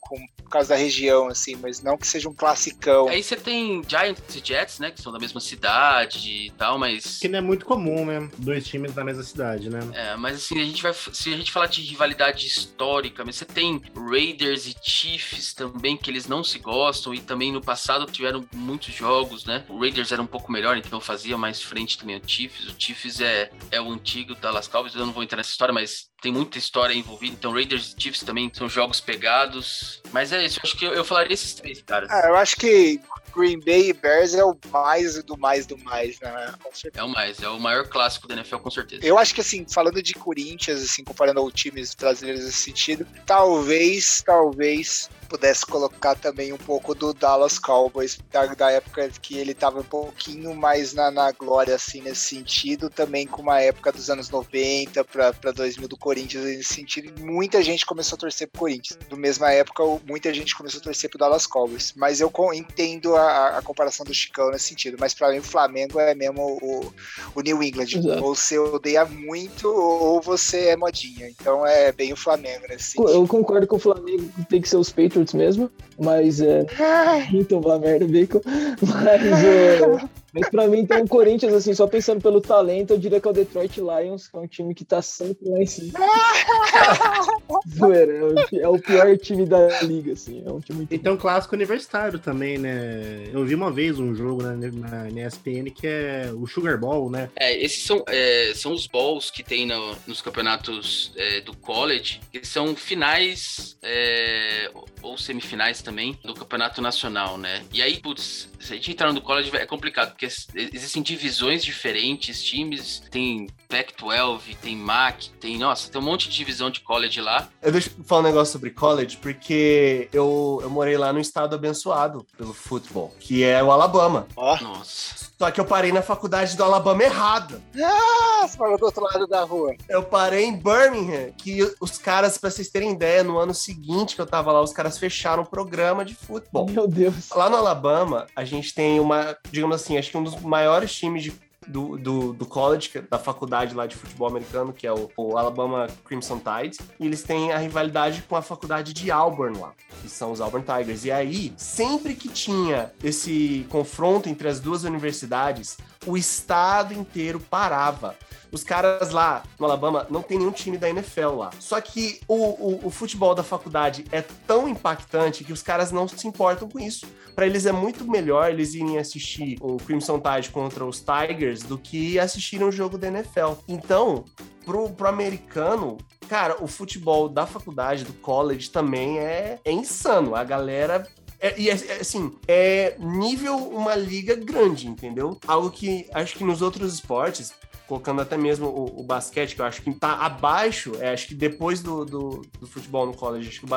com, 0.00 0.16
por 0.36 0.50
causa 0.50 0.70
da 0.70 0.76
região, 0.76 1.28
assim, 1.28 1.56
mas 1.56 1.82
não 1.82 1.96
que 1.96 2.06
seja 2.06 2.28
um 2.28 2.34
classicão. 2.34 3.08
Aí 3.08 3.22
você 3.22 3.36
tem 3.36 3.82
Giants 3.86 4.34
e 4.34 4.42
Jets, 4.44 4.78
né? 4.78 4.90
Que 4.90 5.00
são 5.00 5.12
da 5.12 5.18
mesma 5.18 5.40
cidade 5.40 6.46
e 6.46 6.50
tal, 6.50 6.78
mas. 6.78 7.18
Que 7.18 7.28
não 7.28 7.38
é 7.38 7.42
muito 7.42 7.64
comum, 7.64 8.04
né? 8.04 8.28
Dois 8.38 8.66
times 8.66 8.92
da 8.92 9.04
mesma 9.04 9.22
cidade, 9.22 9.68
né? 9.68 9.80
É, 9.92 10.16
mas 10.16 10.36
assim, 10.36 10.60
a 10.60 10.64
gente 10.64 10.82
vai. 10.82 10.94
Se 11.12 11.32
a 11.32 11.36
gente 11.36 11.52
falar 11.52 11.66
de 11.66 11.82
rivalidade 11.82 12.46
histórica, 12.46 13.24
você 13.24 13.44
tem 13.44 13.82
Raiders 13.94 14.66
e 14.66 14.74
Chiefs 14.82 15.54
também, 15.54 15.96
que 15.96 16.10
eles 16.10 16.26
não 16.26 16.42
se 16.42 16.58
gostam, 16.58 17.14
e 17.14 17.20
também 17.20 17.52
no 17.52 17.60
passado 17.60 18.10
tiveram 18.10 18.46
muitos 18.54 18.94
jogos, 18.94 19.44
né? 19.44 19.64
O 19.68 19.78
Raiders 19.78 20.12
era 20.12 20.22
um 20.22 20.26
pouco 20.26 20.50
melhor, 20.50 20.76
então 20.76 21.00
fazia 21.00 21.36
mais 21.36 21.62
frente 21.62 21.98
também 21.98 22.16
o 22.16 22.22
Chiefs. 22.26 22.68
O 22.68 22.74
Chiefs 22.78 23.20
é, 23.20 23.50
é 23.70 23.80
o 23.80 23.90
antigo 23.90 24.34
Dallas 24.34 24.68
Cowboys, 24.68 24.94
eu 24.94 25.04
não 25.04 25.12
vou 25.12 25.22
entrar 25.22 25.36
nessa 25.36 25.50
história, 25.50 25.72
mas 25.72 26.08
tem 26.20 26.32
muita 26.32 26.58
história 26.58 26.94
envolvida. 26.94 27.34
Então, 27.34 27.52
Raiders 27.52 27.94
e 27.96 28.02
Chiefs 28.02 28.22
também 28.22 28.50
são 28.52 28.68
jogos 28.68 29.00
pegados. 29.00 30.02
Mas 30.12 30.32
é 30.32 30.44
isso, 30.44 30.58
eu 30.58 30.62
acho 30.64 30.76
que 30.76 30.84
eu, 30.84 30.94
eu 30.94 31.04
falaria 31.04 31.34
esses 31.34 31.54
três 31.54 31.82
caras. 31.82 32.10
Ah, 32.10 32.28
eu 32.28 32.36
acho 32.36 32.56
que 32.56 33.00
Green 33.36 33.60
Bay 33.60 33.90
e 33.90 33.92
Bears 33.92 34.34
é 34.34 34.42
o 34.42 34.56
mais 34.72 35.22
do 35.22 35.38
mais 35.38 35.66
do 35.66 35.76
mais, 35.78 36.18
né? 36.20 36.54
É 36.94 37.02
o 37.02 37.08
mais, 37.08 37.42
é 37.42 37.48
o 37.48 37.60
maior 37.60 37.86
clássico 37.86 38.26
da 38.26 38.34
NFL, 38.34 38.56
com 38.56 38.70
certeza. 38.70 39.04
Eu 39.04 39.18
acho 39.18 39.34
que, 39.34 39.42
assim, 39.42 39.66
falando 39.68 40.02
de 40.02 40.14
Corinthians, 40.14 40.82
assim, 40.82 41.04
comparando 41.04 41.40
aos 41.40 41.52
times 41.52 41.94
brasileiros 41.94 42.44
nesse 42.44 42.58
sentido, 42.58 43.06
talvez, 43.26 44.22
talvez 44.24 45.10
pudesse 45.26 45.66
colocar 45.66 46.14
também 46.14 46.52
um 46.52 46.58
pouco 46.58 46.94
do 46.94 47.12
Dallas 47.12 47.58
Cowboys, 47.58 48.18
da, 48.30 48.46
da 48.46 48.70
época 48.70 49.10
que 49.20 49.36
ele 49.36 49.52
estava 49.52 49.80
um 49.80 49.84
pouquinho 49.84 50.54
mais 50.54 50.94
na, 50.94 51.10
na, 51.10 51.32
glória, 51.32 51.74
assim, 51.74 52.00
nesse 52.00 52.36
sentido, 52.36 52.88
também 52.88 53.26
com 53.26 53.42
uma 53.42 53.60
época 53.60 53.92
dos 53.92 54.08
anos 54.08 54.30
90 54.30 55.04
para 55.04 55.52
2000 55.52 55.88
do 55.88 55.96
Corinthians 55.96 56.44
nesse 56.44 56.74
sentido, 56.74 57.20
muita 57.20 57.62
gente 57.62 57.84
começou 57.84 58.16
a 58.16 58.20
torcer 58.20 58.48
pro 58.48 58.60
Corinthians. 58.60 58.98
Do 59.08 59.16
mesma 59.16 59.50
época, 59.52 59.82
muita 60.06 60.32
gente 60.32 60.54
começou 60.54 60.80
a 60.80 60.84
torcer 60.84 61.10
pro 61.10 61.18
Dallas 61.18 61.46
Cowboys, 61.46 61.92
mas 61.96 62.20
eu 62.20 62.30
entendo 62.54 63.16
a, 63.16 63.58
a 63.58 63.62
comparação 63.62 64.04
do 64.04 64.14
Chicão 64.14 64.50
nesse 64.50 64.68
sentido, 64.68 64.96
mas 64.98 65.14
para 65.14 65.30
mim 65.30 65.38
o 65.38 65.42
Flamengo 65.42 65.98
é 65.98 66.14
mesmo 66.14 66.58
o, 66.62 66.92
o 67.34 67.40
New 67.40 67.62
England, 67.62 67.96
Exato. 67.96 68.24
ou 68.24 68.34
você 68.34 68.58
odeia 68.58 69.04
muito 69.04 69.68
ou 69.68 70.20
você 70.20 70.66
é 70.66 70.76
modinha, 70.76 71.28
então 71.28 71.66
é 71.66 71.92
bem 71.92 72.12
o 72.12 72.16
Flamengo 72.16 72.66
nesse 72.68 72.92
sentido. 72.92 73.10
Eu 73.10 73.26
concordo 73.26 73.66
com 73.66 73.76
o 73.76 73.80
Flamengo, 73.80 74.30
tem 74.48 74.60
que 74.60 74.68
ser 74.68 74.76
os 74.76 74.90
Patriots 75.16 75.34
mesmo, 75.34 75.70
mas 75.98 76.40
é. 76.40 76.66
Então 77.32 77.60
vai 77.60 77.78
merda, 77.78 78.06
Bacon. 78.06 78.40
Mas 78.82 79.44
é. 79.44 79.80
Mas 80.36 80.50
pra 80.50 80.68
mim, 80.68 80.80
então, 80.80 81.02
o 81.02 81.08
Corinthians, 81.08 81.54
assim, 81.54 81.72
só 81.72 81.86
pensando 81.86 82.20
pelo 82.20 82.42
talento, 82.42 82.92
eu 82.92 82.98
diria 82.98 83.18
que 83.18 83.26
é 83.26 83.30
o 83.30 83.34
Detroit 83.34 83.80
Lions, 83.80 84.28
que 84.28 84.36
é 84.36 84.40
um 84.40 84.46
time 84.46 84.74
que 84.74 84.84
tá 84.84 85.00
sempre 85.00 85.48
lá 85.48 85.58
em 85.58 85.66
cima. 85.66 85.98
Zoeira, 87.74 88.12
é 88.52 88.68
o 88.68 88.78
pior 88.78 89.16
time 89.16 89.46
da 89.46 89.80
liga, 89.82 90.12
assim. 90.12 90.42
É 90.46 90.52
um 90.52 90.60
time 90.60 90.78
muito... 90.78 90.94
Então, 90.94 91.16
clássico 91.16 91.54
universitário 91.54 92.18
também, 92.18 92.58
né? 92.58 93.24
Eu 93.32 93.46
vi 93.46 93.54
uma 93.54 93.72
vez 93.72 93.98
um 93.98 94.14
jogo 94.14 94.42
na, 94.42 94.54
na, 94.54 95.10
na 95.10 95.26
ESPN 95.26 95.70
que 95.74 95.86
é 95.86 96.30
o 96.34 96.46
Sugar 96.46 96.78
Bowl, 96.78 97.10
né? 97.10 97.30
É, 97.36 97.56
esses 97.56 97.82
são, 97.84 98.04
é, 98.06 98.52
são 98.54 98.72
os 98.72 98.86
balls 98.86 99.30
que 99.30 99.42
tem 99.42 99.66
no, 99.66 99.96
nos 100.06 100.20
campeonatos 100.20 101.12
é, 101.16 101.40
do 101.40 101.56
college, 101.56 102.20
que 102.30 102.46
são 102.46 102.76
finais 102.76 103.78
é, 103.82 104.70
ou 105.02 105.16
semifinais 105.16 105.80
também 105.80 106.18
do 106.24 106.34
campeonato 106.34 106.82
nacional, 106.82 107.38
né? 107.38 107.62
E 107.72 107.80
aí, 107.80 107.98
putz, 108.00 108.48
se 108.60 108.72
a 108.72 108.76
gente 108.76 108.90
entrar 108.90 109.12
no 109.12 109.20
college 109.20 109.54
é 109.56 109.64
complicado, 109.64 110.10
porque 110.10 110.25
existem 110.54 111.02
divisões 111.02 111.64
diferentes, 111.64 112.42
times, 112.42 113.02
tem 113.10 113.48
Pac-12, 113.68 114.56
tem 114.60 114.76
MAC, 114.76 115.30
tem, 115.40 115.58
nossa, 115.58 115.90
tem 115.90 116.00
um 116.00 116.04
monte 116.04 116.28
de 116.28 116.36
divisão 116.36 116.70
de 116.70 116.80
college 116.80 117.20
lá. 117.20 117.48
Eu 117.62 117.72
deixo 117.72 117.90
eu 117.98 118.04
falar 118.04 118.22
um 118.22 118.24
negócio 118.24 118.52
sobre 118.52 118.70
college, 118.70 119.16
porque 119.18 120.08
eu, 120.12 120.60
eu 120.62 120.70
morei 120.70 120.96
lá 120.96 121.12
no 121.12 121.20
estado 121.20 121.54
abençoado 121.54 122.26
pelo 122.36 122.52
futebol, 122.52 123.14
que 123.18 123.42
é 123.42 123.62
o 123.62 123.70
Alabama. 123.70 124.26
Oh. 124.36 124.56
Nossa. 124.56 125.25
Só 125.38 125.50
que 125.50 125.60
eu 125.60 125.66
parei 125.66 125.92
na 125.92 126.00
faculdade 126.00 126.56
do 126.56 126.64
Alabama 126.64 127.02
errada. 127.02 127.60
Ah, 127.78 128.46
você 128.46 128.56
parou 128.56 128.78
do 128.78 128.86
outro 128.86 129.02
lado 129.02 129.26
da 129.26 129.42
rua. 129.42 129.74
Eu 129.86 130.02
parei 130.02 130.46
em 130.46 130.56
Birmingham, 130.56 131.30
que 131.36 131.62
os 131.78 131.98
caras, 131.98 132.38
pra 132.38 132.50
vocês 132.50 132.70
terem 132.70 132.92
ideia, 132.92 133.22
no 133.22 133.36
ano 133.36 133.52
seguinte 133.52 134.14
que 134.14 134.20
eu 134.20 134.26
tava 134.26 134.50
lá, 134.50 134.62
os 134.62 134.72
caras 134.72 134.96
fecharam 134.96 135.42
o 135.42 135.46
programa 135.46 136.04
de 136.04 136.14
futebol. 136.14 136.66
Meu 136.70 136.88
Deus. 136.88 137.28
Lá 137.30 137.50
no 137.50 137.56
Alabama, 137.56 138.26
a 138.34 138.44
gente 138.44 138.74
tem 138.74 138.98
uma, 138.98 139.36
digamos 139.50 139.76
assim, 139.76 139.98
acho 139.98 140.10
que 140.10 140.16
um 140.16 140.24
dos 140.24 140.40
maiores 140.40 140.94
times 140.94 141.22
de 141.22 141.30
do, 141.66 141.96
do, 141.98 142.32
do, 142.32 142.46
college, 142.46 142.90
é 142.94 143.02
da 143.02 143.18
faculdade 143.18 143.74
lá 143.74 143.86
de 143.86 143.96
futebol 143.96 144.28
americano, 144.28 144.72
que 144.72 144.86
é 144.86 144.92
o, 144.92 145.10
o, 145.16 145.36
Alabama 145.36 145.86
Crimson 146.04 146.38
Tide, 146.38 146.78
e 146.98 147.06
eles 147.06 147.22
têm 147.22 147.52
a 147.52 147.58
rivalidade 147.58 148.22
com 148.22 148.36
a 148.36 148.42
faculdade 148.42 148.92
de 148.92 149.10
Auburn 149.10 149.58
lá, 149.58 149.72
que 150.02 150.08
são 150.08 150.32
os 150.32 150.40
Auburn 150.40 150.64
Tigers. 150.64 151.04
E 151.04 151.10
aí, 151.10 151.52
sempre 151.56 152.14
que 152.14 152.28
tinha 152.28 152.92
esse 153.02 153.66
confronto 153.68 154.28
entre 154.28 154.48
as 154.48 154.60
duas 154.60 154.84
universidades, 154.84 155.76
o 156.06 156.16
estado 156.16 156.94
inteiro 156.94 157.40
parava 157.40 158.16
os 158.56 158.62
caras 158.64 159.10
lá 159.10 159.42
no 159.58 159.66
Alabama 159.66 160.06
não 160.08 160.22
tem 160.22 160.38
nenhum 160.38 160.50
time 160.50 160.78
da 160.78 160.88
NFL 160.88 161.36
lá. 161.36 161.50
Só 161.58 161.80
que 161.80 162.20
o, 162.28 162.34
o, 162.34 162.86
o 162.86 162.90
futebol 162.90 163.34
da 163.34 163.42
faculdade 163.42 164.04
é 164.10 164.22
tão 164.22 164.68
impactante 164.68 165.44
que 165.44 165.52
os 165.52 165.62
caras 165.62 165.92
não 165.92 166.06
se 166.08 166.26
importam 166.26 166.68
com 166.68 166.78
isso. 166.78 167.06
Para 167.34 167.46
eles 167.46 167.66
é 167.66 167.72
muito 167.72 168.10
melhor 168.10 168.50
eles 168.50 168.74
irem 168.74 168.98
assistir 168.98 169.58
o 169.60 169.76
Crimson 169.76 170.20
Tide 170.20 170.50
contra 170.50 170.84
os 170.84 171.00
Tigers 171.02 171.62
do 171.62 171.76
que 171.76 172.18
assistir 172.18 172.62
um 172.62 172.72
jogo 172.72 172.96
da 172.96 173.08
NFL. 173.08 173.54
Então, 173.68 174.24
pro, 174.64 174.88
pro 174.90 175.08
americano, 175.08 175.98
cara, 176.28 176.56
o 176.62 176.66
futebol 176.66 177.28
da 177.28 177.46
faculdade, 177.46 178.04
do 178.04 178.12
college 178.14 178.70
também 178.70 179.18
é, 179.18 179.58
é 179.64 179.72
insano. 179.72 180.34
A 180.34 180.44
galera 180.44 181.06
é, 181.40 181.58
e 181.58 181.70
é, 181.70 181.72
é, 181.72 182.00
assim, 182.00 182.32
é 182.48 182.96
nível 182.98 183.56
uma 183.56 183.94
liga 183.94 184.34
grande, 184.34 184.88
entendeu? 184.88 185.38
Algo 185.46 185.70
que 185.70 186.06
acho 186.12 186.36
que 186.36 186.44
nos 186.44 186.62
outros 186.62 186.94
esportes, 186.94 187.52
colocando 187.86 188.20
até 188.20 188.36
mesmo 188.36 188.66
o, 188.66 189.00
o, 189.00 189.02
basquete, 189.02 189.54
que 189.54 189.60
eu 189.60 189.66
acho 189.66 189.82
que 189.82 189.92
tá 189.94 190.14
abaixo, 190.14 190.92
é, 191.00 191.12
acho 191.12 191.28
que 191.28 191.34
depois 191.34 191.80
do, 191.80 192.04
do, 192.04 192.42
do, 192.58 192.66
futebol 192.66 193.06
no 193.06 193.14
college, 193.14 193.48
acho 193.48 193.60
que 193.60 193.66
o 193.66 193.68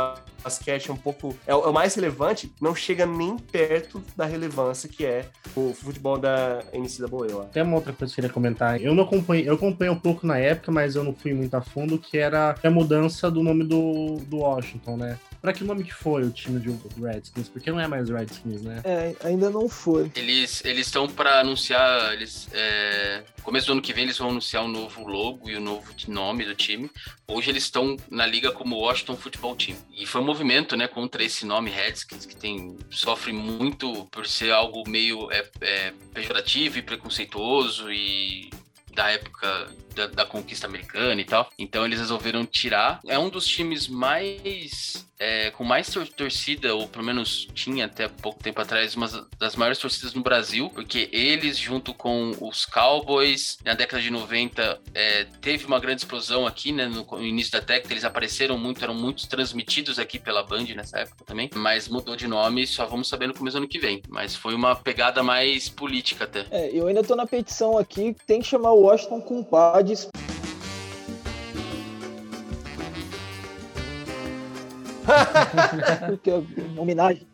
basquete 0.43 0.89
é 0.89 0.93
um 0.93 0.97
pouco. 0.97 1.36
É, 1.45 1.51
é, 1.51 1.55
o 1.55 1.72
mais 1.72 1.93
relevante, 1.95 2.51
não 2.60 2.74
chega 2.74 3.05
nem 3.05 3.38
perto 3.38 4.01
da 4.16 4.26
relevância 4.26 4.89
que 4.89 5.05
é 5.05 5.26
o 5.55 5.74
futebol 5.74 6.18
da 6.18 6.64
NCAA. 6.74 7.45
Tem 7.51 7.64
uma 7.64 7.76
outra 7.76 7.93
coisa 7.93 8.14
que 8.14 8.20
eu 8.20 8.24
queria 8.24 8.34
comentar. 8.34 8.82
Eu 8.82 8.95
não 8.95 9.03
acompanhei, 9.03 9.47
eu 9.47 9.53
acompanhei 9.53 9.93
um 9.93 9.99
pouco 9.99 10.26
na 10.26 10.38
época, 10.38 10.72
mas 10.72 10.95
eu 10.95 11.03
não 11.03 11.14
fui 11.14 11.34
muito 11.34 11.53
a 11.55 11.62
fundo, 11.62 11.99
que 11.99 12.18
era 12.18 12.55
a 12.64 12.70
mudança 12.70 13.30
do 13.30 13.43
nome 13.43 13.64
do, 13.64 14.16
do 14.26 14.38
Washington, 14.38 14.97
né? 14.97 15.20
Pra 15.41 15.53
que 15.53 15.63
nome 15.63 15.83
que 15.83 15.93
foi 15.93 16.23
o 16.23 16.31
time 16.31 16.59
de 16.59 16.69
Redskins? 17.01 17.47
Porque 17.47 17.71
não 17.71 17.79
é 17.79 17.87
mais 17.87 18.09
Redskins, 18.09 18.61
né? 18.61 18.81
É, 18.83 19.15
ainda 19.23 19.49
não 19.49 19.69
foi. 19.69 20.11
Eles 20.15 20.61
estão 20.65 21.07
para 21.07 21.39
anunciar. 21.39 22.13
Eles, 22.13 22.49
é, 22.51 23.23
começo 23.41 23.67
do 23.67 23.73
ano 23.73 23.81
que 23.81 23.93
vem 23.93 24.03
eles 24.03 24.17
vão 24.17 24.31
anunciar 24.31 24.63
o 24.63 24.65
um 24.65 24.71
novo 24.71 25.07
logo 25.07 25.49
e 25.49 25.55
o 25.55 25.59
um 25.59 25.63
novo 25.63 25.93
nome 26.07 26.45
do 26.45 26.55
time. 26.55 26.91
Hoje 27.27 27.49
eles 27.49 27.63
estão 27.63 27.95
na 28.11 28.25
liga 28.25 28.51
como 28.51 28.77
Washington 28.77 29.15
Football 29.15 29.55
Team. 29.55 29.77
E 29.95 30.05
foi 30.05 30.19
um 30.21 30.25
movimento, 30.25 30.75
né, 30.75 30.87
contra 30.87 31.23
esse 31.23 31.45
nome 31.45 31.69
Redskins, 31.69 32.25
que 32.25 32.35
tem 32.35 32.77
sofre 32.89 33.31
muito 33.31 34.05
por 34.11 34.27
ser 34.27 34.51
algo 34.51 34.83
meio 34.89 35.31
é, 35.31 35.49
é, 35.61 35.93
pejorativo 36.13 36.79
e 36.79 36.81
preconceituoso 36.81 37.91
e 37.91 38.49
da 38.93 39.09
época 39.09 39.69
da, 39.99 40.07
da 40.07 40.25
conquista 40.25 40.65
americana 40.67 41.19
e 41.19 41.25
tal. 41.25 41.49
Então 41.57 41.85
eles 41.85 41.99
resolveram 41.99 42.45
tirar. 42.45 42.99
É 43.07 43.19
um 43.19 43.29
dos 43.29 43.45
times 43.45 43.87
mais 43.87 45.09
é, 45.19 45.51
com 45.51 45.65
mais 45.65 45.89
tor 45.89 46.07
torcida, 46.07 46.73
ou 46.73 46.87
pelo 46.87 47.03
menos 47.03 47.47
tinha 47.53 47.85
até 47.85 48.07
pouco 48.07 48.41
tempo 48.41 48.61
atrás, 48.61 48.95
uma 48.95 49.07
das 49.37 49.55
maiores 49.55 49.77
torcidas 49.77 50.13
no 50.13 50.21
Brasil, 50.21 50.69
porque 50.73 51.09
eles, 51.11 51.57
junto 51.57 51.93
com 51.93 52.31
os 52.39 52.65
Cowboys, 52.65 53.57
na 53.65 53.73
década 53.73 54.01
de 54.01 54.09
90, 54.09 54.79
é, 54.95 55.25
teve 55.41 55.65
uma 55.65 55.79
grande 55.79 56.01
explosão 56.01 56.47
aqui, 56.47 56.71
né? 56.71 56.87
No, 56.87 57.03
no, 57.03 57.25
início 57.25 57.51
da 57.51 57.59
década, 57.59 57.93
eles 57.93 58.05
apareceram 58.05 58.57
muito, 58.57 58.81
eram 58.81 58.93
muito 58.93 59.27
transmitidos 59.27 59.99
aqui 59.99 60.17
pela 60.17 60.41
Band 60.41 60.63
nessa 60.75 60.99
época 60.99 61.25
também, 61.25 61.49
mas 61.53 61.89
mudou 61.89 62.15
de 62.15 62.27
nome, 62.27 62.65
só 62.65 62.85
vamos 62.85 63.09
saber 63.09 63.27
no 63.27 63.33
começo 63.33 63.57
do 63.57 63.59
ano 63.59 63.67
que 63.67 63.79
vem. 63.79 64.01
Mas 64.07 64.35
foi 64.35 64.55
uma 64.55 64.75
pegada 64.75 65.21
mais 65.21 65.67
política 65.67 66.23
até. 66.23 66.45
É, 66.49 66.69
eu 66.71 66.87
ainda 66.87 67.03
tô 67.03 67.15
na 67.15 67.27
petição 67.27 67.77
aqui, 67.77 68.15
tem 68.25 68.41
que 68.41 68.47
chamar 68.47 68.71
o 68.71 68.83
Washington 68.83 69.19
com 69.21 69.43
Porque 76.07 76.31
homenagem 76.77 77.27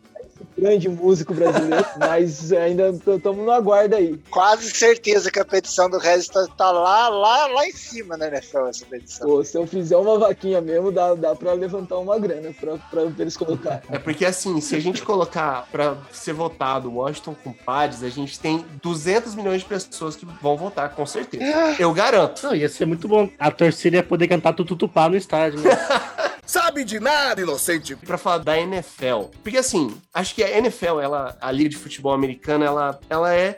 grande 0.56 0.88
músico 0.88 1.34
brasileiro, 1.34 1.84
mas 1.98 2.52
ainda 2.52 2.90
estamos 2.90 3.44
no 3.44 3.50
aguardo 3.50 3.96
aí. 3.96 4.18
Quase 4.30 4.70
certeza 4.70 5.30
que 5.30 5.38
a 5.38 5.44
petição 5.44 5.88
do 5.88 5.98
Regis 5.98 6.28
tá, 6.28 6.46
tá, 6.56 6.70
lá, 6.70 7.08
lá, 7.08 7.46
lá 7.46 7.66
em 7.66 7.72
cima 7.72 8.16
né, 8.16 8.28
NFL, 8.28 8.66
essa 8.66 8.86
petição. 8.86 9.26
Pô, 9.26 9.44
se 9.44 9.56
eu 9.56 9.66
fizer 9.66 9.96
uma 9.96 10.18
vaquinha 10.18 10.60
mesmo, 10.60 10.90
dá, 10.90 11.14
dá 11.14 11.34
pra 11.34 11.52
levantar 11.52 11.98
uma 11.98 12.18
grana 12.18 12.52
pra, 12.58 12.76
pra 12.76 13.02
eles 13.18 13.36
colocar. 13.36 13.82
É 13.90 13.98
porque 13.98 14.24
assim, 14.24 14.60
se 14.60 14.74
a 14.74 14.80
gente 14.80 15.02
colocar 15.02 15.66
pra 15.70 15.96
ser 16.12 16.32
votado 16.32 16.92
Washington 16.92 17.36
com 17.42 17.52
Pads, 17.52 18.02
a 18.02 18.08
gente 18.08 18.38
tem 18.38 18.64
200 18.82 19.34
milhões 19.34 19.62
de 19.62 19.68
pessoas 19.68 20.16
que 20.16 20.26
vão 20.42 20.56
votar, 20.56 20.90
com 20.90 21.06
certeza. 21.06 21.44
Eu 21.78 21.92
garanto. 21.92 22.42
Não, 22.44 22.54
ia 22.54 22.68
ser 22.68 22.86
muito 22.86 23.06
bom. 23.06 23.28
A 23.38 23.50
torcida 23.50 23.96
ia 23.96 24.02
poder 24.02 24.28
cantar 24.28 24.52
tutupá 24.54 25.08
no 25.08 25.16
estádio, 25.16 25.60
né? 25.60 25.70
Sabe 26.46 26.84
de 26.84 27.00
nada, 27.00 27.40
inocente. 27.40 27.96
Para 27.96 28.16
falar 28.16 28.38
da 28.38 28.58
NFL, 28.58 29.24
porque 29.42 29.58
assim, 29.58 30.00
acho 30.14 30.32
que 30.32 30.44
a 30.54 30.58
NFL, 30.58 31.00
ela, 31.00 31.36
a 31.40 31.50
liga 31.52 31.70
de 31.70 31.76
futebol 31.76 32.12
americana, 32.12 32.64
ela, 32.64 33.00
ela 33.08 33.34
é, 33.34 33.56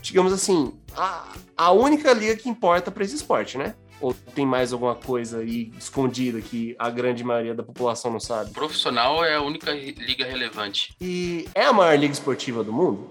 digamos 0.00 0.32
assim, 0.32 0.72
a, 0.96 1.32
a 1.56 1.72
única 1.72 2.12
liga 2.12 2.36
que 2.36 2.48
importa 2.48 2.90
para 2.90 3.04
esse 3.04 3.14
esporte, 3.14 3.58
né? 3.58 3.74
Ou 4.00 4.14
tem 4.34 4.46
mais 4.46 4.72
alguma 4.72 4.94
coisa 4.94 5.38
aí 5.38 5.72
escondida 5.76 6.40
que 6.40 6.76
a 6.78 6.88
grande 6.88 7.24
maioria 7.24 7.54
da 7.54 7.62
população 7.62 8.12
não 8.12 8.20
sabe? 8.20 8.52
Profissional 8.52 9.24
é 9.24 9.34
a 9.34 9.42
única 9.42 9.72
liga 9.72 10.24
relevante. 10.24 10.94
E 11.00 11.48
é 11.54 11.64
a 11.64 11.72
maior 11.72 11.98
liga 11.98 12.12
esportiva 12.12 12.62
do 12.62 12.72
mundo? 12.72 13.08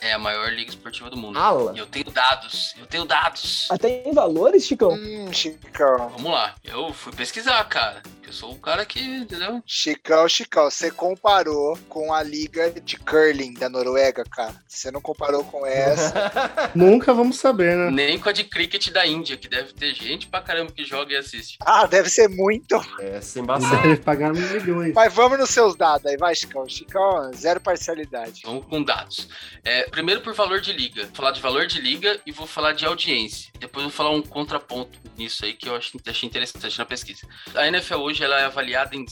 É 0.00 0.12
a 0.12 0.18
maior 0.18 0.50
liga 0.52 0.70
esportiva 0.70 1.10
do 1.10 1.16
mundo. 1.16 1.38
Ala. 1.38 1.72
E 1.74 1.78
eu 1.78 1.86
tenho 1.86 2.10
dados. 2.10 2.74
Eu 2.78 2.86
tenho 2.86 3.04
dados. 3.04 3.66
Até 3.70 4.04
em 4.06 4.12
valores, 4.12 4.64
Chicão? 4.64 4.92
Hum, 4.92 5.32
Chicão. 5.32 6.08
Vamos 6.10 6.30
lá. 6.30 6.54
Eu 6.64 6.92
fui 6.92 7.12
pesquisar, 7.12 7.62
cara. 7.64 8.02
Eu 8.24 8.32
sou 8.32 8.52
o 8.52 8.58
cara 8.58 8.84
que, 8.84 9.00
entendeu? 9.00 9.62
Chicão, 9.66 10.28
Chicão, 10.28 10.70
você 10.70 10.90
comparou 10.90 11.78
com 11.88 12.12
a 12.12 12.22
liga 12.22 12.70
de 12.70 12.98
curling 12.98 13.54
da 13.54 13.70
Noruega, 13.70 14.22
cara. 14.22 14.54
Você 14.68 14.90
não 14.90 15.00
comparou 15.00 15.42
com 15.44 15.64
essa. 15.66 16.12
Nunca 16.76 17.14
vamos 17.14 17.38
saber, 17.38 17.74
né? 17.74 17.90
Nem 17.90 18.18
com 18.18 18.28
a 18.28 18.32
de 18.32 18.44
cricket 18.44 18.90
da 18.90 19.06
Índia, 19.06 19.38
que 19.38 19.48
deve 19.48 19.72
ter 19.72 19.94
gente 19.94 20.26
pra 20.26 20.42
caramba 20.42 20.70
que 20.72 20.84
joga 20.84 21.14
e 21.14 21.16
assiste. 21.16 21.56
ah, 21.64 21.86
deve 21.86 22.10
ser 22.10 22.28
muito. 22.28 22.76
É, 23.00 23.18
sem 23.22 23.42
bastante. 23.42 23.82
Deve 23.82 23.96
pagar 24.02 24.34
milhões. 24.34 24.92
Mas 24.94 25.12
vamos 25.14 25.38
nos 25.38 25.48
seus 25.48 25.74
dados 25.74 26.04
aí, 26.04 26.18
vai, 26.18 26.34
Chicão. 26.34 26.68
Chicão, 26.68 27.32
zero 27.34 27.60
parcialidade. 27.62 28.42
Vamos 28.44 28.66
com 28.66 28.82
dados. 28.82 29.26
É, 29.64 29.87
primeiro 29.88 30.20
por 30.20 30.34
valor 30.34 30.60
de 30.60 30.72
liga. 30.72 31.06
Vou 31.06 31.14
falar 31.14 31.30
de 31.32 31.40
valor 31.40 31.66
de 31.66 31.80
liga 31.80 32.20
e 32.24 32.32
vou 32.32 32.46
falar 32.46 32.72
de 32.72 32.86
audiência. 32.86 33.50
Depois 33.58 33.84
vou 33.84 33.92
falar 33.92 34.10
um 34.10 34.22
contraponto 34.22 34.98
nisso 35.16 35.44
aí 35.44 35.52
que 35.52 35.68
eu 35.68 35.76
achei 35.76 36.26
interessante 36.26 36.78
na 36.78 36.84
pesquisa. 36.84 37.26
A 37.54 37.66
NFL 37.66 37.96
hoje 37.96 38.22
ela 38.22 38.40
é 38.40 38.44
avaliada 38.44 38.94
em 38.94 39.04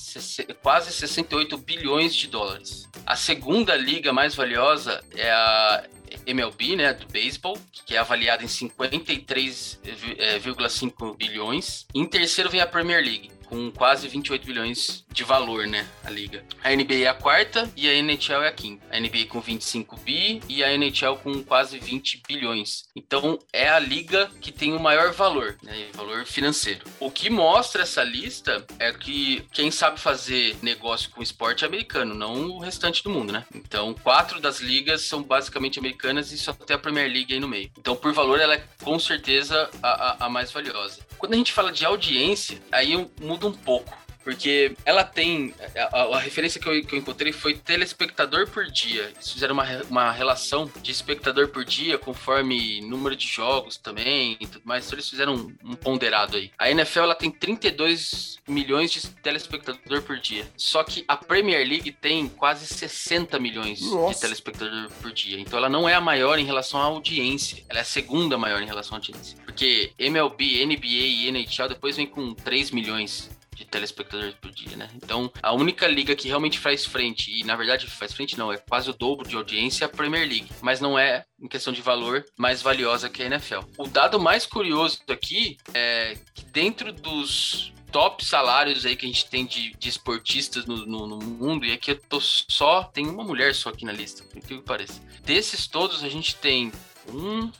quase 0.62 0.92
68 0.92 1.56
bilhões 1.58 2.14
de 2.14 2.28
dólares. 2.28 2.88
A 3.04 3.16
segunda 3.16 3.76
liga 3.76 4.12
mais 4.12 4.34
valiosa 4.34 5.02
é 5.14 5.30
a 5.30 5.84
MLB, 6.26 6.76
né, 6.76 6.92
do 6.92 7.06
beisebol, 7.06 7.56
que 7.84 7.94
é 7.94 7.98
avaliada 7.98 8.42
em 8.42 8.48
53,5 8.48 11.16
bilhões. 11.16 11.86
Em 11.94 12.04
terceiro 12.06 12.50
vem 12.50 12.60
a 12.60 12.66
Premier 12.66 13.04
League, 13.04 13.30
com 13.46 13.70
quase 13.70 14.08
28 14.08 14.46
bilhões 14.46 15.04
de 15.10 15.24
valor, 15.24 15.66
né, 15.66 15.86
a 16.04 16.10
liga. 16.10 16.44
A 16.62 16.70
NBA 16.70 17.04
é 17.04 17.06
a 17.06 17.14
quarta 17.14 17.70
e 17.76 17.88
a 17.88 17.94
NHL 17.94 18.42
é 18.42 18.48
a 18.48 18.52
quinta. 18.52 18.86
A 18.90 19.00
NBA 19.00 19.26
com 19.28 19.40
25 19.40 19.96
bi 20.00 20.40
e 20.48 20.62
a 20.62 20.72
NHL 20.72 21.16
com 21.22 21.42
quase 21.42 21.78
20 21.78 22.22
bilhões. 22.26 22.84
Então 22.94 23.38
é 23.52 23.68
a 23.68 23.78
liga 23.78 24.30
que 24.40 24.52
tem 24.52 24.74
o 24.74 24.80
maior 24.80 25.12
valor, 25.12 25.56
né, 25.62 25.88
valor 25.94 26.24
financeiro. 26.24 26.84
O 27.00 27.10
que 27.10 27.30
mostra 27.30 27.82
essa 27.82 28.02
lista 28.02 28.64
é 28.78 28.92
que 28.92 29.44
quem 29.52 29.70
sabe 29.70 30.00
fazer 30.00 30.56
negócio 30.62 31.10
com 31.10 31.22
esporte 31.22 31.64
é 31.64 31.66
americano, 31.66 32.14
não 32.14 32.50
o 32.50 32.58
restante 32.58 33.02
do 33.02 33.10
mundo, 33.10 33.32
né? 33.32 33.44
Então 33.54 33.94
quatro 33.94 34.40
das 34.40 34.60
ligas 34.60 35.02
são 35.02 35.22
basicamente 35.22 35.78
americanas 35.78 36.32
e 36.32 36.38
só 36.38 36.52
tem 36.52 36.76
a 36.76 36.78
Premier 36.78 37.10
League 37.10 37.32
aí 37.32 37.40
no 37.40 37.48
meio. 37.48 37.70
Então 37.78 37.96
por 37.96 38.12
valor 38.12 38.40
ela 38.40 38.54
é 38.54 38.64
com 38.82 38.98
certeza 38.98 39.70
a, 39.82 39.88
a, 39.88 40.26
a 40.26 40.28
mais 40.28 40.52
valiosa. 40.52 41.06
Quando 41.18 41.34
a 41.34 41.36
gente 41.36 41.52
fala 41.52 41.72
de 41.72 41.84
audiência, 41.84 42.60
aí 42.70 42.94
muda 43.20 43.35
um 43.44 43.52
pouco. 43.52 44.05
Porque 44.26 44.74
ela 44.84 45.04
tem. 45.04 45.54
A, 45.92 46.02
a 46.02 46.18
referência 46.18 46.60
que 46.60 46.68
eu, 46.68 46.84
que 46.84 46.96
eu, 46.96 46.98
encontrei 46.98 47.30
foi 47.30 47.54
telespectador 47.54 48.50
por 48.50 48.66
dia. 48.66 49.12
Eles 49.14 49.30
fizeram 49.30 49.54
uma, 49.54 49.64
uma 49.88 50.10
relação 50.10 50.68
de 50.82 50.90
espectador 50.90 51.46
por 51.46 51.64
dia 51.64 51.96
conforme 51.96 52.80
número 52.80 53.14
de 53.14 53.24
jogos 53.24 53.76
também 53.76 54.36
e 54.40 54.46
tudo 54.48 54.62
mais. 54.64 54.84
Então 54.84 54.96
eles 54.96 55.08
fizeram 55.08 55.36
um, 55.36 55.70
um 55.70 55.74
ponderado 55.76 56.36
aí. 56.38 56.50
A 56.58 56.68
NFL 56.68 57.02
ela 57.02 57.14
tem 57.14 57.30
32 57.30 58.40
milhões 58.48 58.90
de 58.90 59.06
telespectador 59.06 60.02
por 60.02 60.18
dia. 60.18 60.44
Só 60.56 60.82
que 60.82 61.04
a 61.06 61.16
Premier 61.16 61.64
League 61.64 61.92
tem 61.92 62.26
quase 62.28 62.66
60 62.66 63.38
milhões 63.38 63.80
Nossa. 63.80 64.14
de 64.14 64.20
telespectador 64.22 64.90
por 65.00 65.12
dia. 65.12 65.38
Então 65.38 65.56
ela 65.56 65.68
não 65.68 65.88
é 65.88 65.94
a 65.94 66.00
maior 66.00 66.36
em 66.40 66.44
relação 66.44 66.80
à 66.80 66.84
audiência. 66.86 67.64
Ela 67.68 67.78
é 67.78 67.82
a 67.82 67.84
segunda 67.84 68.36
maior 68.36 68.60
em 68.60 68.66
relação 68.66 68.96
à 68.96 68.98
audiência. 68.98 69.38
Porque 69.44 69.92
MLB, 69.96 70.66
NBA 70.66 70.86
e 70.86 71.28
NHL 71.28 71.68
depois 71.68 71.96
vem 71.96 72.08
com 72.08 72.34
3 72.34 72.72
milhões 72.72 73.35
de 73.56 73.64
telespectadores 73.64 74.34
por 74.34 74.50
dia, 74.50 74.76
né? 74.76 74.88
Então, 74.94 75.32
a 75.42 75.52
única 75.52 75.88
liga 75.88 76.14
que 76.14 76.28
realmente 76.28 76.58
faz 76.58 76.84
frente, 76.84 77.32
e 77.32 77.42
na 77.42 77.56
verdade 77.56 77.86
faz 77.86 78.12
frente 78.12 78.38
não, 78.38 78.52
é 78.52 78.58
quase 78.58 78.90
o 78.90 78.92
dobro 78.92 79.26
de 79.26 79.34
audiência, 79.34 79.84
é 79.84 79.86
a 79.86 79.88
Premier 79.88 80.28
League, 80.28 80.48
mas 80.60 80.80
não 80.80 80.98
é, 80.98 81.24
em 81.40 81.48
questão 81.48 81.72
de 81.72 81.80
valor, 81.80 82.24
mais 82.36 82.60
valiosa 82.60 83.08
que 83.08 83.22
a 83.22 83.26
NFL. 83.26 83.60
O 83.78 83.88
dado 83.88 84.20
mais 84.20 84.44
curioso 84.44 85.00
aqui 85.08 85.56
é 85.72 86.16
que 86.34 86.44
dentro 86.44 86.92
dos 86.92 87.72
top 87.90 88.22
salários 88.22 88.84
aí 88.84 88.94
que 88.94 89.06
a 89.06 89.08
gente 89.08 89.26
tem 89.26 89.46
de, 89.46 89.74
de 89.78 89.88
esportistas 89.88 90.66
no, 90.66 90.84
no, 90.84 91.06
no, 91.06 91.18
mundo, 91.18 91.64
e 91.64 91.72
aqui 91.72 91.92
eu 91.92 92.00
tô 92.08 92.20
só, 92.20 92.84
tem 92.84 93.06
uma 93.06 93.24
mulher 93.24 93.54
só 93.54 93.70
aqui 93.70 93.86
na 93.86 93.92
lista, 93.92 94.22
por 94.24 94.42
que 94.42 94.58
pareça. 94.60 95.00
Desses 95.24 95.66
todos, 95.66 96.04
a 96.04 96.08
gente 96.10 96.36
tem 96.36 96.70
um, 97.12 97.50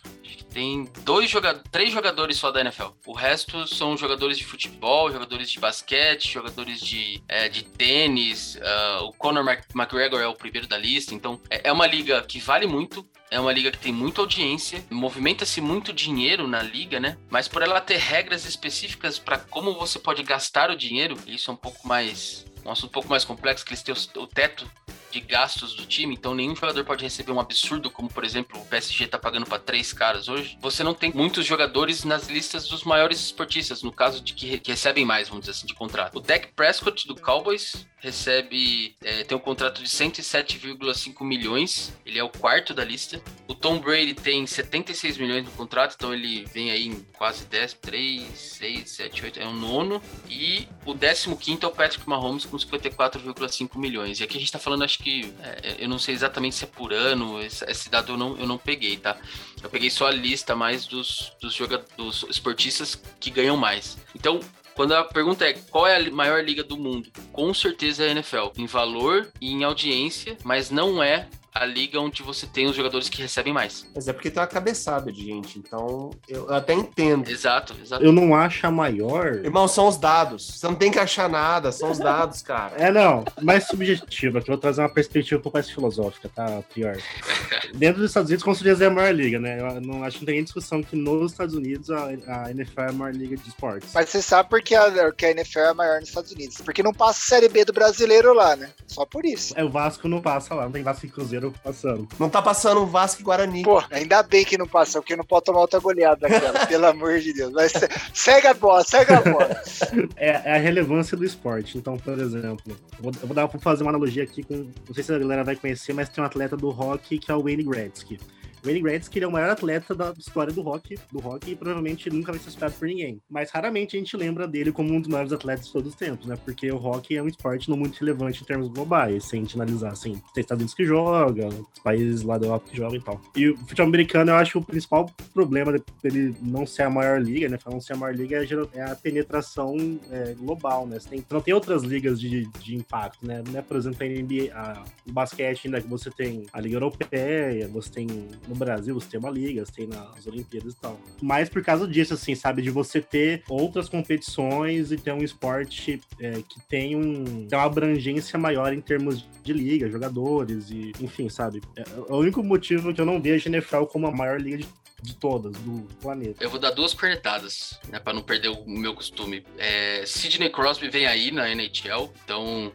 tem 0.56 0.90
dois 1.04 1.28
jogadores, 1.28 1.68
três 1.70 1.92
jogadores 1.92 2.38
só 2.38 2.50
da 2.50 2.62
NFL. 2.62 2.88
O 3.06 3.12
resto 3.12 3.66
são 3.66 3.94
jogadores 3.94 4.38
de 4.38 4.44
futebol, 4.46 5.12
jogadores 5.12 5.50
de 5.50 5.60
basquete, 5.60 6.32
jogadores 6.32 6.80
de, 6.80 7.22
é, 7.28 7.46
de 7.46 7.62
tênis. 7.62 8.56
Uh, 8.56 9.04
o 9.04 9.12
Conor 9.12 9.44
McGregor 9.74 10.18
é 10.18 10.26
o 10.26 10.34
primeiro 10.34 10.66
da 10.66 10.78
lista. 10.78 11.14
Então, 11.14 11.38
é, 11.50 11.68
é 11.68 11.72
uma 11.72 11.86
liga 11.86 12.22
que 12.22 12.38
vale 12.38 12.66
muito. 12.66 13.06
É 13.30 13.38
uma 13.38 13.52
liga 13.52 13.70
que 13.70 13.78
tem 13.78 13.92
muita 13.92 14.20
audiência, 14.20 14.82
movimenta-se 14.88 15.60
muito 15.60 15.92
dinheiro 15.92 16.46
na 16.46 16.62
liga, 16.62 17.00
né? 17.00 17.18
Mas 17.28 17.48
por 17.48 17.60
ela 17.60 17.80
ter 17.80 17.98
regras 17.98 18.46
específicas 18.46 19.18
para 19.18 19.36
como 19.36 19.74
você 19.74 19.98
pode 19.98 20.22
gastar 20.22 20.70
o 20.70 20.76
dinheiro, 20.76 21.16
isso 21.26 21.50
é 21.50 21.54
um 21.54 21.56
pouco 21.56 21.86
mais 21.88 22.46
um 22.66 22.72
assunto 22.72 22.90
um 22.90 22.92
pouco 22.92 23.08
mais 23.08 23.24
complexo, 23.24 23.64
que 23.64 23.72
eles 23.72 23.82
têm 23.82 23.94
o, 24.16 24.26
teto 24.26 24.70
de 25.10 25.20
gastos 25.20 25.74
do 25.74 25.86
time, 25.86 26.14
então 26.14 26.34
nenhum 26.34 26.54
jogador 26.54 26.84
pode 26.84 27.04
receber 27.04 27.32
um 27.32 27.40
absurdo, 27.40 27.90
como 27.90 28.08
por 28.08 28.24
exemplo 28.24 28.60
o 28.60 28.66
PSG 28.66 29.06
tá 29.06 29.18
pagando 29.18 29.46
para 29.46 29.58
três 29.58 29.92
caras 29.92 30.28
hoje. 30.28 30.58
Você 30.60 30.82
não 30.82 30.94
tem 30.94 31.12
muitos 31.12 31.46
jogadores 31.46 32.04
nas 32.04 32.28
listas 32.28 32.68
dos 32.68 32.84
maiores 32.84 33.20
esportistas, 33.20 33.82
no 33.82 33.92
caso 33.92 34.22
de 34.22 34.34
que, 34.34 34.60
recebem 34.66 35.04
mais, 35.04 35.28
vamos 35.28 35.46
dizer 35.46 35.52
assim, 35.52 35.66
de 35.66 35.74
contrato. 35.74 36.16
O 36.16 36.20
Dak 36.20 36.48
Prescott 36.54 37.06
do 37.06 37.14
Cowboys 37.14 37.86
recebe, 37.98 38.96
é, 39.02 39.24
tem 39.24 39.36
um 39.36 39.40
contrato 39.40 39.82
de 39.82 39.88
107,5 39.88 41.24
milhões, 41.24 41.92
ele 42.04 42.18
é 42.18 42.22
o 42.22 42.28
quarto 42.28 42.72
da 42.72 42.84
lista. 42.84 43.20
O 43.48 43.54
Tom 43.54 43.78
Brady 43.80 44.14
tem 44.14 44.46
76 44.46 45.18
milhões 45.18 45.44
no 45.44 45.50
contrato, 45.52 45.94
então 45.96 46.14
ele 46.14 46.44
vem 46.52 46.70
aí 46.70 46.86
em 46.86 47.00
quase 47.16 47.44
10, 47.46 47.74
3, 47.74 48.38
6, 48.38 48.90
7, 48.90 49.24
8, 49.24 49.40
é 49.40 49.46
o 49.46 49.52
nono. 49.52 50.00
E 50.28 50.68
o 50.84 50.94
15 50.94 51.58
é 51.62 51.66
o 51.66 51.70
Patrick 51.70 52.08
Mahomes 52.08 52.44
com 52.44 52.56
54,5 52.56 53.78
milhões. 53.78 54.20
E 54.20 54.24
aqui 54.24 54.36
a 54.36 54.40
gente 54.40 54.52
tá 54.52 54.58
falando, 54.58 54.84
acho 54.84 54.98
que, 54.98 55.05
é, 55.42 55.76
eu 55.78 55.88
não 55.88 55.98
sei 55.98 56.14
exatamente 56.14 56.56
se 56.56 56.64
é 56.64 56.66
por 56.66 56.92
ano, 56.92 57.40
esse, 57.40 57.64
esse, 57.64 57.88
dado 57.90 58.12
eu 58.12 58.16
não, 58.16 58.36
eu 58.38 58.46
não 58.46 58.58
peguei, 58.58 58.96
tá? 58.96 59.16
Eu 59.62 59.70
peguei 59.70 59.90
só 59.90 60.06
a 60.06 60.10
lista 60.10 60.54
mais 60.54 60.86
dos, 60.86 61.32
dos, 61.40 61.54
jogadores, 61.54 61.94
dos 61.96 62.24
esportistas 62.28 63.00
que 63.18 63.30
ganham 63.30 63.56
mais. 63.56 63.98
Então, 64.14 64.40
quando 64.74 64.92
a 64.92 65.04
pergunta 65.04 65.44
é 65.44 65.54
qual 65.54 65.86
é 65.86 65.96
a 65.96 66.10
maior 66.10 66.44
liga 66.44 66.62
do 66.62 66.76
mundo, 66.76 67.10
com 67.32 67.52
certeza 67.54 68.04
é 68.04 68.08
a 68.08 68.10
NFL, 68.12 68.48
em 68.58 68.66
valor 68.66 69.32
e 69.40 69.50
em 69.52 69.64
audiência, 69.64 70.36
mas 70.44 70.70
não 70.70 71.02
é 71.02 71.28
a 71.56 71.64
liga 71.64 71.98
onde 72.00 72.22
você 72.22 72.46
tem 72.46 72.66
os 72.66 72.76
jogadores 72.76 73.08
que 73.08 73.22
recebem 73.22 73.52
mais. 73.52 73.86
Mas 73.94 74.08
é 74.08 74.12
porque 74.12 74.30
tem 74.30 74.40
uma 74.40 74.46
cabeçada 74.46 75.10
de 75.10 75.24
gente, 75.24 75.58
então 75.58 76.10
eu 76.28 76.52
até 76.52 76.74
entendo. 76.74 77.28
Exato, 77.30 77.74
exato. 77.82 78.04
Eu 78.04 78.12
não 78.12 78.34
acho 78.34 78.66
a 78.66 78.70
maior. 78.70 79.36
Irmão, 79.36 79.66
são 79.66 79.88
os 79.88 79.96
dados. 79.96 80.46
Você 80.46 80.66
não 80.66 80.74
tem 80.74 80.90
que 80.90 80.98
achar 80.98 81.28
nada, 81.28 81.72
são 81.72 81.90
os 81.90 81.98
dados, 81.98 82.42
cara. 82.42 82.76
É, 82.76 82.90
não, 82.90 83.24
mais 83.42 83.66
subjetiva, 83.66 84.40
que 84.40 84.50
eu 84.50 84.54
vou 84.54 84.60
trazer 84.60 84.82
uma 84.82 84.88
perspectiva 84.88 85.38
um 85.38 85.42
pouco 85.42 85.56
mais 85.56 85.70
filosófica, 85.70 86.28
tá? 86.28 86.62
Pior. 86.74 86.96
Dentro 87.74 88.02
dos 88.02 88.10
Estados 88.10 88.28
Unidos, 88.28 88.44
com 88.44 88.54
certeza 88.54 88.84
é 88.84 88.88
a 88.88 88.90
maior 88.90 89.14
liga, 89.14 89.38
né? 89.38 89.60
Eu 89.60 89.80
não 89.80 90.04
acho 90.04 90.18
que 90.18 90.22
não 90.22 90.26
tem 90.26 90.34
nem 90.36 90.44
discussão 90.44 90.82
que 90.82 90.94
nos 90.94 91.32
Estados 91.32 91.54
Unidos 91.54 91.90
a, 91.90 92.06
a 92.26 92.50
NFL 92.50 92.80
é 92.80 92.88
a 92.90 92.92
maior 92.92 93.14
liga 93.14 93.36
de 93.36 93.48
esportes. 93.48 93.90
Mas 93.94 94.10
você 94.10 94.20
sabe 94.20 94.50
por 94.50 94.60
que 94.60 94.74
a, 94.74 95.12
que 95.12 95.24
a 95.24 95.30
NFL 95.30 95.60
é 95.60 95.68
a 95.68 95.74
maior 95.74 96.00
nos 96.00 96.08
Estados 96.08 96.32
Unidos? 96.32 96.60
Porque 96.60 96.82
não 96.82 96.92
passa 96.92 97.18
a 97.20 97.36
Série 97.36 97.48
B 97.48 97.64
do 97.64 97.72
brasileiro 97.72 98.34
lá, 98.34 98.56
né? 98.56 98.70
Só 98.86 99.06
por 99.06 99.24
isso. 99.24 99.54
É, 99.56 99.64
o 99.64 99.70
Vasco 99.70 100.06
não 100.08 100.20
passa 100.20 100.54
lá, 100.54 100.64
não 100.64 100.72
tem 100.72 100.82
Vasco 100.82 101.06
e 101.06 101.08
Cruzeiro 101.08 101.45
passando. 101.62 102.08
Não 102.18 102.28
tá 102.30 102.40
passando 102.42 102.82
o 102.82 102.86
Vasco 102.86 103.20
e 103.20 103.24
Guarani. 103.24 103.62
Pô, 103.62 103.82
ainda 103.90 104.22
bem 104.22 104.44
que 104.44 104.56
não 104.58 104.66
passou, 104.66 105.00
porque 105.02 105.16
não 105.16 105.24
pode 105.24 105.44
tomar 105.46 105.60
outra 105.60 105.78
goleada 105.80 106.28
daquela, 106.28 106.66
pelo 106.66 106.86
amor 106.86 107.18
de 107.20 107.32
Deus. 107.32 107.52
Mas 107.52 107.72
se- 107.72 107.88
segue 108.14 108.46
a 108.46 108.54
bola, 108.54 108.82
segue 108.84 109.12
a 109.12 109.20
bola. 109.20 109.56
É, 110.16 110.28
é 110.52 110.52
a 110.56 110.58
relevância 110.58 111.16
do 111.16 111.24
esporte. 111.24 111.76
Então, 111.78 111.96
por 111.98 112.18
exemplo, 112.18 112.62
eu 112.68 112.76
vou, 113.00 113.12
eu 113.20 113.26
vou 113.26 113.34
dar, 113.34 113.46
vou 113.46 113.60
fazer 113.60 113.82
uma 113.82 113.90
analogia 113.90 114.22
aqui 114.24 114.42
com. 114.42 114.54
Não 114.86 114.94
sei 114.94 115.02
se 115.04 115.12
a 115.12 115.18
galera 115.18 115.44
vai 115.44 115.56
conhecer, 115.56 115.92
mas 115.92 116.08
tem 116.08 116.22
um 116.22 116.26
atleta 116.26 116.56
do 116.56 116.68
hockey 116.68 117.18
que 117.18 117.30
é 117.30 117.34
o 117.34 117.42
Wayne 117.42 117.62
Gretzky. 117.64 118.18
Wayne 118.66 118.82
Gretzky 118.82 119.22
é 119.22 119.26
o 119.26 119.30
maior 119.30 119.50
atleta 119.50 119.94
da 119.94 120.12
história 120.18 120.52
do 120.52 120.66
hockey, 120.66 120.98
do 121.12 121.24
hockey 121.24 121.52
e 121.52 121.56
provavelmente 121.56 122.10
nunca 122.10 122.32
vai 122.32 122.40
ser 122.40 122.50
superado 122.50 122.74
por 122.74 122.88
ninguém. 122.88 123.20
Mas 123.30 123.50
raramente 123.50 123.96
a 123.96 123.98
gente 123.98 124.16
lembra 124.16 124.48
dele 124.48 124.72
como 124.72 124.92
um 124.92 125.00
dos 125.00 125.08
maiores 125.08 125.32
atletas 125.32 125.66
de 125.66 125.72
todos 125.72 125.90
os 125.90 125.94
tempos, 125.94 126.26
né? 126.26 126.36
Porque 126.44 126.70
o 126.72 126.76
hockey 126.76 127.16
é 127.16 127.22
um 127.22 127.28
esporte 127.28 127.70
não 127.70 127.76
muito 127.76 127.96
relevante 127.98 128.42
em 128.42 128.44
termos 128.44 128.68
globais, 128.68 129.24
se 129.24 129.36
a 129.36 129.38
gente 129.38 129.54
analisar 129.54 129.92
assim. 129.92 130.20
Tem 130.34 130.40
Estados 130.40 130.62
Unidos 130.62 130.74
que 130.74 130.84
joga, 130.84 131.46
os 131.46 131.78
países 131.82 132.22
lá 132.22 132.38
da 132.38 132.46
Europa 132.46 132.66
que 132.68 132.76
jogam 132.76 132.96
e 132.96 133.02
tal. 133.02 133.20
E 133.36 133.48
o 133.50 133.56
futebol 133.58 133.86
americano, 133.86 134.32
eu 134.32 134.36
acho 134.36 134.52
que 134.52 134.58
o 134.58 134.64
principal 134.64 135.06
problema 135.32 135.72
dele 136.02 136.34
não 136.42 136.66
ser 136.66 136.82
a 136.82 136.90
maior 136.90 137.22
liga, 137.22 137.48
né? 137.48 137.58
Não 137.64 137.80
ser 137.80 137.92
a 137.92 137.96
maior 137.96 138.14
liga 138.14 138.42
é 138.42 138.46
é 138.74 138.82
a 138.82 138.96
penetração 138.96 139.76
é, 140.10 140.34
global, 140.34 140.86
né? 140.86 140.98
Você 140.98 141.08
tem, 141.08 141.24
não 141.30 141.40
tem 141.40 141.54
outras 141.54 141.82
ligas 141.82 142.20
de, 142.20 142.46
de 142.58 142.74
impacto, 142.74 143.24
né? 143.26 143.42
Não 143.48 143.58
é, 143.58 143.62
por 143.62 143.76
exemplo, 143.76 143.98
a 144.02 144.08
NBA, 144.08 144.52
a, 144.54 144.84
o 145.06 145.12
basquete 145.12 145.66
ainda 145.66 145.80
que 145.80 145.88
você 145.88 146.10
tem 146.10 146.46
a 146.52 146.60
Liga 146.60 146.76
Europeia, 146.76 147.68
você 147.68 147.90
tem 147.90 148.06
no 148.48 148.55
Brasil, 148.56 148.94
você 148.94 149.08
tem 149.08 149.20
uma 149.20 149.30
liga, 149.30 149.64
você 149.64 149.72
tem 149.72 149.86
nas 149.86 150.26
Olimpíadas 150.26 150.72
e 150.72 150.76
tal. 150.76 150.98
Mas 151.22 151.48
por 151.48 151.62
causa 151.62 151.86
disso, 151.86 152.14
assim, 152.14 152.34
sabe? 152.34 152.62
De 152.62 152.70
você 152.70 153.00
ter 153.00 153.42
outras 153.48 153.88
competições 153.88 154.90
e 154.92 154.96
ter 154.96 155.12
um 155.12 155.22
esporte 155.22 156.00
é, 156.20 156.42
que 156.48 156.60
tem, 156.68 156.96
um, 156.96 157.46
tem 157.46 157.58
uma 157.58 157.64
abrangência 157.64 158.38
maior 158.38 158.72
em 158.72 158.80
termos 158.80 159.26
de 159.42 159.52
liga, 159.52 159.90
jogadores 159.90 160.70
e, 160.70 160.92
enfim, 161.00 161.28
sabe? 161.28 161.60
É, 161.76 161.82
é 161.82 162.12
o 162.12 162.16
único 162.16 162.42
motivo 162.42 162.92
que 162.92 163.00
eu 163.00 163.06
não 163.06 163.20
vejo 163.20 163.48
a 163.48 163.52
NFL 163.52 163.84
como 163.84 164.06
a 164.06 164.12
maior 164.12 164.40
liga 164.40 164.58
de, 164.58 164.68
de 165.06 165.14
todas 165.14 165.52
do 165.58 165.82
planeta. 166.00 166.42
Eu 166.42 166.50
vou 166.50 166.58
dar 166.58 166.72
duas 166.72 166.92
cornetadas, 166.92 167.78
né, 167.88 168.00
para 168.00 168.12
não 168.12 168.22
perder 168.22 168.48
o 168.48 168.64
meu 168.68 168.92
costume. 168.92 169.44
É, 169.56 170.02
Sidney 170.04 170.50
Crosby 170.50 170.88
vem 170.88 171.06
aí 171.06 171.30
na 171.30 171.48
NHL, 171.48 172.12
então 172.24 172.72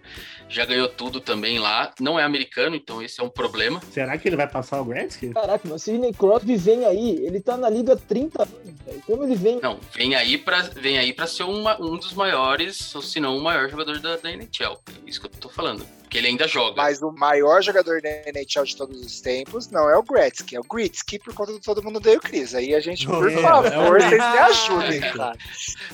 já 0.48 0.66
ganhou 0.66 0.88
tudo 0.88 1.20
também 1.20 1.60
lá. 1.60 1.94
Não 2.00 2.18
é 2.18 2.24
americano, 2.24 2.76
então 2.76 3.02
esse 3.04 3.20
é 3.20 3.24
um 3.24 3.30
problema. 3.30 3.82
Será 3.92 4.18
que 4.18 4.30
ele 4.30 4.38
vai 4.38 4.48
passar 4.48 4.80
o 4.82 4.86
Gretzky? 4.86 5.30
Caraca, 5.34 5.68
mas 5.68 5.84
Sidney 5.84 6.14
Crosby 6.14 6.56
vem 6.56 6.86
aí, 6.86 7.26
ele 7.26 7.42
tá 7.42 7.58
na 7.58 7.70
liga 7.70 7.94
há 7.94 7.98
30 7.98 8.44
anos, 8.44 8.56
velho. 8.86 9.02
Como 9.06 9.24
ele 9.26 9.36
vem? 9.36 9.60
Não, 9.62 9.78
vem 9.94 10.16
aí 10.16 10.38
para 10.38 10.62
vem 10.62 10.98
aí 10.98 11.12
para 11.12 11.28
ser 11.28 11.44
uma- 11.44 11.80
um 11.82 11.98
dos 11.98 12.14
maiores, 12.14 12.96
ou 12.96 13.02
se 13.02 13.20
não 13.20 13.38
o 13.38 13.44
maior 13.44 13.70
jogador 13.70 14.00
da, 14.00 14.16
da 14.16 14.32
NHL. 14.32 14.80
É 15.06 15.10
isso 15.10 15.20
que 15.20 15.28
eu 15.28 15.32
tô 15.32 15.50
falando. 15.50 15.86
Porque 16.12 16.18
ele 16.18 16.28
ainda 16.28 16.46
joga. 16.46 16.76
Mas 16.76 17.02
o 17.02 17.10
maior 17.10 17.64
jogador 17.64 18.02
da 18.02 18.10
NHL 18.10 18.66
de 18.66 18.76
todos 18.76 19.00
os 19.00 19.22
tempos 19.22 19.70
não 19.72 19.90
é 19.90 19.96
o 19.96 20.04
Gretzky, 20.04 20.58
é 20.58 20.60
o 20.60 20.64
Gretzky 20.64 21.18
por 21.18 21.34
conta 21.34 21.54
de 21.54 21.62
todo 21.62 21.82
mundo 21.82 21.96
odeia 21.96 22.18
o 22.18 22.20
Chris. 22.20 22.54
Aí 22.54 22.76
a 22.76 22.82
gente, 22.82 23.08
por 23.08 23.32
É, 23.32 23.38
favor, 23.42 23.72
é 23.72 23.78
o 23.80 23.94
vocês 23.94 24.12
me 24.12 24.38
ajudem, 24.40 25.00
cara. 25.00 25.38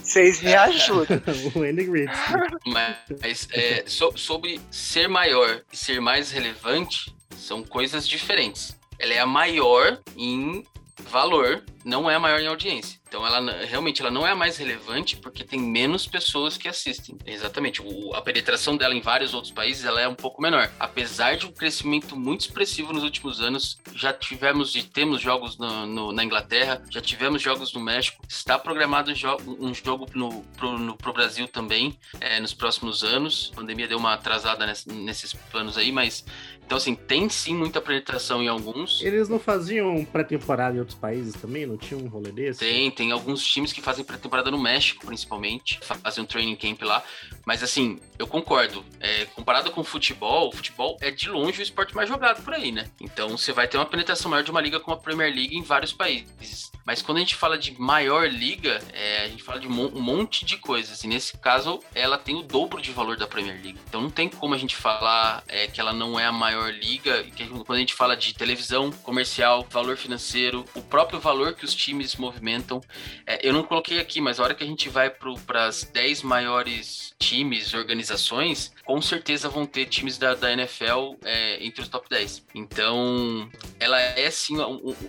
Vocês 0.02 0.42
me 0.42 0.56
ajudem. 0.56 1.22
o 1.54 1.60
Wayne 1.60 1.84
Gretzky. 1.84 2.34
Mas 2.66 3.48
é, 3.54 3.84
so- 3.86 4.12
sobre 4.18 4.60
ser 4.72 5.08
maior 5.08 5.62
e 5.72 5.78
ser 5.78 6.02
mais 6.02 6.32
relevante 6.32 7.16
são 7.38 7.64
coisas 7.64 8.08
diferentes. 8.08 8.76
Ela 8.98 9.14
é 9.14 9.20
a 9.20 9.26
maior 9.28 10.02
em 10.18 10.66
valor, 11.04 11.64
não 11.88 12.10
é 12.12 12.16
a 12.16 12.20
maior 12.20 12.40
em 12.40 12.48
audiência. 12.48 13.00
Então 13.08 13.26
ela 13.26 13.40
realmente 13.64 14.02
ela 14.02 14.12
não 14.12 14.28
é 14.28 14.32
a 14.32 14.36
mais 14.36 14.58
relevante 14.58 15.16
porque 15.16 15.42
tem 15.42 15.58
menos 15.58 16.06
pessoas 16.06 16.58
que 16.58 16.68
assistem. 16.68 17.18
Exatamente. 17.26 17.82
O- 17.82 18.14
a 18.14 18.22
penetração 18.22 18.76
dela 18.76 18.94
em 18.94 19.00
vários 19.00 19.34
outros 19.34 19.54
países 19.54 19.86
ela 19.86 20.02
é 20.02 20.08
um 20.08 20.14
pouco 20.14 20.42
menor. 20.42 20.70
Apesar 20.78 21.38
de 21.38 21.46
um 21.46 21.52
crescimento 21.52 22.18
muito 22.18 22.42
expressivo 22.42 22.92
nos 22.92 23.04
últimos 23.04 23.40
anos, 23.40 23.78
já 23.96 24.12
tivemos 24.12 24.76
e 24.76 24.84
temos 24.84 25.22
jogos 25.22 25.58
no- 25.58 25.86
no- 25.86 26.12
na 26.12 26.22
Inglaterra, 26.26 26.82
já 26.90 27.00
tivemos 27.00 27.42
jogos 27.42 27.72
no 27.72 27.80
México. 27.80 28.22
Está 28.28 28.60
programado 28.60 29.14
jo- 29.14 29.38
um 29.48 29.74
jogo 29.74 30.06
no, 30.14 30.42
pro, 30.58 30.78
no, 30.78 30.98
pro 30.98 31.14
Brasil 31.14 31.48
também 31.48 31.98
é, 32.20 32.42
nos 32.42 32.54
próximos 32.54 33.06
anos. 33.06 33.52
A 33.54 33.56
pandemia 33.56 33.88
deu 33.88 33.98
uma 33.98 34.14
atrasada 34.16 34.66
ness- 34.66 34.86
nesses 34.86 35.32
planos 35.34 35.78
aí, 35.78 35.94
mas 35.94 36.26
então 36.66 36.78
assim 36.78 36.94
tem 36.94 37.30
sim 37.30 37.56
muita 37.56 37.80
penetração 37.80 38.44
em 38.44 38.50
alguns. 38.50 39.02
Eles 39.02 39.30
não 39.30 39.40
faziam 39.40 40.04
pré-temporada 40.04 40.76
em 40.76 40.80
outros 40.82 40.98
países 40.98 41.34
também? 41.36 41.66
Não 41.66 41.77
tinha 41.78 42.00
um 42.00 42.08
rolê 42.08 42.32
desse? 42.32 42.60
Tem, 42.60 42.90
tem 42.92 43.12
alguns 43.12 43.46
times 43.46 43.72
que 43.72 43.82
fazem 43.82 44.04
pré-temporada 44.04 44.52
no 44.52 44.58
México, 44.58 45.06
principalmente, 45.06 45.80
fazem 45.82 46.24
um 46.24 46.28
training 46.28 46.56
camp 46.56 46.82
lá. 46.84 47.04
Mas 47.46 47.64
assim, 47.64 48.00
eu 48.20 48.28
concordo. 48.28 48.84
É, 49.00 49.26
comparado 49.26 49.72
com 49.72 49.82
o 49.82 49.84
futebol, 49.84 50.50
o 50.50 50.52
futebol 50.52 50.98
é 51.02 51.12
de 51.12 51.30
longe 51.30 51.62
o 51.62 51.64
esporte 51.64 51.96
mais 51.96 52.10
jogado 52.10 52.44
por 52.44 52.54
aí, 52.54 52.72
né? 52.72 52.90
Então 53.00 53.30
você 53.38 53.52
vai 53.52 53.68
ter 53.68 53.78
uma 53.78 53.86
penetração 53.86 54.30
maior 54.30 54.44
de 54.44 54.52
uma 54.52 54.62
liga 54.62 54.80
como 54.80 54.96
a 54.96 55.00
Premier 55.00 55.34
League 55.34 55.56
em 55.56 55.62
vários 55.62 55.94
países. 55.94 56.72
Mas 56.88 57.02
quando 57.02 57.18
a 57.18 57.20
gente 57.20 57.36
fala 57.36 57.58
de 57.58 57.78
maior 57.80 58.30
liga, 58.30 58.82
é, 58.94 59.26
a 59.26 59.28
gente 59.28 59.44
fala 59.44 59.60
de 59.60 59.68
um 59.68 60.02
monte 60.02 60.46
de 60.46 60.56
coisas. 60.56 61.04
E 61.04 61.08
nesse 61.08 61.38
caso, 61.38 61.82
ela 61.94 62.18
tem 62.18 62.36
o 62.36 62.42
dobro 62.42 62.82
de 62.82 62.92
valor 62.92 63.18
da 63.18 63.28
Premier 63.28 63.62
League. 63.62 63.80
Então 63.90 64.00
não 64.02 64.10
tem 64.10 64.30
como 64.30 64.54
a 64.54 64.58
gente 64.58 64.74
falar 64.74 65.44
é, 65.50 65.68
que 65.68 65.82
ela 65.82 65.92
não 65.92 66.18
é 66.18 66.26
a 66.26 66.32
maior 66.32 66.72
liga. 66.72 67.24
Que 67.24 67.46
quando 67.46 67.74
a 67.74 67.80
gente 67.80 67.94
fala 67.94 68.16
de 68.16 68.34
televisão, 68.34 68.90
comercial, 69.04 69.68
valor 69.70 69.98
financeiro, 69.98 70.64
o 70.74 70.82
próprio 70.82 71.20
valor 71.20 71.56
que 71.58 71.66
os 71.66 71.76
times 71.76 72.16
movimentam. 72.16 72.82
É, 73.26 73.48
eu 73.48 73.52
não 73.52 73.64
coloquei 73.64 74.00
aqui, 74.00 74.22
mas 74.22 74.40
a 74.40 74.44
hora 74.44 74.56
que 74.56 74.64
a 74.64 74.68
gente 74.68 74.88
vai 74.90 75.10
para 75.10 75.66
as 75.66 75.84
10 75.84 76.22
maiores 76.22 77.14
times, 77.20 77.74
organizações, 77.74 78.72
com 78.86 79.02
certeza 79.02 79.50
vão 79.50 79.66
ter 79.66 79.86
times 79.86 80.18
da, 80.18 80.34
da 80.34 80.52
NFL 80.52 81.16
é, 81.24 81.64
entre 81.66 81.82
os 81.82 81.88
top 81.88 82.08
10. 82.10 82.44
Então, 82.56 83.50
ela 83.80 84.00
é 84.00 84.30
sim 84.30 84.58
a, 84.62 84.66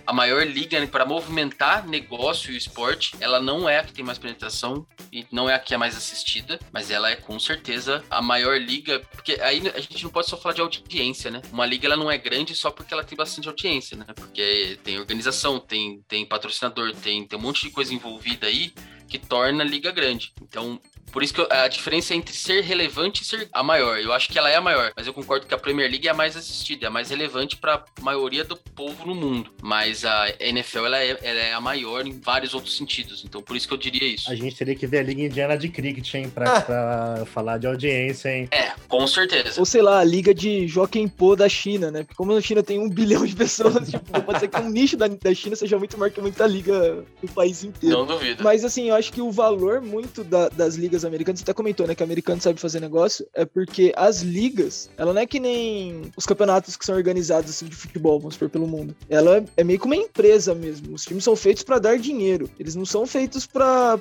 a 0.07 0.13
maior 0.13 0.45
liga 0.45 0.85
para 0.87 1.05
movimentar 1.05 1.87
negócio 1.87 2.51
e 2.51 2.57
esporte. 2.57 3.15
Ela 3.19 3.39
não 3.39 3.67
é 3.67 3.79
a 3.79 3.83
que 3.83 3.93
tem 3.93 4.03
mais 4.03 4.17
penetração 4.17 4.85
e 5.11 5.25
não 5.31 5.49
é 5.49 5.55
a 5.55 5.59
que 5.59 5.73
é 5.73 5.77
mais 5.77 5.95
assistida, 5.95 6.59
mas 6.71 6.91
ela 6.91 7.09
é 7.09 7.15
com 7.15 7.39
certeza 7.39 8.03
a 8.09 8.21
maior 8.21 8.59
liga, 8.59 8.99
porque 9.11 9.39
aí 9.41 9.61
a 9.73 9.79
gente 9.79 10.03
não 10.03 10.11
pode 10.11 10.27
só 10.27 10.37
falar 10.37 10.55
de 10.55 10.61
audiência, 10.61 11.31
né? 11.31 11.41
Uma 11.51 11.65
liga 11.65 11.87
ela 11.87 11.97
não 11.97 12.09
é 12.09 12.17
grande 12.17 12.55
só 12.55 12.71
porque 12.71 12.93
ela 12.93 13.03
tem 13.03 13.17
bastante 13.17 13.47
audiência, 13.47 13.97
né? 13.97 14.05
Porque 14.15 14.79
tem 14.83 14.99
organização, 14.99 15.59
tem, 15.59 16.03
tem 16.07 16.25
patrocinador, 16.39 16.95
tem, 16.95 17.25
tem 17.27 17.37
um 17.37 17.41
monte 17.41 17.67
de 17.67 17.71
coisa 17.71 17.93
envolvida 17.93 18.47
aí 18.47 18.73
que 19.07 19.19
torna 19.19 19.63
a 19.63 19.67
liga 19.67 19.91
grande. 19.91 20.31
Então, 20.41 20.79
por 21.11 21.23
isso 21.23 21.33
que 21.33 21.41
eu- 21.41 21.47
a 21.49 21.67
diferença 21.67 22.13
é 22.13 22.17
entre 22.17 22.35
ser 22.35 22.61
relevante 22.63 23.23
e 23.23 23.25
ser 23.25 23.47
a 23.51 23.63
maior. 23.63 23.99
Eu 23.99 24.13
acho 24.13 24.29
que 24.29 24.37
ela 24.37 24.49
é 24.49 24.55
a 24.55 24.61
maior, 24.61 24.91
mas 24.95 25.07
eu 25.07 25.13
concordo 25.13 25.45
que 25.45 25.53
a 25.53 25.57
Premier 25.57 25.89
League 25.89 26.07
é 26.07 26.11
a 26.11 26.13
mais 26.13 26.35
assistida, 26.35 26.85
é 26.85 26.87
a 26.87 26.91
mais 26.91 27.09
relevante 27.09 27.57
para 27.57 27.75
a 27.75 27.83
maioria 28.01 28.43
do 28.43 28.55
povo 28.55 29.05
no 29.05 29.15
mundo. 29.15 29.51
Mas 29.61 30.05
a 30.05 30.27
NFL 30.39 30.85
ela 30.85 30.97
é, 30.99 31.09
ela 31.21 31.39
é 31.39 31.53
a 31.53 31.61
maior 31.61 32.05
em 32.05 32.19
vários 32.19 32.53
outros 32.53 32.75
sentidos. 32.77 33.23
Então, 33.25 33.41
por 33.41 33.55
isso 33.55 33.67
que 33.67 33.73
eu 33.73 33.77
diria 33.77 34.07
isso. 34.07 34.29
A 34.31 34.35
gente 34.35 34.55
teria 34.55 34.75
que 34.75 34.85
ver 34.87 34.99
a 34.99 35.03
Liga 35.03 35.21
Indiana 35.23 35.57
de 35.57 35.69
Cricket, 35.69 36.13
hein? 36.13 36.29
Pra, 36.29 36.61
pra 36.61 37.25
falar 37.25 37.57
de 37.57 37.67
audiência, 37.67 38.29
hein? 38.29 38.47
É, 38.51 38.71
com 38.87 39.05
certeza. 39.07 39.59
Ou 39.59 39.65
sei 39.65 39.81
lá, 39.81 39.99
a 39.99 40.03
liga 40.03 40.33
de 40.33 40.67
Joaquim 40.67 41.07
Po 41.07 41.35
da 41.35 41.49
China, 41.49 41.91
né? 41.91 42.03
Porque 42.03 42.15
como 42.15 42.35
a 42.35 42.41
China 42.41 42.61
tem 42.63 42.79
um 42.79 42.89
bilhão 42.89 43.25
de 43.25 43.35
pessoas, 43.35 43.89
tipo, 43.89 44.21
pode 44.21 44.39
ser 44.39 44.47
que 44.47 44.57
um 44.59 44.69
nicho 44.69 44.95
da, 44.97 45.07
da 45.07 45.33
China 45.33 45.55
seja 45.55 45.77
muito 45.77 45.97
maior 45.97 46.11
que 46.11 46.21
muita 46.21 46.45
liga 46.45 47.03
do 47.21 47.27
país 47.33 47.63
inteiro. 47.63 47.97
Não 47.97 48.05
duvido. 48.05 48.43
Mas 48.43 48.63
assim, 48.63 48.89
eu 48.89 48.95
acho 48.95 49.11
que 49.11 49.21
o 49.21 49.31
valor 49.31 49.81
muito 49.81 50.23
da- 50.23 50.49
das 50.49 50.75
ligas 50.75 50.98
americanas, 51.03 51.39
você 51.39 51.43
até 51.43 51.53
comentou, 51.53 51.87
né, 51.87 51.95
que 51.95 52.03
americano 52.03 52.41
sabe 52.41 52.59
fazer 52.59 52.79
negócio, 52.79 53.27
é 53.33 53.45
porque 53.45 53.93
as 53.95 54.21
ligas, 54.21 54.89
ela 54.97 55.13
não 55.13 55.21
é 55.21 55.25
que 55.25 55.39
nem 55.39 56.11
os 56.15 56.25
campeonatos 56.25 56.75
que 56.75 56.85
são 56.85 56.95
organizados 56.95 57.49
assim, 57.49 57.65
de 57.65 57.75
futebol, 57.75 58.19
vamos 58.19 58.35
supor, 58.35 58.49
pelo 58.49 58.67
mundo. 58.67 58.95
Ela 59.09 59.43
é, 59.57 59.63
meio 59.63 59.79
que 59.79 59.85
uma 59.85 59.95
empresa 59.95 60.53
mesmo. 60.53 60.93
Os 60.93 61.03
times 61.03 61.23
são 61.23 61.35
feitos 61.35 61.63
pra 61.63 61.79
dar 61.79 61.97
dinheiro. 61.97 62.49
Eles 62.59 62.75
não 62.75 62.85
são 62.85 63.05
feitos 63.05 63.45
pra 63.45 63.99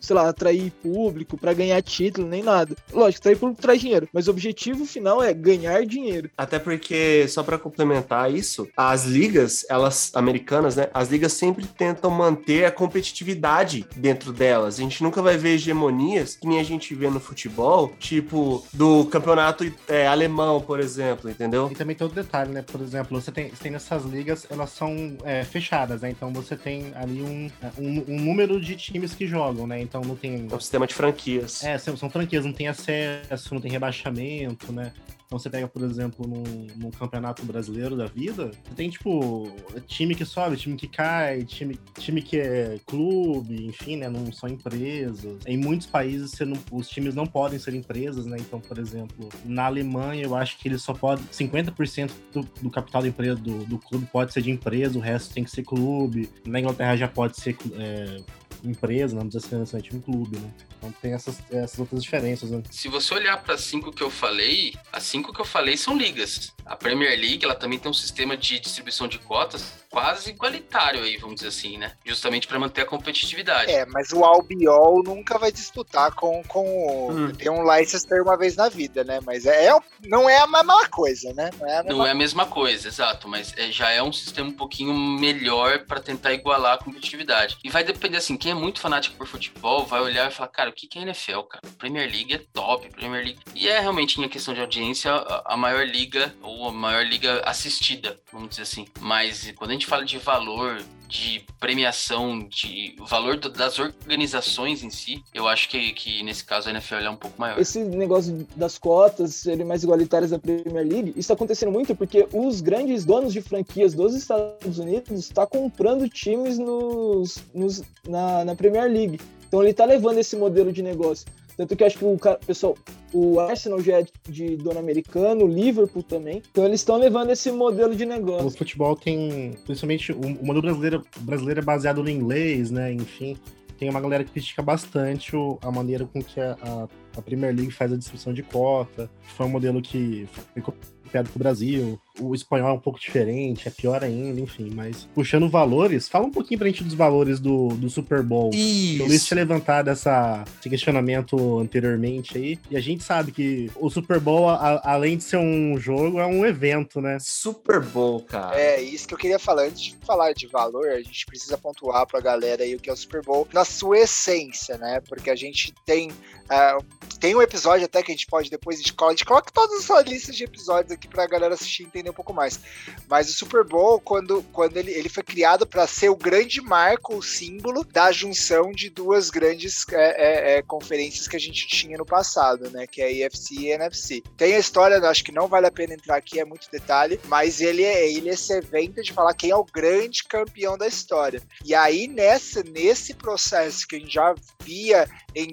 sei 0.00 0.16
lá, 0.16 0.28
atrair 0.28 0.70
público, 0.82 1.38
pra 1.38 1.52
ganhar 1.54 1.80
título, 1.82 2.26
nem 2.26 2.42
nada. 2.42 2.76
Lógico, 2.92 3.20
atrair 3.20 3.38
público 3.38 3.62
traz 3.62 3.80
dinheiro, 3.80 4.08
mas 4.12 4.28
o 4.28 4.30
objetivo 4.30 4.84
final 4.84 5.22
é 5.22 5.32
ganhar 5.32 5.84
dinheiro. 5.86 6.30
Até 6.36 6.58
porque, 6.58 7.26
só 7.28 7.42
para 7.42 7.58
complementar 7.58 8.32
isso, 8.32 8.68
as 8.76 9.04
ligas, 9.04 9.64
elas 9.68 10.10
americanas, 10.14 10.76
né? 10.76 10.88
As 10.92 11.08
ligas 11.08 11.32
sempre 11.32 11.66
tentam 11.66 12.10
manter 12.10 12.64
a 12.64 12.70
competitividade 12.70 13.86
dentro 13.96 14.32
delas. 14.32 14.78
A 14.78 14.82
gente 14.82 15.02
nunca 15.02 15.22
vai 15.22 15.36
ver 15.36 15.54
hegemonia 15.54 15.81
hegemonias 15.82 16.36
que 16.36 16.46
nem 16.46 16.60
a 16.60 16.62
gente 16.62 16.94
vê 16.94 17.08
no 17.08 17.20
futebol, 17.20 17.92
tipo 17.98 18.64
do 18.72 19.04
campeonato 19.06 19.70
é, 19.88 20.06
alemão, 20.06 20.60
por 20.60 20.80
exemplo, 20.80 21.30
entendeu? 21.30 21.68
E 21.70 21.74
também 21.74 21.96
tem 21.96 22.04
outro 22.04 22.22
detalhe, 22.22 22.52
né? 22.52 22.62
Por 22.62 22.80
exemplo, 22.80 23.20
você 23.20 23.32
tem, 23.32 23.50
você 23.50 23.62
tem 23.62 23.72
nessas 23.72 24.04
ligas, 24.04 24.46
elas 24.50 24.70
são 24.70 25.16
é, 25.24 25.44
fechadas, 25.44 26.02
né? 26.02 26.10
Então 26.10 26.32
você 26.32 26.56
tem 26.56 26.92
ali 26.94 27.22
um, 27.22 27.50
um, 27.78 28.04
um, 28.08 28.20
número 28.20 28.60
de 28.60 28.76
times 28.76 29.14
que 29.14 29.26
jogam, 29.26 29.66
né? 29.66 29.80
Então 29.80 30.02
não 30.02 30.16
tem. 30.16 30.46
É 30.50 30.54
um 30.54 30.60
sistema 30.60 30.86
de 30.86 30.94
franquias. 30.94 31.62
É, 31.64 31.78
são, 31.78 31.96
são 31.96 32.10
franquias, 32.10 32.44
não 32.44 32.52
tem 32.52 32.68
acesso, 32.68 33.54
não 33.54 33.60
tem 33.60 33.70
rebaixamento, 33.70 34.72
né? 34.72 34.92
Então 35.32 35.38
você 35.38 35.48
pega, 35.48 35.66
por 35.66 35.82
exemplo, 35.82 36.28
num, 36.28 36.66
num, 36.76 36.90
campeonato 36.90 37.42
brasileiro 37.42 37.96
da 37.96 38.04
vida, 38.04 38.50
você 38.62 38.74
tem, 38.74 38.90
tipo, 38.90 39.50
time 39.86 40.14
que 40.14 40.26
sobe, 40.26 40.58
time 40.58 40.76
que 40.76 40.86
cai, 40.86 41.42
time, 41.42 41.80
time 41.98 42.20
que 42.20 42.38
é 42.38 42.78
clube, 42.86 43.64
enfim, 43.64 43.96
né? 43.96 44.10
Não 44.10 44.30
são 44.30 44.46
empresas. 44.46 45.38
Em 45.46 45.56
muitos 45.56 45.86
países 45.86 46.38
não, 46.40 46.58
os 46.70 46.86
times 46.86 47.14
não 47.14 47.24
podem 47.24 47.58
ser 47.58 47.72
empresas, 47.72 48.26
né? 48.26 48.36
Então, 48.38 48.60
por 48.60 48.78
exemplo, 48.78 49.30
na 49.42 49.64
Alemanha 49.64 50.22
eu 50.22 50.36
acho 50.36 50.58
que 50.58 50.68
eles 50.68 50.82
só 50.82 50.92
podem. 50.92 51.24
50% 51.24 52.10
do, 52.30 52.42
do 52.60 52.70
capital 52.70 53.00
da 53.00 53.08
empresa, 53.08 53.36
do, 53.36 53.64
do 53.64 53.78
clube, 53.78 54.06
pode 54.12 54.34
ser 54.34 54.42
de 54.42 54.50
empresa, 54.50 54.98
o 54.98 55.00
resto 55.00 55.32
tem 55.32 55.44
que 55.44 55.50
ser 55.50 55.62
clube. 55.62 56.28
Na 56.46 56.60
Inglaterra 56.60 56.94
já 56.94 57.08
pode 57.08 57.40
ser 57.40 57.56
é, 57.72 58.18
empresa, 58.62 59.16
não 59.16 59.22
precisa 59.22 59.48
ser 59.48 59.56
necessariamente 59.56 59.96
um 59.96 60.00
clube, 60.00 60.38
né? 60.38 60.50
Então 60.82 60.92
tem 61.00 61.12
essas, 61.12 61.38
essas 61.48 61.78
outras 61.78 62.02
diferenças, 62.02 62.50
né? 62.50 62.60
Se 62.68 62.88
você 62.88 63.14
olhar 63.14 63.40
para 63.40 63.54
as 63.54 63.60
cinco 63.60 63.92
que 63.92 64.02
eu 64.02 64.10
falei, 64.10 64.74
as 64.92 65.04
cinco 65.04 65.32
que 65.32 65.40
eu 65.40 65.44
falei 65.44 65.76
são 65.76 65.96
ligas. 65.96 66.52
A 66.66 66.74
Premier 66.74 67.16
League, 67.18 67.44
ela 67.44 67.54
também 67.54 67.78
tem 67.78 67.88
um 67.88 67.94
sistema 67.94 68.36
de 68.36 68.58
distribuição 68.58 69.06
de 69.06 69.18
cotas 69.20 69.82
quase 69.92 70.30
igualitário 70.30 71.02
aí, 71.02 71.18
vamos 71.18 71.36
dizer 71.36 71.48
assim, 71.48 71.76
né? 71.76 71.92
Justamente 72.02 72.48
para 72.48 72.58
manter 72.58 72.80
a 72.80 72.86
competitividade. 72.86 73.70
É, 73.70 73.84
mas 73.84 74.10
o 74.10 74.24
Albiol 74.24 75.02
nunca 75.04 75.38
vai 75.38 75.52
disputar 75.52 76.12
com, 76.14 76.42
com 76.44 77.10
hum. 77.10 77.32
tem 77.32 77.50
um 77.50 77.62
Leicester 77.62 78.22
uma 78.22 78.36
vez 78.36 78.56
na 78.56 78.70
vida, 78.70 79.04
né? 79.04 79.20
Mas 79.22 79.44
é, 79.44 79.66
é 79.66 79.78
não 80.06 80.30
é 80.30 80.38
a 80.38 80.46
mesma 80.46 80.88
coisa, 80.88 81.34
né? 81.34 81.50
Não 81.60 81.68
é 81.68 81.76
a 81.76 81.82
mesma, 81.82 81.98
não 81.98 82.06
é 82.06 82.10
a 82.10 82.14
mesma 82.14 82.46
coisa, 82.46 82.88
exato, 82.88 83.28
mas 83.28 83.52
é, 83.58 83.70
já 83.70 83.90
é 83.90 84.02
um 84.02 84.12
sistema 84.12 84.48
um 84.48 84.54
pouquinho 84.54 84.94
melhor 84.94 85.80
para 85.80 86.00
tentar 86.00 86.32
igualar 86.32 86.74
a 86.74 86.78
competitividade. 86.78 87.58
E 87.62 87.68
vai 87.68 87.84
depender 87.84 88.16
assim, 88.16 88.36
quem 88.36 88.52
é 88.52 88.54
muito 88.54 88.80
fanático 88.80 89.14
por 89.16 89.26
futebol 89.26 89.84
vai 89.84 90.00
olhar 90.00 90.30
e 90.30 90.34
falar, 90.34 90.48
cara, 90.48 90.71
o 90.72 90.74
que 90.74 90.98
é 90.98 91.02
NFL, 91.02 91.40
cara? 91.42 91.62
Premier 91.78 92.10
League 92.10 92.34
é 92.34 92.38
top, 92.52 92.88
Premier 92.90 93.24
League. 93.24 93.38
E 93.54 93.68
é 93.68 93.78
realmente 93.80 94.20
em 94.20 94.28
questão 94.28 94.54
de 94.54 94.60
audiência 94.60 95.12
a 95.44 95.56
maior 95.56 95.86
liga 95.86 96.34
ou 96.42 96.68
a 96.68 96.72
maior 96.72 97.04
liga 97.04 97.42
assistida, 97.44 98.18
vamos 98.32 98.50
dizer 98.50 98.62
assim. 98.62 98.86
Mas 99.00 99.52
quando 99.56 99.70
a 99.70 99.74
gente 99.74 99.86
fala 99.86 100.04
de 100.04 100.18
valor, 100.18 100.82
de 101.12 101.44
premiação, 101.60 102.38
de 102.48 102.96
valor 103.06 103.36
das 103.36 103.78
organizações 103.78 104.82
em 104.82 104.88
si, 104.88 105.22
eu 105.34 105.46
acho 105.46 105.68
que, 105.68 105.92
que 105.92 106.22
nesse 106.22 106.42
caso 106.42 106.68
a 106.68 106.72
NFL 106.72 106.94
é 106.94 107.10
um 107.10 107.16
pouco 107.16 107.38
maior. 107.38 107.60
Esse 107.60 107.84
negócio 107.84 108.46
das 108.56 108.78
cotas 108.78 109.34
serem 109.34 109.66
mais 109.66 109.84
igualitárias 109.84 110.30
da 110.30 110.38
Premier 110.38 110.86
League, 110.86 111.10
isso 111.10 111.20
está 111.20 111.34
acontecendo 111.34 111.70
muito 111.70 111.94
porque 111.94 112.26
os 112.32 112.62
grandes 112.62 113.04
donos 113.04 113.34
de 113.34 113.42
franquias 113.42 113.92
dos 113.92 114.14
Estados 114.14 114.78
Unidos 114.78 115.10
estão 115.18 115.44
tá 115.44 115.46
comprando 115.46 116.08
times 116.08 116.58
nos, 116.58 117.42
nos 117.52 117.82
na, 118.08 118.44
na 118.46 118.54
Premier 118.54 118.90
League. 118.90 119.20
Então 119.52 119.60
ele 119.60 119.72
está 119.72 119.84
levando 119.84 120.16
esse 120.16 120.34
modelo 120.34 120.72
de 120.72 120.82
negócio. 120.82 121.26
Tanto 121.58 121.76
que 121.76 121.84
acho 121.84 121.98
que 121.98 122.04
o 122.06 122.18
pessoal, 122.46 122.74
o 123.12 123.38
Arsenal 123.38 123.82
já 123.82 124.00
é 124.00 124.06
de 124.26 124.56
dono 124.56 124.78
americano, 124.78 125.44
o 125.44 125.46
Liverpool 125.46 126.02
também. 126.02 126.42
Então 126.50 126.64
eles 126.64 126.80
estão 126.80 126.96
levando 126.96 127.28
esse 127.28 127.52
modelo 127.52 127.94
de 127.94 128.06
negócio. 128.06 128.46
O 128.46 128.50
futebol 128.50 128.96
tem, 128.96 129.52
principalmente, 129.66 130.10
o, 130.10 130.42
modelo 130.42 130.62
brasileiro, 130.62 131.06
brasileiro 131.18 131.60
é 131.60 131.62
baseado 131.62 132.02
no 132.02 132.08
inglês, 132.08 132.70
né? 132.70 132.94
Enfim, 132.94 133.36
tem 133.78 133.90
uma 133.90 134.00
galera 134.00 134.24
que 134.24 134.30
critica 134.30 134.62
bastante 134.62 135.32
a 135.60 135.70
maneira 135.70 136.06
com 136.06 136.22
que 136.22 136.40
a, 136.40 136.56
a, 136.62 136.88
a 137.18 137.20
Premier 137.20 137.54
League 137.54 137.72
faz 137.72 137.92
a 137.92 137.96
distribuição 137.96 138.32
de 138.32 138.42
cota. 138.42 139.10
Foi 139.36 139.44
um 139.44 139.50
modelo 139.50 139.82
que 139.82 140.26
foi 140.54 140.62
copiado 140.62 141.28
pro 141.28 141.38
Brasil 141.38 142.00
o 142.20 142.34
espanhol 142.34 142.70
é 142.70 142.72
um 142.72 142.78
pouco 142.78 143.00
diferente, 143.00 143.68
é 143.68 143.70
pior 143.70 144.02
ainda, 144.04 144.40
enfim. 144.40 144.70
Mas 144.74 145.08
puxando 145.14 145.48
valores, 145.48 146.08
fala 146.08 146.26
um 146.26 146.30
pouquinho 146.30 146.58
pra 146.58 146.68
gente 146.68 146.84
dos 146.84 146.94
valores 146.94 147.40
do, 147.40 147.68
do 147.68 147.88
Super 147.88 148.22
Bowl. 148.22 148.50
Isso. 148.52 149.02
O 149.02 149.06
Luiz 149.06 149.24
tinha 149.24 149.36
levantado 149.36 149.88
essa, 149.88 150.44
esse 150.60 150.68
questionamento 150.68 151.58
anteriormente 151.58 152.36
aí. 152.36 152.58
E 152.70 152.76
a 152.76 152.80
gente 152.80 153.02
sabe 153.02 153.32
que 153.32 153.70
o 153.76 153.88
Super 153.88 154.20
Bowl, 154.20 154.48
a, 154.48 154.80
além 154.84 155.16
de 155.16 155.24
ser 155.24 155.38
um 155.38 155.78
jogo, 155.78 156.18
é 156.18 156.26
um 156.26 156.44
evento, 156.44 157.00
né? 157.00 157.18
Super 157.20 157.80
Bowl, 157.80 158.20
cara. 158.22 158.58
É, 158.58 158.80
isso 158.80 159.08
que 159.08 159.14
eu 159.14 159.18
queria 159.18 159.38
falar. 159.38 159.62
Antes 159.62 159.82
de 159.82 159.96
falar 160.04 160.32
de 160.32 160.46
valor, 160.46 160.88
a 160.88 161.00
gente 161.00 161.24
precisa 161.26 161.56
pontuar 161.56 162.06
pra 162.06 162.20
galera 162.20 162.62
aí 162.62 162.74
o 162.74 162.80
que 162.80 162.90
é 162.90 162.92
o 162.92 162.96
Super 162.96 163.22
Bowl 163.22 163.46
na 163.52 163.64
sua 163.64 164.00
essência, 164.00 164.76
né? 164.76 165.00
Porque 165.08 165.30
a 165.30 165.36
gente 165.36 165.72
tem. 165.86 166.10
Uh, 166.10 166.84
tem 167.18 167.34
um 167.34 167.40
episódio 167.40 167.86
até 167.86 168.02
que 168.02 168.10
a 168.10 168.14
gente 168.14 168.26
pode 168.26 168.50
depois 168.50 168.82
de 168.82 168.92
a 169.02 169.10
gente 169.10 169.24
coloca 169.24 169.50
todas 169.52 169.90
as 169.90 170.04
listas 170.04 170.36
de 170.36 170.44
episódios 170.44 170.92
aqui 170.92 171.08
pra 171.08 171.26
galera 171.26 171.54
assistir 171.54 171.84
e 171.84 172.01
entender 172.02 172.10
um 172.10 172.14
pouco 172.14 172.34
mais. 172.34 172.60
Mas 173.08 173.30
o 173.30 173.32
Super 173.32 173.64
Bowl, 173.64 174.00
quando, 174.00 174.42
quando 174.52 174.76
ele, 174.76 174.90
ele 174.90 175.08
foi 175.08 175.22
criado 175.22 175.66
para 175.66 175.86
ser 175.86 176.10
o 176.10 176.16
grande 176.16 176.60
marco, 176.60 177.16
o 177.16 177.22
símbolo 177.22 177.84
da 177.84 178.12
junção 178.12 178.72
de 178.72 178.90
duas 178.90 179.30
grandes 179.30 179.86
é, 179.90 179.94
é, 179.94 180.58
é, 180.58 180.62
conferências 180.62 181.26
que 181.26 181.36
a 181.36 181.40
gente 181.40 181.66
tinha 181.66 181.96
no 181.96 182.04
passado, 182.04 182.68
né? 182.70 182.86
Que 182.86 183.00
é 183.00 183.06
a 183.06 183.26
EFC 183.26 183.54
e 183.54 183.72
a 183.72 183.76
NFC. 183.76 184.22
Tem 184.36 184.54
a 184.54 184.58
história, 184.58 184.98
acho 185.08 185.24
que 185.24 185.32
não 185.32 185.48
vale 185.48 185.66
a 185.66 185.70
pena 185.70 185.94
entrar 185.94 186.16
aqui, 186.16 186.40
é 186.40 186.44
muito 186.44 186.70
detalhe, 186.70 187.20
mas 187.26 187.60
ele 187.60 187.84
é, 187.84 188.10
ele 188.10 188.28
é 188.28 188.32
esse 188.32 188.52
evento 188.52 189.02
de 189.02 189.12
falar 189.12 189.34
quem 189.34 189.50
é 189.50 189.56
o 189.56 189.64
grande 189.64 190.24
campeão 190.24 190.76
da 190.76 190.86
história. 190.86 191.42
E 191.64 191.74
aí, 191.74 192.06
nessa, 192.08 192.62
nesse 192.62 193.14
processo 193.14 193.86
que 193.86 193.96
a 193.96 193.98
gente 193.98 194.12
já 194.12 194.34
via 194.64 195.08
em 195.34 195.50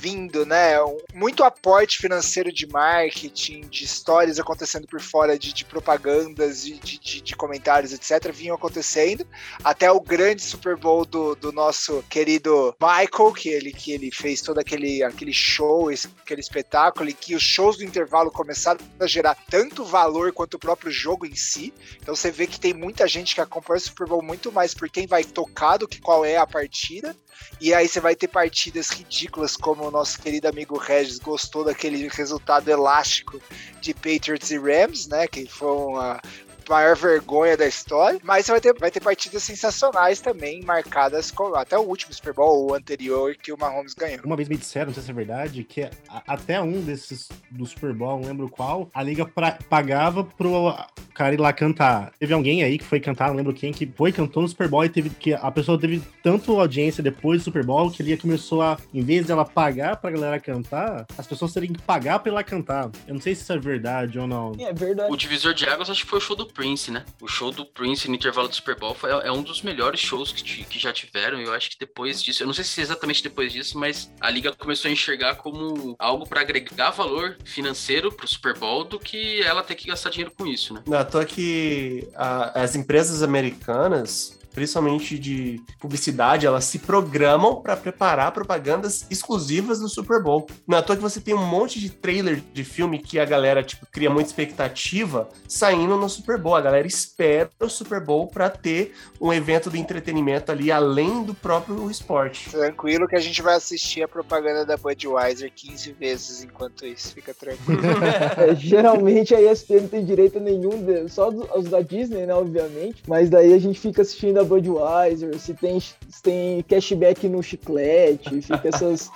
vindo, 0.00 0.46
né? 0.46 0.76
Muito 1.12 1.42
aporte 1.42 1.98
financeiro 1.98 2.52
de 2.52 2.66
marketing, 2.66 3.62
de 3.62 3.84
histórias 3.84 4.38
acontecendo 4.38 4.86
por 4.86 5.00
fora 5.00 5.38
de, 5.38 5.52
de 5.52 5.64
propagandas 5.64 6.64
e 6.64 6.74
de, 6.74 6.98
de, 6.98 7.20
de, 7.20 7.36
comentários, 7.36 7.92
etc., 7.92 8.32
vinham 8.32 8.54
acontecendo. 8.54 9.26
Até 9.64 9.90
o 9.90 10.00
grande 10.00 10.42
Super 10.42 10.76
Bowl 10.76 11.04
do, 11.04 11.34
do 11.34 11.52
nosso 11.52 12.02
querido 12.08 12.74
Michael, 12.80 13.32
que 13.32 13.48
ele, 13.48 13.72
que 13.72 13.92
ele 13.92 14.10
fez 14.10 14.40
todo 14.40 14.58
aquele, 14.58 15.02
aquele 15.02 15.32
show, 15.32 15.90
aquele 16.20 16.40
espetáculo, 16.40 17.10
e 17.10 17.14
que 17.14 17.34
os 17.34 17.42
shows 17.42 17.78
do 17.78 17.84
intervalo 17.84 18.30
começaram 18.30 18.80
a 19.00 19.06
gerar 19.06 19.36
tanto 19.50 19.84
valor 19.84 20.32
quanto 20.32 20.54
o 20.54 20.58
próprio 20.58 20.92
jogo 20.92 21.26
em 21.26 21.34
si. 21.34 21.72
Então 22.00 22.14
você 22.14 22.30
vê 22.30 22.46
que 22.46 22.60
tem 22.60 22.72
muita 22.72 23.08
gente 23.08 23.34
que 23.34 23.40
acompanha 23.40 23.78
o 23.78 23.80
Super 23.80 24.06
Bowl 24.06 24.22
muito 24.22 24.52
mais 24.52 24.74
por 24.74 24.88
quem 24.88 25.06
vai 25.06 25.24
tocar 25.24 25.76
do 25.76 25.88
que 25.88 26.00
qual 26.00 26.24
é 26.24 26.36
a 26.36 26.46
partida. 26.46 27.16
E 27.60 27.74
aí 27.74 27.88
você 27.88 28.00
vai 28.00 28.14
ter 28.14 28.28
partidas 28.28 28.90
ridículas, 28.90 29.56
como 29.56 29.86
o 29.86 29.90
nosso 29.90 30.20
querido 30.20 30.48
amigo 30.48 30.78
Regis 30.78 31.18
gostou 31.18 31.64
daquele 31.64 32.08
resultado 32.08 32.68
elástico 32.68 33.40
de 33.80 33.92
Patriots 33.94 34.50
e 34.50 34.58
Rams, 34.58 35.06
né? 35.08 35.26
Que 35.26 35.46
foi 35.46 35.70
uma, 35.70 36.20
maior 36.68 36.96
vergonha 36.96 37.56
da 37.56 37.66
história, 37.66 38.20
mas 38.22 38.46
vai 38.46 38.60
ter, 38.60 38.74
vai 38.78 38.90
ter 38.90 39.00
partidas 39.00 39.42
sensacionais 39.42 40.20
também, 40.20 40.62
marcadas 40.62 41.30
com 41.30 41.54
até 41.54 41.78
o 41.78 41.82
último 41.82 42.12
Super 42.12 42.32
Bowl, 42.32 42.70
o 42.70 42.74
anterior, 42.74 43.34
que 43.34 43.52
o 43.52 43.58
Mahomes 43.58 43.94
ganhou. 43.94 44.20
Uma 44.24 44.36
vez 44.36 44.48
me 44.48 44.56
disseram, 44.56 44.86
não 44.86 44.94
sei 44.94 45.02
se 45.02 45.10
é 45.10 45.14
verdade, 45.14 45.64
que 45.64 45.82
a, 45.82 45.90
até 46.26 46.60
um 46.60 46.80
desses 46.80 47.28
do 47.50 47.66
Super 47.66 47.92
Bowl, 47.92 48.20
não 48.20 48.28
lembro 48.28 48.48
qual, 48.48 48.88
a 48.94 49.02
liga 49.02 49.24
pra, 49.26 49.58
pagava 49.68 50.24
pro 50.24 50.74
cara 51.14 51.34
ir 51.34 51.40
lá 51.40 51.52
cantar. 51.52 52.12
Teve 52.18 52.32
alguém 52.32 52.62
aí 52.62 52.78
que 52.78 52.84
foi 52.84 53.00
cantar, 53.00 53.28
não 53.28 53.36
lembro 53.36 53.52
quem, 53.52 53.72
que 53.72 53.86
foi, 53.86 54.12
cantou 54.12 54.42
no 54.42 54.48
Super 54.48 54.68
Bowl 54.68 54.84
e 54.84 54.88
teve 54.88 55.10
que 55.10 55.34
a 55.34 55.50
pessoa 55.50 55.78
teve 55.78 56.00
tanto 56.22 56.58
audiência 56.60 57.02
depois 57.02 57.40
do 57.40 57.44
Super 57.44 57.64
Bowl 57.64 57.90
que 57.90 58.02
ele 58.02 58.16
começou 58.16 58.62
a, 58.62 58.78
em 58.94 59.02
vez 59.02 59.26
dela 59.26 59.44
pagar 59.44 59.96
pra 59.96 60.10
galera 60.10 60.38
cantar, 60.38 61.06
as 61.16 61.26
pessoas 61.26 61.52
teriam 61.52 61.72
que 61.72 61.82
pagar 61.82 62.20
pra 62.20 62.30
ir 62.30 62.34
lá 62.34 62.44
cantar. 62.44 62.90
Eu 63.06 63.14
não 63.14 63.20
sei 63.20 63.34
se 63.34 63.42
isso 63.42 63.52
é 63.52 63.58
verdade 63.58 64.18
ou 64.18 64.26
não. 64.26 64.52
É 64.58 64.72
verdade. 64.72 65.12
O 65.12 65.16
divisor 65.16 65.52
de 65.52 65.68
águas 65.68 65.90
acho 65.90 66.04
que 66.04 66.10
foi 66.10 66.18
o 66.18 66.22
show 66.22 66.36
do 66.36 66.46
Prince, 66.58 66.90
né? 66.90 67.04
O 67.22 67.28
show 67.28 67.52
do 67.52 67.64
Prince 67.64 68.08
no 68.08 68.16
intervalo 68.16 68.48
do 68.48 68.54
Super 68.56 68.74
Bowl 68.74 68.92
foi, 68.92 69.10
é 69.10 69.30
um 69.30 69.42
dos 69.44 69.62
melhores 69.62 70.00
shows 70.00 70.32
que, 70.32 70.64
que 70.64 70.76
já 70.76 70.92
tiveram. 70.92 71.40
Eu 71.40 71.52
acho 71.52 71.70
que 71.70 71.78
depois 71.78 72.20
disso, 72.20 72.42
eu 72.42 72.48
não 72.48 72.52
sei 72.52 72.64
se 72.64 72.80
exatamente 72.80 73.22
depois 73.22 73.52
disso, 73.52 73.78
mas 73.78 74.10
a 74.20 74.28
liga 74.28 74.52
começou 74.52 74.88
a 74.88 74.92
enxergar 74.92 75.36
como 75.36 75.94
algo 76.00 76.28
para 76.28 76.40
agregar 76.40 76.90
valor 76.90 77.36
financeiro 77.44 78.10
pro 78.10 78.26
Super 78.26 78.58
Bowl 78.58 78.82
do 78.82 78.98
que 78.98 79.40
ela 79.42 79.62
ter 79.62 79.76
que 79.76 79.86
gastar 79.86 80.10
dinheiro 80.10 80.32
com 80.36 80.48
isso, 80.48 80.74
né? 80.74 80.82
Não, 80.84 81.04
tô 81.04 81.24
que 81.24 82.08
a, 82.16 82.60
as 82.60 82.74
empresas 82.74 83.22
americanas 83.22 84.37
principalmente 84.58 85.16
de 85.16 85.60
publicidade, 85.78 86.44
elas 86.44 86.64
se 86.64 86.80
programam 86.80 87.62
para 87.62 87.76
preparar 87.76 88.32
propagandas 88.32 89.06
exclusivas 89.08 89.78
do 89.78 89.88
Super 89.88 90.20
Bowl. 90.20 90.48
Não 90.66 90.76
é 90.76 90.80
à 90.80 90.82
toa 90.82 90.96
que 90.96 91.02
você 91.02 91.20
tem 91.20 91.32
um 91.32 91.46
monte 91.46 91.78
de 91.78 91.90
trailer 91.90 92.42
de 92.52 92.64
filme 92.64 92.98
que 92.98 93.20
a 93.20 93.24
galera 93.24 93.62
tipo, 93.62 93.86
cria 93.86 94.10
muita 94.10 94.30
expectativa 94.30 95.28
saindo 95.46 95.96
no 95.96 96.08
Super 96.08 96.38
Bowl. 96.38 96.56
A 96.56 96.60
galera 96.60 96.88
espera 96.88 97.48
o 97.60 97.68
Super 97.68 98.00
Bowl 98.00 98.26
para 98.26 98.50
ter 98.50 98.94
um 99.20 99.32
evento 99.32 99.70
de 99.70 99.78
entretenimento 99.78 100.50
ali 100.50 100.72
além 100.72 101.22
do 101.22 101.34
próprio 101.34 101.88
esporte. 101.88 102.50
Tranquilo 102.50 103.06
que 103.06 103.14
a 103.14 103.20
gente 103.20 103.40
vai 103.40 103.54
assistir 103.54 104.02
a 104.02 104.08
propaganda 104.08 104.66
da 104.66 104.76
Budweiser 104.76 105.52
15 105.54 105.92
vezes 105.92 106.42
enquanto 106.42 106.84
isso, 106.84 107.14
fica 107.14 107.32
tranquilo. 107.32 107.80
é, 108.36 108.56
geralmente 108.56 109.36
a 109.36 109.40
ESPN 109.40 109.82
não 109.82 109.88
tem 109.88 110.04
direito 110.04 110.40
nenhum, 110.40 110.84
só 111.08 111.28
os 111.28 111.68
da 111.68 111.80
Disney, 111.80 112.26
né, 112.26 112.34
obviamente, 112.34 113.02
mas 113.06 113.30
daí 113.30 113.52
a 113.52 113.58
gente 113.58 113.78
fica 113.78 114.02
assistindo 114.02 114.40
a 114.40 114.44
Budweiser, 114.48 115.38
se 115.38 115.54
tem, 115.54 115.80
se 115.80 116.22
tem 116.22 116.62
cashback 116.62 117.28
no 117.28 117.42
chiclete, 117.42 118.42
fica 118.42 118.60
essas. 118.68 119.10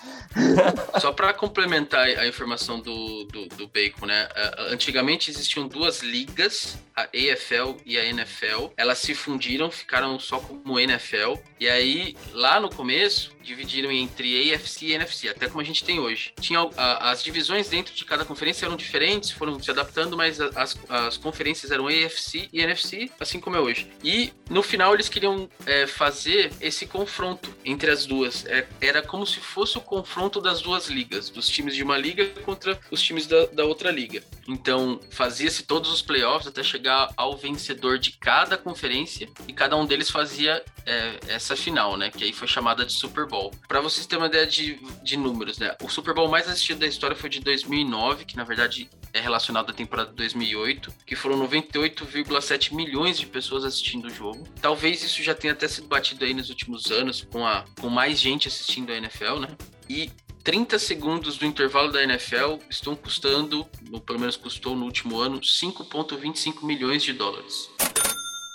Só 1.01 1.13
para 1.13 1.33
complementar 1.33 2.07
a 2.07 2.27
informação 2.27 2.81
do, 2.81 3.25
do, 3.25 3.47
do, 3.49 3.69
Bacon, 3.69 4.07
né? 4.07 4.29
Antigamente 4.71 5.31
existiam 5.31 5.67
duas 5.67 6.01
ligas, 6.01 6.79
a 6.95 7.03
AFL 7.03 7.77
e 7.85 7.99
a 7.99 8.05
NFL. 8.05 8.69
Elas 8.77 8.99
se 8.99 9.15
fundiram, 9.15 9.71
ficaram 9.71 10.19
só 10.19 10.39
como 10.39 10.79
NFL. 10.79 11.35
E 11.59 11.69
aí, 11.69 12.17
lá 12.33 12.61
no 12.61 12.69
começo, 12.69 13.33
dividiram 13.43 13.91
entre 13.91 14.53
AFC 14.53 14.87
e 14.87 14.93
NFC, 14.93 15.29
até 15.29 15.49
como 15.49 15.61
a 15.61 15.65
gente 15.65 15.85
tem 15.85 16.01
hoje. 16.01 16.33
Tinha 16.41 16.61
a, 16.77 17.11
as 17.11 17.23
divisões 17.23 17.69
dentro 17.69 17.95
de 17.95 18.05
cada 18.05 18.25
conferência 18.25 18.67
eram 18.67 18.77
diferentes, 18.77 19.31
foram 19.31 19.61
se 19.61 19.71
adaptando, 19.71 20.17
mas 20.17 20.41
as, 20.41 20.79
as 20.89 21.17
conferências 21.17 21.71
eram 21.71 21.89
AFC 21.89 22.49
e 22.53 22.61
NFC, 22.61 23.11
assim 23.21 23.41
como 23.41 23.57
é 23.57 23.61
hoje. 23.61 23.91
E 24.03 24.33
no 24.49 24.63
final 24.63 24.95
eles 24.95 25.09
queriam 25.09 25.49
é, 25.67 25.87
fazer 25.87 26.53
esse 26.61 26.87
confronto 26.87 27.55
entre 27.65 27.91
as 27.91 28.07
duas. 28.07 28.45
É, 28.47 28.67
era 28.81 29.03
como 29.03 29.27
se 29.27 29.41
fosse 29.41 29.77
o 29.79 29.81
confronto 29.81 30.41
das 30.41 30.61
duas 30.61 30.89
ligas, 30.89 31.29
dos 31.29 31.49
times 31.49 31.75
de 31.75 31.83
uma 31.83 31.99
liga 31.99 32.27
contra 32.45 32.79
os 32.91 33.03
times 33.03 33.27
da, 33.27 33.47
da 33.47 33.65
outra 33.65 33.91
liga. 33.91 34.23
Então 34.49 35.01
fazia-se 35.11 35.65
todos 35.65 35.93
os 35.93 36.03
playoffs 36.03 36.47
até 36.47 36.63
chegar 36.63 37.13
ao 37.17 37.37
vencedor 37.37 37.99
de 37.99 38.13
cada 38.13 38.57
conferência 38.57 39.29
e 39.47 39.53
cada 39.53 39.77
um 39.77 39.87
deles 39.87 40.11
fazia 40.11 40.63
é, 40.87 41.19
essa 41.29 41.57
final, 41.57 41.97
né? 41.97 42.11
Que 42.11 42.25
aí 42.25 42.33
foi 42.33 42.49
chamada 42.49 42.85
de 42.85 42.93
Super 42.93 43.27
Bowl. 43.27 43.32
Para 43.67 43.81
vocês 43.81 44.07
terem 44.07 44.23
uma 44.23 44.29
ideia 44.29 44.47
de, 44.47 44.79
de 45.03 45.17
números, 45.17 45.59
né? 45.59 45.75
O 45.83 45.89
Super 45.89 46.15
Bowl 46.15 46.29
mais 46.29 46.49
assistido 46.49 46.81
da 46.81 46.87
história 46.87 47.17
foi 47.17 47.31
de 47.31 47.41
2009, 47.41 48.25
que 48.25 48.37
na 48.37 48.45
verdade 48.45 48.91
é 49.13 49.21
relacionado 49.21 49.71
à 49.71 49.73
temporada 49.73 50.11
de 50.11 50.17
2008, 50.17 50.93
que 51.07 51.17
foram 51.17 51.39
98,7 51.49 52.75
milhões 52.75 53.19
de 53.19 53.27
pessoas 53.27 53.65
assistindo 53.65 54.07
o 54.07 54.11
jogo. 54.11 54.47
Talvez 54.61 55.03
isso 55.03 55.23
já 55.23 55.35
tenha 55.35 55.53
até 55.53 55.67
sido 55.67 55.87
batido 55.87 56.25
aí 56.25 56.35
nos 56.35 56.51
últimos 56.51 56.91
anos, 56.91 57.27
com, 57.31 57.47
a, 57.47 57.65
com 57.81 57.89
mais 57.89 58.19
gente 58.19 58.49
assistindo 58.49 58.91
a 58.91 58.97
NFL, 58.97 59.39
né? 59.41 59.49
E 59.89 60.11
30 60.45 60.79
segundos 60.79 61.39
do 61.39 61.47
intervalo 61.47 61.93
da 61.93 62.03
NFL 62.03 62.59
estão 62.69 62.97
custando, 62.97 63.67
ou 63.93 64.01
pelo 64.01 64.19
menos 64.19 64.37
custou 64.37 64.75
no 64.75 64.85
último 64.85 65.19
ano, 65.19 65.41
5,25 65.41 66.65
milhões 66.65 67.03
de 67.03 67.13
dólares. 67.13 67.71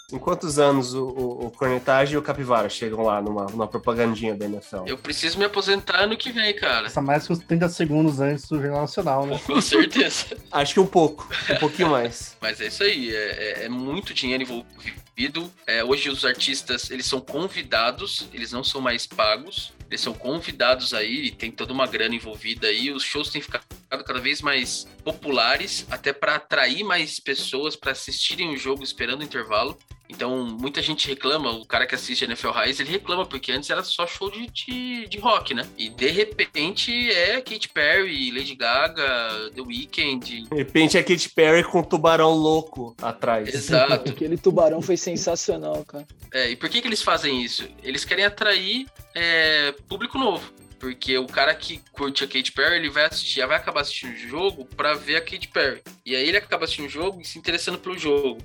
Em 0.10 0.18
quantos 0.18 0.58
anos 0.58 0.94
o, 0.94 1.04
o, 1.04 1.48
o 1.48 1.52
Cornetagem 1.52 2.14
e 2.14 2.18
o 2.18 2.22
Capivara 2.22 2.70
chegam 2.70 3.04
lá 3.04 3.22
numa, 3.22 3.46
numa 3.48 3.68
propagandinha 3.68 4.34
da 4.34 4.46
NFL? 4.46 4.86
Eu 4.86 4.98
preciso 4.98 5.38
me 5.38 5.44
aposentar 5.44 6.00
ano 6.04 6.16
que 6.16 6.32
vem, 6.32 6.56
cara. 6.56 6.84
Passa 6.84 7.02
mais 7.02 7.28
que 7.28 7.34
os 7.34 7.40
30 7.40 7.68
segundos 7.68 8.22
antes 8.22 8.48
do 8.48 8.56
Jornal 8.62 8.82
Nacional, 8.84 9.26
né? 9.26 9.38
Com 9.46 9.60
certeza. 9.60 10.38
Acho 10.50 10.76
que 10.76 10.80
um 10.80 10.88
pouco, 10.88 11.28
um 11.50 11.56
pouquinho 11.58 11.90
mais. 11.90 12.38
Mas 12.40 12.62
é 12.62 12.68
isso 12.68 12.84
aí, 12.84 13.14
é, 13.14 13.64
é, 13.64 13.66
é 13.66 13.70
muito 13.70 14.14
dinheiro 14.14 14.44
envolvido. 14.44 15.52
É, 15.66 15.84
hoje 15.84 16.10
os 16.10 16.24
artistas, 16.24 16.90
eles 16.90 17.06
são 17.06 17.20
convidados, 17.20 18.30
eles 18.34 18.54
não 18.54 18.64
são 18.64 18.80
mais 18.80 19.06
pagos. 19.06 19.74
Eles 19.90 20.02
são 20.02 20.14
convidados 20.14 20.94
aí, 20.94 21.32
tem 21.32 21.52
toda 21.52 21.74
uma 21.74 21.88
grana 21.88 22.16
envolvida 22.16 22.68
aí. 22.68 22.92
Os 22.92 23.04
shows 23.04 23.30
têm 23.30 23.42
ficado 23.42 23.66
cada 23.90 24.20
vez 24.20 24.42
mais 24.42 24.88
populares, 25.04 25.86
até 25.90 26.12
para 26.14 26.36
atrair 26.36 26.84
mais 26.84 27.20
pessoas 27.20 27.76
para 27.76 27.92
assistirem 27.92 28.54
o 28.54 28.58
jogo 28.58 28.84
esperando 28.84 29.22
o 29.22 29.24
intervalo. 29.24 29.78
Então, 30.10 30.46
muita 30.46 30.82
gente 30.82 31.08
reclama, 31.08 31.52
o 31.52 31.66
cara 31.66 31.86
que 31.86 31.94
assiste 31.94 32.24
NFL 32.24 32.50
Raiz, 32.50 32.80
ele 32.80 32.90
reclama, 32.90 33.26
porque 33.26 33.52
antes 33.52 33.70
era 33.70 33.84
só 33.84 34.08
show 34.08 34.32
de, 34.32 34.48
de, 34.48 35.08
de, 35.08 35.20
rock, 35.20 35.54
né? 35.54 35.68
E 35.78 35.90
de 35.90 36.08
repente 36.08 37.12
é 37.12 37.42
Katy 37.42 37.70
Perry, 37.70 38.32
Lady 38.32 38.56
Gaga, 38.56 39.52
The 39.54 39.62
Weeknd. 39.62 40.44
De 40.44 40.56
repente 40.56 40.98
é 40.98 41.04
Katy 41.04 41.30
Perry 41.30 41.64
com 41.64 41.80
um 41.80 41.84
tubarão 41.84 42.32
louco 42.32 42.96
atrás. 43.02 43.54
Exato. 43.54 44.12
Aquele 44.18 44.38
tubarão 44.38 44.82
foi 44.82 44.96
sensacional, 44.96 45.84
cara. 45.86 46.08
É, 46.34 46.50
e 46.50 46.56
por 46.56 46.70
que, 46.70 46.82
que 46.82 46.88
eles 46.88 47.02
fazem 47.02 47.44
isso? 47.44 47.68
Eles 47.84 48.06
querem 48.06 48.26
atrair 48.26 48.88
é, 49.14 49.74
público 49.88 50.18
novo. 50.18 50.54
Porque 50.80 51.18
o 51.18 51.26
cara 51.26 51.56
que 51.56 51.82
curte 51.92 52.24
a 52.24 52.28
Katy 52.28 52.52
Perry, 52.52 52.76
ele 52.76 52.90
vai 52.90 53.06
assistir, 53.06 53.46
vai 53.48 53.58
acabar 53.58 53.82
assistindo 53.82 54.14
o 54.14 54.18
jogo 54.18 54.64
para 54.64 54.94
ver 54.94 55.16
a 55.16 55.22
Katy 55.22 55.48
Perry. 55.48 55.82
E 56.06 56.16
aí 56.16 56.28
ele 56.28 56.38
acaba 56.38 56.66
assistindo 56.66 56.86
o 56.86 56.90
jogo 56.90 57.20
e 57.20 57.26
se 57.26 57.40
interessando 57.40 57.80
pelo 57.80 57.98
jogo 57.98 58.38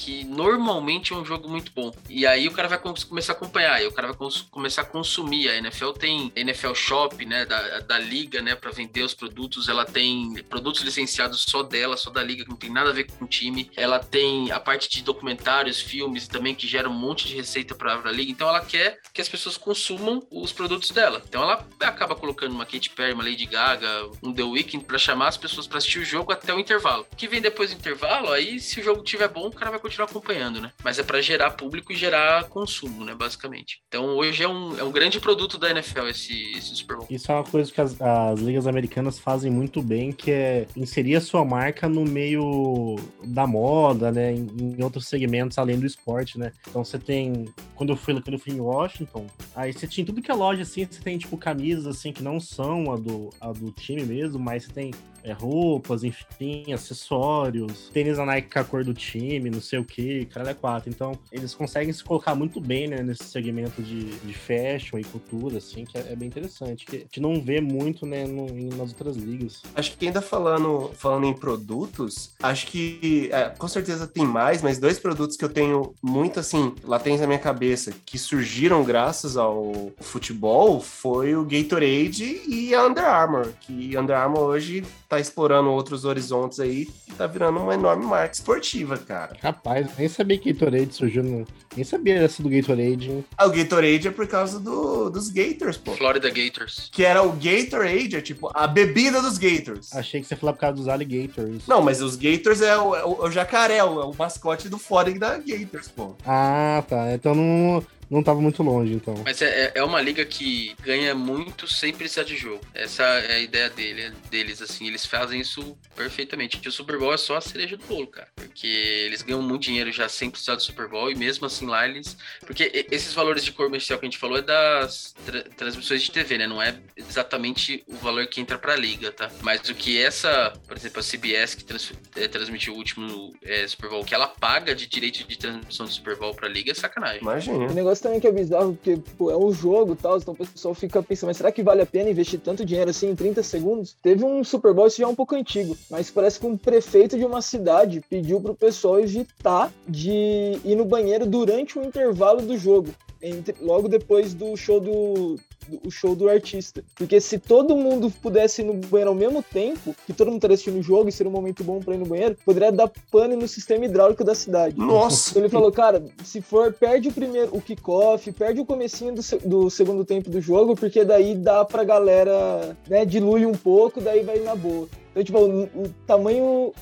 que 0.00 0.24
normalmente 0.24 1.12
é 1.12 1.16
um 1.16 1.24
jogo 1.24 1.46
muito 1.46 1.70
bom. 1.72 1.92
E 2.08 2.26
aí 2.26 2.48
o 2.48 2.52
cara 2.52 2.66
vai 2.66 2.78
começar 2.78 3.34
a 3.34 3.36
acompanhar, 3.36 3.82
e 3.82 3.86
o 3.86 3.92
cara 3.92 4.08
vai 4.12 4.30
começar 4.50 4.82
a 4.82 4.84
consumir. 4.86 5.50
A 5.50 5.56
NFL 5.56 5.90
tem 5.90 6.32
NFL 6.34 6.72
Shop, 6.72 7.24
né, 7.26 7.44
da, 7.44 7.80
da 7.80 7.98
liga, 7.98 8.40
né, 8.40 8.54
para 8.54 8.70
vender 8.70 9.02
os 9.02 9.12
produtos. 9.12 9.68
Ela 9.68 9.84
tem 9.84 10.42
produtos 10.48 10.80
licenciados 10.80 11.44
só 11.46 11.62
dela, 11.62 11.98
só 11.98 12.10
da 12.10 12.22
liga, 12.22 12.44
que 12.44 12.50
não 12.50 12.56
tem 12.56 12.70
nada 12.70 12.88
a 12.88 12.92
ver 12.94 13.04
com 13.04 13.26
o 13.26 13.28
time. 13.28 13.70
Ela 13.76 13.98
tem 13.98 14.50
a 14.50 14.58
parte 14.58 14.88
de 14.88 15.02
documentários, 15.02 15.80
filmes 15.80 16.26
também 16.26 16.54
que 16.54 16.66
gera 16.66 16.88
um 16.88 16.94
monte 16.94 17.28
de 17.28 17.34
receita 17.34 17.74
para 17.74 18.00
a 18.02 18.10
liga. 18.10 18.32
Então 18.32 18.48
ela 18.48 18.64
quer 18.64 18.98
que 19.12 19.20
as 19.20 19.28
pessoas 19.28 19.58
consumam 19.58 20.26
os 20.30 20.50
produtos 20.50 20.90
dela. 20.92 21.22
Então 21.28 21.42
ela 21.42 21.66
acaba 21.80 22.16
colocando 22.16 22.52
uma 22.52 22.64
Katy 22.64 22.88
Perry, 22.90 23.12
uma 23.12 23.24
Lady 23.24 23.44
Gaga, 23.44 24.08
um 24.22 24.32
The 24.32 24.44
Weeknd 24.44 24.84
para 24.84 24.96
chamar 24.96 25.28
as 25.28 25.36
pessoas 25.36 25.66
para 25.66 25.76
assistir 25.76 25.98
o 25.98 26.04
jogo 26.04 26.32
até 26.32 26.54
o 26.54 26.58
intervalo. 26.58 27.06
Que 27.18 27.28
vem 27.28 27.42
depois 27.42 27.70
do 27.70 27.76
intervalo, 27.76 28.32
aí 28.32 28.58
se 28.58 28.80
o 28.80 28.82
jogo 28.82 29.02
tiver 29.02 29.28
bom, 29.28 29.48
o 29.48 29.52
cara 29.52 29.70
vai 29.70 29.80
continuar 29.90 30.06
acompanhando, 30.06 30.60
né? 30.60 30.72
Mas 30.84 30.98
é 30.98 31.02
para 31.02 31.20
gerar 31.20 31.50
público 31.50 31.92
e 31.92 31.96
gerar 31.96 32.44
consumo, 32.44 33.04
né? 33.04 33.14
Basicamente. 33.14 33.82
Então 33.88 34.06
hoje 34.16 34.44
é 34.44 34.48
um, 34.48 34.78
é 34.78 34.84
um 34.84 34.92
grande 34.92 35.20
produto 35.20 35.58
da 35.58 35.70
NFL 35.70 36.06
esse, 36.06 36.52
esse 36.52 36.76
Super 36.76 36.96
Bowl. 36.96 37.06
Isso 37.10 37.30
é 37.30 37.34
uma 37.34 37.44
coisa 37.44 37.70
que 37.70 37.80
as, 37.80 38.00
as 38.00 38.40
ligas 38.40 38.66
americanas 38.66 39.18
fazem 39.18 39.50
muito 39.50 39.82
bem, 39.82 40.12
que 40.12 40.30
é 40.30 40.66
inserir 40.76 41.16
a 41.16 41.20
sua 41.20 41.44
marca 41.44 41.88
no 41.88 42.04
meio 42.04 42.96
da 43.24 43.46
moda, 43.46 44.12
né? 44.12 44.32
Em, 44.32 44.46
em 44.78 44.82
outros 44.82 45.06
segmentos 45.06 45.58
além 45.58 45.78
do 45.78 45.86
esporte, 45.86 46.38
né? 46.38 46.52
Então 46.68 46.84
você 46.84 46.98
tem. 46.98 47.52
Quando 47.74 47.90
eu 47.90 47.96
fui, 47.96 48.14
quando 48.20 48.34
eu 48.34 48.38
fui 48.38 48.52
em 48.52 48.60
Washington, 48.60 49.26
aí 49.56 49.72
você 49.72 49.88
tinha 49.88 50.06
tudo 50.06 50.22
que 50.22 50.30
é 50.30 50.34
loja 50.34 50.62
assim, 50.62 50.86
você 50.86 51.00
tem 51.00 51.18
tipo 51.18 51.36
camisas 51.36 51.86
assim 51.86 52.12
que 52.12 52.22
não 52.22 52.38
são 52.38 52.92
a 52.92 52.96
do, 52.96 53.30
a 53.40 53.52
do 53.52 53.72
time 53.72 54.04
mesmo, 54.04 54.38
mas 54.38 54.64
você 54.64 54.72
tem 54.72 54.90
é, 55.22 55.32
roupas, 55.32 56.04
enfim, 56.04 56.72
acessórios, 56.72 57.90
tênis 57.92 58.16
da 58.16 58.24
Nike 58.24 58.52
com 58.52 58.58
a 58.58 58.64
cor 58.64 58.84
do 58.84 58.94
time, 58.94 59.50
não 59.50 59.60
sei 59.60 59.78
o 59.78 59.84
que, 59.84 60.24
cara 60.26 60.50
é 60.50 60.54
quatro. 60.54 60.90
Então, 60.90 61.18
eles 61.30 61.54
conseguem 61.54 61.92
se 61.92 62.02
colocar 62.02 62.34
muito 62.34 62.60
bem, 62.60 62.88
né, 62.88 63.02
nesse 63.02 63.24
segmento 63.24 63.82
de, 63.82 64.04
de 64.18 64.34
fashion 64.34 64.98
e 64.98 65.04
cultura, 65.04 65.58
assim, 65.58 65.84
que 65.84 65.96
é, 65.96 66.12
é 66.12 66.16
bem 66.16 66.28
interessante, 66.28 66.86
que 66.86 66.96
a 66.96 67.00
gente 67.00 67.20
não 67.20 67.40
vê 67.40 67.60
muito, 67.60 68.06
né, 68.06 68.26
no, 68.26 68.46
nas 68.76 68.90
outras 68.90 69.16
ligas. 69.16 69.62
Acho 69.74 69.96
que 69.96 70.06
ainda 70.06 70.20
falando, 70.20 70.90
falando 70.94 71.26
em 71.26 71.34
produtos, 71.34 72.34
acho 72.42 72.66
que 72.66 73.28
é, 73.32 73.50
com 73.50 73.68
certeza 73.68 74.06
tem 74.06 74.24
mais, 74.24 74.62
mas 74.62 74.78
dois 74.78 74.98
produtos 74.98 75.36
que 75.36 75.44
eu 75.44 75.48
tenho 75.48 75.94
muito, 76.02 76.40
assim, 76.40 76.74
latentes 76.84 77.20
na 77.20 77.26
minha 77.26 77.38
cabeça, 77.38 77.92
que 78.04 78.18
surgiram 78.18 78.84
graças 78.84 79.36
ao 79.36 79.92
futebol, 80.00 80.80
foi 80.80 81.34
o 81.34 81.44
Gatorade 81.44 82.42
e 82.48 82.74
a 82.74 82.86
Under 82.86 83.04
Armour, 83.04 83.52
que 83.60 83.96
Under 83.96 84.16
Armour 84.16 84.42
hoje 84.42 84.84
tá 85.10 85.18
explorando 85.18 85.70
outros 85.70 86.04
horizontes 86.04 86.60
aí 86.60 86.88
e 87.08 87.12
tá 87.12 87.26
virando 87.26 87.58
uma 87.58 87.74
enorme 87.74 88.06
marca 88.06 88.32
esportiva, 88.32 88.96
cara. 88.96 89.36
Rapaz, 89.42 89.88
nem 89.98 90.08
sabia 90.08 90.38
que 90.38 90.52
Gatorade 90.52 90.94
surgiu 90.94 91.24
no... 91.24 91.44
Nem 91.74 91.84
sabia 91.84 92.14
essa 92.22 92.40
do 92.40 92.48
Gatorade. 92.48 93.10
Hein? 93.10 93.24
Ah, 93.36 93.46
o 93.46 93.50
Gatorade 93.50 94.06
é 94.06 94.10
por 94.12 94.28
causa 94.28 94.60
do, 94.60 95.10
dos 95.10 95.28
Gators, 95.28 95.76
pô. 95.76 95.96
Florida 95.96 96.30
Gators. 96.30 96.88
Que 96.92 97.04
era 97.04 97.24
o 97.24 97.32
Gatorade, 97.32 98.14
é 98.14 98.20
tipo 98.20 98.52
a 98.54 98.68
bebida 98.68 99.20
dos 99.20 99.36
Gators. 99.36 99.92
Achei 99.92 100.20
que 100.20 100.28
você 100.28 100.36
falou 100.36 100.54
por 100.54 100.60
causa 100.60 100.76
dos 100.76 100.86
alligators. 100.86 101.66
Não, 101.66 101.82
mas 101.82 102.00
os 102.00 102.14
Gators 102.14 102.60
é 102.60 102.78
o, 102.78 102.94
é 102.94 103.04
o, 103.04 103.24
é 103.24 103.28
o 103.28 103.30
jacaré, 103.32 103.78
é 103.78 103.84
o, 103.84 104.14
mascote 104.16 104.68
do 104.68 104.78
Florida 104.78 105.38
Gators, 105.38 105.88
pô. 105.88 106.14
Ah, 106.24 106.84
tá. 106.88 107.12
Então 107.12 107.34
não 107.34 107.84
não 108.10 108.22
tava 108.22 108.40
muito 108.40 108.62
longe, 108.62 108.92
então. 108.92 109.14
Mas 109.24 109.40
é, 109.40 109.66
é, 109.66 109.72
é 109.76 109.84
uma 109.84 110.00
liga 110.00 110.24
que 110.24 110.74
ganha 110.82 111.14
muito 111.14 111.68
sem 111.68 111.92
precisar 111.92 112.24
de 112.24 112.36
jogo. 112.36 112.60
Essa 112.74 113.04
é 113.04 113.36
a 113.36 113.38
ideia 113.38 113.70
dele, 113.70 114.12
deles, 114.28 114.60
assim. 114.60 114.88
Eles 114.88 115.06
fazem 115.06 115.40
isso 115.40 115.78
perfeitamente. 115.94 116.60
E 116.62 116.68
o 116.68 116.72
Super 116.72 116.98
Bowl 116.98 117.14
é 117.14 117.16
só 117.16 117.36
a 117.36 117.40
cereja 117.40 117.76
do 117.76 117.86
bolo, 117.86 118.08
cara. 118.08 118.28
Porque 118.34 118.66
eles 118.66 119.22
ganham 119.22 119.40
muito 119.42 119.62
dinheiro 119.62 119.92
já 119.92 120.08
sem 120.08 120.28
precisar 120.28 120.56
do 120.56 120.62
Super 120.62 120.88
Bowl. 120.88 121.10
E 121.10 121.14
mesmo 121.14 121.46
assim 121.46 121.66
lá 121.66 121.86
eles. 121.86 122.16
Porque 122.44 122.86
esses 122.90 123.14
valores 123.14 123.44
de 123.44 123.52
comercial 123.52 123.98
que 123.98 124.06
a 124.06 124.08
gente 124.08 124.18
falou 124.18 124.38
é 124.38 124.42
das 124.42 125.14
tra 125.24 125.42
transmissões 125.56 126.02
de 126.02 126.10
TV, 126.10 126.38
né? 126.38 126.46
Não 126.48 126.60
é 126.60 126.76
exatamente 126.96 127.84
o 127.86 127.94
valor 127.96 128.26
que 128.26 128.40
entra 128.40 128.58
pra 128.58 128.74
liga, 128.74 129.12
tá? 129.12 129.30
Mas 129.42 129.68
o 129.68 129.74
que 129.74 130.02
essa, 130.02 130.52
por 130.66 130.76
exemplo, 130.76 130.98
a 130.98 131.02
CBS 131.02 131.54
que 131.54 131.64
trans 131.64 131.92
é, 132.16 132.26
transmitiu 132.26 132.74
o 132.74 132.76
último 132.76 133.32
é, 133.42 133.66
Super 133.68 133.90
Bowl, 133.90 134.04
que 134.04 134.14
ela 134.14 134.26
paga 134.26 134.74
de 134.74 134.86
direito 134.86 135.26
de 135.26 135.38
transmissão 135.38 135.86
do 135.86 135.92
Super 135.92 136.16
Bowl 136.16 136.34
pra 136.34 136.48
liga 136.48 136.72
é 136.72 136.74
sacanagem. 136.74 137.20
Imagina. 137.20 137.66
O 137.66 137.74
negócio 137.74 137.99
também 138.02 138.20
que 138.20 138.26
é 138.26 138.32
bizarro, 138.32 138.74
porque 138.74 138.98
pô, 139.16 139.30
é 139.30 139.36
um 139.36 139.52
jogo 139.52 139.92
e 139.92 139.96
tal, 139.96 140.18
então 140.18 140.34
o 140.34 140.36
pessoal 140.36 140.74
fica 140.74 141.02
pensando, 141.02 141.28
mas 141.28 141.36
será 141.36 141.52
que 141.52 141.62
vale 141.62 141.82
a 141.82 141.86
pena 141.86 142.10
investir 142.10 142.40
tanto 142.40 142.64
dinheiro 142.64 142.90
assim 142.90 143.10
em 143.10 143.14
30 143.14 143.42
segundos? 143.42 143.96
Teve 144.02 144.24
um 144.24 144.42
Super 144.42 144.72
Bowl, 144.72 144.86
isso 144.86 144.98
já 144.98 145.04
é 145.04 145.08
um 145.08 145.14
pouco 145.14 145.34
antigo, 145.34 145.76
mas 145.90 146.10
parece 146.10 146.40
que 146.40 146.46
um 146.46 146.56
prefeito 146.56 147.18
de 147.18 147.24
uma 147.24 147.42
cidade 147.42 148.02
pediu 148.08 148.40
pro 148.40 148.54
pessoal 148.54 149.00
evitar 149.00 149.72
de 149.88 150.58
ir 150.64 150.74
no 150.76 150.84
banheiro 150.84 151.26
durante 151.26 151.78
o 151.78 151.84
intervalo 151.84 152.42
do 152.42 152.56
jogo. 152.56 152.90
Entre, 153.22 153.54
logo 153.60 153.86
depois 153.86 154.32
do 154.32 154.56
show 154.56 154.80
do, 154.80 155.38
o 155.84 155.90
show 155.90 156.14
do 156.14 156.28
artista. 156.28 156.82
Porque 156.94 157.20
se 157.20 157.38
todo 157.38 157.76
mundo 157.76 158.10
pudesse 158.22 158.62
ir 158.62 158.64
no 158.64 158.74
banheiro 158.74 159.10
ao 159.10 159.14
mesmo 159.14 159.42
tempo, 159.42 159.94
que 160.06 160.12
todo 160.12 160.28
mundo 160.28 160.36
estaria 160.36 160.54
assistindo 160.54 160.78
o 160.78 160.82
jogo 160.82 161.08
e 161.08 161.12
seria 161.12 161.30
um 161.30 161.32
momento 161.32 161.62
bom 161.62 161.80
pra 161.80 161.94
ir 161.94 161.98
no 161.98 162.06
banheiro, 162.06 162.36
poderia 162.44 162.72
dar 162.72 162.90
pane 163.10 163.36
no 163.36 163.46
sistema 163.46 163.84
hidráulico 163.84 164.24
da 164.24 164.34
cidade. 164.34 164.76
Nossa! 164.76 165.30
Então 165.30 165.42
ele 165.42 165.48
falou, 165.48 165.70
cara, 165.70 166.02
se 166.24 166.40
for, 166.40 166.72
perde 166.72 167.08
o 167.08 167.12
primeiro, 167.12 167.54
o 167.54 167.60
kickoff, 167.60 168.30
perde 168.32 168.60
o 168.60 168.66
comecinho 168.66 169.14
do, 169.14 169.22
do 169.44 169.70
segundo 169.70 170.04
tempo 170.04 170.30
do 170.30 170.40
jogo, 170.40 170.74
porque 170.74 171.04
daí 171.04 171.34
dá 171.34 171.64
pra 171.64 171.84
galera, 171.84 172.76
né, 172.88 173.04
dilui 173.04 173.46
um 173.46 173.52
pouco, 173.52 174.00
daí 174.00 174.22
vai 174.22 174.38
na 174.40 174.54
boa. 174.54 174.88
Então, 175.10 175.24
tipo, 175.24 175.38
o, 175.38 175.62
o 175.64 175.88
tamanho 176.06 176.72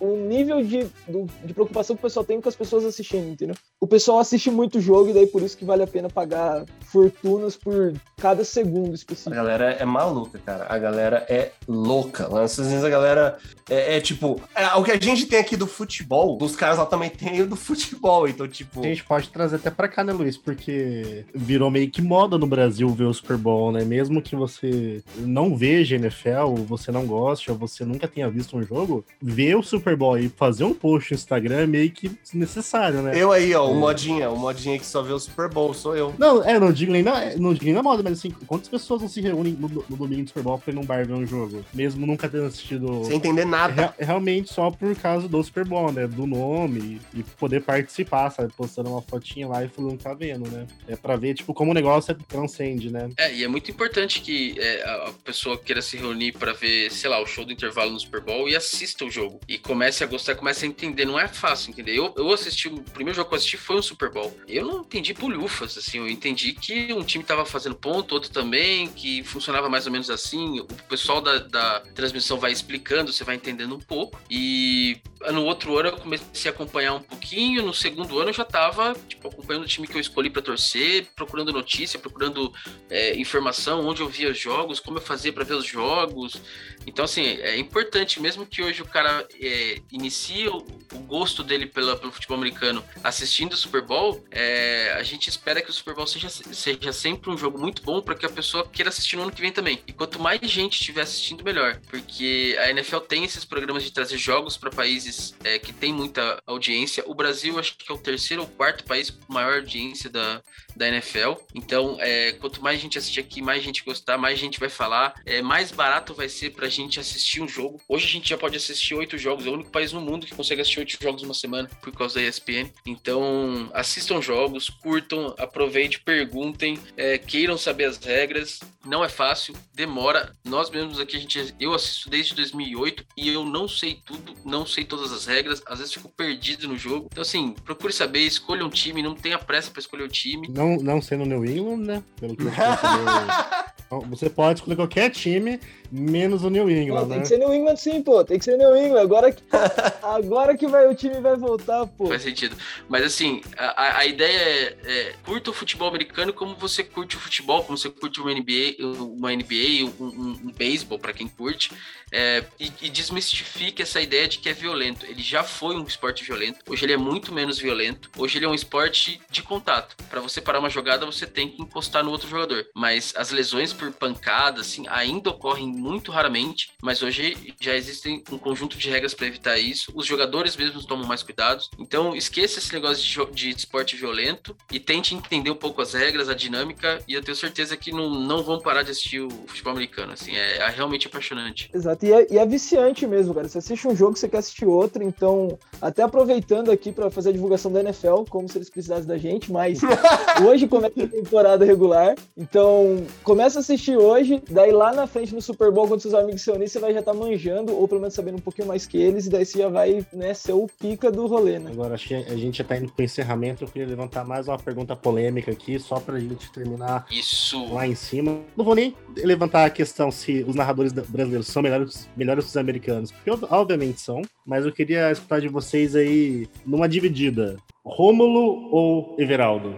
o 0.00 0.16
nível 0.16 0.62
de, 0.62 0.86
do, 1.06 1.26
de 1.44 1.54
preocupação 1.54 1.96
que 1.96 2.00
o 2.00 2.02
pessoal 2.02 2.24
tem 2.24 2.40
com 2.40 2.48
as 2.48 2.56
pessoas 2.56 2.84
assistindo, 2.84 3.28
entendeu? 3.28 3.56
O 3.80 3.86
pessoal 3.86 4.18
assiste 4.18 4.50
muito 4.50 4.80
jogo 4.80 5.10
e 5.10 5.12
daí 5.12 5.26
por 5.26 5.42
isso 5.42 5.56
que 5.56 5.64
vale 5.64 5.82
a 5.82 5.86
pena 5.86 6.08
pagar 6.08 6.64
fortunas 6.86 7.56
por 7.56 7.94
cada 8.16 8.44
segundo 8.44 8.94
específico. 8.94 9.32
A 9.32 9.36
galera 9.36 9.72
é 9.72 9.84
maluca, 9.84 10.38
cara. 10.44 10.66
A 10.68 10.78
galera 10.78 11.26
é 11.28 11.52
louca. 11.66 12.26
Lá 12.28 12.42
nos 12.42 12.52
Estados 12.52 12.70
Unidos 12.70 12.86
a 12.86 12.90
galera 12.90 13.38
é, 13.68 13.96
é 13.96 14.00
tipo. 14.00 14.40
É, 14.54 14.66
o 14.74 14.82
que 14.82 14.90
a 14.90 15.00
gente 15.00 15.26
tem 15.26 15.38
aqui 15.38 15.56
do 15.56 15.66
futebol, 15.66 16.38
os 16.40 16.56
caras 16.56 16.78
lá 16.78 16.86
também 16.86 17.10
tem 17.10 17.40
o 17.42 17.46
do 17.46 17.56
futebol. 17.56 18.26
Então, 18.28 18.48
tipo. 18.48 18.80
A 18.80 18.88
gente 18.88 19.04
pode 19.04 19.28
trazer 19.28 19.56
até 19.56 19.70
pra 19.70 19.88
cá, 19.88 20.02
né, 20.02 20.12
Luiz? 20.12 20.36
Porque 20.36 21.24
virou 21.34 21.70
meio 21.70 21.90
que 21.90 22.02
moda 22.02 22.38
no 22.38 22.46
Brasil 22.46 22.88
ver 22.88 23.04
o 23.04 23.14
Super 23.14 23.36
Bowl, 23.36 23.70
né? 23.72 23.84
Mesmo 23.84 24.22
que 24.22 24.34
você 24.34 25.02
não 25.18 25.56
veja 25.56 25.96
NFL, 25.96 26.54
você 26.66 26.90
não 26.90 27.06
goste, 27.06 27.50
ou 27.50 27.56
você 27.56 27.84
nunca 27.84 28.08
tenha 28.08 28.28
visto 28.30 28.56
um 28.56 28.62
jogo, 28.62 29.04
ver 29.20 29.56
o 29.58 29.62
Super 29.62 29.96
Bowl 29.96 30.18
e 30.18 30.28
fazer 30.28 30.64
um 30.64 30.74
post 30.74 31.12
no 31.12 31.16
Instagram 31.16 31.60
é 31.60 31.66
meio 31.66 31.90
que 31.90 32.10
necessário, 32.34 33.02
né? 33.02 33.12
Eu 33.14 33.32
aí, 33.32 33.54
ó, 33.54 33.70
o 33.70 33.74
modinha, 33.74 34.30
o 34.30 34.36
modinha 34.36 34.78
que 34.78 34.86
só 34.86 35.02
vê 35.02 35.12
o 35.12 35.18
Super 35.18 35.48
Bowl, 35.48 35.74
sou 35.74 35.96
eu. 35.96 36.14
Não, 36.18 36.42
é, 36.42 36.58
não 36.58 36.72
digo 36.72 36.92
nem 36.92 37.02
na, 37.02 37.36
não 37.36 37.52
digo 37.52 37.64
nem 37.64 37.74
na 37.74 37.82
moda, 37.82 38.02
mas 38.02 38.18
assim, 38.18 38.30
quantas 38.46 38.68
pessoas 38.68 39.02
não 39.02 39.08
se 39.08 39.20
reúnem 39.20 39.52
no, 39.54 39.68
no 39.88 39.96
domingo 39.96 40.24
do 40.24 40.28
Super 40.28 40.42
Bowl 40.42 40.58
pra 40.58 40.72
ir 40.72 40.76
num 40.76 40.84
bar 40.84 41.06
ver 41.06 41.14
um 41.14 41.26
jogo? 41.26 41.64
Mesmo 41.72 42.06
nunca 42.06 42.28
tendo 42.28 42.46
assistido. 42.46 43.04
Sem 43.04 43.16
entender 43.16 43.44
nada. 43.44 43.94
É, 43.98 44.04
realmente 44.04 44.52
só 44.52 44.70
por 44.70 44.94
causa 44.96 45.28
do 45.28 45.42
Super 45.42 45.64
Bowl, 45.64 45.92
né? 45.92 46.06
Do 46.06 46.26
nome 46.26 47.00
e, 47.14 47.22
poder 47.38 47.62
participar, 47.62 48.30
sabe? 48.30 48.52
Postando 48.56 48.90
uma 48.90 49.02
fotinha 49.02 49.46
lá 49.46 49.64
e 49.64 49.68
falando 49.68 49.96
que 49.96 50.04
tá 50.04 50.14
vendo, 50.14 50.48
né? 50.50 50.66
É 50.86 50.96
pra 50.96 51.16
ver, 51.16 51.34
tipo, 51.34 51.54
como 51.54 51.70
o 51.70 51.74
negócio 51.74 52.14
transcende, 52.28 52.90
né? 52.90 53.10
É, 53.16 53.34
e 53.34 53.44
é 53.44 53.48
muito 53.48 53.70
importante 53.70 54.20
que 54.20 54.58
é, 54.58 54.82
a 54.82 55.12
pessoa 55.24 55.56
queira 55.58 55.82
se 55.82 55.96
reunir 55.96 56.32
para 56.32 56.52
ver, 56.52 56.90
sei 56.90 57.08
lá, 57.08 57.20
o 57.20 57.26
show 57.26 57.44
do 57.44 57.52
intervalo 57.52 57.92
no 57.92 58.00
Super 58.00 58.20
Bowl 58.20 58.48
e 58.48 58.56
assista 58.56 59.04
o 59.04 59.10
jogo. 59.10 59.40
E 59.48 59.58
comece 59.58 60.04
a 60.04 60.06
gostar, 60.06 60.34
comece 60.34 60.66
a 60.66 60.68
entender. 60.68 61.06
Não 61.06 61.18
é 61.18 61.26
fácil 61.26 61.70
entender. 61.70 61.96
Eu, 61.96 62.12
eu 62.18 62.30
assisti, 62.30 62.68
o 62.68 62.82
primeiro 62.82 63.16
jogo 63.16 63.30
que 63.30 63.34
eu 63.34 63.38
assisti 63.38 63.56
foi 63.56 63.76
um 63.76 63.82
Super 63.82 64.10
Bowl. 64.10 64.36
Eu 64.46 64.66
não 64.66 64.80
entendi 64.80 65.14
bolhufas, 65.14 65.78
assim. 65.78 65.98
Eu 65.98 66.08
entendi 66.08 66.52
que 66.52 66.92
um 66.92 67.02
time 67.02 67.24
tava 67.24 67.46
fazendo 67.46 67.74
ponto, 67.74 68.12
outro 68.12 68.30
também, 68.30 68.88
que 68.88 69.24
funcionava 69.24 69.68
mais 69.70 69.86
ou 69.86 69.92
menos 69.92 70.10
assim. 70.10 70.60
O 70.60 70.66
pessoal 70.88 71.22
da, 71.22 71.38
da 71.38 71.80
transmissão 71.94 72.38
vai 72.38 72.52
explicando, 72.52 73.10
você 73.10 73.24
vai 73.24 73.36
entendendo 73.36 73.74
um 73.74 73.80
pouco. 73.80 74.20
E 74.30 75.00
no 75.32 75.44
outro 75.44 75.78
ano 75.78 75.88
eu 75.88 75.96
comecei 75.96 76.50
a 76.50 76.54
acompanhar 76.54 76.94
um 76.94 77.02
pouquinho. 77.02 77.62
No 77.64 77.72
segundo 77.72 78.18
ano 78.18 78.28
eu 78.28 78.34
já 78.34 78.44
tava, 78.44 78.94
tipo, 79.08 79.28
acompanhando 79.28 79.64
o 79.64 79.66
time 79.66 79.86
que 79.86 79.96
eu 79.96 80.00
escolhi 80.00 80.28
para 80.28 80.42
torcer, 80.42 81.06
procurando 81.16 81.52
notícia, 81.52 81.98
procurando 81.98 82.52
é, 82.90 83.16
informação, 83.16 83.86
onde 83.86 84.02
eu 84.02 84.08
via 84.08 84.34
jogos, 84.34 84.78
como 84.78 84.98
eu 84.98 85.02
fazia 85.02 85.32
para 85.32 85.44
ver 85.44 85.54
os 85.54 85.64
jogos. 85.64 86.40
Então, 86.86 87.04
assim, 87.04 87.22
é 87.22 87.56
importante, 87.58 88.20
mesmo 88.20 88.46
que 88.46 88.62
hoje 88.62 88.82
o 88.82 88.86
cara 88.86 89.26
é, 89.40 89.80
inicie 89.90 90.48
o, 90.48 90.58
o, 90.92 90.98
gosto 91.00 91.42
dele 91.42 91.66
pela, 91.66 91.96
pelo 91.96 92.12
futebol 92.12 92.36
americano 92.36 92.84
assistindo 93.02 93.52
o 93.52 93.56
Super 93.56 93.82
Bowl, 93.82 94.24
é, 94.30 94.92
a 94.96 95.02
gente 95.02 95.28
espera 95.28 95.62
que 95.62 95.70
o 95.70 95.72
Super 95.72 95.94
Bowl 95.94 96.06
seja, 96.06 96.28
seja 96.28 96.92
sempre 96.92 97.30
um 97.30 97.36
jogo 97.36 97.58
muito 97.58 97.82
bom 97.82 98.00
para 98.00 98.14
que 98.14 98.26
a 98.26 98.30
pessoa 98.30 98.66
queira 98.66 98.88
assistir 98.88 99.16
no 99.16 99.22
ano 99.22 99.32
que 99.32 99.40
vem 99.40 99.52
também. 99.52 99.80
E 99.86 99.92
quanto 99.92 100.20
mais 100.20 100.40
gente 100.42 100.78
estiver 100.80 101.02
assistindo, 101.02 101.44
melhor. 101.44 101.80
Porque 101.88 102.56
a 102.60 102.70
NFL 102.70 102.98
tem 102.98 103.24
esses 103.24 103.44
programas 103.44 103.82
de 103.82 103.92
trazer 103.92 104.18
jogos 104.18 104.56
para 104.56 104.70
países 104.70 105.34
é, 105.44 105.58
que 105.58 105.72
tem 105.72 105.92
muita 105.92 106.42
audiência. 106.46 107.04
O 107.06 107.14
Brasil, 107.14 107.58
acho 107.58 107.76
que 107.76 107.90
é 107.90 107.94
o 107.94 107.98
terceiro 107.98 108.42
ou 108.42 108.48
quarto 108.48 108.84
país 108.84 109.10
com 109.10 109.32
maior 109.32 109.54
audiência 109.54 110.10
da, 110.10 110.42
da 110.78 110.88
NFL. 110.88 111.32
Então, 111.54 111.96
é, 112.00 112.32
quanto 112.32 112.62
mais 112.62 112.80
gente 112.80 112.96
assistir 112.96 113.20
aqui, 113.20 113.42
mais 113.42 113.62
gente 113.62 113.84
gostar, 113.84 114.16
mais 114.16 114.38
gente 114.38 114.60
vai 114.60 114.68
falar, 114.68 115.14
é, 115.26 115.42
mais 115.42 115.72
barato 115.72 116.14
vai 116.14 116.28
ser 116.28 116.50
pra 116.50 116.68
gente 116.68 117.00
assistir 117.00 117.42
um 117.42 117.48
jogo. 117.48 117.80
Hoje 117.88 118.06
a 118.06 118.10
gente 118.10 118.28
já 118.28 118.38
pode 118.38 118.56
assistir 118.56 118.94
oito 118.94 119.18
jogos, 119.18 119.44
é 119.44 119.50
o 119.50 119.54
único 119.54 119.70
país 119.70 119.92
no 119.92 120.00
mundo 120.00 120.24
que 120.24 120.34
consegue 120.34 120.60
assistir 120.60 120.78
oito 120.78 120.96
jogos 121.02 121.22
numa 121.22 121.34
semana 121.34 121.68
por 121.82 121.92
causa 121.92 122.14
da 122.14 122.22
ESPN. 122.22 122.70
Então, 122.86 123.68
assistam 123.74 124.22
jogos, 124.22 124.70
curtam, 124.70 125.34
aproveitem, 125.38 125.98
perguntem, 126.04 126.78
é, 126.96 127.18
queiram 127.18 127.58
saber 127.58 127.84
as 127.84 127.98
regras. 127.98 128.60
Não 128.86 129.04
é 129.04 129.08
fácil, 129.08 129.54
demora. 129.74 130.34
Nós 130.44 130.70
mesmos 130.70 131.00
aqui, 131.00 131.16
a 131.16 131.20
gente, 131.20 131.54
eu 131.58 131.74
assisto 131.74 132.08
desde 132.08 132.34
2008 132.34 133.04
e 133.16 133.28
eu 133.28 133.44
não 133.44 133.68
sei 133.68 134.00
tudo, 134.04 134.34
não 134.44 134.64
sei 134.64 134.84
todas 134.84 135.12
as 135.12 135.26
regras, 135.26 135.60
às 135.66 135.78
vezes 135.78 135.92
fico 135.92 136.08
perdido 136.08 136.68
no 136.68 136.78
jogo. 136.78 137.08
Então, 137.10 137.22
assim, 137.22 137.52
procure 137.64 137.92
saber, 137.92 138.20
escolha 138.20 138.64
um 138.64 138.70
time, 138.70 139.02
não 139.02 139.14
tenha 139.14 139.38
pressa 139.38 139.70
para 139.70 139.80
escolher 139.80 140.04
o 140.04 140.08
time. 140.08 140.48
Não, 140.48 140.67
não 140.76 141.00
sendo 141.00 141.24
New 141.24 141.44
England, 141.44 141.84
né? 141.84 142.02
Pelo 142.20 142.36
que 142.36 142.44
eu 142.44 142.50
Você 144.10 144.28
pode 144.28 144.58
escolher 144.58 144.76
qualquer 144.76 145.10
time, 145.10 145.58
menos 145.90 146.44
o 146.44 146.50
New 146.50 146.70
England, 146.70 147.00
pô, 147.00 147.06
né? 147.06 147.14
Tem 147.14 147.22
que 147.22 147.28
ser 147.28 147.38
New 147.38 147.54
England 147.54 147.76
sim, 147.76 148.02
pô. 148.02 148.24
Tem 148.24 148.38
que 148.38 148.44
ser 148.44 148.56
New 148.56 148.76
England. 148.76 149.00
Agora 149.00 149.32
que, 149.32 149.42
agora 150.02 150.56
que 150.56 150.66
vai, 150.66 150.86
o 150.86 150.94
time 150.94 151.20
vai 151.20 151.36
voltar, 151.36 151.86
pô. 151.86 152.06
Faz 152.06 152.22
sentido. 152.22 152.56
Mas 152.88 153.04
assim, 153.04 153.42
a, 153.56 153.98
a 153.98 154.06
ideia 154.06 154.38
é, 154.38 154.76
é 154.84 155.14
curta 155.24 155.50
o 155.50 155.54
futebol 155.54 155.88
americano 155.88 156.32
como 156.32 156.54
você 156.54 156.82
curte 156.82 157.16
o 157.16 157.20
futebol, 157.20 157.64
como 157.64 157.76
você 157.76 157.90
curte 157.90 158.20
uma 158.20 158.32
NBA, 158.32 158.76
uma 158.80 159.34
NBA, 159.34 159.84
um, 160.00 160.04
um, 160.04 160.40
um 160.44 160.52
beisebol 160.52 160.98
para 160.98 161.12
quem 161.12 161.28
curte. 161.28 161.70
É, 162.10 162.42
e, 162.58 162.72
e, 162.82 162.88
desmistifique 162.88 163.82
essa 163.82 164.00
ideia 164.00 164.26
de 164.26 164.38
que 164.38 164.48
é 164.48 164.52
violento. 164.54 165.04
Ele 165.04 165.22
já 165.22 165.42
foi 165.44 165.76
um 165.76 165.84
esporte 165.84 166.24
violento, 166.24 166.60
hoje 166.66 166.84
ele 166.84 166.94
é 166.94 166.96
muito 166.96 167.32
menos 167.32 167.58
violento. 167.58 168.10
Hoje 168.16 168.38
ele 168.38 168.46
é 168.46 168.48
um 168.48 168.54
esporte 168.54 169.20
de 169.30 169.42
contato. 169.42 169.96
Para 170.08 170.20
você 170.20 170.40
parar 170.40 170.58
uma 170.58 170.70
jogada, 170.70 171.04
você 171.04 171.26
tem 171.26 171.48
que 171.50 171.60
encostar 171.60 172.02
no 172.02 172.10
outro 172.10 172.28
jogador. 172.28 172.66
Mas 172.74 173.12
as 173.16 173.30
lesões 173.30 173.72
por 173.72 173.92
pancada, 173.92 174.62
assim, 174.62 174.86
ainda 174.88 175.30
ocorrem 175.30 175.70
muito 175.78 176.10
raramente. 176.10 176.72
Mas 176.82 177.02
hoje 177.02 177.54
já 177.60 177.74
existem 177.74 178.22
um 178.30 178.38
conjunto 178.38 178.76
de 178.76 178.90
regras 178.90 179.14
para 179.14 179.26
evitar 179.26 179.58
isso. 179.58 179.92
Os 179.94 180.06
jogadores 180.06 180.56
mesmos 180.56 180.84
tomam 180.84 181.06
mais 181.06 181.22
cuidados. 181.22 181.70
Então 181.78 182.14
esqueça 182.14 182.58
esse 182.58 182.72
negócio 182.72 183.02
de, 183.32 183.50
de 183.50 183.56
esporte 183.56 183.96
violento 183.96 184.56
e 184.70 184.78
tente 184.78 185.14
entender 185.14 185.50
um 185.50 185.56
pouco 185.56 185.80
as 185.80 185.94
regras, 185.94 186.28
a 186.28 186.34
dinâmica. 186.34 186.98
E 187.06 187.14
eu 187.14 187.22
tenho 187.22 187.36
certeza 187.36 187.76
que 187.76 187.92
não, 187.92 188.10
não 188.10 188.42
vão 188.42 188.60
parar 188.60 188.82
de 188.82 188.90
assistir 188.90 189.20
o 189.20 189.30
futebol 189.46 189.72
americano. 189.72 190.12
Assim, 190.12 190.34
é, 190.34 190.58
é 190.58 190.68
realmente 190.68 191.06
apaixonante. 191.06 191.70
Exato. 191.72 192.04
E 192.04 192.12
é, 192.12 192.26
e 192.30 192.38
é, 192.38 192.46
viciante 192.46 193.06
mesmo, 193.06 193.34
cara. 193.34 193.48
Você 193.48 193.58
assiste 193.58 193.86
um 193.86 193.94
jogo, 193.94 194.16
você 194.16 194.28
quer 194.28 194.38
assistir 194.38 194.66
outro, 194.66 195.02
então, 195.02 195.58
até 195.80 196.02
aproveitando 196.02 196.70
aqui 196.70 196.92
para 196.92 197.10
fazer 197.10 197.30
a 197.30 197.32
divulgação 197.32 197.70
da 197.70 197.80
NFL, 197.80 198.24
como 198.28 198.48
se 198.48 198.58
eles 198.58 198.70
precisassem 198.70 199.06
da 199.06 199.18
gente, 199.18 199.52
mas 199.52 199.80
hoje 200.46 200.66
começa 200.66 201.02
a 201.02 201.06
temporada 201.06 201.64
regular, 201.64 202.14
então 202.36 203.04
começa 203.22 203.58
a 203.58 203.60
assistir 203.60 203.96
hoje, 203.96 204.42
daí 204.50 204.72
lá 204.72 204.92
na 204.92 205.06
frente 205.06 205.34
no 205.34 205.42
Super 205.42 205.67
Bowl, 205.72 205.88
quando 205.88 206.00
seus 206.00 206.14
amigos 206.14 206.42
se 206.42 206.50
unirem, 206.50 206.68
você 206.68 206.78
vai 206.78 206.92
já 206.92 207.00
estar 207.00 207.12
tá 207.12 207.18
manjando, 207.18 207.74
ou 207.74 207.88
pelo 207.88 208.00
menos 208.00 208.14
sabendo 208.14 208.36
um 208.36 208.40
pouquinho 208.40 208.68
mais 208.68 208.86
que 208.86 208.98
eles, 208.98 209.26
e 209.26 209.30
daí 209.30 209.44
você 209.44 209.58
já 209.58 209.68
vai 209.68 210.06
né, 210.12 210.34
ser 210.34 210.52
o 210.52 210.68
pica 210.80 211.10
do 211.10 211.26
rolê, 211.26 211.58
né? 211.58 211.70
Agora, 211.72 211.94
acho 211.94 212.08
que 212.08 212.14
a 212.14 212.36
gente 212.36 212.58
já 212.58 212.64
tá 212.64 212.76
indo 212.76 212.92
pro 212.92 213.04
encerramento, 213.04 213.64
eu 213.64 213.68
queria 213.68 213.88
levantar 213.88 214.24
mais 214.24 214.46
uma 214.46 214.58
pergunta 214.58 214.94
polêmica 214.94 215.50
aqui, 215.50 215.78
só 215.78 215.98
pra 215.98 216.18
gente 216.18 216.52
terminar 216.52 217.06
Isso. 217.10 217.72
lá 217.72 217.86
em 217.86 217.94
cima. 217.94 218.40
Não 218.56 218.64
vou 218.64 218.74
nem 218.74 218.94
levantar 219.16 219.64
a 219.64 219.70
questão 219.70 220.10
se 220.10 220.44
os 220.46 220.54
narradores 220.54 220.92
brasileiros 220.92 221.46
são 221.46 221.62
melhores 221.62 221.78
melhores, 221.78 222.08
melhores 222.16 222.44
dos 222.44 222.56
americanos? 222.56 223.12
Porque 223.12 223.30
obviamente 223.50 224.00
são, 224.00 224.22
mas 224.46 224.64
eu 224.64 224.72
queria 224.72 225.10
escutar 225.10 225.40
de 225.40 225.48
vocês 225.48 225.94
aí 225.96 226.48
numa 226.66 226.88
dividida. 226.88 227.56
Rômulo 227.84 228.68
ou 228.70 229.16
Everaldo? 229.18 229.74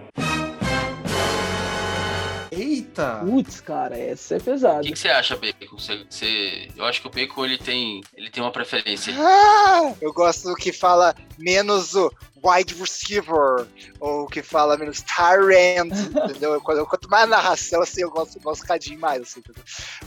Eita! 2.91 3.21
Putz, 3.25 3.61
cara, 3.61 3.97
essa 3.97 4.37
é 4.37 4.41
pesada. 4.41 4.81
O 4.81 4.83
que, 4.83 4.93
que, 4.93 4.99
você 4.99 5.09
acha, 5.09 5.37
Bacon? 5.37 5.79
Você, 5.79 6.05
você, 6.09 6.69
eu 6.77 6.85
acho 6.85 7.01
que 7.01 7.07
o 7.07 7.11
Bacon 7.11 7.45
ele 7.45 7.59
tem, 7.59 8.03
ele 8.17 8.31
tem 8.31 8.43
uma 8.43 8.51
preferência. 8.51 9.15
Ah, 9.17 9.95
eu 10.01 10.13
gosto 10.13 10.49
do 10.49 10.57
que 10.57 10.73
fala 10.73 11.15
menos 11.39 11.95
o 11.95 12.13
wide 12.43 12.75
receiver, 12.75 13.67
ou 14.01 14.27
que 14.27 14.43
fala 14.43 14.77
menos 14.77 15.03
Tyrant, 15.03 15.93
entendeu? 16.29 16.61
Quanto 16.61 17.09
mais 17.09 17.29
narração, 17.29 17.83
assim, 17.83 18.03
eu 18.03 18.11
gosto, 18.11 18.37
eu 18.37 18.43
gosto 18.43 18.65
um 18.65 18.67
cadinho 18.67 18.99
mais, 18.99 19.23
assim, 19.23 19.41
entendeu? 19.41 19.63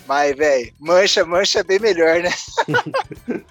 Mas, 0.05 0.35
velho, 0.35 0.73
mancha, 0.79 1.23
mancha 1.23 1.59
é 1.59 1.63
bem 1.63 1.79
melhor, 1.79 2.21
né? 2.21 2.33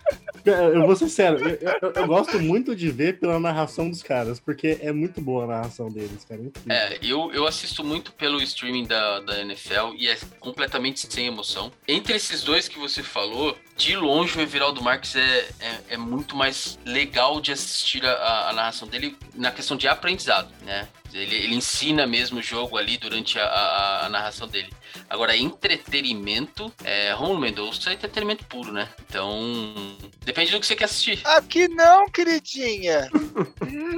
eu 0.45 0.87
vou 0.87 0.97
ser 0.97 1.09
sério, 1.09 1.39
eu, 1.39 1.79
eu, 1.81 1.93
eu, 1.93 2.07
gosto 2.07 2.41
muito 2.41 2.75
de 2.75 2.91
ver 2.91 3.19
pela 3.19 3.39
narração 3.39 3.89
dos 3.89 4.03
caras, 4.03 4.41
porque 4.41 4.79
é 4.81 4.93
muito 4.93 5.21
boa 5.21 5.45
a 5.45 5.47
narração 5.47 5.89
deles, 5.89 6.25
cara. 6.29 6.41
É, 6.69 6.99
eu, 7.03 7.33
eu 7.33 7.47
assisto 7.47 7.85
muito 7.85 8.13
pelo 8.13 8.43
streaming 8.43 8.87
da, 8.87 9.21
da 9.21 9.41
NFL 9.41 9.95
e 9.97 10.09
é 10.09 10.17
completamente 10.41 11.07
sem 11.13 11.27
emoção. 11.27 11.73
Entre 11.87 12.15
esses 12.15 12.43
dois 12.43 12.69
que 12.69 12.79
você 12.79 13.03
falou, 13.03 13.57
de 13.77 13.97
longe 13.97 14.39
o 14.39 14.41
Everaldo 14.41 14.83
Marques 14.83 15.17
é, 15.17 15.49
é, 15.61 15.81
é 15.91 15.97
muito 15.97 16.37
mais 16.37 16.79
legal 16.85 17.41
de 17.41 17.53
assistir 17.53 18.05
a, 18.05 18.51
a 18.51 18.53
narração 18.53 18.87
dele 18.89 19.17
na 19.35 19.51
questão 19.51 19.77
de 19.77 19.89
aprendizado, 19.89 20.51
né? 20.65 20.89
Ele, 21.13 21.37
ele 21.37 21.55
ensina 21.55 22.07
mesmo 22.07 22.39
o 22.39 22.43
jogo 22.43 22.77
ali 22.77 22.97
durante 22.97 23.39
a, 23.39 23.45
a, 23.45 24.07
a 24.07 24.09
narração 24.09 24.49
dele. 24.49 24.71
Agora, 25.09 25.37
entretenimento, 25.37 26.73
é, 26.85 27.13
Romulo 27.13 27.41
Mendonça 27.41 27.91
é 27.91 27.95
entretenimento 27.95 28.45
puro, 28.47 28.73
né? 28.73 28.89
Então, 29.09 29.97
depende 30.25 30.51
do 30.51 30.61
que 30.61 30.67
você 30.67 30.77
quer 30.77 30.85
assistir. 30.85 31.21
Aqui 31.25 31.69
não, 31.69 32.09
queridinha. 32.09 33.09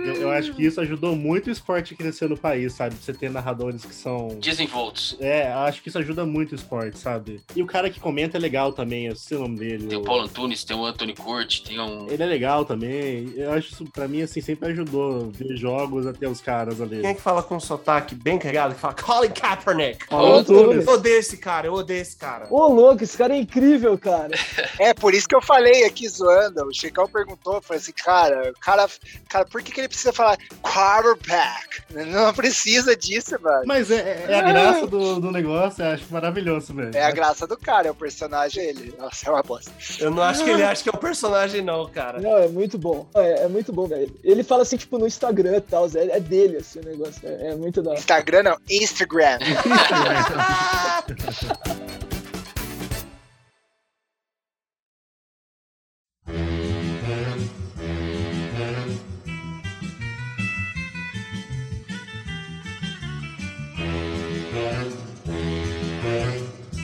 Eu, 0.04 0.14
eu 0.14 0.30
acho 0.30 0.52
que 0.52 0.64
isso 0.64 0.80
ajudou 0.80 1.16
muito 1.16 1.46
o 1.46 1.50
esporte 1.50 1.94
a 1.94 1.96
crescer 1.96 2.28
no 2.28 2.36
país, 2.36 2.74
sabe? 2.74 2.94
Você 2.94 3.12
ter 3.12 3.30
narradores 3.30 3.84
que 3.84 3.94
são. 3.94 4.38
Desenvoltos. 4.38 5.16
É, 5.18 5.50
acho 5.50 5.82
que 5.82 5.88
isso 5.88 5.98
ajuda 5.98 6.26
muito 6.26 6.52
o 6.52 6.54
esporte, 6.54 6.98
sabe? 6.98 7.42
E 7.56 7.62
o 7.62 7.66
cara 7.66 7.88
que 7.88 7.98
comenta 7.98 8.36
é 8.36 8.40
legal 8.40 8.72
também, 8.72 9.06
eu 9.06 9.16
sei 9.16 9.38
o 9.38 9.40
nome 9.40 9.58
dele. 9.58 9.86
Tem 9.88 9.98
o 9.98 10.02
Paulo 10.02 10.22
Antunes, 10.22 10.62
tem 10.62 10.76
o 10.76 10.84
Anthony 10.84 11.14
Curti, 11.14 11.62
tem 11.62 11.80
um. 11.80 12.08
Ele 12.08 12.22
é 12.22 12.26
legal 12.26 12.64
também. 12.64 13.32
Eu 13.34 13.52
acho 13.52 13.72
isso, 13.72 13.84
pra 13.86 14.06
mim, 14.06 14.22
assim, 14.22 14.40
sempre 14.40 14.70
ajudou 14.70 15.30
ver 15.30 15.56
jogos 15.56 16.06
até 16.06 16.28
os 16.28 16.40
caras 16.40 16.80
ali. 16.80 17.03
Quem 17.04 17.10
é 17.10 17.14
que 17.14 17.20
fala 17.20 17.42
com 17.42 17.56
um 17.56 17.60
sotaque 17.60 18.14
bem 18.14 18.38
carregado 18.38 18.74
que 18.74 18.80
fala 18.80 18.94
Colin 18.94 19.28
Kaepernick? 19.28 20.06
Eu 20.10 20.88
odeio 20.94 21.18
esse 21.18 21.36
cara, 21.36 21.66
eu 21.66 21.74
odeio 21.74 22.00
esse 22.00 22.16
cara. 22.16 22.46
Ô, 22.48 22.66
louco, 22.66 23.04
esse 23.04 23.14
cara 23.14 23.34
é 23.34 23.36
incrível, 23.36 23.98
cara. 23.98 24.30
É, 24.76 24.92
por 24.92 25.14
isso 25.14 25.28
que 25.28 25.36
eu 25.36 25.40
falei 25.40 25.84
aqui 25.84 26.08
zoando. 26.08 26.64
O 26.66 26.72
Chicão 26.72 27.06
perguntou, 27.06 27.54
eu 27.54 27.62
falei 27.62 27.80
assim, 27.80 27.92
cara, 27.92 28.52
cara, 28.60 28.88
cara, 29.28 29.44
por 29.44 29.62
que, 29.62 29.70
que 29.70 29.80
ele 29.80 29.88
precisa 29.88 30.12
falar 30.12 30.36
quarterback? 30.60 31.82
Não 32.08 32.34
precisa 32.34 32.96
disso, 32.96 33.36
mano. 33.40 33.62
Mas 33.66 33.90
é, 33.90 34.26
é 34.28 34.34
a 34.34 34.42
graça 34.42 34.86
do, 34.86 35.20
do 35.20 35.30
negócio, 35.30 35.84
eu 35.84 35.92
acho 35.92 36.04
maravilhoso, 36.10 36.74
velho. 36.74 36.90
É 36.92 37.04
a 37.04 37.10
graça 37.12 37.46
do 37.46 37.56
cara, 37.56 37.86
é 37.86 37.90
o 37.90 37.94
personagem 37.94 38.64
ele. 38.64 38.94
Nossa, 38.98 39.28
é 39.28 39.30
uma 39.30 39.42
bosta. 39.42 39.70
Eu 40.00 40.10
não 40.10 40.22
acho 40.22 40.42
que 40.42 40.50
ele 40.50 40.64
acha 40.64 40.82
que 40.82 40.88
é 40.88 40.92
o 40.92 40.98
personagem, 40.98 41.62
não, 41.62 41.88
cara. 41.88 42.20
Não, 42.20 42.36
é 42.36 42.48
muito 42.48 42.76
bom. 42.76 43.06
É, 43.14 43.44
é 43.44 43.48
muito 43.48 43.72
bom, 43.72 43.86
velho. 43.86 44.12
Ele 44.24 44.42
fala 44.42 44.62
assim, 44.62 44.76
tipo, 44.76 44.98
no 44.98 45.06
Instagram 45.06 45.58
e 45.58 45.60
tal, 45.60 45.86
é, 45.94 46.16
é 46.16 46.20
dele, 46.20 46.56
assim, 46.56 46.80
o 46.80 46.93
negócio. 46.96 47.28
É, 47.28 47.50
é 47.50 47.56
muito 47.56 47.82
da 47.82 47.90
hora. 47.90 47.98
Instagram 47.98 48.42
não, 48.42 48.56
Instagram. 48.68 49.38